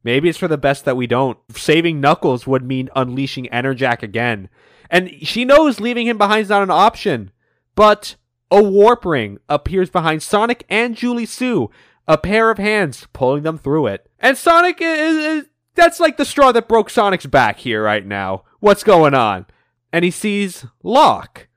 Maybe 0.03 0.29
it's 0.29 0.37
for 0.37 0.47
the 0.47 0.57
best 0.57 0.85
that 0.85 0.97
we 0.97 1.05
don't. 1.05 1.37
Saving 1.55 2.01
Knuckles 2.01 2.47
would 2.47 2.63
mean 2.63 2.89
unleashing 2.95 3.47
Enerjak 3.51 4.01
again. 4.01 4.49
And 4.89 5.11
she 5.21 5.45
knows 5.45 5.79
leaving 5.79 6.07
him 6.07 6.17
behind 6.17 6.41
is 6.41 6.49
not 6.49 6.63
an 6.63 6.71
option. 6.71 7.31
But 7.75 8.15
a 8.49 8.61
warp 8.61 9.05
ring 9.05 9.39
appears 9.47 9.89
behind 9.89 10.23
Sonic 10.23 10.65
and 10.69 10.95
Julie-Su, 10.95 11.69
a 12.07 12.17
pair 12.17 12.49
of 12.49 12.57
hands 12.57 13.07
pulling 13.13 13.43
them 13.43 13.57
through 13.57 13.87
it. 13.87 14.09
And 14.19 14.37
Sonic 14.37 14.79
is, 14.81 15.15
is 15.17 15.49
that's 15.75 15.99
like 15.99 16.17
the 16.17 16.25
straw 16.25 16.51
that 16.51 16.67
broke 16.67 16.89
Sonic's 16.89 17.27
back 17.27 17.59
here 17.59 17.83
right 17.83 18.05
now. 18.05 18.43
What's 18.59 18.83
going 18.83 19.13
on? 19.13 19.45
And 19.93 20.03
he 20.03 20.11
sees 20.11 20.65
Locke. 20.83 21.47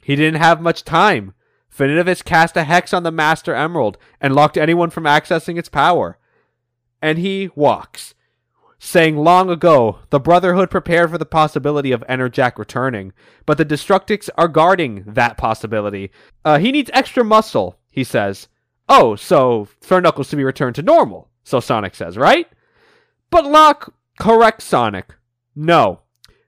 He 0.00 0.16
didn't 0.16 0.40
have 0.40 0.60
much 0.60 0.84
time. 0.84 1.34
Finitevus 1.74 2.24
cast 2.24 2.56
a 2.56 2.64
hex 2.64 2.92
on 2.92 3.02
the 3.04 3.12
Master 3.12 3.54
Emerald 3.54 3.96
and 4.20 4.34
locked 4.34 4.56
anyone 4.56 4.90
from 4.90 5.04
accessing 5.04 5.58
its 5.58 5.68
power. 5.68 6.18
And 7.00 7.18
he 7.18 7.50
walks, 7.54 8.14
saying 8.78 9.16
long 9.16 9.48
ago 9.48 10.00
the 10.10 10.20
Brotherhood 10.20 10.70
prepared 10.70 11.10
for 11.10 11.18
the 11.18 11.24
possibility 11.24 11.92
of 11.92 12.04
Enerjak 12.08 12.58
returning, 12.58 13.12
but 13.46 13.56
the 13.56 13.64
Destructix 13.64 14.28
are 14.36 14.48
guarding 14.48 15.04
that 15.06 15.38
possibility. 15.38 16.10
Uh, 16.44 16.58
he 16.58 16.72
needs 16.72 16.90
extra 16.92 17.24
muscle, 17.24 17.78
he 17.90 18.04
says. 18.04 18.48
Oh, 18.88 19.14
so 19.14 19.68
for 19.80 20.00
Knuckles 20.00 20.30
to 20.30 20.36
be 20.36 20.44
returned 20.44 20.74
to 20.76 20.82
normal, 20.82 21.30
so 21.44 21.60
Sonic 21.60 21.94
says, 21.94 22.18
right? 22.18 22.48
But 23.30 23.46
Locke 23.46 23.94
corrects 24.18 24.64
Sonic. 24.64 25.14
No, 25.54 26.00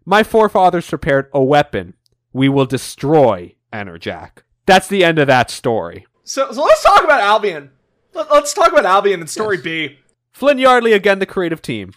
my 0.04 0.22
forefathers 0.22 0.88
prepared 0.88 1.28
a 1.32 1.42
weapon. 1.42 1.94
We 2.32 2.48
will 2.48 2.66
destroy 2.66 3.54
Enerjak. 3.72 4.42
That's 4.66 4.88
the 4.88 5.04
end 5.04 5.18
of 5.18 5.26
that 5.26 5.50
story. 5.50 6.06
so, 6.24 6.50
so 6.52 6.62
let's 6.62 6.82
talk 6.82 7.04
about 7.04 7.20
Albion. 7.20 7.70
Let, 8.14 8.30
us 8.30 8.52
talk 8.52 8.72
about 8.72 8.84
Albion 8.84 9.20
and 9.20 9.30
Story 9.30 9.56
B. 9.56 9.98
Flynn 10.32 10.58
Yardley 10.58 10.92
again, 10.92 11.18
the 11.18 11.26
creative 11.26 11.62
team. 11.62 11.92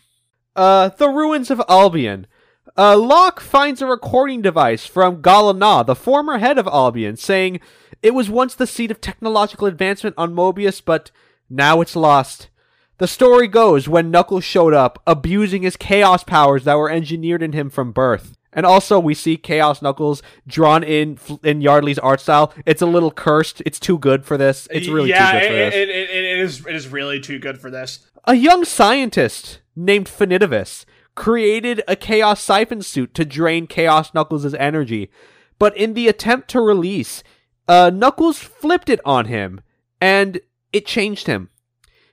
Uh, 0.55 0.89
the 0.89 1.09
ruins 1.09 1.51
of 1.51 1.61
Albion. 1.67 2.27
Uh, 2.77 2.97
Locke 2.97 3.39
finds 3.39 3.81
a 3.81 3.85
recording 3.85 4.41
device 4.41 4.85
from 4.85 5.21
Galana, 5.21 5.85
the 5.85 5.95
former 5.95 6.39
head 6.39 6.57
of 6.57 6.67
Albion, 6.67 7.15
saying 7.15 7.59
it 8.01 8.13
was 8.13 8.29
once 8.29 8.55
the 8.55 8.67
seat 8.67 8.91
of 8.91 8.99
technological 8.99 9.67
advancement 9.67 10.15
on 10.17 10.33
Mobius, 10.33 10.81
but 10.83 11.11
now 11.49 11.81
it's 11.81 11.95
lost. 11.95 12.49
The 12.97 13.07
story 13.07 13.47
goes 13.47 13.89
when 13.89 14.11
Knuckles 14.11 14.43
showed 14.43 14.73
up, 14.73 15.01
abusing 15.05 15.63
his 15.63 15.75
chaos 15.75 16.23
powers 16.23 16.63
that 16.63 16.77
were 16.77 16.89
engineered 16.89 17.43
in 17.43 17.51
him 17.51 17.69
from 17.69 17.91
birth. 17.91 18.34
And 18.55 18.65
also, 18.65 18.99
we 18.99 19.13
see 19.13 19.35
Chaos 19.35 19.81
Knuckles 19.81 20.23
drawn 20.47 20.81
in 20.81 21.19
in 21.43 21.59
Yardley's 21.61 21.99
art 21.99 22.21
style. 22.21 22.53
It's 22.65 22.81
a 22.81 22.85
little 22.85 23.11
cursed. 23.11 23.61
It's 23.65 23.79
too 23.79 23.99
good 23.99 24.25
for 24.25 24.37
this. 24.37 24.67
It's 24.71 24.87
really 24.87 25.09
yeah, 25.09 25.33
too 25.33 25.39
good 25.39 25.47
for 25.47 25.53
this. 25.53 25.75
it, 25.75 25.89
it, 25.89 26.09
it 26.09 26.39
is 26.39 26.65
it 26.65 26.75
is 26.75 26.87
really 26.87 27.19
too 27.19 27.37
good 27.37 27.59
for 27.59 27.69
this. 27.69 28.09
A 28.23 28.33
young 28.33 28.63
scientist 28.63 29.59
named 29.75 30.07
Finitevus 30.07 30.85
created 31.15 31.81
a 31.87 31.95
Chaos 31.95 32.41
Siphon 32.41 32.81
suit 32.81 33.13
to 33.13 33.25
drain 33.25 33.67
Chaos 33.67 34.13
Knuckles' 34.13 34.53
energy, 34.55 35.11
but 35.59 35.75
in 35.75 35.93
the 35.93 36.07
attempt 36.07 36.49
to 36.49 36.61
release, 36.61 37.23
uh, 37.67 37.91
Knuckles 37.93 38.39
flipped 38.39 38.89
it 38.89 38.99
on 39.05 39.25
him, 39.25 39.61
and 39.99 40.39
it 40.71 40.85
changed 40.85 41.27
him. 41.27 41.49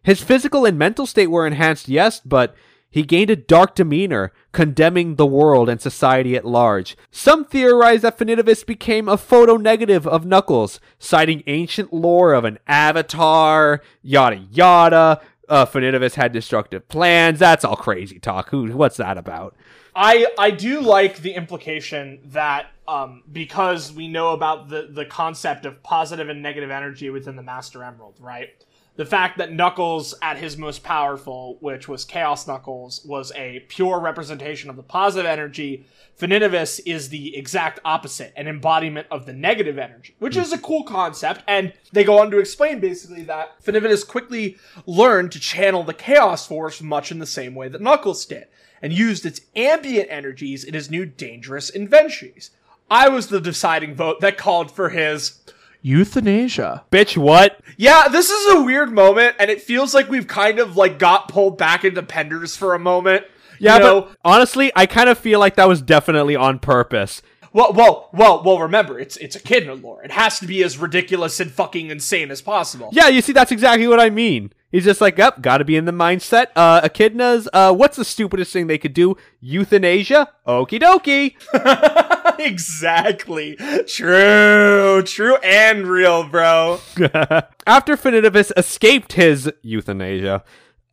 His 0.03 0.23
physical 0.23 0.65
and 0.65 0.79
mental 0.79 1.07
state 1.07 1.29
were 1.29 1.47
enhanced, 1.47 1.89
yes, 1.89 2.21
but 2.21 2.55
he 2.93 3.03
gained 3.03 3.31
a 3.31 3.37
dark 3.37 3.75
demeanor, 3.75 4.33
condemning 4.53 5.17
the 5.17 5.27
world 5.27 5.69
and 5.69 5.81
society 5.81 6.37
at 6.37 6.45
large. 6.45 6.95
Some 7.11 7.45
theorize 7.45 8.03
that 8.03 8.19
Finitevus 8.19 8.67
became 8.67 9.09
a 9.09 9.17
photo 9.17 9.57
negative 9.57 10.07
of 10.07 10.27
Knuckles, 10.27 10.79
citing 10.99 11.43
ancient 11.47 11.93
lore 11.93 12.35
of 12.35 12.45
an 12.45 12.59
avatar, 12.69 13.81
yada 14.03 14.37
yada. 14.37 15.23
Uh, 15.49 15.65
Finidovus 15.65 16.15
had 16.15 16.33
destructive 16.33 16.87
plans. 16.89 17.39
That's 17.39 17.65
all 17.65 17.77
crazy 17.77 18.19
talk. 18.19 18.51
Who? 18.51 18.71
What's 18.73 18.99
that 18.99 19.17
about? 19.19 19.57
I 19.97 20.27
I 20.39 20.51
do 20.51 20.81
like 20.81 21.19
the 21.19 21.33
implication 21.33 22.21
that 22.27 22.67
um, 22.87 23.23
because 23.33 23.93
we 23.93 24.07
know 24.07 24.33
about 24.33 24.69
the 24.69 24.89
the 24.91 25.07
concept 25.07 25.65
of 25.65 25.83
positive 25.83 26.29
and 26.29 26.43
negative 26.43 26.71
energy 26.71 27.09
within 27.11 27.37
the 27.37 27.43
Master 27.43 27.83
Emerald, 27.83 28.17
right? 28.21 28.51
The 28.95 29.07
fact 29.07 29.39
that 29.39 29.53
Knuckles, 29.53 30.15
at 30.21 30.37
his 30.37 30.59
most 30.59 30.83
powerful, 30.83 31.57
which 31.61 31.89
was 31.89 32.05
Chaos 32.05 32.47
Knuckles, 32.47 33.03
was 33.07 33.33
a 33.35 33.61
pure 33.69 33.99
representation 33.99 34.69
of 34.69 34.77
the 34.77 34.83
positive 34.83 35.25
energy. 35.25 35.87
Finitevus 36.21 36.79
is 36.85 37.09
the 37.09 37.35
exact 37.35 37.81
opposite, 37.87 38.35
an 38.37 38.49
embodiment 38.49 39.07
of 39.11 39.25
the 39.25 39.33
negative 39.33 39.79
energy, 39.79 40.15
which 40.19 40.37
is 40.37 40.53
a 40.53 40.57
hmm. 40.57 40.63
cool 40.63 40.85
concept. 40.85 41.43
And 41.49 41.73
they 41.93 42.05
go 42.05 42.19
on 42.19 42.31
to 42.33 42.39
explain 42.39 42.81
basically 42.81 43.23
that 43.25 43.63
Finitevus 43.65 44.07
quickly 44.07 44.59
learned 44.85 45.33
to 45.33 45.41
channel 45.41 45.85
the 45.85 45.95
Chaos 45.95 46.47
Force 46.47 46.83
much 46.83 47.11
in 47.11 47.19
the 47.19 47.27
same 47.27 47.55
way 47.55 47.69
that 47.69 47.81
Knuckles 47.81 48.27
did 48.27 48.47
and 48.83 48.93
used 48.93 49.25
its 49.25 49.41
ambient 49.57 50.09
energies 50.11 50.65
in 50.65 50.75
his 50.75 50.91
new 50.91 51.07
dangerous 51.07 51.71
inventions. 51.71 52.51
I 52.91 53.09
was 53.09 53.29
the 53.29 53.41
deciding 53.41 53.95
vote 53.95 54.21
that 54.21 54.37
called 54.37 54.71
for 54.71 54.91
his 54.91 55.41
euthanasia. 55.83 56.85
Bitch, 56.91 57.17
what? 57.17 57.61
Yeah, 57.77 58.09
this 58.09 58.31
is 58.31 58.55
a 58.55 58.63
weird 58.63 58.93
moment, 58.93 59.37
and 59.39 59.51
it 59.51 59.61
feels 59.61 59.95
like 59.95 60.09
we've 60.09 60.27
kind 60.27 60.59
of 60.59 60.77
like 60.77 60.99
got 60.99 61.29
pulled 61.29 61.59
back 61.59 61.85
into 61.85 62.03
Penders 62.03 62.57
for 62.57 62.75
a 62.75 62.79
moment. 62.79 63.25
Yeah, 63.59 63.77
you 63.77 63.83
know? 63.83 64.01
but 64.03 64.17
honestly, 64.25 64.73
I 64.75 64.87
kind 64.87 65.09
of 65.09 65.19
feel 65.19 65.39
like 65.39 65.57
that 65.57 65.69
was 65.69 65.83
definitely 65.83 66.37
on 66.37 66.59
purpose. 66.59 67.23
well, 67.53 67.73
well, 67.73 68.09
well, 68.13 68.43
well. 68.43 68.59
Remember, 68.61 68.99
it's 68.99 69.17
it's 69.19 69.37
Echidna 69.37 69.75
lore. 69.75 70.03
It 70.03 70.11
has 70.13 70.39
to 70.41 70.47
be 70.47 70.63
as 70.65 70.79
ridiculous 70.79 71.39
and 71.39 71.51
fucking 71.51 71.91
insane 71.91 72.31
as 72.31 72.41
possible. 72.41 72.89
Yeah, 72.93 73.09
you 73.09 73.21
see, 73.21 73.33
that's 73.33 73.53
exactly 73.53 73.87
what 73.87 74.01
I 74.01 74.11
mean. 74.11 74.53
He's 74.71 74.85
just 74.85 75.03
like, 75.03 75.19
up, 75.19 75.43
gotta 75.43 75.65
be 75.65 75.77
in 75.77 75.85
the 75.85 75.93
mindset. 75.93 76.47
Uh, 76.57 76.81
echidnas, 76.81 77.47
uh, 77.53 77.75
what's 77.75 77.99
the 77.99 78.07
stupidest 78.07 78.55
thing 78.55 78.69
they 78.69 78.79
could 78.79 78.95
do? 78.95 79.19
Euthanasia? 79.41 80.31
Okie 80.47 80.81
dokie. 80.81 81.35
exactly. 82.45 83.57
True, 83.87 85.03
true, 85.05 85.37
and 85.37 85.87
real, 85.87 86.25
bro. 86.25 86.81
After 87.67 87.97
Finitevus 87.97 88.53
escaped 88.57 89.15
his 89.15 89.51
euthanasia, 89.63 90.43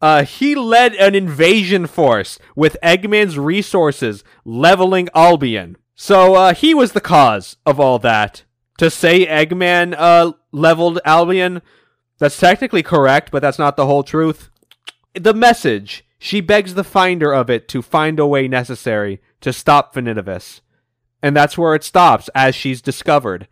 uh, 0.01 0.23
he 0.23 0.55
led 0.55 0.95
an 0.95 1.15
invasion 1.15 1.87
force 1.87 2.39
with 2.55 2.77
Eggman's 2.81 3.37
resources 3.37 4.23
leveling 4.45 5.09
Albion. 5.13 5.77
So, 5.95 6.35
uh, 6.35 6.53
he 6.53 6.73
was 6.73 6.93
the 6.93 7.01
cause 7.01 7.57
of 7.65 7.79
all 7.79 7.99
that. 7.99 8.43
To 8.77 8.89
say 8.89 9.25
Eggman, 9.25 9.93
uh, 9.97 10.31
leveled 10.53 11.01
Albion, 11.03 11.61
that's 12.17 12.39
technically 12.39 12.83
correct, 12.83 13.31
but 13.31 13.41
that's 13.41 13.59
not 13.59 13.75
the 13.75 13.85
whole 13.85 14.03
truth. 14.03 14.49
The 15.15 15.33
message, 15.33 16.05
she 16.17 16.39
begs 16.39 16.75
the 16.75 16.83
finder 16.83 17.33
of 17.33 17.49
it 17.49 17.67
to 17.69 17.81
find 17.81 18.19
a 18.19 18.27
way 18.27 18.47
necessary 18.47 19.21
to 19.41 19.51
stop 19.51 19.93
Finitevus. 19.93 20.61
And 21.21 21.35
that's 21.35 21.57
where 21.57 21.75
it 21.75 21.83
stops, 21.83 22.29
as 22.33 22.55
she's 22.55 22.81
discovered. 22.81 23.47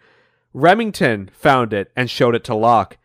Remington 0.53 1.30
found 1.34 1.73
it 1.73 1.91
and 1.95 2.10
showed 2.10 2.35
it 2.35 2.44
to 2.45 2.56
Locke, 2.56 2.98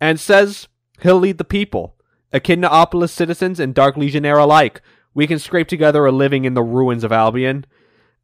and 0.00 0.20
says 0.20 0.68
he'll 1.02 1.18
lead 1.18 1.38
the 1.38 1.44
people. 1.44 1.96
Echidnaopolis 2.32 3.10
citizens 3.10 3.60
and 3.60 3.74
Dark 3.74 3.96
Legionnaire 3.96 4.38
alike, 4.38 4.80
we 5.14 5.26
can 5.26 5.38
scrape 5.38 5.68
together 5.68 6.04
a 6.06 6.12
living 6.12 6.44
in 6.44 6.54
the 6.54 6.62
ruins 6.62 7.04
of 7.04 7.12
Albion. 7.12 7.64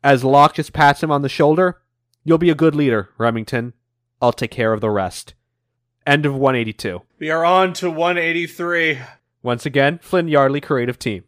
As 0.03 0.25
Locke 0.25 0.55
just 0.55 0.73
pats 0.73 1.03
him 1.03 1.11
on 1.11 1.23
the 1.23 1.29
shoulder, 1.29 1.81
you'll 2.25 2.39
be 2.39 2.51
a 2.51 2.55
good 2.55 2.75
leader, 2.75 3.11
Remington. 3.19 3.75
I'll 4.21 4.33
take 4.33 4.51
care 4.51 4.73
of 4.73 4.81
the 4.81 4.91
rest. 4.91 5.35
End 6.07 6.27
of 6.27 6.35
182. 6.35 7.03
We 7.19 7.31
are 7.31 7.45
on 7.45 7.73
to 7.75 7.91
183. 7.91 8.99
Once 9.43 9.65
again, 9.65 10.01
Flynn 10.03 10.29
Yardley 10.29 10.61
creative 10.61 10.99
team. 10.99 11.25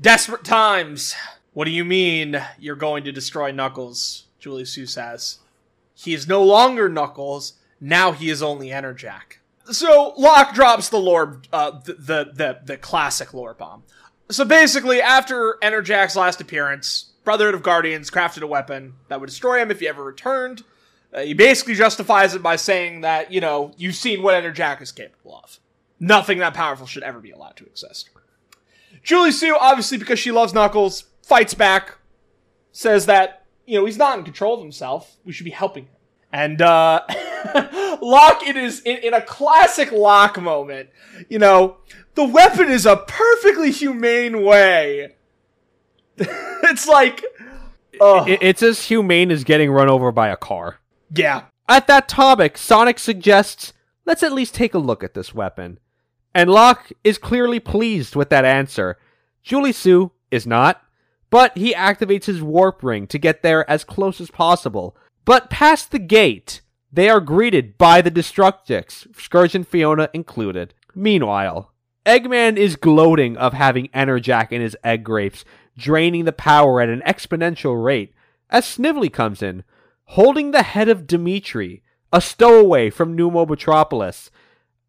Desperate 0.00 0.44
times. 0.44 1.14
What 1.52 1.66
do 1.66 1.70
you 1.70 1.84
mean 1.84 2.42
you're 2.58 2.76
going 2.76 3.04
to 3.04 3.12
destroy 3.12 3.50
Knuckles? 3.52 4.24
Julie-Su 4.38 4.86
says. 4.86 5.38
He 5.94 6.14
is 6.14 6.26
no 6.26 6.42
longer 6.42 6.88
Knuckles. 6.88 7.54
Now 7.80 8.12
he 8.12 8.30
is 8.30 8.42
only 8.42 8.68
Enerjak. 8.68 9.38
So 9.70 10.14
Locke 10.16 10.54
drops 10.54 10.88
the 10.88 10.98
lore, 10.98 11.40
uh, 11.52 11.70
the, 11.84 11.94
the 11.94 12.32
the 12.34 12.60
the 12.64 12.76
classic 12.76 13.32
lore 13.32 13.54
bomb. 13.54 13.84
So 14.28 14.44
basically, 14.44 15.00
after 15.00 15.58
Enerjak's 15.62 16.16
last 16.16 16.40
appearance, 16.40 17.12
Brotherhood 17.22 17.54
of 17.54 17.62
Guardians 17.62 18.10
crafted 18.10 18.42
a 18.42 18.46
weapon 18.46 18.94
that 19.08 19.20
would 19.20 19.28
destroy 19.28 19.60
him 19.60 19.70
if 19.70 19.78
he 19.78 19.86
ever 19.86 20.02
returned. 20.02 20.64
Uh, 21.14 21.20
he 21.20 21.34
basically 21.34 21.74
justifies 21.74 22.34
it 22.34 22.42
by 22.42 22.56
saying 22.56 23.02
that 23.02 23.30
you 23.30 23.40
know 23.40 23.72
you've 23.76 23.94
seen 23.94 24.22
what 24.22 24.42
Enerjak 24.42 24.82
is 24.82 24.90
capable 24.90 25.40
of. 25.44 25.60
Nothing 26.00 26.38
that 26.38 26.54
powerful 26.54 26.86
should 26.86 27.04
ever 27.04 27.20
be 27.20 27.30
allowed 27.30 27.56
to 27.56 27.66
exist. 27.66 28.10
Julie-Su, 29.04 29.56
obviously 29.60 29.98
because 29.98 30.18
she 30.18 30.32
loves 30.32 30.52
Knuckles, 30.52 31.04
fights 31.22 31.54
back, 31.54 31.98
says 32.72 33.06
that, 33.06 33.44
you 33.66 33.78
know, 33.78 33.84
he's 33.86 33.98
not 33.98 34.18
in 34.18 34.24
control 34.24 34.54
of 34.54 34.60
himself. 34.60 35.16
We 35.24 35.32
should 35.32 35.44
be 35.44 35.50
helping 35.50 35.84
him. 35.84 35.92
And, 36.32 36.62
uh, 36.62 37.02
Locke, 38.00 38.42
it 38.46 38.56
is 38.56 38.80
in, 38.80 38.98
in 38.98 39.14
a 39.14 39.20
classic 39.20 39.92
Locke 39.92 40.40
moment. 40.40 40.88
You 41.28 41.38
know, 41.38 41.76
the 42.14 42.24
weapon 42.24 42.70
is 42.70 42.86
a 42.86 42.96
perfectly 42.96 43.70
humane 43.70 44.42
way. 44.42 45.14
it's 46.16 46.86
like, 46.88 47.24
oh, 48.00 48.20
I- 48.20 48.38
It's 48.40 48.62
as 48.62 48.86
humane 48.86 49.30
as 49.30 49.44
getting 49.44 49.70
run 49.70 49.88
over 49.88 50.10
by 50.12 50.28
a 50.28 50.36
car. 50.36 50.78
yeah. 51.14 51.44
At 51.68 51.86
that 51.86 52.08
topic, 52.08 52.58
Sonic 52.58 52.98
suggests, 52.98 53.72
let's 54.04 54.22
at 54.22 54.32
least 54.32 54.54
take 54.54 54.74
a 54.74 54.78
look 54.78 55.02
at 55.04 55.14
this 55.14 55.32
weapon. 55.32 55.78
And 56.34 56.50
Locke 56.50 56.90
is 57.04 57.18
clearly 57.18 57.60
pleased 57.60 58.16
with 58.16 58.30
that 58.30 58.44
answer. 58.44 58.98
Julie-Su 59.42 60.10
is 60.30 60.46
not, 60.46 60.82
but 61.32 61.56
he 61.56 61.72
activates 61.72 62.26
his 62.26 62.42
warp 62.42 62.82
ring 62.82 63.06
to 63.06 63.18
get 63.18 63.40
there 63.40 63.68
as 63.68 63.84
close 63.84 64.20
as 64.20 64.30
possible. 64.30 64.94
But 65.24 65.48
past 65.48 65.90
the 65.90 65.98
gate, 65.98 66.60
they 66.92 67.08
are 67.08 67.22
greeted 67.22 67.78
by 67.78 68.02
the 68.02 68.10
Destructix, 68.10 69.18
Scourge 69.18 69.54
and 69.54 69.66
Fiona 69.66 70.10
included. 70.12 70.74
Meanwhile, 70.94 71.72
Eggman 72.04 72.58
is 72.58 72.76
gloating 72.76 73.38
of 73.38 73.54
having 73.54 73.88
Enerjak 73.88 74.52
in 74.52 74.60
his 74.60 74.76
egg 74.84 75.04
grapes, 75.04 75.42
draining 75.74 76.26
the 76.26 76.32
power 76.32 76.82
at 76.82 76.90
an 76.90 77.00
exponential 77.06 77.82
rate, 77.82 78.12
as 78.50 78.66
Snively 78.66 79.08
comes 79.08 79.40
in, 79.40 79.64
holding 80.04 80.50
the 80.50 80.62
head 80.62 80.90
of 80.90 81.06
Dimitri, 81.06 81.82
a 82.12 82.20
stowaway 82.20 82.90
from 82.90 83.16
New 83.16 83.30
Mobotropolis. 83.30 84.28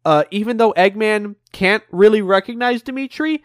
Uh, 0.04 0.24
even 0.30 0.58
though 0.58 0.74
Eggman 0.74 1.36
can't 1.52 1.84
really 1.90 2.20
recognize 2.20 2.82
Dimitri, 2.82 3.42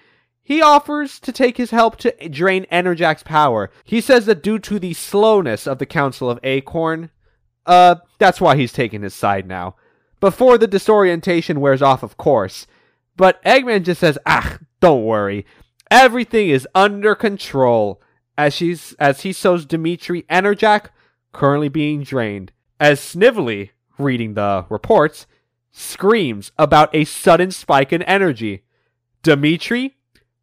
he 0.49 0.63
offers 0.63 1.19
to 1.19 1.31
take 1.31 1.57
his 1.57 1.69
help 1.69 1.97
to 1.97 2.11
drain 2.27 2.65
Enerjak's 2.71 3.21
power. 3.21 3.69
He 3.83 4.01
says 4.01 4.25
that 4.25 4.41
due 4.41 4.57
to 4.57 4.79
the 4.79 4.95
slowness 4.95 5.67
of 5.67 5.77
the 5.77 5.85
Council 5.85 6.27
of 6.27 6.39
Acorn, 6.41 7.11
uh, 7.67 7.97
that's 8.17 8.41
why 8.41 8.55
he's 8.55 8.73
taking 8.73 9.03
his 9.03 9.13
side 9.13 9.45
now. 9.45 9.75
Before 10.19 10.57
the 10.57 10.65
disorientation 10.65 11.61
wears 11.61 11.83
off, 11.83 12.01
of 12.01 12.17
course. 12.17 12.65
But 13.15 13.39
Eggman 13.43 13.83
just 13.83 13.99
says, 13.99 14.17
ah, 14.25 14.57
don't 14.79 15.05
worry. 15.05 15.45
Everything 15.91 16.49
is 16.49 16.67
under 16.73 17.13
control. 17.13 18.01
As 18.35 18.55
she's 18.55 18.93
as 18.93 19.21
he 19.21 19.33
shows 19.33 19.67
Dimitri 19.67 20.23
Enerjak 20.23 20.87
currently 21.31 21.69
being 21.69 22.01
drained. 22.01 22.53
As 22.79 22.99
Snively, 22.99 23.73
reading 23.99 24.33
the 24.33 24.65
reports, 24.67 25.27
screams 25.69 26.51
about 26.57 26.89
a 26.95 27.05
sudden 27.05 27.51
spike 27.51 27.93
in 27.93 28.01
energy. 28.01 28.63
Dimitri, 29.21 29.97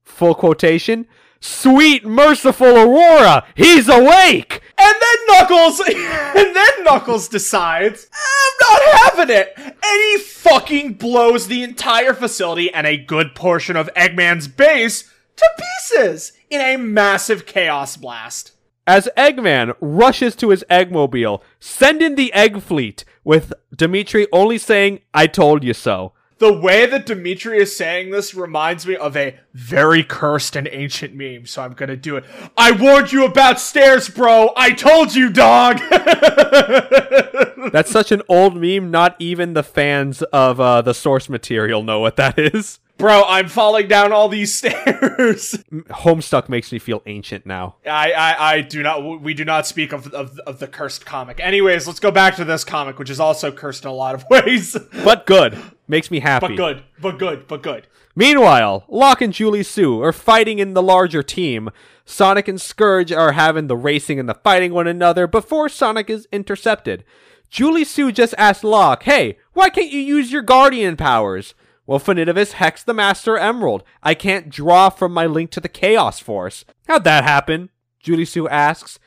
full 0.06 0.34
quotation, 0.34 1.06
sweet 1.40 2.06
merciful 2.06 2.76
Aurora, 2.76 3.46
he's 3.54 3.88
awake! 3.88 4.62
And 4.78 4.94
then 5.00 5.26
Knuckles, 5.28 5.80
and 5.86 6.56
then 6.56 6.84
Knuckles 6.84 7.28
decides, 7.28 8.08
I'm 8.12 8.78
not 8.78 8.98
having 8.98 9.36
it! 9.36 9.52
And 9.56 9.74
he 9.82 10.18
fucking 10.18 10.94
blows 10.94 11.48
the 11.48 11.62
entire 11.62 12.14
facility 12.14 12.72
and 12.72 12.86
a 12.86 12.96
good 12.96 13.34
portion 13.34 13.76
of 13.76 13.92
Eggman's 13.94 14.48
base 14.48 15.10
to 15.36 15.46
pieces 15.58 16.32
in 16.48 16.60
a 16.60 16.76
massive 16.76 17.46
chaos 17.46 17.96
blast. 17.96 18.52
As 18.86 19.08
Eggman 19.16 19.74
rushes 19.80 20.36
to 20.36 20.50
his 20.50 20.64
Eggmobile, 20.70 21.42
send 21.58 22.00
in 22.00 22.14
the 22.14 22.32
Egg 22.32 22.62
Fleet, 22.62 23.04
with 23.24 23.52
Dimitri 23.74 24.28
only 24.32 24.58
saying, 24.58 25.00
I 25.12 25.26
told 25.26 25.64
you 25.64 25.74
so. 25.74 26.12
The 26.38 26.52
way 26.52 26.84
that 26.84 27.06
Dimitri 27.06 27.58
is 27.58 27.74
saying 27.74 28.10
this 28.10 28.34
reminds 28.34 28.86
me 28.86 28.94
of 28.94 29.16
a 29.16 29.38
very 29.54 30.04
cursed 30.04 30.54
and 30.54 30.68
ancient 30.70 31.14
meme, 31.14 31.46
so 31.46 31.62
I'm 31.62 31.72
gonna 31.72 31.96
do 31.96 32.16
it. 32.16 32.24
I 32.58 32.72
warned 32.72 33.10
you 33.10 33.24
about 33.24 33.58
stairs, 33.58 34.10
bro! 34.10 34.50
I 34.54 34.72
told 34.72 35.14
you, 35.14 35.30
dog! 35.30 35.78
That's 37.72 37.90
such 37.90 38.12
an 38.12 38.20
old 38.28 38.54
meme, 38.54 38.90
not 38.90 39.16
even 39.18 39.54
the 39.54 39.62
fans 39.62 40.22
of 40.24 40.60
uh, 40.60 40.82
the 40.82 40.92
source 40.92 41.30
material 41.30 41.82
know 41.82 42.00
what 42.00 42.16
that 42.16 42.38
is. 42.38 42.80
Bro, 42.98 43.24
I'm 43.26 43.48
falling 43.48 43.88
down 43.88 44.12
all 44.12 44.28
these 44.28 44.54
stairs. 44.56 45.54
Homestuck 45.90 46.48
makes 46.48 46.72
me 46.72 46.78
feel 46.78 47.02
ancient 47.06 47.44
now. 47.44 47.76
I, 47.86 48.12
I, 48.12 48.52
I 48.54 48.60
do 48.62 48.82
not. 48.82 49.20
We 49.20 49.34
do 49.34 49.44
not 49.44 49.66
speak 49.66 49.92
of, 49.92 50.12
of 50.14 50.38
of 50.40 50.58
the 50.60 50.66
cursed 50.66 51.04
comic. 51.04 51.38
Anyways, 51.40 51.86
let's 51.86 52.00
go 52.00 52.10
back 52.10 52.36
to 52.36 52.44
this 52.44 52.64
comic, 52.64 52.98
which 52.98 53.10
is 53.10 53.20
also 53.20 53.52
cursed 53.52 53.84
in 53.84 53.90
a 53.90 53.94
lot 53.94 54.14
of 54.14 54.24
ways. 54.30 54.76
But 55.04 55.26
good. 55.26 55.58
Makes 55.88 56.10
me 56.10 56.20
happy. 56.20 56.48
but 56.48 56.56
good, 56.56 56.82
but 57.00 57.18
good, 57.18 57.46
but 57.46 57.62
good. 57.62 57.86
Meanwhile, 58.16 58.84
Locke 58.88 59.20
and 59.20 59.32
Julie-Su 59.32 60.02
are 60.02 60.12
fighting 60.12 60.58
in 60.58 60.72
the 60.72 60.82
larger 60.82 61.22
team. 61.22 61.70
Sonic 62.06 62.48
and 62.48 62.60
Scourge 62.60 63.12
are 63.12 63.32
having 63.32 63.66
the 63.66 63.76
racing 63.76 64.18
and 64.18 64.28
the 64.28 64.34
fighting 64.34 64.72
one 64.72 64.86
another 64.86 65.26
before 65.26 65.68
Sonic 65.68 66.08
is 66.08 66.26
intercepted. 66.32 67.04
Julie-Su 67.50 68.10
just 68.10 68.34
asks 68.38 68.64
Locke, 68.64 69.02
hey, 69.04 69.38
why 69.52 69.68
can't 69.68 69.92
you 69.92 70.00
use 70.00 70.32
your 70.32 70.42
Guardian 70.42 70.96
powers? 70.96 71.54
Well, 71.86 72.00
Finitevus 72.00 72.54
hexed 72.54 72.84
the 72.84 72.94
Master 72.94 73.38
Emerald. 73.38 73.84
I 74.02 74.14
can't 74.14 74.48
draw 74.48 74.90
from 74.90 75.12
my 75.12 75.26
link 75.26 75.50
to 75.52 75.60
the 75.60 75.68
Chaos 75.68 76.18
Force. 76.18 76.64
How'd 76.88 77.04
that 77.04 77.22
happen? 77.22 77.70
Julie-Su 78.00 78.48
asks. 78.48 78.98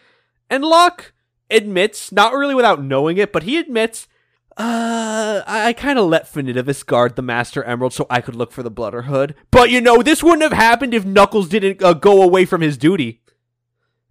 And 0.49 0.63
Locke 0.63 1.13
admits, 1.49 2.11
not 2.11 2.33
really 2.33 2.55
without 2.55 2.83
knowing 2.83 3.17
it, 3.17 3.33
but 3.33 3.43
he 3.43 3.57
admits, 3.57 4.07
uh, 4.55 5.41
I, 5.45 5.73
kind 5.73 5.99
of 5.99 6.07
let 6.07 6.31
Finitevus 6.31 6.85
guard 6.85 7.15
the 7.15 7.21
Master 7.21 7.63
Emerald 7.63 7.93
so 7.93 8.05
I 8.09 8.21
could 8.21 8.35
look 8.35 8.51
for 8.51 8.63
the 8.63 8.71
Blooderhood. 8.71 9.35
But 9.51 9.69
you 9.69 9.81
know, 9.81 10.01
this 10.01 10.23
wouldn't 10.23 10.43
have 10.43 10.53
happened 10.53 10.93
if 10.93 11.05
Knuckles 11.05 11.49
didn't 11.49 11.83
uh, 11.83 11.93
go 11.93 12.21
away 12.21 12.45
from 12.45 12.61
his 12.61 12.77
duty. 12.77 13.21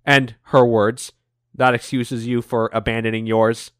And 0.05 0.37
her 0.45 0.65
words, 0.65 1.13
that 1.55 1.75
excuses 1.75 2.27
you 2.27 2.43
for 2.43 2.71
abandoning 2.73 3.27
yours. 3.27 3.73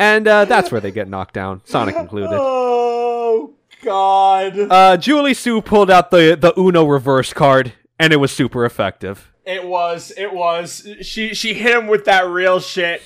And 0.00 0.26
uh, 0.26 0.46
that's 0.46 0.72
where 0.72 0.80
they 0.80 0.90
get 0.90 1.08
knocked 1.08 1.34
down, 1.34 1.60
Sonic 1.66 1.94
included. 2.04 2.30
Oh 2.32 3.52
God! 3.82 4.58
Uh, 4.58 4.96
Julie-Su 4.96 5.60
pulled 5.60 5.90
out 5.90 6.10
the, 6.10 6.38
the 6.40 6.58
Uno 6.58 6.86
reverse 6.86 7.34
card, 7.34 7.74
and 7.98 8.10
it 8.10 8.16
was 8.16 8.32
super 8.32 8.64
effective. 8.64 9.30
It 9.44 9.66
was. 9.66 10.10
It 10.16 10.32
was. 10.32 10.88
She 11.02 11.34
she 11.34 11.52
hit 11.52 11.76
him 11.76 11.86
with 11.86 12.06
that 12.06 12.26
real 12.26 12.60
shit. 12.60 13.02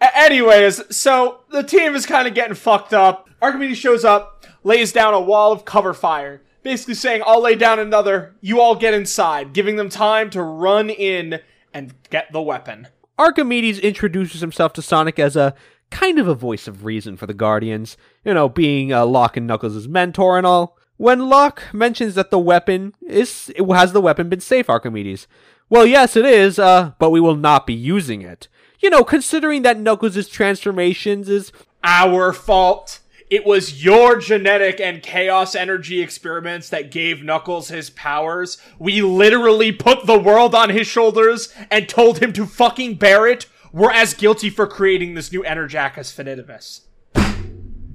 A- 0.00 0.18
anyways, 0.18 0.96
so 0.96 1.40
the 1.50 1.62
team 1.62 1.94
is 1.94 2.06
kind 2.06 2.26
of 2.26 2.34
getting 2.34 2.54
fucked 2.54 2.92
up. 2.92 3.30
Archimedes 3.40 3.78
shows 3.78 4.04
up, 4.04 4.44
lays 4.64 4.90
down 4.92 5.14
a 5.14 5.20
wall 5.20 5.52
of 5.52 5.64
cover 5.64 5.94
fire, 5.94 6.42
basically 6.64 6.94
saying, 6.94 7.22
"I'll 7.24 7.40
lay 7.40 7.54
down 7.54 7.78
another. 7.78 8.34
You 8.40 8.60
all 8.60 8.74
get 8.74 8.94
inside," 8.94 9.52
giving 9.52 9.76
them 9.76 9.88
time 9.88 10.28
to 10.30 10.42
run 10.42 10.90
in 10.90 11.38
and 11.72 11.94
get 12.10 12.32
the 12.32 12.42
weapon. 12.42 12.88
Archimedes 13.16 13.78
introduces 13.78 14.40
himself 14.40 14.72
to 14.72 14.82
Sonic 14.82 15.20
as 15.20 15.36
a 15.36 15.54
kind 15.92 16.18
of 16.18 16.26
a 16.26 16.34
voice 16.34 16.66
of 16.66 16.84
reason 16.84 17.16
for 17.16 17.26
the 17.26 17.34
Guardians, 17.34 17.96
you 18.24 18.34
know, 18.34 18.48
being 18.48 18.92
uh, 18.92 19.06
Locke 19.06 19.36
and 19.36 19.46
Knuckles' 19.46 19.86
mentor 19.86 20.36
and 20.36 20.46
all. 20.46 20.76
When 20.96 21.28
Locke 21.28 21.62
mentions 21.72 22.14
that 22.14 22.30
the 22.30 22.38
weapon 22.38 22.94
is, 23.06 23.52
has 23.70 23.92
the 23.92 24.00
weapon 24.00 24.28
been 24.28 24.40
safe, 24.40 24.68
Archimedes? 24.68 25.26
Well, 25.68 25.86
yes, 25.86 26.16
it 26.16 26.24
is, 26.24 26.58
uh, 26.58 26.92
but 26.98 27.10
we 27.10 27.20
will 27.20 27.36
not 27.36 27.66
be 27.66 27.74
using 27.74 28.22
it. 28.22 28.48
You 28.80 28.90
know, 28.90 29.04
considering 29.04 29.62
that 29.62 29.78
Knuckles' 29.78 30.28
transformations 30.28 31.28
is 31.28 31.52
Our 31.84 32.32
fault. 32.32 33.00
It 33.30 33.46
was 33.46 33.82
your 33.82 34.18
genetic 34.18 34.78
and 34.78 35.02
chaos 35.02 35.54
energy 35.54 36.02
experiments 36.02 36.68
that 36.68 36.90
gave 36.90 37.22
Knuckles 37.22 37.68
his 37.68 37.88
powers. 37.88 38.58
We 38.78 39.00
literally 39.00 39.72
put 39.72 40.04
the 40.04 40.18
world 40.18 40.54
on 40.54 40.68
his 40.68 40.86
shoulders 40.86 41.54
and 41.70 41.88
told 41.88 42.18
him 42.18 42.34
to 42.34 42.44
fucking 42.44 42.96
bear 42.96 43.26
it. 43.26 43.46
We're 43.72 43.90
as 43.90 44.14
guilty 44.14 44.50
for 44.50 44.66
creating 44.66 45.14
this 45.14 45.32
new 45.32 45.42
Enerjak 45.42 45.96
as 45.96 46.12
Finitevus. 46.12 46.82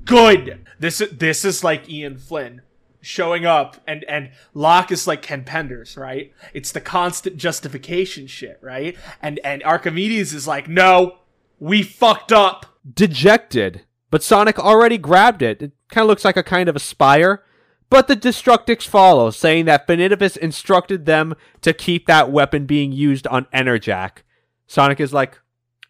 Good. 0.05 0.65
This 0.79 1.03
this 1.11 1.45
is 1.45 1.63
like 1.63 1.89
Ian 1.89 2.17
Flynn 2.17 2.61
showing 3.01 3.45
up 3.45 3.77
and 3.87 4.03
and 4.05 4.31
Locke 4.53 4.91
is 4.91 5.05
like 5.07 5.21
Ken 5.21 5.43
Penders, 5.43 5.97
right? 5.97 6.33
It's 6.53 6.71
the 6.71 6.81
constant 6.81 7.37
justification 7.37 8.27
shit, 8.27 8.59
right? 8.61 8.97
And 9.21 9.39
and 9.43 9.63
Archimedes 9.63 10.33
is 10.33 10.47
like, 10.47 10.67
"No, 10.67 11.19
we 11.59 11.83
fucked 11.83 12.31
up." 12.31 12.77
dejected, 12.93 13.85
but 14.09 14.23
Sonic 14.23 14.59
already 14.59 14.97
grabbed 14.97 15.41
it. 15.41 15.61
It 15.61 15.71
kind 15.89 16.03
of 16.03 16.09
looks 16.09 16.25
like 16.25 16.37
a 16.37 16.43
kind 16.43 16.69
of 16.69 16.75
a 16.75 16.79
spire. 16.79 17.43
But 17.89 18.07
the 18.07 18.17
Destructix 18.17 18.83
follow, 18.83 19.31
saying 19.31 19.65
that 19.65 19.87
Finitevus 19.87 20.35
instructed 20.37 21.05
them 21.05 21.35
to 21.61 21.73
keep 21.73 22.05
that 22.05 22.31
weapon 22.31 22.65
being 22.65 22.91
used 22.91 23.25
on 23.27 23.45
Enerjak. 23.53 24.23
Sonic 24.67 24.99
is 24.99 25.13
like, 25.13 25.39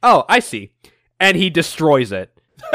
oh, 0.03 0.25
I 0.27 0.39
see. 0.39 0.71
And 1.19 1.37
he 1.37 1.49
destroys 1.49 2.11
it. 2.11 2.31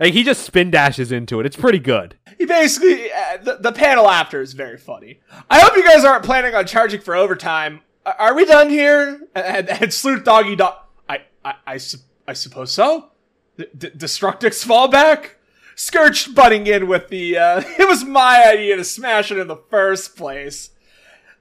like, 0.00 0.12
he 0.12 0.22
just 0.22 0.42
spin 0.42 0.70
dashes 0.70 1.12
into 1.12 1.40
it. 1.40 1.46
It's 1.46 1.56
pretty 1.56 1.78
good. 1.78 2.16
He 2.38 2.46
basically 2.46 3.10
uh, 3.12 3.38
the, 3.42 3.56
the 3.60 3.72
panel 3.72 4.08
after 4.08 4.40
is 4.40 4.52
very 4.52 4.78
funny. 4.78 5.20
I 5.50 5.60
hope 5.60 5.76
you 5.76 5.84
guys 5.84 6.04
aren't 6.04 6.24
planning 6.24 6.54
on 6.54 6.66
charging 6.66 7.00
for 7.00 7.14
overtime. 7.14 7.80
Are, 8.06 8.14
are 8.18 8.34
we 8.34 8.44
done 8.44 8.70
here? 8.70 9.20
And, 9.34 9.68
and 9.68 9.92
Sleuth 9.92 10.24
Doggy 10.24 10.56
Dog. 10.56 10.74
I 11.08 11.22
I 11.44 11.54
I, 11.66 11.76
su- 11.78 11.98
I 12.26 12.32
suppose 12.32 12.72
so. 12.72 13.10
D- 13.56 13.90
Destructix 13.90 14.64
fallback. 14.64 15.30
Scourge 15.74 16.34
butting 16.34 16.66
in 16.66 16.86
with 16.86 17.08
the. 17.08 17.36
Uh, 17.36 17.62
it 17.78 17.88
was 17.88 18.04
my 18.04 18.44
idea 18.46 18.76
to 18.76 18.84
smash 18.84 19.32
it 19.32 19.38
in 19.38 19.48
the 19.48 19.60
first 19.70 20.16
place. 20.16 20.70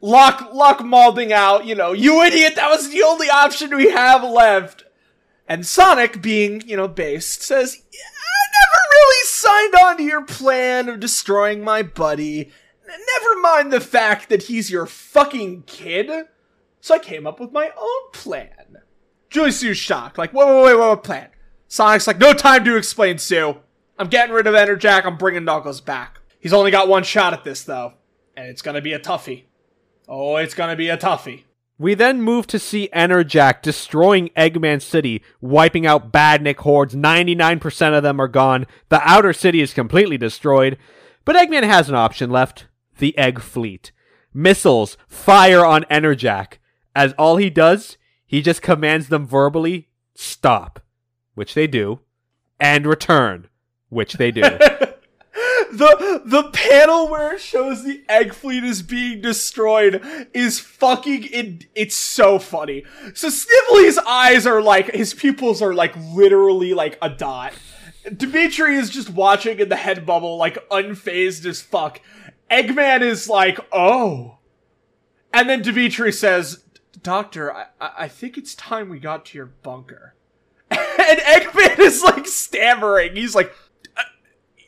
Locke 0.02 0.54
Locke 0.54 0.84
maulding 0.84 1.34
out. 1.34 1.66
You 1.66 1.76
know, 1.76 1.92
you 1.92 2.22
idiot. 2.22 2.56
That 2.56 2.70
was 2.70 2.90
the 2.90 3.04
only 3.04 3.30
option 3.30 3.76
we 3.76 3.92
have 3.92 4.24
left. 4.24 4.86
And 5.48 5.66
Sonic, 5.66 6.22
being, 6.22 6.62
you 6.68 6.76
know, 6.76 6.88
based, 6.90 7.42
says, 7.42 7.78
I 7.94 8.60
never 8.60 8.82
really 8.92 9.26
signed 9.26 9.76
on 9.76 9.98
to 9.98 10.04
your 10.04 10.26
plan 10.26 10.90
of 10.90 11.00
destroying 11.00 11.64
my 11.64 11.84
buddy. 11.84 12.52
Never 12.86 13.40
mind 13.42 13.72
the 13.72 13.80
fact 13.80 14.30
that 14.30 14.44
he's 14.44 14.70
your 14.70 14.86
fucking 14.86 15.64
kid. 15.64 16.28
So 16.82 16.96
I 16.96 17.00
came 17.00 17.26
up 17.26 17.40
with 17.40 17.52
my 17.52 17.72
own 17.78 18.12
plan. 18.12 18.78
Julie-Su's 19.30 19.78
shocked, 19.78 20.18
like, 20.18 20.34
wait, 20.34 20.48
wait, 20.48 20.64
wait, 20.64 20.76
what 20.76 21.04
plan? 21.04 21.30
Sonic's 21.68 22.08
like, 22.08 22.18
no 22.18 22.34
time 22.34 22.64
to 22.64 22.78
explain, 22.78 23.18
Sue. 23.18 23.58
I'm 24.00 24.08
getting 24.08 24.34
rid 24.34 24.48
of 24.48 24.54
Enerjak, 24.54 25.06
I'm 25.06 25.18
bringing 25.18 25.44
Knuckles 25.44 25.82
back. 25.82 26.20
He's 26.40 26.54
only 26.54 26.72
got 26.72 26.88
one 26.88 27.04
shot 27.04 27.34
at 27.34 27.44
this, 27.44 27.64
though. 27.64 27.94
And 28.38 28.48
it's 28.48 28.62
gonna 28.62 28.82
be 28.82 28.94
a 28.94 29.00
toughie. 29.00 29.44
Oh, 30.08 30.38
it's 30.38 30.54
gonna 30.54 30.76
be 30.76 30.90
a 30.90 30.98
toughie. 30.98 31.44
We 31.80 31.94
then 31.94 32.22
move 32.22 32.48
to 32.48 32.60
see 32.60 32.90
Enerjak 32.94 33.62
destroying 33.62 34.30
Eggman 34.30 34.82
City, 34.82 35.22
wiping 35.42 35.86
out 35.86 36.12
Badnik 36.12 36.58
hordes. 36.58 36.96
99% 36.96 37.96
of 37.96 38.02
them 38.02 38.20
are 38.20 38.28
gone. 38.28 38.66
The 38.90 39.02
outer 39.08 39.32
city 39.32 39.62
is 39.62 39.74
completely 39.76 40.18
destroyed. 40.18 40.78
But 41.24 41.36
Eggman 41.36 41.64
has 41.64 41.88
an 41.88 41.96
option 41.96 42.32
left 42.32 42.66
the 42.98 43.16
Egg 43.18 43.40
Fleet. 43.40 43.92
Missiles 44.34 44.98
fire 45.08 45.64
on 45.66 45.84
Enerjak. 45.84 46.54
As 46.96 47.14
all 47.14 47.38
he 47.38 47.52
does, 47.52 47.98
he 48.26 48.42
just 48.42 48.62
commands 48.64 49.10
them 49.10 49.28
verbally 49.28 49.90
stop, 50.16 50.80
which 51.36 51.54
they 51.54 51.68
do, 51.68 52.00
and 52.60 52.88
return, 52.88 53.48
which 53.90 54.14
they 54.14 54.32
do. 54.32 54.42
the 55.72 56.22
the 56.26 56.50
panel 56.52 57.10
where 57.10 57.36
it 57.36 57.42
shows 57.42 57.84
the 57.84 58.04
egg 58.08 58.34
fleet 58.34 58.64
is 58.64 58.82
being 58.82 59.22
destroyed 59.22 60.02
is 60.34 60.60
fucking 60.60 61.28
it, 61.32 61.66
it's 61.76 61.96
so 61.96 62.40
funny. 62.40 62.84
So 63.14 63.30
Snively's 63.30 63.98
eyes 64.00 64.46
are 64.46 64.62
like 64.62 64.92
his 64.92 65.14
pupils 65.14 65.62
are 65.62 65.74
like 65.74 65.96
literally 65.96 66.74
like 66.74 66.98
a 67.02 67.10
dot. 67.10 67.54
Dimitri 68.16 68.78
is 68.78 68.90
just 68.90 69.10
watching 69.10 69.60
in 69.60 69.70
the 69.70 69.76
head 69.76 70.06
bubble 70.06 70.38
like 70.38 70.58
unfazed 70.70 71.46
as 71.46 71.62
fuck. 71.62 72.00
Eggman 72.50 73.02
is 73.02 73.28
like, 73.28 73.60
"Oh." 73.72 74.38
And 75.34 75.50
then 75.50 75.62
Dimitri 75.62 76.12
says, 76.12 76.64
"Doctor, 77.02 77.54
I 77.54 77.66
I 77.82 77.92
I 77.98 78.08
think 78.08 78.38
it's 78.38 78.56
time 78.56 78.90
we 78.90 79.00
got 79.00 79.26
to 79.26 79.38
your 79.38 79.48
bunker." 79.48 80.16
and 80.72 81.20
Eggman 81.20 81.80
is 81.80 82.04
like 82.04 82.28
stammering. 82.28 83.16
He's 83.16 83.36
like, 83.36 83.54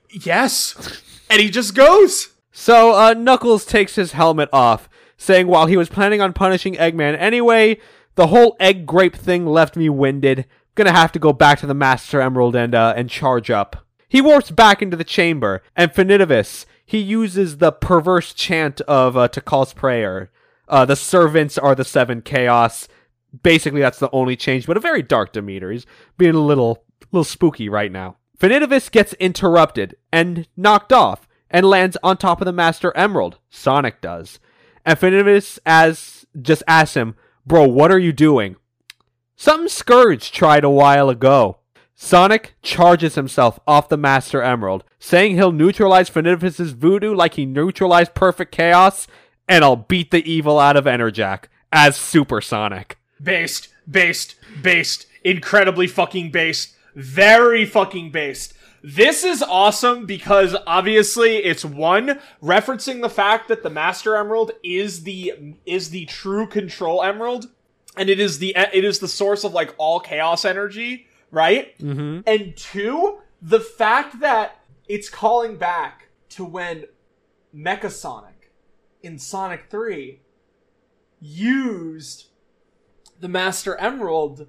Yes. 0.09 1.01
And 1.29 1.41
he 1.41 1.49
just 1.49 1.75
goes. 1.75 2.29
So, 2.51 2.93
uh, 2.93 3.13
Knuckles 3.13 3.65
takes 3.65 3.95
his 3.95 4.13
helmet 4.13 4.49
off, 4.51 4.89
saying 5.17 5.47
while 5.47 5.67
he 5.67 5.77
was 5.77 5.89
planning 5.89 6.21
on 6.21 6.33
punishing 6.33 6.75
Eggman 6.75 7.17
anyway, 7.17 7.79
the 8.15 8.27
whole 8.27 8.57
egg 8.59 8.85
grape 8.85 9.15
thing 9.15 9.45
left 9.45 9.75
me 9.75 9.89
winded. 9.89 10.45
Gonna 10.75 10.91
have 10.91 11.11
to 11.13 11.19
go 11.19 11.31
back 11.31 11.59
to 11.59 11.67
the 11.67 11.73
Master 11.73 12.19
Emerald 12.21 12.55
and, 12.55 12.75
uh, 12.75 12.93
and 12.95 13.09
charge 13.09 13.49
up. 13.49 13.85
He 14.07 14.21
warps 14.21 14.51
back 14.51 14.81
into 14.81 14.97
the 14.97 15.03
chamber, 15.03 15.61
and 15.75 15.91
Finitevus, 15.93 16.65
he 16.85 16.97
uses 16.97 17.57
the 17.57 17.71
perverse 17.71 18.33
chant 18.33 18.81
of, 18.81 19.15
uh, 19.15 19.27
Tikal's 19.27 19.73
prayer. 19.73 20.31
Uh, 20.67 20.85
the 20.85 20.95
servants 20.95 21.57
are 21.57 21.75
the 21.75 21.85
seven 21.85 22.21
chaos. 22.21 22.87
Basically, 23.43 23.81
that's 23.81 23.99
the 23.99 24.09
only 24.11 24.35
change, 24.35 24.65
but 24.65 24.77
a 24.77 24.81
very 24.81 25.01
dark 25.01 25.31
Demeter. 25.31 25.71
He's 25.71 25.85
being 26.17 26.35
a 26.35 26.39
little, 26.39 26.83
little 27.11 27.23
spooky 27.23 27.69
right 27.69 27.91
now. 27.91 28.17
Finitevus 28.39 28.89
gets 28.89 29.13
interrupted 29.13 29.95
and 30.13 30.47
knocked 30.55 30.93
off 30.93 31.27
and 31.49 31.65
lands 31.65 31.97
on 32.01 32.15
top 32.17 32.39
of 32.39 32.45
the 32.45 32.53
Master 32.53 32.95
Emerald. 32.95 33.37
Sonic 33.49 33.99
does. 34.01 34.39
And 34.85 34.97
Finitevus 34.97 35.59
as 35.65 36.25
just 36.41 36.63
asks 36.67 36.95
him, 36.95 37.15
Bro, 37.45 37.67
what 37.69 37.91
are 37.91 37.99
you 37.99 38.13
doing? 38.13 38.55
Something 39.35 39.67
Scourge 39.67 40.31
tried 40.31 40.63
a 40.63 40.69
while 40.69 41.09
ago. 41.09 41.57
Sonic 41.95 42.55
charges 42.61 43.15
himself 43.15 43.59
off 43.67 43.89
the 43.89 43.97
Master 43.97 44.41
Emerald, 44.41 44.85
saying 44.99 45.35
he'll 45.35 45.51
neutralize 45.51 46.09
Finitevus' 46.09 46.73
voodoo 46.73 47.13
like 47.13 47.33
he 47.33 47.45
neutralized 47.45 48.13
Perfect 48.13 48.53
Chaos, 48.53 49.05
and 49.49 49.65
I'll 49.65 49.75
beat 49.75 50.11
the 50.11 50.29
evil 50.29 50.59
out 50.59 50.77
of 50.77 50.85
Enerjak 50.85 51.45
as 51.73 51.97
Super 51.97 52.39
Sonic. 52.39 52.97
Based, 53.21 53.67
based, 53.89 54.35
based. 54.61 55.07
Incredibly 55.25 55.87
fucking 55.87 56.31
based. 56.31 56.75
Very 56.95 57.65
fucking 57.65 58.11
based. 58.11 58.53
This 58.81 59.23
is 59.23 59.43
awesome 59.43 60.05
because 60.05 60.55
obviously 60.65 61.37
it's 61.37 61.65
one 61.65 62.19
referencing 62.41 63.01
the 63.01 63.09
fact 63.09 63.49
that 63.49 63.63
the 63.63 63.69
Master 63.69 64.15
Emerald 64.15 64.51
is 64.63 65.03
the 65.03 65.55
is 65.65 65.89
the 65.89 66.05
true 66.05 66.47
control 66.47 67.03
emerald 67.03 67.47
and 67.97 68.09
it 68.09 68.19
is 68.19 68.39
the 68.39 68.55
it 68.55 68.85
is 68.85 68.99
the 68.99 69.07
source 69.07 69.43
of 69.43 69.53
like 69.53 69.75
all 69.77 69.99
chaos 69.99 70.45
energy, 70.45 71.07
right? 71.31 71.77
Mm-hmm. 71.79 72.21
And 72.25 72.55
two, 72.55 73.19
the 73.41 73.59
fact 73.59 74.21
that 74.21 74.61
it's 74.87 75.09
calling 75.09 75.57
back 75.57 76.07
to 76.29 76.45
when 76.45 76.85
Mecha 77.53 77.91
Sonic 77.91 78.51
in 79.01 79.19
Sonic 79.19 79.65
3 79.69 80.21
used 81.19 82.27
the 83.19 83.27
Master 83.27 83.75
Emerald 83.75 84.47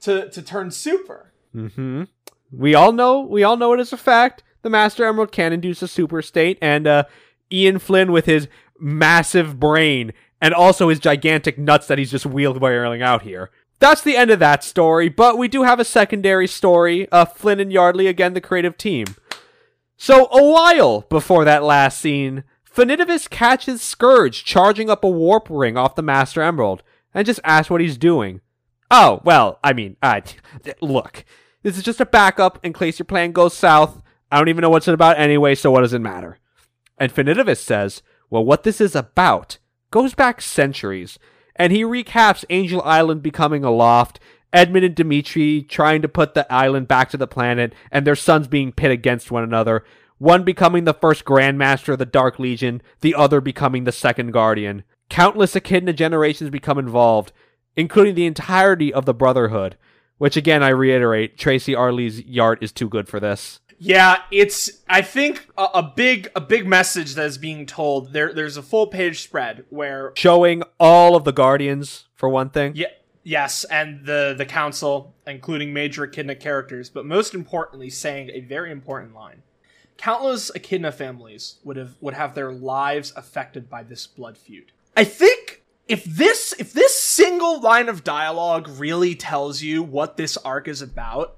to 0.00 0.28
to 0.28 0.42
turn 0.42 0.70
super. 0.70 1.31
Mm-hmm. 1.54 2.04
We 2.50 2.74
all 2.74 2.92
know 2.92 3.20
we 3.20 3.42
all 3.42 3.56
know 3.56 3.72
it 3.72 3.80
is 3.80 3.92
a 3.92 3.96
fact. 3.96 4.42
The 4.62 4.70
Master 4.70 5.04
Emerald 5.04 5.32
can 5.32 5.52
induce 5.52 5.82
a 5.82 5.88
super 5.88 6.22
state, 6.22 6.58
and 6.62 6.86
uh, 6.86 7.04
Ian 7.50 7.78
Flynn 7.78 8.12
with 8.12 8.26
his 8.26 8.48
massive 8.78 9.58
brain 9.58 10.12
and 10.40 10.52
also 10.52 10.88
his 10.88 10.98
gigantic 10.98 11.56
nuts 11.56 11.86
that 11.86 11.98
he's 11.98 12.10
just 12.10 12.28
wheelbarrowing 12.28 13.02
out 13.02 13.22
here. 13.22 13.50
That's 13.78 14.02
the 14.02 14.16
end 14.16 14.30
of 14.30 14.38
that 14.40 14.62
story, 14.62 15.08
but 15.08 15.38
we 15.38 15.48
do 15.48 15.62
have 15.64 15.80
a 15.80 15.84
secondary 15.84 16.46
story. 16.46 17.10
Uh, 17.10 17.24
Flynn 17.24 17.60
and 17.60 17.72
Yardley 17.72 18.06
again, 18.06 18.34
the 18.34 18.40
creative 18.40 18.76
team. 18.76 19.06
So 19.96 20.26
a 20.32 20.44
while 20.44 21.02
before 21.02 21.44
that 21.44 21.62
last 21.62 22.00
scene, 22.00 22.44
Finitevus 22.72 23.28
catches 23.28 23.82
Scourge 23.82 24.44
charging 24.44 24.90
up 24.90 25.04
a 25.04 25.08
warp 25.08 25.46
ring 25.50 25.76
off 25.76 25.94
the 25.94 26.02
Master 26.02 26.42
Emerald 26.42 26.82
and 27.14 27.26
just 27.26 27.40
asks 27.44 27.70
what 27.70 27.80
he's 27.80 27.96
doing. 27.96 28.40
Oh, 28.90 29.20
well, 29.24 29.58
I 29.62 29.72
mean, 29.72 29.96
uh, 30.02 30.20
look, 30.80 31.24
this 31.62 31.76
is 31.76 31.82
just 31.82 32.00
a 32.00 32.06
backup 32.06 32.58
in 32.62 32.72
case 32.72 32.98
your 32.98 33.06
plan 33.06 33.32
goes 33.32 33.54
south. 33.54 34.02
I 34.30 34.38
don't 34.38 34.48
even 34.48 34.62
know 34.62 34.70
what's 34.70 34.88
it 34.88 34.94
about 34.94 35.18
anyway, 35.18 35.54
so 35.54 35.70
what 35.70 35.82
does 35.82 35.92
it 35.92 36.00
matter? 36.00 36.38
And 36.98 37.12
Finitevus 37.12 37.58
says, 37.58 38.02
well, 38.30 38.44
what 38.44 38.62
this 38.62 38.80
is 38.80 38.94
about 38.94 39.58
goes 39.90 40.14
back 40.14 40.40
centuries, 40.40 41.18
and 41.56 41.72
he 41.72 41.82
recaps 41.82 42.44
Angel 42.48 42.80
Island 42.82 43.22
becoming 43.22 43.62
a 43.62 43.70
loft, 43.70 44.18
Edmund 44.52 44.84
and 44.84 44.94
Dimitri 44.94 45.62
trying 45.62 46.02
to 46.02 46.08
put 46.08 46.34
the 46.34 46.50
island 46.52 46.88
back 46.88 47.10
to 47.10 47.16
the 47.16 47.26
planet, 47.26 47.74
and 47.90 48.06
their 48.06 48.16
sons 48.16 48.48
being 48.48 48.72
pit 48.72 48.90
against 48.90 49.30
one 49.30 49.42
another, 49.42 49.84
one 50.18 50.44
becoming 50.44 50.84
the 50.84 50.94
first 50.94 51.24
Grandmaster 51.24 51.92
of 51.92 51.98
the 51.98 52.06
Dark 52.06 52.38
Legion, 52.38 52.80
the 53.00 53.14
other 53.14 53.40
becoming 53.40 53.84
the 53.84 53.92
second 53.92 54.32
Guardian. 54.32 54.84
Countless 55.10 55.56
Echidna 55.56 55.92
generations 55.92 56.48
become 56.48 56.78
involved, 56.78 57.32
including 57.76 58.14
the 58.14 58.26
entirety 58.26 58.94
of 58.94 59.04
the 59.04 59.14
Brotherhood, 59.14 59.76
which 60.22 60.36
again 60.36 60.62
I 60.62 60.68
reiterate, 60.68 61.36
Tracy 61.36 61.72
Yardley's 61.72 62.22
art 62.38 62.62
is 62.62 62.70
too 62.70 62.88
good 62.88 63.08
for 63.08 63.18
this. 63.18 63.58
Yeah, 63.80 64.18
it's 64.30 64.70
I 64.88 65.02
think 65.02 65.48
a, 65.58 65.64
a 65.74 65.82
big 65.82 66.30
a 66.36 66.40
big 66.40 66.64
message 66.64 67.16
that 67.16 67.26
is 67.26 67.38
being 67.38 67.66
told. 67.66 68.12
There 68.12 68.32
there's 68.32 68.56
a 68.56 68.62
full 68.62 68.86
page 68.86 69.20
spread 69.20 69.64
where 69.70 70.12
Showing 70.14 70.62
all 70.78 71.16
of 71.16 71.24
the 71.24 71.32
Guardians, 71.32 72.06
for 72.14 72.28
one 72.28 72.50
thing. 72.50 72.70
yeah, 72.76 72.86
yes, 73.24 73.64
and 73.64 74.06
the 74.06 74.32
the 74.38 74.46
council, 74.46 75.12
including 75.26 75.72
major 75.72 76.04
Echidna 76.04 76.36
characters, 76.36 76.88
but 76.88 77.04
most 77.04 77.34
importantly, 77.34 77.90
saying 77.90 78.30
a 78.30 78.42
very 78.42 78.70
important 78.70 79.16
line. 79.16 79.42
Countless 79.96 80.52
Echidna 80.54 80.92
families 80.92 81.56
would 81.64 81.76
have 81.76 81.96
would 82.00 82.14
have 82.14 82.36
their 82.36 82.52
lives 82.52 83.12
affected 83.16 83.68
by 83.68 83.82
this 83.82 84.06
blood 84.06 84.38
feud. 84.38 84.70
I 84.96 85.02
think 85.02 85.61
if 85.92 86.04
this 86.04 86.54
if 86.58 86.72
this 86.72 86.98
single 86.98 87.60
line 87.60 87.90
of 87.90 88.02
dialogue 88.02 88.66
really 88.78 89.14
tells 89.14 89.60
you 89.60 89.82
what 89.82 90.16
this 90.16 90.38
arc 90.38 90.66
is 90.66 90.80
about, 90.80 91.36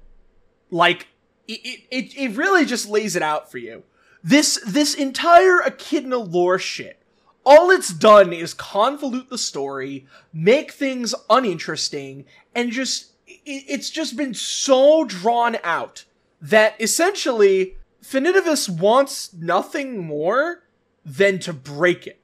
like 0.71 1.09
it, 1.45 1.81
it, 1.91 2.17
it 2.17 2.37
really 2.37 2.63
just 2.63 2.87
lays 2.87 3.17
it 3.17 3.21
out 3.21 3.51
for 3.51 3.57
you. 3.57 3.83
This 4.23 4.57
this 4.65 4.95
entire 4.95 5.61
Echidna 5.61 6.19
lore 6.19 6.57
shit, 6.57 7.03
all 7.45 7.69
it's 7.69 7.93
done 7.93 8.31
is 8.31 8.55
convolute 8.55 9.27
the 9.27 9.37
story, 9.37 10.07
make 10.31 10.71
things 10.71 11.13
uninteresting, 11.29 12.23
and 12.55 12.71
just 12.71 13.11
it, 13.27 13.65
it's 13.67 13.89
just 13.89 14.15
been 14.15 14.33
so 14.33 15.03
drawn 15.03 15.57
out 15.65 16.05
that 16.39 16.79
essentially 16.79 17.75
Finitevus 18.01 18.69
wants 18.69 19.33
nothing 19.33 20.07
more 20.07 20.63
than 21.03 21.39
to 21.39 21.51
break 21.51 22.07
it. 22.07 22.21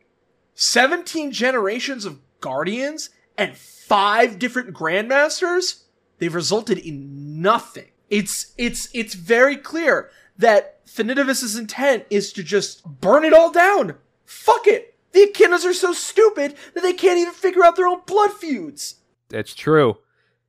17 0.56 1.32
generations 1.32 2.06
of 2.06 2.20
guardians 2.40 3.10
and 3.38 3.56
five 3.56 4.40
different 4.40 4.74
grandmasters, 4.74 5.84
they've 6.18 6.34
resulted 6.34 6.78
in 6.78 7.42
nothing. 7.42 7.90
It's 8.10 8.54
it's 8.58 8.90
it's 8.94 9.14
very 9.14 9.56
clear 9.56 10.10
that 10.38 10.86
Finitevus' 10.86 11.58
intent 11.58 12.06
is 12.10 12.34
to 12.34 12.44
just 12.44 12.86
burn 12.86 13.24
it 13.24 13.34
all 13.34 13.52
down. 13.52 13.96
Fuck 14.26 14.68
it. 14.68 14.96
The 15.14 15.32
Echidnas 15.32 15.66
are 15.66 15.74
so 15.74 15.94
stupid 15.94 16.56
that 16.74 16.82
they 16.82 16.94
can't 16.94 17.20
even 17.20 17.34
figure 17.34 17.64
out 17.64 17.76
their 17.76 17.88
own 17.88 18.02
blood 18.06 18.32
feuds. 18.32 18.96
It's 19.30 19.56
true. 19.56 19.98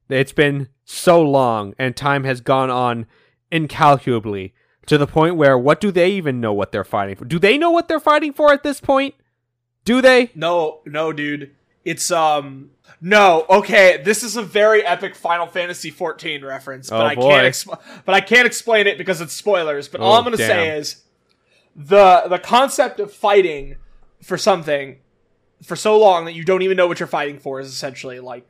It's 0.09 0.33
been 0.33 0.69
so 0.85 1.23
long, 1.23 1.75
and 1.79 1.97
time 1.97 2.25
has 2.25 2.41
gone 2.41 2.71
on 2.71 3.07
incalculably 3.51 4.55
to 4.87 4.99
the 4.99 5.07
point 5.07 5.37
where 5.37 5.57
what 5.59 5.81
do 5.81 5.91
they 5.91 6.11
even 6.11 6.41
know 6.41 6.53
what 6.53 6.73
they're 6.73 6.85
fighting 6.85 7.17
for? 7.17 7.25
Do 7.25 7.39
they 7.39 7.57
know 7.57 7.71
what 7.71 7.89
they're 7.89 8.01
fighting 8.01 8.33
for 8.33 8.53
at 8.53 8.63
this 8.63 8.81
point? 8.81 9.15
Do 9.85 10.01
they? 10.01 10.31
No, 10.35 10.81
no, 10.87 11.13
dude. 11.13 11.55
It's 11.85 12.11
um 12.13 12.71
no. 13.01 13.45
Okay, 13.51 14.01
this 14.05 14.23
is 14.23 14.37
a 14.37 14.43
very 14.43 14.85
epic 14.85 15.15
Final 15.17 15.47
Fantasy 15.47 15.91
14 15.91 16.45
reference, 16.45 16.89
but 16.91 17.01
Oh, 17.01 17.07
I 17.07 17.15
can't 17.17 17.47
exp- 17.47 17.81
but 18.05 18.15
I 18.15 18.21
can't 18.21 18.47
explain 18.47 18.87
it 18.87 18.97
because 18.99 19.21
it's 19.21 19.33
spoilers. 19.33 19.89
But 19.89 20.01
all 20.01 20.13
Oh, 20.15 20.17
I'm 20.19 20.25
going 20.25 20.37
to 20.37 20.47
say 20.47 20.77
is 20.79 21.03
the 21.75 22.25
the 22.29 22.39
concept 22.39 23.01
of 23.01 23.13
fighting 23.13 23.77
for 24.23 24.39
something 24.39 24.99
for 25.65 25.75
so 25.75 25.99
long 25.99 26.25
that 26.27 26.33
you 26.35 26.45
don't 26.45 26.63
even 26.63 26.77
know 26.77 26.87
what 26.87 27.01
you're 27.01 27.07
fighting 27.07 27.39
for 27.39 27.59
is 27.61 27.69
essentially 27.69 28.21
like 28.21 28.49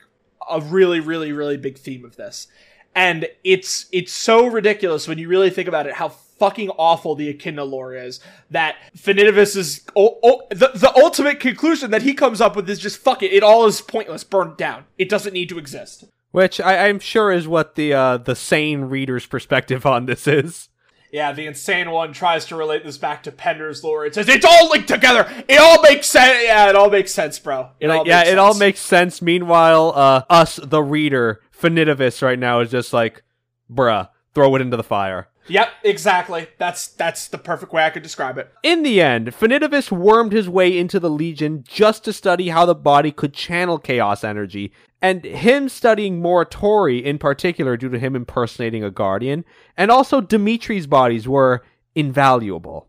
a 0.50 0.60
really 0.60 1.00
really 1.00 1.32
really 1.32 1.56
big 1.56 1.78
theme 1.78 2.04
of 2.04 2.16
this. 2.16 2.48
And 2.94 3.26
it's 3.42 3.86
it's 3.92 4.12
so 4.12 4.46
ridiculous 4.46 5.08
when 5.08 5.16
you 5.16 5.28
really 5.28 5.48
think 5.50 5.68
about 5.68 5.86
it 5.86 5.94
how 5.94 6.10
fucking 6.42 6.70
awful 6.70 7.14
the 7.14 7.28
Echidna 7.28 7.62
lore 7.62 7.94
is 7.94 8.18
that 8.50 8.74
Finitevus 8.96 9.54
is 9.56 9.82
oh, 9.94 10.18
oh, 10.24 10.42
the, 10.50 10.72
the 10.74 10.92
ultimate 10.96 11.38
conclusion 11.38 11.92
that 11.92 12.02
he 12.02 12.14
comes 12.14 12.40
up 12.40 12.56
with 12.56 12.68
is 12.68 12.80
just 12.80 12.98
fuck 12.98 13.22
it 13.22 13.32
it 13.32 13.44
all 13.44 13.64
is 13.66 13.80
pointless 13.80 14.24
burn 14.24 14.48
it 14.48 14.58
down 14.58 14.84
it 14.98 15.08
doesn't 15.08 15.32
need 15.34 15.48
to 15.50 15.58
exist 15.58 16.04
Which 16.32 16.60
I, 16.60 16.88
I'm 16.88 16.98
sure 16.98 17.30
is 17.30 17.46
what 17.46 17.76
the 17.76 17.92
uh, 17.94 18.16
the 18.16 18.34
sane 18.34 18.80
reader's 18.86 19.24
perspective 19.24 19.86
on 19.86 20.06
this 20.06 20.26
is. 20.26 20.68
yeah 21.12 21.30
the 21.30 21.46
insane 21.46 21.92
one 21.92 22.12
tries 22.12 22.44
to 22.46 22.56
relate 22.56 22.82
this 22.84 22.98
back 22.98 23.22
to 23.22 23.30
Pender's 23.30 23.84
lore 23.84 24.04
it 24.04 24.16
says 24.16 24.28
it's 24.28 24.44
all 24.44 24.68
linked 24.70 24.88
together 24.88 25.30
it 25.46 25.60
all 25.60 25.80
makes 25.82 26.08
sense 26.08 26.42
yeah 26.44 26.68
it 26.68 26.74
all 26.74 26.90
makes 26.90 27.12
sense 27.12 27.38
bro 27.38 27.68
it 27.78 27.86
Like, 27.86 28.00
all 28.00 28.06
yeah, 28.08 28.18
makes 28.20 28.30
it 28.30 28.38
all 28.38 28.52
sense. 28.54 28.60
makes 28.60 28.80
sense. 28.80 29.22
Meanwhile, 29.22 29.92
uh, 29.94 30.22
us, 30.28 30.56
the 30.56 30.82
reader, 30.82 31.40
Finitevus, 31.56 32.20
right 32.20 32.38
now 32.38 32.58
is 32.58 32.70
just 32.72 32.92
like, 32.92 33.22
bruh, 33.70 34.08
throw 34.34 34.56
it 34.56 34.60
into 34.60 34.76
the 34.76 34.82
fire. 34.82 35.28
Yep 35.48 35.68
exactly 35.84 36.48
that's 36.58 36.88
that's 36.88 37.28
the 37.28 37.38
perfect 37.38 37.72
way 37.72 37.84
I 37.84 37.90
could 37.90 38.02
describe 38.02 38.38
it 38.38 38.52
In 38.62 38.82
the 38.82 39.00
end, 39.00 39.28
Finitevus 39.28 39.90
wormed 39.90 40.32
his 40.32 40.48
way 40.48 40.76
into 40.76 41.00
the 41.00 41.10
Legion 41.10 41.64
just 41.66 42.04
to 42.04 42.12
study 42.12 42.48
how 42.48 42.66
the 42.66 42.74
body 42.74 43.10
could 43.10 43.34
channel 43.34 43.78
chaos 43.78 44.24
energy, 44.24 44.72
and 45.00 45.24
him 45.24 45.68
studying 45.68 46.22
Moratori 46.22 47.02
in 47.02 47.18
particular 47.18 47.76
due 47.76 47.88
to 47.88 47.98
him 47.98 48.14
impersonating 48.14 48.84
a 48.84 48.90
guardian, 48.90 49.44
and 49.76 49.90
also 49.90 50.20
Dimitri's 50.20 50.86
bodies 50.86 51.26
were 51.26 51.64
invaluable. 51.94 52.88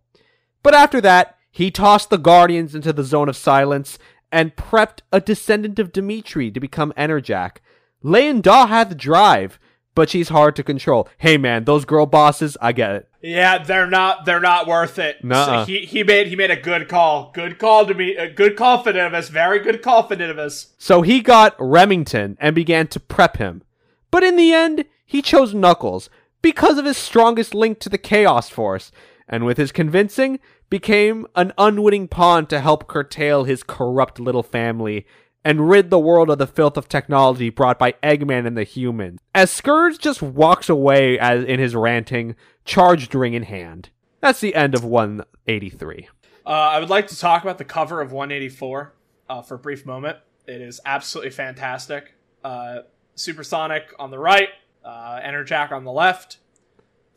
But 0.61 0.75
after 0.75 1.01
that, 1.01 1.37
he 1.51 1.69
tossed 1.69 2.09
the 2.09 2.17
guardians 2.17 2.73
into 2.73 2.93
the 2.93 3.03
zone 3.03 3.29
of 3.29 3.37
silence 3.37 3.99
and 4.31 4.55
prepped 4.55 4.99
a 5.11 5.21
descendant 5.21 5.77
of 5.77 5.91
Dimitri 5.91 6.49
to 6.49 6.59
become 6.59 6.93
Enerjak. 6.97 7.57
Daw 8.03 8.67
had 8.67 8.89
the 8.89 8.95
drive, 8.95 9.59
but 9.95 10.09
she's 10.09 10.29
hard 10.29 10.55
to 10.55 10.63
control. 10.63 11.07
Hey 11.17 11.37
man, 11.37 11.65
those 11.65 11.85
girl 11.85 12.05
bosses, 12.05 12.57
I 12.61 12.71
get 12.71 12.95
it. 12.95 13.09
Yeah, 13.21 13.63
they're 13.63 13.89
not. 13.89 14.25
They're 14.25 14.41
not 14.41 14.67
worth 14.67 14.99
it. 14.99 15.23
Nuh-uh. 15.23 15.65
So 15.65 15.71
he 15.71 15.85
he 15.85 16.03
made 16.03 16.27
he 16.27 16.35
made 16.35 16.51
a 16.51 16.59
good 16.59 16.89
call. 16.89 17.31
Good 17.33 17.57
call 17.57 17.85
to 17.85 17.93
be 17.93 18.15
a 18.15 18.29
good 18.29 18.57
call, 18.57 18.83
Finitevus. 18.83 19.29
Very 19.29 19.59
good 19.59 19.81
call, 19.81 20.07
Finitevus. 20.07 20.73
So 20.77 21.01
he 21.01 21.21
got 21.21 21.55
Remington 21.59 22.37
and 22.39 22.53
began 22.53 22.87
to 22.87 22.99
prep 22.99 23.37
him. 23.37 23.63
But 24.11 24.23
in 24.23 24.35
the 24.35 24.53
end, 24.53 24.85
he 25.05 25.21
chose 25.21 25.53
Knuckles 25.53 26.09
because 26.41 26.77
of 26.77 26.85
his 26.85 26.97
strongest 26.97 27.55
link 27.55 27.79
to 27.79 27.89
the 27.89 27.97
Chaos 27.97 28.49
Force, 28.49 28.91
and 29.27 29.45
with 29.45 29.57
his 29.57 29.71
convincing, 29.71 30.39
became 30.69 31.25
an 31.35 31.53
unwitting 31.57 32.07
pawn 32.07 32.45
to 32.47 32.59
help 32.59 32.87
curtail 32.87 33.43
his 33.43 33.63
corrupt 33.63 34.19
little 34.19 34.43
family 34.43 35.05
and 35.45 35.69
rid 35.69 35.89
the 35.89 35.99
world 35.99 36.29
of 36.29 36.37
the 36.37 36.47
filth 36.47 36.77
of 36.77 36.87
technology 36.87 37.49
brought 37.49 37.79
by 37.79 37.93
Eggman 38.03 38.47
and 38.47 38.57
the 38.57 38.63
humans. 38.63 39.19
As 39.35 39.51
Scourge 39.51 39.97
just 39.99 40.21
walks 40.21 40.69
away 40.69 41.19
as 41.19 41.43
in 41.43 41.59
his 41.59 41.75
ranting, 41.75 42.35
charged 42.65 43.13
ring 43.13 43.33
in 43.33 43.43
hand. 43.43 43.89
That's 44.21 44.39
the 44.39 44.55
end 44.55 44.73
of 44.73 44.83
183. 44.83 46.07
Uh, 46.45 46.49
I 46.49 46.79
would 46.79 46.89
like 46.89 47.07
to 47.07 47.17
talk 47.17 47.43
about 47.43 47.57
the 47.57 47.65
cover 47.65 48.01
of 48.01 48.11
184 48.11 48.93
uh, 49.29 49.41
for 49.41 49.55
a 49.55 49.59
brief 49.59 49.85
moment. 49.85 50.17
It 50.47 50.61
is 50.61 50.79
absolutely 50.85 51.31
fantastic. 51.31 52.13
Uh, 52.43 52.79
Supersonic 53.15 53.93
on 53.99 54.11
the 54.11 54.19
right, 54.19 54.49
uh, 54.83 55.19
Enerjak 55.21 55.71
on 55.71 55.83
the 55.83 55.91
left, 55.91 56.37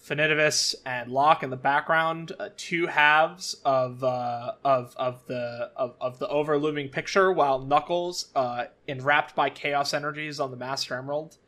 Finitevus 0.07 0.77
and 0.85 1.11
Locke 1.11 1.43
in 1.43 1.51
the 1.51 1.57
background. 1.57 2.33
Uh, 2.39 2.51
two 2.57 2.87
halves 2.87 3.57
of 3.65 4.05
uh, 4.05 4.53
of 4.65 4.95
of 4.97 5.27
the 5.27 5.71
of, 5.75 5.95
of 6.01 6.19
the 6.19 6.29
overlooming 6.29 6.89
picture, 6.89 7.33
while 7.33 7.59
Knuckles, 7.59 8.27
uh, 8.37 8.67
enwrapped 8.87 9.35
by 9.35 9.51
chaos 9.51 9.93
energies 9.93 10.39
on 10.39 10.51
the 10.53 10.57
Master 10.57 10.97
Emerald, 10.97 11.39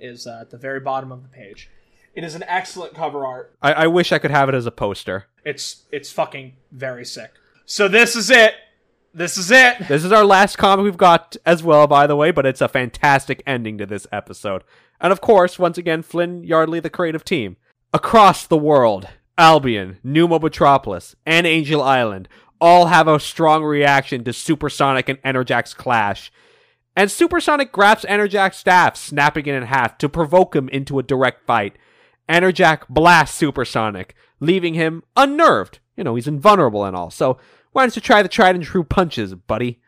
is 0.00 0.26
uh, 0.26 0.38
at 0.40 0.50
the 0.50 0.58
very 0.58 0.80
bottom 0.80 1.12
of 1.12 1.22
the 1.22 1.28
page. 1.28 1.70
It 2.14 2.24
is 2.24 2.34
an 2.34 2.42
excellent 2.48 2.94
cover 2.94 3.24
art. 3.24 3.54
I, 3.62 3.72
I 3.72 3.86
wish 3.86 4.10
I 4.10 4.18
could 4.18 4.32
have 4.32 4.48
it 4.48 4.54
as 4.54 4.66
a 4.66 4.72
poster. 4.72 5.26
It's 5.44 5.84
it's 5.92 6.10
fucking 6.10 6.56
very 6.72 7.04
sick. 7.04 7.30
So 7.66 7.86
this 7.86 8.16
is 8.16 8.30
it. 8.30 8.54
This 9.14 9.38
is 9.38 9.50
it. 9.52 9.78
This 9.88 10.04
is 10.04 10.10
our 10.10 10.24
last 10.24 10.58
comic 10.58 10.82
we've 10.82 10.96
got 10.96 11.36
as 11.46 11.62
well, 11.62 11.86
by 11.86 12.08
the 12.08 12.16
way, 12.16 12.32
but 12.32 12.46
it's 12.46 12.60
a 12.60 12.68
fantastic 12.68 13.42
ending 13.46 13.78
to 13.78 13.86
this 13.86 14.08
episode. 14.10 14.64
And 15.00 15.12
of 15.12 15.20
course, 15.20 15.58
once 15.58 15.78
again, 15.78 16.02
Flynn 16.02 16.42
Yardley, 16.42 16.80
the 16.80 16.90
creative 16.90 17.24
team. 17.24 17.56
Across 17.94 18.48
the 18.48 18.58
world, 18.58 19.08
Albion, 19.38 19.96
New 20.04 20.28
Mobotropolis, 20.28 21.14
and 21.24 21.46
Angel 21.46 21.80
Island 21.80 22.28
all 22.60 22.88
have 22.88 23.08
a 23.08 23.18
strong 23.18 23.64
reaction 23.64 24.24
to 24.24 24.32
Supersonic 24.34 25.08
and 25.08 25.22
Enerjak's 25.22 25.72
clash. 25.72 26.30
And 26.94 27.10
Supersonic 27.10 27.72
grabs 27.72 28.04
Enerjak's 28.04 28.58
staff, 28.58 28.94
snapping 28.94 29.46
it 29.46 29.54
in 29.54 29.62
half 29.62 29.96
to 29.98 30.08
provoke 30.10 30.54
him 30.54 30.68
into 30.68 30.98
a 30.98 31.02
direct 31.02 31.46
fight. 31.46 31.76
Enerjak 32.28 32.82
blasts 32.90 33.38
Supersonic, 33.38 34.14
leaving 34.38 34.74
him 34.74 35.02
unnerved. 35.16 35.78
You 35.96 36.04
know, 36.04 36.14
he's 36.14 36.28
invulnerable 36.28 36.84
and 36.84 36.94
all. 36.94 37.10
So, 37.10 37.38
why 37.72 37.84
don't 37.84 37.96
you 37.96 38.02
try 38.02 38.22
the 38.22 38.28
tried 38.28 38.54
and 38.54 38.64
true 38.64 38.84
punches, 38.84 39.34
buddy? 39.34 39.80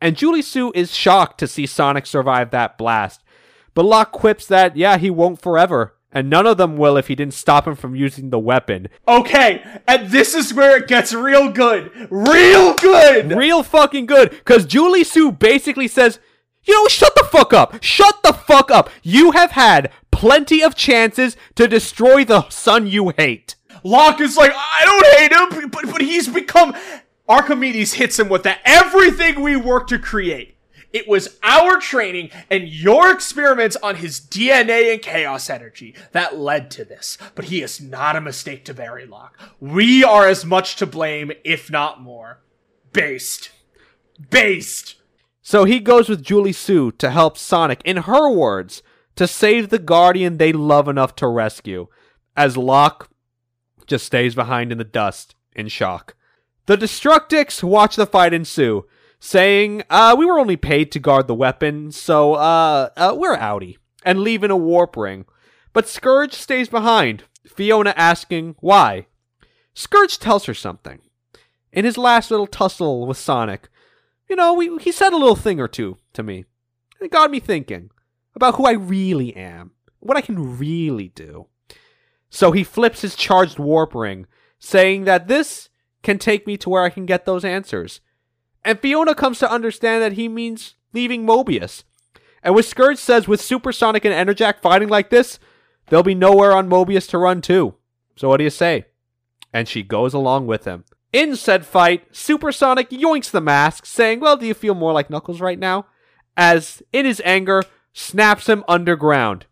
And 0.00 0.16
Julie-Su 0.16 0.70
is 0.76 0.94
shocked 0.94 1.38
to 1.38 1.48
see 1.48 1.66
Sonic 1.66 2.06
survive 2.06 2.52
that 2.52 2.78
blast. 2.78 3.24
But 3.74 3.86
Locke 3.86 4.12
quips 4.12 4.46
that, 4.46 4.76
yeah, 4.76 4.98
he 4.98 5.10
won't 5.10 5.42
forever, 5.42 5.93
and 6.14 6.30
none 6.30 6.46
of 6.46 6.56
them 6.56 6.76
will 6.76 6.96
if 6.96 7.08
he 7.08 7.14
didn't 7.14 7.34
stop 7.34 7.66
him 7.66 7.74
from 7.74 7.94
using 7.94 8.30
the 8.30 8.38
weapon. 8.38 8.88
Okay, 9.06 9.62
and 9.86 10.08
this 10.08 10.34
is 10.34 10.54
where 10.54 10.76
it 10.76 10.88
gets 10.88 11.12
real 11.12 11.50
good. 11.50 11.90
Real 12.10 12.74
good. 12.76 13.32
Real 13.32 13.62
fucking 13.62 14.06
good, 14.06 14.30
because 14.30 14.64
Julie-Su 14.64 15.32
basically 15.32 15.88
says, 15.88 16.20
you 16.62 16.74
know, 16.74 16.88
shut 16.88 17.14
the 17.14 17.24
fuck 17.24 17.52
up. 17.52 17.82
Shut 17.82 18.22
the 18.22 18.32
fuck 18.32 18.70
up. 18.70 18.88
You 19.02 19.32
have 19.32 19.50
had 19.50 19.90
plenty 20.10 20.62
of 20.62 20.74
chances 20.74 21.36
to 21.56 21.68
destroy 21.68 22.24
the 22.24 22.48
son 22.48 22.86
you 22.86 23.12
hate. 23.18 23.56
Locke 23.82 24.20
is 24.20 24.36
like, 24.36 24.52
I 24.54 24.84
don't 24.86 25.06
hate 25.18 25.32
him, 25.62 25.70
but, 25.70 25.92
but 25.92 26.00
he's 26.00 26.28
become. 26.28 26.74
Archimedes 27.28 27.94
hits 27.94 28.18
him 28.18 28.28
with 28.28 28.44
that. 28.44 28.60
Everything 28.64 29.42
we 29.42 29.56
work 29.56 29.88
to 29.88 29.98
create. 29.98 30.53
It 30.94 31.08
was 31.08 31.38
our 31.42 31.78
training 31.78 32.30
and 32.48 32.68
your 32.68 33.10
experiments 33.10 33.74
on 33.82 33.96
his 33.96 34.20
DNA 34.20 34.92
and 34.92 35.02
chaos 35.02 35.50
energy 35.50 35.92
that 36.12 36.38
led 36.38 36.70
to 36.70 36.84
this. 36.84 37.18
But 37.34 37.46
he 37.46 37.62
is 37.62 37.80
not 37.80 38.14
a 38.14 38.20
mistake 38.20 38.64
to 38.66 38.74
bury 38.74 39.04
Locke. 39.04 39.36
We 39.58 40.04
are 40.04 40.28
as 40.28 40.44
much 40.44 40.76
to 40.76 40.86
blame, 40.86 41.32
if 41.42 41.68
not 41.68 42.00
more. 42.00 42.42
Based. 42.92 43.50
Based. 44.30 44.94
So 45.42 45.64
he 45.64 45.80
goes 45.80 46.08
with 46.08 46.22
Julie-Su 46.22 46.92
to 46.92 47.10
help 47.10 47.36
Sonic, 47.36 47.82
in 47.84 47.98
her 47.98 48.30
words, 48.30 48.84
to 49.16 49.26
save 49.26 49.70
the 49.70 49.80
Guardian 49.80 50.38
they 50.38 50.52
love 50.52 50.86
enough 50.86 51.16
to 51.16 51.26
rescue, 51.26 51.88
as 52.36 52.56
Locke 52.56 53.10
just 53.86 54.06
stays 54.06 54.36
behind 54.36 54.70
in 54.70 54.78
the 54.78 54.84
dust, 54.84 55.34
in 55.56 55.66
shock. 55.66 56.14
The 56.66 56.76
Destructix 56.76 57.64
watch 57.64 57.96
the 57.96 58.06
fight 58.06 58.32
ensue, 58.32 58.86
saying, 59.24 59.82
uh, 59.88 60.14
we 60.18 60.26
were 60.26 60.38
only 60.38 60.56
paid 60.56 60.92
to 60.92 60.98
guard 60.98 61.26
the 61.26 61.34
weapon, 61.34 61.90
so, 61.90 62.34
uh, 62.34 62.90
uh 62.94 63.14
we're 63.16 63.38
outie, 63.38 63.78
and 64.04 64.20
leaving 64.20 64.50
a 64.50 64.56
warp 64.56 64.98
ring. 64.98 65.24
But 65.72 65.88
Scourge 65.88 66.34
stays 66.34 66.68
behind, 66.68 67.24
Fiona 67.46 67.94
asking 67.96 68.56
why. 68.60 69.06
Scourge 69.72 70.18
tells 70.18 70.44
her 70.44 70.52
something. 70.52 71.00
In 71.72 71.86
his 71.86 71.96
last 71.96 72.30
little 72.30 72.46
tussle 72.46 73.06
with 73.06 73.16
Sonic, 73.16 73.70
you 74.28 74.36
know, 74.36 74.52
we, 74.52 74.76
he 74.76 74.92
said 74.92 75.14
a 75.14 75.16
little 75.16 75.36
thing 75.36 75.58
or 75.58 75.68
two 75.68 75.96
to 76.12 76.22
me. 76.22 76.44
It 77.00 77.10
got 77.10 77.30
me 77.30 77.40
thinking 77.40 77.90
about 78.36 78.56
who 78.56 78.66
I 78.66 78.72
really 78.72 79.34
am, 79.34 79.70
what 80.00 80.18
I 80.18 80.20
can 80.20 80.58
really 80.58 81.08
do. 81.08 81.46
So 82.28 82.52
he 82.52 82.62
flips 82.62 83.00
his 83.00 83.16
charged 83.16 83.58
warp 83.58 83.94
ring, 83.94 84.26
saying 84.58 85.04
that 85.04 85.28
this 85.28 85.70
can 86.02 86.18
take 86.18 86.46
me 86.46 86.58
to 86.58 86.68
where 86.68 86.82
I 86.82 86.90
can 86.90 87.06
get 87.06 87.24
those 87.24 87.44
answers. 87.44 88.02
And 88.64 88.80
Fiona 88.80 89.14
comes 89.14 89.38
to 89.40 89.50
understand 89.50 90.02
that 90.02 90.14
he 90.14 90.28
means 90.28 90.74
leaving 90.92 91.26
Mobius. 91.26 91.84
And 92.42 92.54
with 92.54 92.66
Scourge 92.66 92.98
says 92.98 93.28
with 93.28 93.40
Supersonic 93.40 94.04
and 94.04 94.14
Enerjak 94.14 94.60
fighting 94.60 94.88
like 94.88 95.10
this, 95.10 95.38
there'll 95.86 96.02
be 96.02 96.14
nowhere 96.14 96.52
on 96.52 96.68
Mobius 96.68 97.08
to 97.10 97.18
run 97.18 97.40
to. 97.42 97.74
So 98.16 98.28
what 98.28 98.38
do 98.38 98.44
you 98.44 98.50
say? 98.50 98.86
And 99.52 99.68
she 99.68 99.82
goes 99.82 100.14
along 100.14 100.46
with 100.46 100.64
him. 100.64 100.84
In 101.12 101.36
said 101.36 101.64
fight, 101.64 102.14
Supersonic 102.14 102.90
yoinks 102.90 103.30
the 103.30 103.40
mask, 103.40 103.86
saying, 103.86 104.20
Well, 104.20 104.36
do 104.36 104.46
you 104.46 104.54
feel 104.54 104.74
more 104.74 104.92
like 104.92 105.10
Knuckles 105.10 105.40
right 105.40 105.58
now? 105.58 105.86
As, 106.36 106.82
in 106.92 107.06
his 107.06 107.22
anger, 107.24 107.62
snaps 107.92 108.48
him 108.48 108.64
underground. 108.66 109.46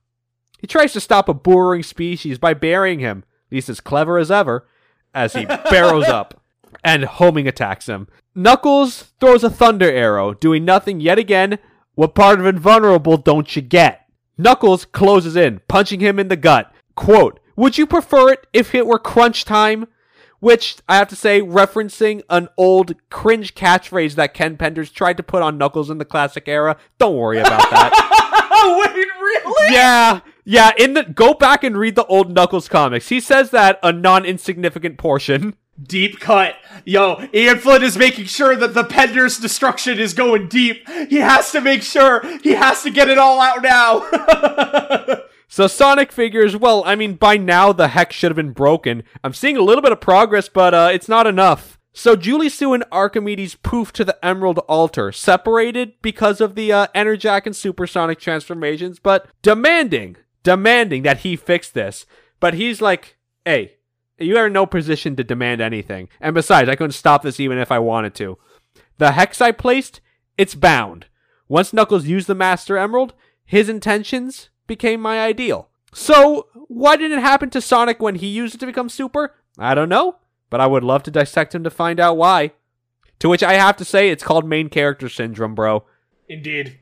He 0.58 0.66
tries 0.66 0.92
to 0.94 1.00
stop 1.00 1.28
a 1.28 1.34
burrowing 1.34 1.84
species 1.84 2.38
by 2.38 2.54
burying 2.54 2.98
him, 2.98 3.24
at 3.48 3.52
least 3.52 3.68
as 3.68 3.80
clever 3.80 4.18
as 4.18 4.30
ever, 4.30 4.66
as 5.14 5.34
he 5.34 5.44
barrows 5.44 6.08
up 6.08 6.41
and 6.84 7.04
homing 7.04 7.46
attacks 7.46 7.88
him. 7.88 8.08
Knuckles 8.34 9.12
throws 9.20 9.44
a 9.44 9.50
thunder 9.50 9.90
arrow, 9.90 10.34
doing 10.34 10.64
nothing 10.64 11.00
yet 11.00 11.18
again. 11.18 11.58
What 11.94 12.14
part 12.14 12.40
of 12.40 12.46
invulnerable 12.46 13.18
don't 13.18 13.54
you 13.54 13.62
get? 13.62 14.06
Knuckles 14.38 14.84
closes 14.86 15.36
in, 15.36 15.60
punching 15.68 16.00
him 16.00 16.18
in 16.18 16.28
the 16.28 16.36
gut. 16.36 16.72
Quote, 16.96 17.38
Would 17.56 17.78
you 17.78 17.86
prefer 17.86 18.32
it 18.32 18.46
if 18.52 18.74
it 18.74 18.86
were 18.86 18.98
crunch 18.98 19.44
time? 19.44 19.86
Which 20.40 20.78
I 20.88 20.96
have 20.96 21.08
to 21.08 21.16
say, 21.16 21.40
referencing 21.40 22.22
an 22.28 22.48
old 22.56 22.94
cringe 23.10 23.54
catchphrase 23.54 24.14
that 24.16 24.34
Ken 24.34 24.56
Penders 24.56 24.92
tried 24.92 25.18
to 25.18 25.22
put 25.22 25.42
on 25.42 25.56
Knuckles 25.56 25.88
in 25.88 25.98
the 25.98 26.04
classic 26.04 26.48
era. 26.48 26.78
Don't 26.98 27.16
worry 27.16 27.38
about 27.38 27.70
that. 27.70 28.08
Wait, 28.94 28.94
really? 28.94 29.74
yeah, 29.74 30.20
yeah. 30.44 30.72
In 30.78 30.94
the 30.94 31.04
go 31.04 31.34
back 31.34 31.62
and 31.62 31.76
read 31.76 31.94
the 31.94 32.06
old 32.06 32.34
Knuckles 32.34 32.68
comics. 32.68 33.08
He 33.08 33.20
says 33.20 33.50
that 33.50 33.78
a 33.82 33.92
non-insignificant 33.92 34.98
portion. 34.98 35.54
Deep 35.80 36.20
cut. 36.20 36.56
Yo, 36.84 37.26
Ian 37.32 37.58
Flynn 37.58 37.82
is 37.82 37.96
making 37.96 38.26
sure 38.26 38.54
that 38.56 38.74
the 38.74 38.84
Penders' 38.84 39.40
destruction 39.40 39.98
is 39.98 40.14
going 40.14 40.48
deep. 40.48 40.88
He 41.08 41.16
has 41.16 41.50
to 41.52 41.60
make 41.60 41.82
sure. 41.82 42.22
He 42.42 42.52
has 42.52 42.82
to 42.82 42.90
get 42.90 43.08
it 43.08 43.18
all 43.18 43.40
out 43.40 43.62
now. 43.62 45.22
So 45.52 45.66
Sonic 45.66 46.12
figures, 46.12 46.56
well, 46.56 46.82
I 46.86 46.94
mean, 46.94 47.12
by 47.12 47.36
now 47.36 47.74
the 47.74 47.88
hex 47.88 48.16
should 48.16 48.30
have 48.30 48.36
been 48.36 48.52
broken. 48.52 49.02
I'm 49.22 49.34
seeing 49.34 49.58
a 49.58 49.62
little 49.62 49.82
bit 49.82 49.92
of 49.92 50.00
progress, 50.00 50.48
but 50.48 50.72
uh, 50.72 50.88
it's 50.90 51.10
not 51.10 51.26
enough. 51.26 51.78
So 51.92 52.16
Julie-Su 52.16 52.72
and 52.72 52.84
Archimedes 52.90 53.56
poof 53.56 53.92
to 53.92 54.04
the 54.06 54.16
Emerald 54.24 54.60
Altar, 54.60 55.12
separated 55.12 55.92
because 56.00 56.40
of 56.40 56.54
the 56.54 56.72
uh, 56.72 56.86
Enerjak 56.94 57.44
and 57.44 57.54
Supersonic 57.54 58.18
transformations, 58.18 58.98
but 58.98 59.28
demanding, 59.42 60.16
demanding 60.42 61.02
that 61.02 61.18
he 61.18 61.36
fix 61.36 61.68
this. 61.68 62.06
But 62.40 62.54
he's 62.54 62.80
like, 62.80 63.18
hey, 63.44 63.74
you 64.24 64.36
are 64.36 64.46
in 64.46 64.52
no 64.52 64.66
position 64.66 65.16
to 65.16 65.24
demand 65.24 65.60
anything. 65.60 66.08
And 66.20 66.34
besides, 66.34 66.68
I 66.68 66.76
couldn't 66.76 66.92
stop 66.92 67.22
this 67.22 67.40
even 67.40 67.58
if 67.58 67.72
I 67.72 67.78
wanted 67.78 68.14
to. 68.16 68.38
The 68.98 69.12
hex 69.12 69.40
I 69.40 69.52
placed, 69.52 70.00
it's 70.38 70.54
bound. 70.54 71.06
Once 71.48 71.72
Knuckles 71.72 72.06
used 72.06 72.26
the 72.26 72.34
Master 72.34 72.78
Emerald, 72.78 73.14
his 73.44 73.68
intentions 73.68 74.50
became 74.66 75.00
my 75.00 75.20
ideal. 75.20 75.68
So, 75.92 76.46
why 76.68 76.96
didn't 76.96 77.18
it 77.18 77.22
happen 77.22 77.50
to 77.50 77.60
Sonic 77.60 78.00
when 78.00 78.14
he 78.14 78.26
used 78.28 78.54
it 78.54 78.58
to 78.58 78.66
become 78.66 78.88
super? 78.88 79.34
I 79.58 79.74
don't 79.74 79.90
know, 79.90 80.16
but 80.48 80.60
I 80.60 80.66
would 80.66 80.84
love 80.84 81.02
to 81.02 81.10
dissect 81.10 81.54
him 81.54 81.62
to 81.64 81.70
find 81.70 82.00
out 82.00 82.16
why. 82.16 82.52
To 83.18 83.28
which 83.28 83.42
I 83.42 83.54
have 83.54 83.76
to 83.76 83.84
say, 83.84 84.08
it's 84.08 84.24
called 84.24 84.48
main 84.48 84.68
character 84.68 85.08
syndrome, 85.08 85.54
bro. 85.54 85.84
Indeed. 86.28 86.78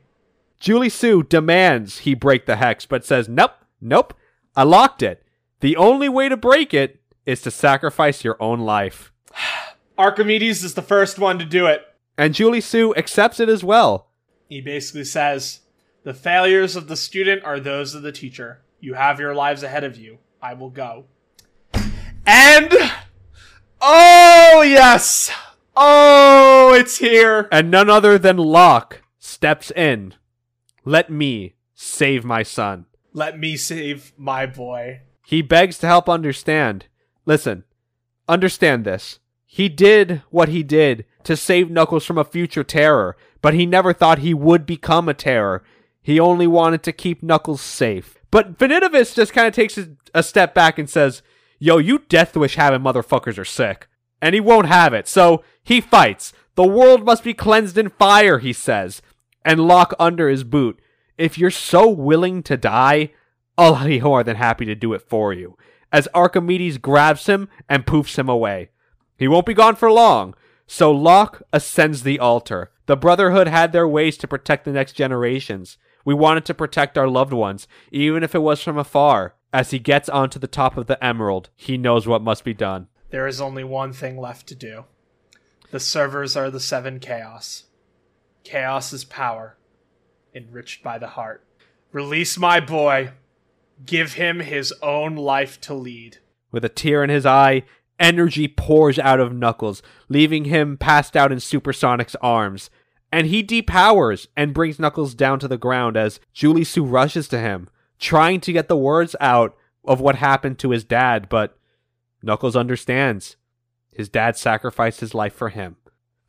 Julie-Su 0.61 1.23
demands 1.23 1.99
he 1.99 2.13
break 2.13 2.45
the 2.45 2.55
hex, 2.55 2.85
but 2.85 3.03
says, 3.03 3.27
nope, 3.27 3.55
nope, 3.81 4.13
I 4.55 4.63
locked 4.63 5.03
it. 5.03 5.23
The 5.59 5.75
only 5.75 6.07
way 6.07 6.29
to 6.29 6.37
break 6.37 6.73
it 6.73 7.00
is 7.25 7.41
to 7.41 7.51
sacrifice 7.51 8.23
your 8.23 8.37
own 8.39 8.59
life. 8.59 9.11
Archimedes 9.97 10.63
is 10.63 10.73
the 10.73 10.81
first 10.81 11.19
one 11.19 11.37
to 11.39 11.45
do 11.45 11.65
it. 11.67 11.85
And 12.17 12.33
Julie-Su 12.33 12.95
accepts 12.95 13.39
it 13.39 13.49
as 13.49 13.63
well. 13.63 14.07
He 14.49 14.61
basically 14.61 15.05
says, 15.05 15.61
The 16.03 16.13
failures 16.13 16.75
of 16.75 16.87
the 16.87 16.97
student 16.97 17.43
are 17.43 17.59
those 17.59 17.95
of 17.95 18.01
the 18.01 18.11
teacher. 18.11 18.61
You 18.79 18.95
have 18.95 19.19
your 19.19 19.33
lives 19.35 19.63
ahead 19.63 19.83
of 19.83 19.97
you. 19.97 20.17
I 20.41 20.53
will 20.53 20.69
go. 20.69 21.05
And. 22.25 22.73
Oh, 23.79 24.63
yes! 24.65 25.31
Oh, 25.75 26.73
it's 26.73 26.97
here! 26.97 27.47
And 27.51 27.71
none 27.71 27.89
other 27.89 28.17
than 28.17 28.37
Locke 28.37 29.01
steps 29.17 29.71
in. 29.71 30.15
Let 30.83 31.09
me 31.09 31.55
save 31.73 32.25
my 32.25 32.43
son. 32.43 32.85
Let 33.13 33.39
me 33.39 33.57
save 33.57 34.13
my 34.17 34.45
boy. 34.45 35.01
He 35.25 35.41
begs 35.41 35.77
to 35.79 35.87
help 35.87 36.09
understand. 36.09 36.85
Listen, 37.31 37.63
understand 38.27 38.83
this. 38.83 39.19
He 39.45 39.69
did 39.69 40.21
what 40.31 40.49
he 40.49 40.63
did 40.63 41.05
to 41.23 41.37
save 41.37 41.71
Knuckles 41.71 42.05
from 42.05 42.17
a 42.17 42.25
future 42.25 42.65
terror, 42.65 43.15
but 43.41 43.53
he 43.53 43.65
never 43.65 43.93
thought 43.93 44.19
he 44.19 44.33
would 44.33 44.65
become 44.65 45.07
a 45.07 45.13
terror. 45.13 45.63
He 46.01 46.19
only 46.19 46.45
wanted 46.45 46.83
to 46.83 46.91
keep 46.91 47.23
Knuckles 47.23 47.61
safe. 47.61 48.17
But 48.31 48.57
Finitevus 48.57 49.15
just 49.15 49.31
kind 49.31 49.47
of 49.47 49.53
takes 49.53 49.77
a, 49.77 49.91
a 50.13 50.23
step 50.23 50.53
back 50.53 50.77
and 50.77 50.89
says, 50.89 51.21
Yo, 51.57 51.77
you 51.77 51.99
Death 51.99 52.35
Wish 52.35 52.57
having 52.57 52.81
motherfuckers 52.81 53.37
are 53.37 53.45
sick. 53.45 53.87
And 54.21 54.35
he 54.35 54.41
won't 54.41 54.67
have 54.67 54.93
it, 54.93 55.07
so 55.07 55.41
he 55.63 55.79
fights. 55.79 56.33
The 56.55 56.67
world 56.67 57.05
must 57.05 57.23
be 57.23 57.33
cleansed 57.33 57.77
in 57.77 57.91
fire, 57.91 58.39
he 58.39 58.51
says, 58.51 59.01
and 59.45 59.69
Locke 59.69 59.93
under 59.97 60.27
his 60.27 60.43
boot. 60.43 60.81
If 61.17 61.37
you're 61.37 61.49
so 61.49 61.87
willing 61.87 62.43
to 62.43 62.57
die, 62.57 63.11
I'll 63.57 63.85
be 63.85 64.01
more 64.01 64.21
than 64.21 64.35
happy 64.35 64.65
to 64.65 64.75
do 64.75 64.91
it 64.91 65.07
for 65.07 65.31
you. 65.31 65.55
As 65.91 66.07
Archimedes 66.13 66.77
grabs 66.77 67.25
him 67.25 67.49
and 67.67 67.85
poofs 67.85 68.17
him 68.17 68.29
away. 68.29 68.69
He 69.17 69.27
won't 69.27 69.45
be 69.45 69.53
gone 69.53 69.75
for 69.75 69.91
long, 69.91 70.35
so 70.67 70.91
Locke 70.91 71.41
ascends 71.51 72.03
the 72.03 72.19
altar. 72.19 72.71
The 72.85 72.95
Brotherhood 72.95 73.47
had 73.47 73.71
their 73.71 73.87
ways 73.87 74.17
to 74.17 74.27
protect 74.27 74.65
the 74.65 74.71
next 74.71 74.93
generations. 74.93 75.77
We 76.05 76.13
wanted 76.13 76.45
to 76.45 76.53
protect 76.53 76.97
our 76.97 77.07
loved 77.07 77.33
ones, 77.33 77.67
even 77.91 78.23
if 78.23 78.33
it 78.33 78.39
was 78.39 78.63
from 78.63 78.77
afar. 78.77 79.35
As 79.53 79.71
he 79.71 79.79
gets 79.79 80.07
onto 80.07 80.39
the 80.39 80.47
top 80.47 80.77
of 80.77 80.87
the 80.87 81.03
emerald, 81.03 81.49
he 81.55 81.77
knows 81.77 82.07
what 82.07 82.21
must 82.21 82.43
be 82.43 82.53
done. 82.53 82.87
There 83.09 83.27
is 83.27 83.41
only 83.41 83.63
one 83.63 83.91
thing 83.91 84.17
left 84.17 84.47
to 84.47 84.55
do. 84.55 84.85
The 85.71 85.79
servers 85.79 86.37
are 86.37 86.49
the 86.49 86.59
seven 86.59 86.99
chaos. 86.99 87.65
Chaos 88.43 88.93
is 88.93 89.03
power, 89.03 89.57
enriched 90.33 90.83
by 90.83 90.97
the 90.97 91.07
heart. 91.07 91.45
Release 91.91 92.37
my 92.37 92.59
boy. 92.61 93.11
Give 93.85 94.13
him 94.13 94.39
his 94.39 94.73
own 94.81 95.15
life 95.15 95.59
to 95.61 95.73
lead. 95.73 96.17
With 96.51 96.65
a 96.65 96.69
tear 96.69 97.03
in 97.03 97.09
his 97.09 97.25
eye, 97.25 97.63
energy 97.99 98.47
pours 98.47 98.99
out 98.99 99.19
of 99.19 99.33
Knuckles, 99.33 99.81
leaving 100.09 100.45
him 100.45 100.77
passed 100.77 101.15
out 101.15 101.31
in 101.31 101.39
Supersonic's 101.39 102.15
arms. 102.21 102.69
And 103.11 103.27
he 103.27 103.43
depowers 103.43 104.27
and 104.37 104.53
brings 104.53 104.79
Knuckles 104.79 105.13
down 105.13 105.39
to 105.39 105.47
the 105.47 105.57
ground 105.57 105.97
as 105.97 106.19
Julie-Su 106.33 106.83
rushes 106.83 107.27
to 107.29 107.39
him, 107.39 107.69
trying 107.99 108.39
to 108.41 108.53
get 108.53 108.67
the 108.67 108.77
words 108.77 109.15
out 109.19 109.55
of 109.83 109.99
what 109.99 110.15
happened 110.15 110.59
to 110.59 110.69
his 110.69 110.83
dad, 110.83 111.27
but 111.27 111.57
Knuckles 112.21 112.55
understands. 112.55 113.35
His 113.91 114.07
dad 114.07 114.37
sacrificed 114.37 115.01
his 115.01 115.13
life 115.13 115.33
for 115.33 115.49
him. 115.49 115.75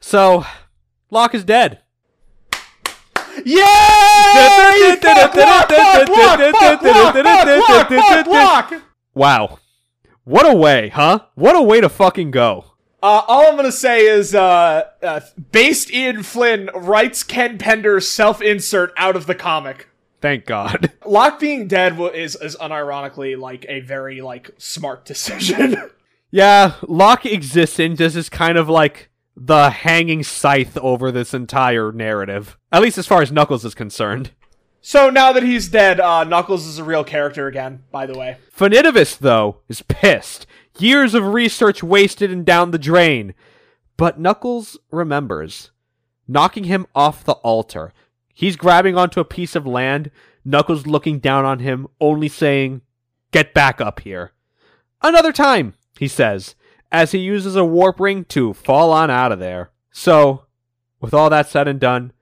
So, 0.00 0.44
Locke 1.10 1.34
is 1.34 1.44
dead. 1.44 1.80
Yay! 3.44 4.96
Wow. 9.14 9.59
What 10.24 10.50
a 10.50 10.54
way, 10.54 10.88
huh? 10.90 11.20
What 11.34 11.56
a 11.56 11.62
way 11.62 11.80
to 11.80 11.88
fucking 11.88 12.30
go. 12.30 12.66
Uh, 13.02 13.22
all 13.26 13.48
I'm 13.48 13.56
gonna 13.56 13.72
say 13.72 14.06
is, 14.06 14.34
uh, 14.34 14.84
uh, 15.02 15.20
based 15.50 15.92
Ian 15.92 16.22
Flynn 16.22 16.70
writes 16.74 17.24
Ken 17.24 17.59
Penders' 17.59 18.04
self-insert 18.04 18.92
out 18.96 19.16
of 19.16 19.26
the 19.26 19.34
comic. 19.34 19.88
Thank 20.20 20.46
God. 20.46 20.92
Locke 21.04 21.40
being 21.40 21.66
dead 21.66 21.98
is, 22.14 22.36
is 22.36 22.56
unironically, 22.56 23.36
like, 23.36 23.66
a 23.68 23.80
very, 23.80 24.20
like, 24.20 24.50
smart 24.59 25.04
decision. 25.04 25.90
Yeah, 26.34 26.76
Locke 26.88 27.26
existing 27.26 27.96
just 27.96 28.16
is 28.16 28.30
kind 28.30 28.56
of 28.56 28.66
like 28.66 29.10
the 29.36 29.70
hanging 29.70 30.22
scythe 30.22 30.76
over 30.78 31.10
this 31.10 31.34
entire 31.34 31.92
narrative. 31.92 32.59
At 32.70 32.82
least 32.82 32.98
as 32.98 33.06
far 33.06 33.22
as 33.22 33.32
Knuckles 33.32 33.64
is 33.64 33.74
concerned. 33.74 34.32
so 34.80 35.10
now 35.10 35.32
that 35.32 35.42
he's 35.42 35.68
dead, 35.68 36.00
uh, 36.00 36.24
Knuckles 36.24 36.66
is 36.66 36.78
a 36.78 36.84
real 36.84 37.04
character 37.04 37.46
again, 37.46 37.84
by 37.90 38.06
the 38.06 38.18
way. 38.18 38.36
Finitevus, 38.56 39.18
though, 39.18 39.59
is 39.68 39.82
pissed. 39.82 40.46
Years 40.78 41.14
of 41.14 41.26
research 41.34 41.82
wasted 41.82 42.30
and 42.30 42.44
down 42.44 42.70
the 42.70 42.78
drain. 42.78 43.34
But 43.96 44.18
Knuckles 44.18 44.78
remembers, 44.90 45.70
knocking 46.26 46.64
him 46.64 46.86
off 46.94 47.24
the 47.24 47.34
altar. 47.34 47.92
He's 48.34 48.56
grabbing 48.56 48.96
onto 48.96 49.20
a 49.20 49.24
piece 49.24 49.54
of 49.54 49.66
land, 49.66 50.10
Knuckles 50.44 50.86
looking 50.86 51.18
down 51.18 51.44
on 51.44 51.60
him, 51.60 51.86
only 52.00 52.28
saying, 52.28 52.80
Get 53.30 53.54
back 53.54 53.80
up 53.80 54.00
here. 54.00 54.32
Another 55.00 55.32
time, 55.32 55.74
he 55.98 56.09
says, 56.09 56.54
as 56.93 57.12
he 57.12 57.19
uses 57.19 57.56
a 57.56 57.64
warp 57.64 57.98
ring 57.98 58.24
to 58.27 58.52
fall 58.52 58.93
on 58.93 59.10
out 59.10 59.32
of 59.32 59.39
there. 59.39 59.70
So, 59.90 60.44
with 61.01 61.14
all 61.14 61.31
that 61.31 61.48
said 61.48 61.66
and 61.66 61.81
done, 61.81 62.12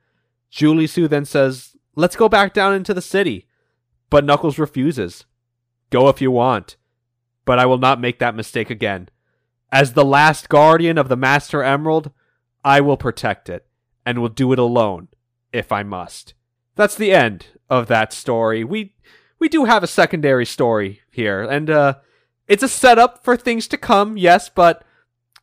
Julie-Su 0.51 1.09
then 1.09 1.25
says, 1.25 1.77
Let's 1.97 2.17
go 2.17 2.29
back 2.29 2.55
down 2.55 2.73
into 2.73 2.95
the 2.95 3.03
city. 3.03 3.47
But 4.09 4.25
Knuckles 4.25 4.59
refuses. 4.59 5.25
Go 5.91 6.09
if 6.09 6.21
you 6.21 6.31
want, 6.31 6.77
but 7.45 7.59
I 7.59 7.67
will 7.67 7.79
not 7.79 8.01
make 8.01 8.21
that 8.21 8.37
mistake 8.37 8.71
again. 8.71 9.09
As 9.73 9.93
the 9.93 10.05
last 10.05 10.49
guardian 10.49 10.99
of 10.99 11.09
the 11.09 11.17
Master 11.17 11.63
Emerald, 11.63 12.13
I 12.65 12.81
will 12.81 12.97
protect 12.97 13.49
it, 13.49 13.67
and 14.07 14.21
will 14.21 14.29
do 14.29 14.53
it 14.53 14.59
alone, 14.59 15.09
if 15.53 15.73
I 15.73 15.83
must. 15.83 16.35
That's 16.77 16.95
the 16.95 17.13
end 17.13 17.47
of 17.69 17.89
that 17.89 18.13
story. 18.13 18.65
We 18.65 18.95
we 19.39 19.49
do 19.49 19.65
have 19.65 19.83
a 19.83 19.89
secondary 19.89 20.47
story 20.47 21.01
here, 21.11 21.43
and 21.43 21.71
uh 21.71 21.95
it's 22.51 22.65
a 22.65 22.69
setup 22.69 23.23
for 23.23 23.37
things 23.37 23.69
to 23.69 23.79
come, 23.79 24.19
yes, 24.19 24.49
but 24.49 24.85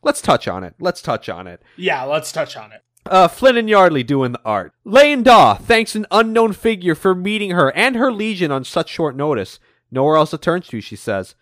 let's 0.02 0.20
touch 0.20 0.46
on 0.46 0.62
it. 0.62 0.74
Let's 0.78 1.00
touch 1.00 1.30
on 1.30 1.46
it. 1.46 1.62
Yeah, 1.74 2.04
let's 2.04 2.30
touch 2.30 2.54
on 2.54 2.70
it. 2.70 2.82
Uh, 3.06 3.28
Flynn 3.28 3.56
and 3.56 3.70
Yardley 3.70 4.02
doing 4.02 4.32
the 4.32 4.40
art. 4.44 4.74
Lien-Da 4.84 5.54
thanks 5.54 5.96
an 5.96 6.04
unknown 6.10 6.52
figure 6.52 6.94
for 6.94 7.14
meeting 7.14 7.52
her 7.52 7.74
and 7.74 7.96
her 7.96 8.12
legion 8.12 8.52
on 8.52 8.62
such 8.62 8.90
short 8.90 9.16
notice. 9.16 9.58
Nowhere 9.90 10.16
else 10.16 10.30
to 10.30 10.38
turn 10.38 10.60
to, 10.60 10.82
she 10.82 10.96
says. 10.96 11.34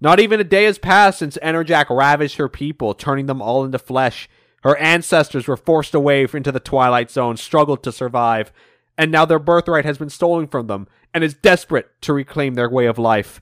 Not 0.00 0.18
even 0.18 0.40
a 0.40 0.44
day 0.44 0.64
has 0.64 0.78
passed 0.78 1.18
since 1.18 1.36
Enerjak 1.42 1.90
ravaged 1.90 2.38
her 2.38 2.48
people, 2.48 2.94
turning 2.94 3.26
them 3.26 3.42
all 3.42 3.66
into 3.66 3.78
flesh. 3.78 4.30
Her 4.62 4.78
ancestors 4.78 5.46
were 5.46 5.58
forced 5.58 5.94
away 5.94 6.26
into 6.32 6.52
the 6.52 6.58
Twilight 6.58 7.10
Zone, 7.10 7.36
struggled 7.36 7.82
to 7.82 7.92
survive, 7.92 8.50
and 8.96 9.12
now 9.12 9.26
their 9.26 9.38
birthright 9.38 9.84
has 9.84 9.98
been 9.98 10.08
stolen 10.08 10.46
from 10.46 10.68
them, 10.68 10.88
and 11.12 11.22
is 11.22 11.34
desperate 11.34 11.90
to 12.00 12.14
reclaim 12.14 12.54
their 12.54 12.70
way 12.70 12.86
of 12.86 12.98
life. 12.98 13.41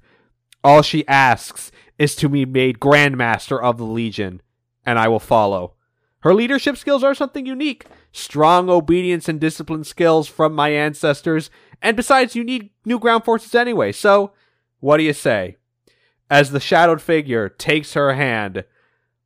All 0.63 0.83
she 0.83 1.07
asks 1.09 1.73
is 1.99 2.15
to 2.17 2.29
be 2.29 2.45
made 2.45 2.81
Grandmaster 2.81 3.61
of 3.61 3.79
the 3.79 3.85
Legion, 3.85 4.43
and 4.85 4.99
I 4.99 5.09
will 5.09 5.21
follow. 5.21 5.75
Her 6.21 6.35
leadership 6.35 6.77
skills 6.77 7.03
are 7.03 7.15
something 7.15 7.47
unique. 7.47 7.87
Strong 8.13 8.69
obedience 8.69 9.29
and 9.29 9.41
discipline 9.41 9.85
skills 9.85 10.29
from 10.29 10.55
my 10.55 10.71
ancestors, 10.71 11.51
and 11.81 11.97
besides, 11.97 12.37
you 12.37 12.45
need 12.45 12.71
new 12.85 12.99
ground 12.99 13.25
forces 13.25 13.55
anyway, 13.55 13.93
so 13.93 14.33
what 14.81 14.99
do 14.99 15.03
you 15.03 15.15
say? 15.15 15.57
As 16.29 16.51
the 16.51 16.61
shadowed 16.61 17.01
figure 17.01 17.49
takes 17.49 17.95
her 17.95 18.15
hand, 18.15 18.65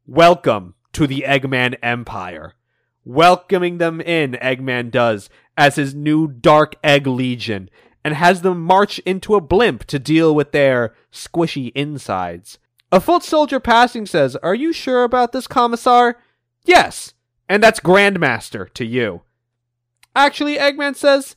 welcome 0.06 0.74
to 0.92 1.06
the 1.06 1.24
Eggman 1.26 1.76
Empire. 1.82 2.54
Welcoming 3.04 3.78
them 3.78 4.00
in, 4.00 4.32
Eggman 4.32 4.90
does, 4.90 5.28
as 5.56 5.76
his 5.76 5.94
new 5.94 6.28
Dark 6.28 6.76
Egg 6.84 7.06
Legion, 7.06 7.68
and 8.04 8.14
has 8.14 8.42
them 8.42 8.62
march 8.62 8.98
into 9.00 9.34
a 9.34 9.40
blimp 9.40 9.84
to 9.84 9.98
deal 9.98 10.34
with 10.34 10.52
their 10.52 10.94
squishy 11.10 11.72
insides. 11.74 12.58
A 12.92 13.00
foot 13.00 13.22
soldier 13.22 13.58
passing 13.58 14.06
says, 14.06 14.36
Are 14.36 14.54
you 14.54 14.72
sure 14.72 15.02
about 15.02 15.32
this, 15.32 15.46
Commissar? 15.46 16.18
Yes, 16.64 17.14
and 17.48 17.62
that's 17.62 17.80
Grandmaster 17.80 18.72
to 18.74 18.84
you. 18.84 19.22
Actually, 20.14 20.56
Eggman 20.56 20.94
says, 20.94 21.34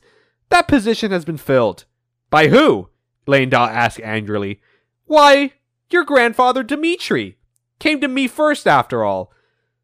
That 0.50 0.68
position 0.68 1.10
has 1.10 1.24
been 1.24 1.38
filled. 1.38 1.84
By 2.30 2.48
who? 2.48 2.90
Lien-Da 3.26 3.66
asks 3.66 4.00
angrily. 4.04 4.60
Why, 5.06 5.54
your 5.90 6.04
grandfather 6.04 6.62
Dimitri. 6.62 7.38
Came 7.78 8.00
to 8.00 8.08
me 8.08 8.28
first, 8.28 8.66
after 8.66 9.04
all. 9.04 9.32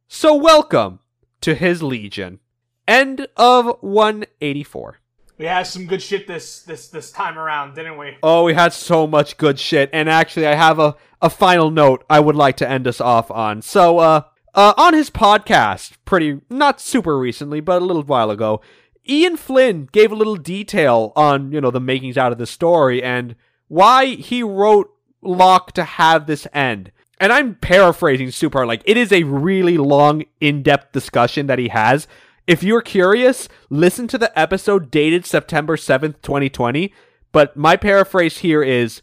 So 0.07 0.35
welcome 0.35 1.01
to 1.41 1.55
his 1.55 1.83
legion. 1.83 2.41
End 2.87 3.27
of 3.37 3.79
184. 3.81 5.01
We 5.37 5.47
had 5.47 5.65
some 5.67 5.87
good 5.87 6.01
shit 6.01 6.27
this 6.27 6.63
this 6.63 6.89
this 6.89 7.11
time 7.11 7.39
around, 7.39 7.75
didn't 7.75 7.99
we? 7.99 8.17
Oh, 8.23 8.45
we 8.45 8.55
had 8.55 8.73
so 8.73 9.07
much 9.07 9.37
good 9.37 9.59
shit. 9.59 9.91
And 9.93 10.09
actually, 10.09 10.47
I 10.47 10.55
have 10.55 10.79
a, 10.79 10.95
a 11.21 11.29
final 11.29 11.71
note 11.71 12.05
I 12.09 12.21
would 12.21 12.37
like 12.37 12.57
to 12.59 12.69
end 12.69 12.87
us 12.87 13.01
off 13.01 13.31
on. 13.31 13.61
So, 13.63 13.99
uh, 13.99 14.23
uh, 14.55 14.75
on 14.77 14.95
his 14.95 15.11
podcast, 15.11 15.95
pretty, 16.05 16.41
not 16.49 16.81
super 16.81 17.19
recently, 17.19 17.61
but 17.61 17.83
a 17.83 17.85
little 17.85 18.05
while 18.05 18.31
ago, 18.31 18.61
Ian 19.09 19.37
Flynn 19.37 19.89
gave 19.91 20.13
a 20.13 20.17
little 20.17 20.37
detail 20.37 21.13
on, 21.17 21.51
you 21.51 21.61
know, 21.61 21.73
the 21.73 21.81
makings 21.81 22.17
out 22.17 22.31
of 22.31 22.39
the 22.39 22.47
story 22.47 23.03
and 23.03 23.35
why 23.67 24.07
he 24.07 24.43
wrote 24.43 24.95
Locke 25.21 25.73
to 25.73 25.85
have 25.85 26.27
this 26.27 26.47
end. 26.53 26.93
And 27.19 27.33
I'm 27.33 27.57
paraphrasing 27.57 28.31
super. 28.31 28.65
Like, 28.65 28.83
it 28.85 28.97
is 28.97 29.11
a 29.13 29.25
really 29.25 29.79
long, 29.79 30.25
in 30.41 30.63
depth 30.63 30.93
discussion 30.93 31.49
that 31.49 31.59
he 31.59 31.69
has. 31.69 32.07
If 32.47 32.63
you're 32.63 32.83
curious, 32.83 33.49
listen 33.71 34.07
to 34.09 34.19
the 34.19 34.39
episode 34.39 34.91
dated 34.91 35.25
September 35.25 35.77
7th, 35.77 36.21
2020. 36.21 36.93
But 37.33 37.57
my 37.57 37.77
paraphrase 37.77 38.39
here 38.39 38.63
is 38.63 39.01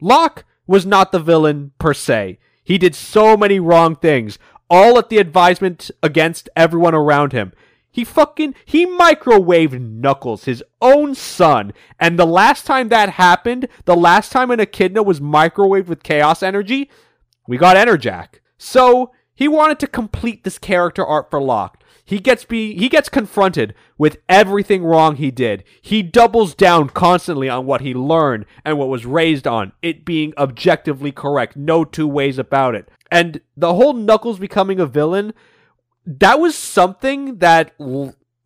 Locke 0.00 0.44
was 0.66 0.84
not 0.84 1.10
the 1.10 1.18
villain 1.18 1.72
per 1.78 1.94
se. 1.94 2.38
He 2.62 2.76
did 2.76 2.94
so 2.94 3.34
many 3.34 3.58
wrong 3.58 3.96
things, 3.96 4.38
all 4.68 4.98
at 4.98 5.08
the 5.08 5.18
advisement 5.18 5.90
against 6.02 6.50
everyone 6.54 6.94
around 6.94 7.32
him. 7.32 7.52
He 7.90 8.04
fucking 8.04 8.54
he 8.66 8.86
microwaved 8.86 9.80
Knuckles, 9.80 10.44
his 10.44 10.62
own 10.82 11.14
son. 11.14 11.72
And 11.98 12.18
the 12.18 12.26
last 12.26 12.66
time 12.66 12.88
that 12.88 13.10
happened, 13.10 13.68
the 13.86 13.96
last 13.96 14.32
time 14.32 14.50
an 14.50 14.60
echidna 14.60 15.02
was 15.02 15.18
microwaved 15.18 15.86
with 15.86 16.02
chaos 16.02 16.42
energy, 16.42 16.90
we 17.48 17.56
got 17.56 17.76
Enerjak. 17.76 18.40
So 18.58 19.12
he 19.34 19.48
wanted 19.48 19.78
to 19.80 19.86
complete 19.86 20.44
this 20.44 20.58
character 20.58 21.04
art 21.04 21.30
for 21.30 21.40
Locke. 21.40 21.81
He 22.12 22.18
gets 22.18 22.44
be 22.44 22.76
he 22.76 22.90
gets 22.90 23.08
confronted 23.08 23.72
with 23.96 24.18
everything 24.28 24.84
wrong 24.84 25.16
he 25.16 25.30
did. 25.30 25.64
He 25.80 26.02
doubles 26.02 26.54
down 26.54 26.90
constantly 26.90 27.48
on 27.48 27.64
what 27.64 27.80
he 27.80 27.94
learned 27.94 28.44
and 28.66 28.76
what 28.76 28.90
was 28.90 29.06
raised 29.06 29.46
on, 29.46 29.72
it 29.80 30.04
being 30.04 30.34
objectively 30.36 31.10
correct, 31.10 31.56
no 31.56 31.86
two 31.86 32.06
ways 32.06 32.36
about 32.36 32.74
it. 32.74 32.90
And 33.10 33.40
the 33.56 33.72
whole 33.72 33.94
Knuckles 33.94 34.38
becoming 34.38 34.78
a 34.78 34.84
villain, 34.84 35.32
that 36.04 36.38
was 36.38 36.54
something 36.54 37.38
that 37.38 37.72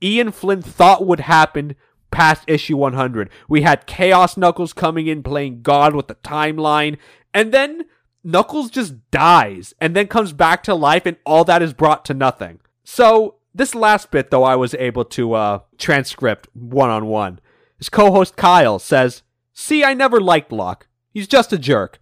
Ian 0.01 0.31
Flynn 0.31 0.63
thought 0.63 1.05
would 1.05 1.19
happen 1.19 1.75
past 2.13 2.45
issue 2.47 2.77
100. 2.77 3.29
We 3.49 3.63
had 3.63 3.89
Chaos 3.89 4.37
Knuckles 4.37 4.75
coming 4.75 5.09
in 5.09 5.25
playing 5.25 5.63
God 5.63 5.93
with 5.97 6.07
the 6.07 6.15
timeline, 6.15 6.99
and 7.35 7.51
then 7.51 7.87
Knuckles 8.23 8.71
just 8.71 8.95
dies 9.11 9.75
and 9.81 9.97
then 9.97 10.07
comes 10.07 10.33
back 10.33 10.63
to 10.63 10.75
life, 10.77 11.05
and 11.05 11.17
all 11.27 11.43
that 11.43 11.63
is 11.63 11.75
brought 11.75 12.05
to 12.05 12.15
nothing. 12.15 12.61
So, 12.85 13.36
this 13.57 13.75
last 13.75 14.11
bit, 14.11 14.31
though, 14.31 14.45
I 14.45 14.57
was 14.57 14.75
able 14.75 15.05
to 15.07 15.33
uh, 15.33 15.59
transcript 15.79 16.49
one 16.53 16.91
on 16.91 17.07
one. 17.07 17.41
His 17.79 17.89
co 17.89 18.13
host 18.13 18.37
Kyle 18.37 18.79
says, 18.79 19.23
See, 19.53 19.83
I 19.83 19.95
never 19.95 20.21
liked 20.21 20.53
Locke. 20.53 20.87
He's 21.11 21.27
just 21.27 21.53
a 21.53 21.59
jerk. 21.59 21.99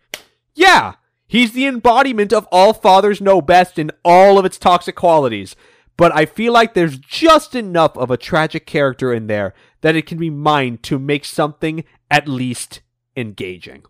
Yeah, 0.55 0.95
he's 1.27 1.53
the 1.53 1.67
embodiment 1.67 2.33
of 2.33 2.49
all 2.51 2.73
fathers 2.73 3.21
know 3.21 3.41
best 3.41 3.79
in 3.79 3.91
all 4.05 4.39
of 4.39 4.45
its 4.45 4.59
toxic 4.59 4.97
qualities. 4.97 5.55
But 5.97 6.15
I 6.15 6.27
feel 6.27 6.53
like 6.53 6.75
there's 6.75 6.99
just 6.99 7.55
enough 7.55 7.97
of 7.97 8.11
a 8.11 8.17
tragic 8.17 8.67
character 8.67 9.13
in 9.13 9.29
there 9.29 9.55
that 9.81 9.95
it 9.95 10.07
can 10.07 10.19
be 10.19 10.31
mined 10.31 10.83
to 10.85 10.99
make 10.99 11.25
something 11.25 11.85
at 12.11 12.27
least 12.27 12.81
engaging. 13.17 13.85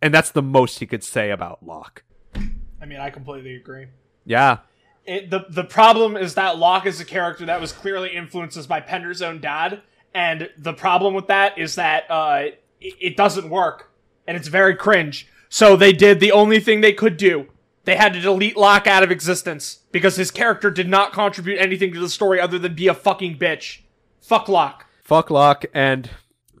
And 0.00 0.14
that's 0.14 0.30
the 0.30 0.42
most 0.42 0.78
he 0.78 0.86
could 0.86 1.04
say 1.04 1.30
about 1.30 1.64
Locke. 1.64 2.04
I 2.34 2.86
mean, 2.86 3.00
I 3.00 3.10
completely 3.10 3.56
agree. 3.56 3.88
Yeah. 4.24 4.58
It, 5.06 5.30
the 5.30 5.46
the 5.48 5.64
problem 5.64 6.16
is 6.16 6.34
that 6.34 6.58
Locke 6.58 6.86
is 6.86 7.00
a 7.00 7.04
character 7.04 7.44
that 7.46 7.60
was 7.60 7.72
clearly 7.72 8.14
influenced 8.14 8.68
by 8.68 8.80
Penders' 8.80 9.20
own 9.20 9.40
dad, 9.40 9.82
and 10.14 10.48
the 10.56 10.72
problem 10.72 11.14
with 11.14 11.26
that 11.26 11.58
is 11.58 11.74
that 11.74 12.10
uh, 12.10 12.44
it, 12.80 12.94
it 13.00 13.16
doesn't 13.16 13.50
work, 13.50 13.90
and 14.26 14.36
it's 14.36 14.48
very 14.48 14.74
cringe. 14.74 15.28
So 15.48 15.76
they 15.76 15.92
did 15.92 16.20
the 16.20 16.32
only 16.32 16.58
thing 16.58 16.80
they 16.80 16.92
could 16.92 17.16
do. 17.16 17.48
They 17.84 17.96
had 17.96 18.14
to 18.14 18.20
delete 18.20 18.56
Locke 18.56 18.86
out 18.86 19.02
of 19.02 19.10
existence 19.10 19.80
because 19.92 20.16
his 20.16 20.30
character 20.30 20.70
did 20.70 20.88
not 20.88 21.12
contribute 21.12 21.58
anything 21.58 21.92
to 21.92 22.00
the 22.00 22.08
story 22.08 22.40
other 22.40 22.58
than 22.58 22.74
be 22.74 22.88
a 22.88 22.94
fucking 22.94 23.38
bitch. 23.38 23.80
Fuck 24.20 24.48
Locke. 24.48 24.86
Fuck 25.02 25.30
Locke. 25.30 25.66
And 25.74 26.10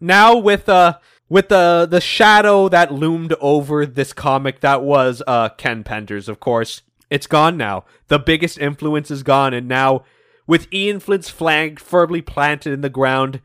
now 0.00 0.36
with 0.36 0.68
uh 0.68 0.98
with 1.30 1.48
the 1.48 1.88
the 1.90 2.00
shadow 2.00 2.68
that 2.68 2.92
loomed 2.92 3.34
over 3.40 3.86
this 3.86 4.12
comic 4.12 4.60
that 4.60 4.82
was 4.82 5.22
uh 5.26 5.48
Ken 5.48 5.82
Penders, 5.82 6.28
of 6.28 6.40
course. 6.40 6.82
It's 7.10 7.26
gone 7.26 7.56
now. 7.56 7.84
The 8.08 8.18
biggest 8.18 8.58
influence 8.58 9.10
is 9.10 9.22
gone, 9.22 9.54
and 9.54 9.68
now 9.68 10.04
with 10.46 10.72
Ian 10.72 11.00
Flynn's 11.00 11.30
flag 11.30 11.78
firmly 11.80 12.22
planted 12.22 12.72
in 12.72 12.80
the 12.80 12.88
ground, 12.88 13.40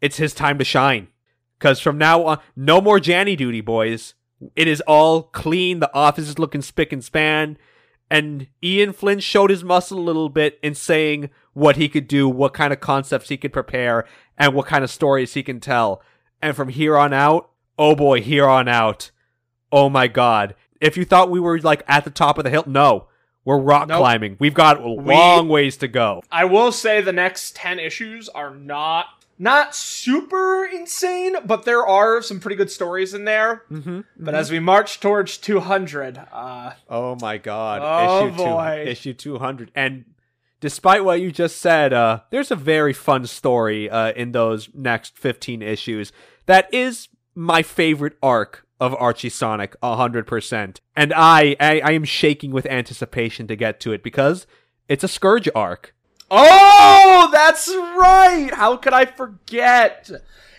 it's 0.00 0.16
his 0.16 0.34
time 0.34 0.58
to 0.58 0.64
shine. 0.64 1.08
Cause 1.58 1.80
from 1.80 1.98
now 1.98 2.24
on, 2.24 2.38
no 2.56 2.80
more 2.80 2.98
Janny 2.98 3.36
duty, 3.36 3.60
boys. 3.60 4.14
It 4.56 4.66
is 4.66 4.80
all 4.82 5.22
clean. 5.22 5.78
The 5.78 5.94
office 5.94 6.28
is 6.28 6.38
looking 6.38 6.62
spick 6.62 6.92
and 6.92 7.04
span. 7.04 7.56
And 8.10 8.48
Ian 8.62 8.92
Flynn 8.92 9.20
showed 9.20 9.50
his 9.50 9.62
muscle 9.62 9.98
a 9.98 10.00
little 10.00 10.28
bit 10.28 10.58
in 10.62 10.74
saying 10.74 11.30
what 11.52 11.76
he 11.76 11.88
could 11.88 12.08
do, 12.08 12.28
what 12.28 12.52
kind 12.52 12.72
of 12.72 12.80
concepts 12.80 13.28
he 13.28 13.36
could 13.36 13.52
prepare, 13.52 14.04
and 14.36 14.54
what 14.54 14.66
kind 14.66 14.82
of 14.82 14.90
stories 14.90 15.34
he 15.34 15.42
can 15.42 15.60
tell. 15.60 16.02
And 16.42 16.56
from 16.56 16.68
here 16.68 16.98
on 16.98 17.12
out, 17.12 17.50
oh 17.78 17.94
boy, 17.94 18.20
here 18.20 18.46
on 18.46 18.68
out, 18.68 19.10
oh 19.70 19.88
my 19.88 20.08
god. 20.08 20.54
If 20.82 20.96
you 20.96 21.04
thought 21.04 21.30
we 21.30 21.40
were 21.40 21.58
like 21.60 21.82
at 21.88 22.04
the 22.04 22.10
top 22.10 22.36
of 22.38 22.44
the 22.44 22.50
hill, 22.50 22.64
no. 22.66 23.06
We're 23.44 23.58
rock 23.58 23.88
Nope. 23.88 23.98
climbing. 23.98 24.36
We've 24.38 24.54
got 24.54 24.80
a 24.80 24.86
long 24.88 25.48
ways 25.48 25.76
to 25.78 25.88
go. 25.88 26.22
I 26.30 26.44
will 26.44 26.70
say 26.70 27.00
the 27.00 27.12
next 27.12 27.56
10 27.56 27.78
issues 27.80 28.28
are 28.28 28.54
not 28.54 29.06
not 29.38 29.74
super 29.74 30.64
insane, 30.64 31.34
but 31.44 31.64
there 31.64 31.84
are 31.84 32.22
some 32.22 32.38
pretty 32.38 32.54
good 32.54 32.70
stories 32.70 33.14
in 33.14 33.24
there. 33.24 33.64
Mm-hmm. 33.70 34.00
But 34.16 34.34
as 34.36 34.52
we 34.52 34.60
march 34.60 35.00
towards 35.00 35.38
200, 35.38 36.20
uh, 36.32 36.72
Oh 36.88 37.16
my 37.20 37.38
god. 37.38 37.80
Oh, 37.82 38.28
issue 38.28 38.36
boy. 38.36 38.82
Two, 38.84 38.90
issue 38.90 39.12
200. 39.14 39.72
And 39.74 40.04
despite 40.60 41.04
what 41.04 41.20
you 41.20 41.32
just 41.32 41.58
said, 41.58 41.92
uh, 41.92 42.20
there's 42.30 42.52
a 42.52 42.56
very 42.56 42.92
fun 42.92 43.26
story 43.26 43.90
uh, 43.90 44.12
in 44.12 44.30
those 44.30 44.68
next 44.74 45.18
15 45.18 45.62
issues 45.62 46.12
that 46.46 46.72
is 46.72 47.08
my 47.34 47.62
favorite 47.62 48.16
arc 48.22 48.66
of 48.82 48.96
Archie 48.98 49.28
Sonic 49.28 49.80
100%. 49.80 50.78
And 50.96 51.12
I, 51.14 51.54
I, 51.60 51.80
I 51.84 51.92
am 51.92 52.02
shaking 52.02 52.50
with 52.50 52.66
anticipation 52.66 53.46
to 53.46 53.54
get 53.54 53.78
to 53.80 53.92
it 53.92 54.02
because 54.02 54.44
it's 54.88 55.04
a 55.04 55.08
Scourge 55.08 55.48
arc. 55.54 55.94
Oh, 56.28 57.28
that's 57.30 57.68
right. 57.68 58.50
How 58.52 58.76
could 58.76 58.92
I 58.92 59.04
forget? 59.04 60.10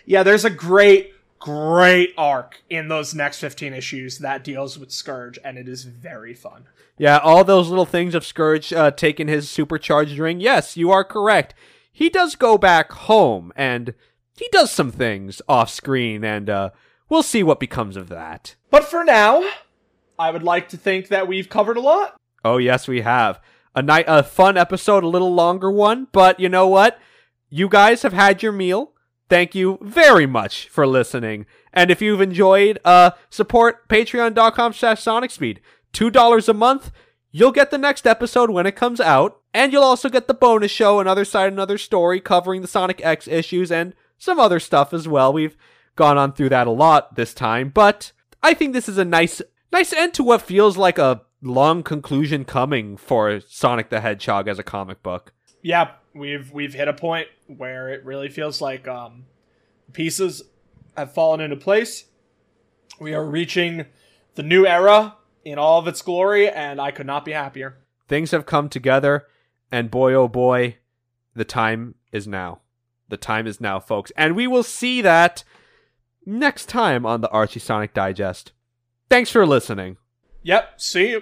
Yeah, 0.06 0.24
there's 0.24 0.46
a 0.46 0.50
great, 0.50 1.14
great 1.38 2.14
arc 2.18 2.64
in 2.70 2.88
those 2.88 3.14
next 3.14 3.40
15 3.40 3.74
issues 3.74 4.20
that 4.20 4.46
deals 4.46 4.80
with 4.80 4.94
Scourge, 4.94 5.38
and 5.44 5.58
it 5.58 5.68
is 5.68 5.84
very 5.84 6.34
fun. 6.34 6.64
Yeah, 6.98 7.18
all 7.18 7.44
those 7.44 7.68
little 7.68 7.86
things 7.86 8.16
of 8.16 8.26
Scourge 8.26 8.72
uh, 8.72 8.92
taking 8.92 9.28
his 9.28 9.50
supercharged 9.50 10.18
ring. 10.18 10.40
Yes, 10.40 10.78
you 10.78 10.92
are 10.92 11.04
correct. 11.04 11.54
He 11.92 12.10
does 12.10 12.36
go 12.36 12.58
back 12.58 12.94
home 12.94 13.52
and 13.58 13.94
he 14.38 14.48
does 14.54 14.72
some 14.72 14.92
things 14.92 15.42
off 15.50 15.70
screen, 15.70 16.24
and 16.24 16.50
uh, 16.50 16.70
we'll 17.14 17.24
see 17.24 17.44
what 17.44 17.60
becomes 17.60 17.96
of 17.96 18.10
that. 18.10 18.56
But 18.72 18.86
for 18.86 19.04
now, 19.04 19.48
I 20.18 20.32
would 20.32 20.42
like 20.42 20.68
to 20.70 20.78
think 20.78 21.10
that 21.10 21.28
we've 21.28 21.48
covered 21.48 21.78
a 21.78 21.82
lot. 21.82 22.16
Oh, 22.44 22.58
yes, 22.58 22.88
we 22.88 23.02
have. 23.02 23.40
A 23.76 23.84
night, 23.84 24.06
a 24.08 24.24
fun 24.24 24.58
episode, 24.58 25.04
a 25.04 25.08
little 25.08 25.34
longer 25.34 25.72
one, 25.72 26.08
but 26.12 26.40
you 26.40 26.50
know 26.50 26.68
what? 26.68 27.00
You 27.50 27.70
guys 27.70 28.02
have 28.02 28.14
had 28.14 28.42
your 28.42 28.52
meal. 28.52 28.94
Thank 29.30 29.54
you 29.54 29.78
very 29.82 30.26
much 30.26 30.68
for 30.70 30.88
listening. 30.88 31.46
And 31.72 31.92
if 31.92 32.02
you've 32.02 32.20
enjoyed, 32.20 32.80
uh, 32.84 33.12
support 33.30 33.88
patreon.com 33.88 34.74
slash 34.74 35.02
sonicspeed. 35.04 35.60
$2 35.94 36.50
a 36.50 36.54
month. 36.54 36.92
You'll 37.32 37.52
get 37.52 37.70
the 37.70 37.78
next 37.78 38.08
episode 38.08 38.50
when 38.50 38.66
it 38.66 38.76
comes 38.76 39.00
out. 39.00 39.40
And 39.54 39.72
you'll 39.72 39.84
also 39.84 40.10
get 40.10 40.28
the 40.28 40.34
bonus 40.34 40.72
show, 40.72 41.00
Another 41.00 41.26
Side, 41.26 41.54
Another 41.54 41.78
Story, 41.78 42.20
covering 42.20 42.64
the 42.64 42.68
Sonic 42.68 43.06
X 43.06 43.28
issues 43.28 43.72
and 43.72 43.94
some 44.18 44.40
other 44.40 44.60
stuff 44.60 44.94
as 44.94 45.08
well. 45.08 45.32
We've 45.32 45.56
gone 45.96 46.18
on 46.18 46.34
through 46.34 46.50
that 46.50 46.68
a 46.68 46.72
lot 46.72 47.16
this 47.16 47.34
time, 47.34 47.70
but 47.70 48.12
I 48.42 48.54
think 48.54 48.74
this 48.74 48.90
is 48.90 48.98
a 48.98 49.06
nice, 49.06 49.42
nice 49.72 49.94
end 49.94 50.14
to 50.16 50.24
what 50.24 50.42
feels 50.42 50.78
like 50.78 50.98
a 50.98 51.22
long 51.42 51.84
conclusion 51.84 52.46
coming 52.46 52.98
for 52.98 53.40
Sonic 53.42 53.90
the 53.90 54.02
Hedgehog 54.02 54.48
as 54.48 54.60
a 54.60 54.64
comic 54.64 55.04
book. 55.04 55.34
Yeah, 55.62 55.92
we've 56.14 56.52
we've 56.52 56.74
hit 56.74 56.88
a 56.88 56.94
point 56.94 57.28
where 57.48 57.90
it 57.90 58.04
really 58.04 58.30
feels 58.30 58.62
like 58.62 58.88
um, 58.88 59.26
pieces 59.94 60.44
have 60.98 61.14
fallen 61.14 61.40
into 61.40 61.56
place. 61.56 62.06
We 63.00 63.14
are 63.14 63.26
reaching 63.26 63.86
the 64.36 64.44
new 64.44 64.66
era 64.66 65.16
in 65.44 65.58
all 65.58 65.80
of 65.80 65.88
its 65.88 66.02
glory, 66.02 66.50
and 66.50 66.80
I 66.80 66.92
could 66.92 67.08
not 67.08 67.26
be 67.26 67.32
happier. 67.32 67.78
Things 68.08 68.32
have 68.32 68.46
come 68.46 68.70
together, 68.70 69.28
and 69.72 69.92
boy, 69.92 70.14
oh 70.14 70.28
boy, 70.28 70.78
the 71.36 71.46
time 71.46 71.96
is 72.12 72.28
now. 72.28 72.60
The 73.10 73.18
time 73.18 73.48
is 73.48 73.60
now, 73.60 73.80
folks. 73.80 74.12
And 74.16 74.36
we 74.36 74.48
will 74.48 74.64
see 74.64 75.02
that 75.02 75.44
next 76.26 76.68
time 76.68 77.06
on 77.06 77.22
the 77.22 77.30
Archie 77.30 77.60
Sonic 77.60 77.94
Digest. 77.94 78.52
Thanks 79.10 79.30
for 79.30 79.46
listening. 79.46 79.98
Yep, 80.44 80.82
see 80.82 81.12
you. 81.12 81.22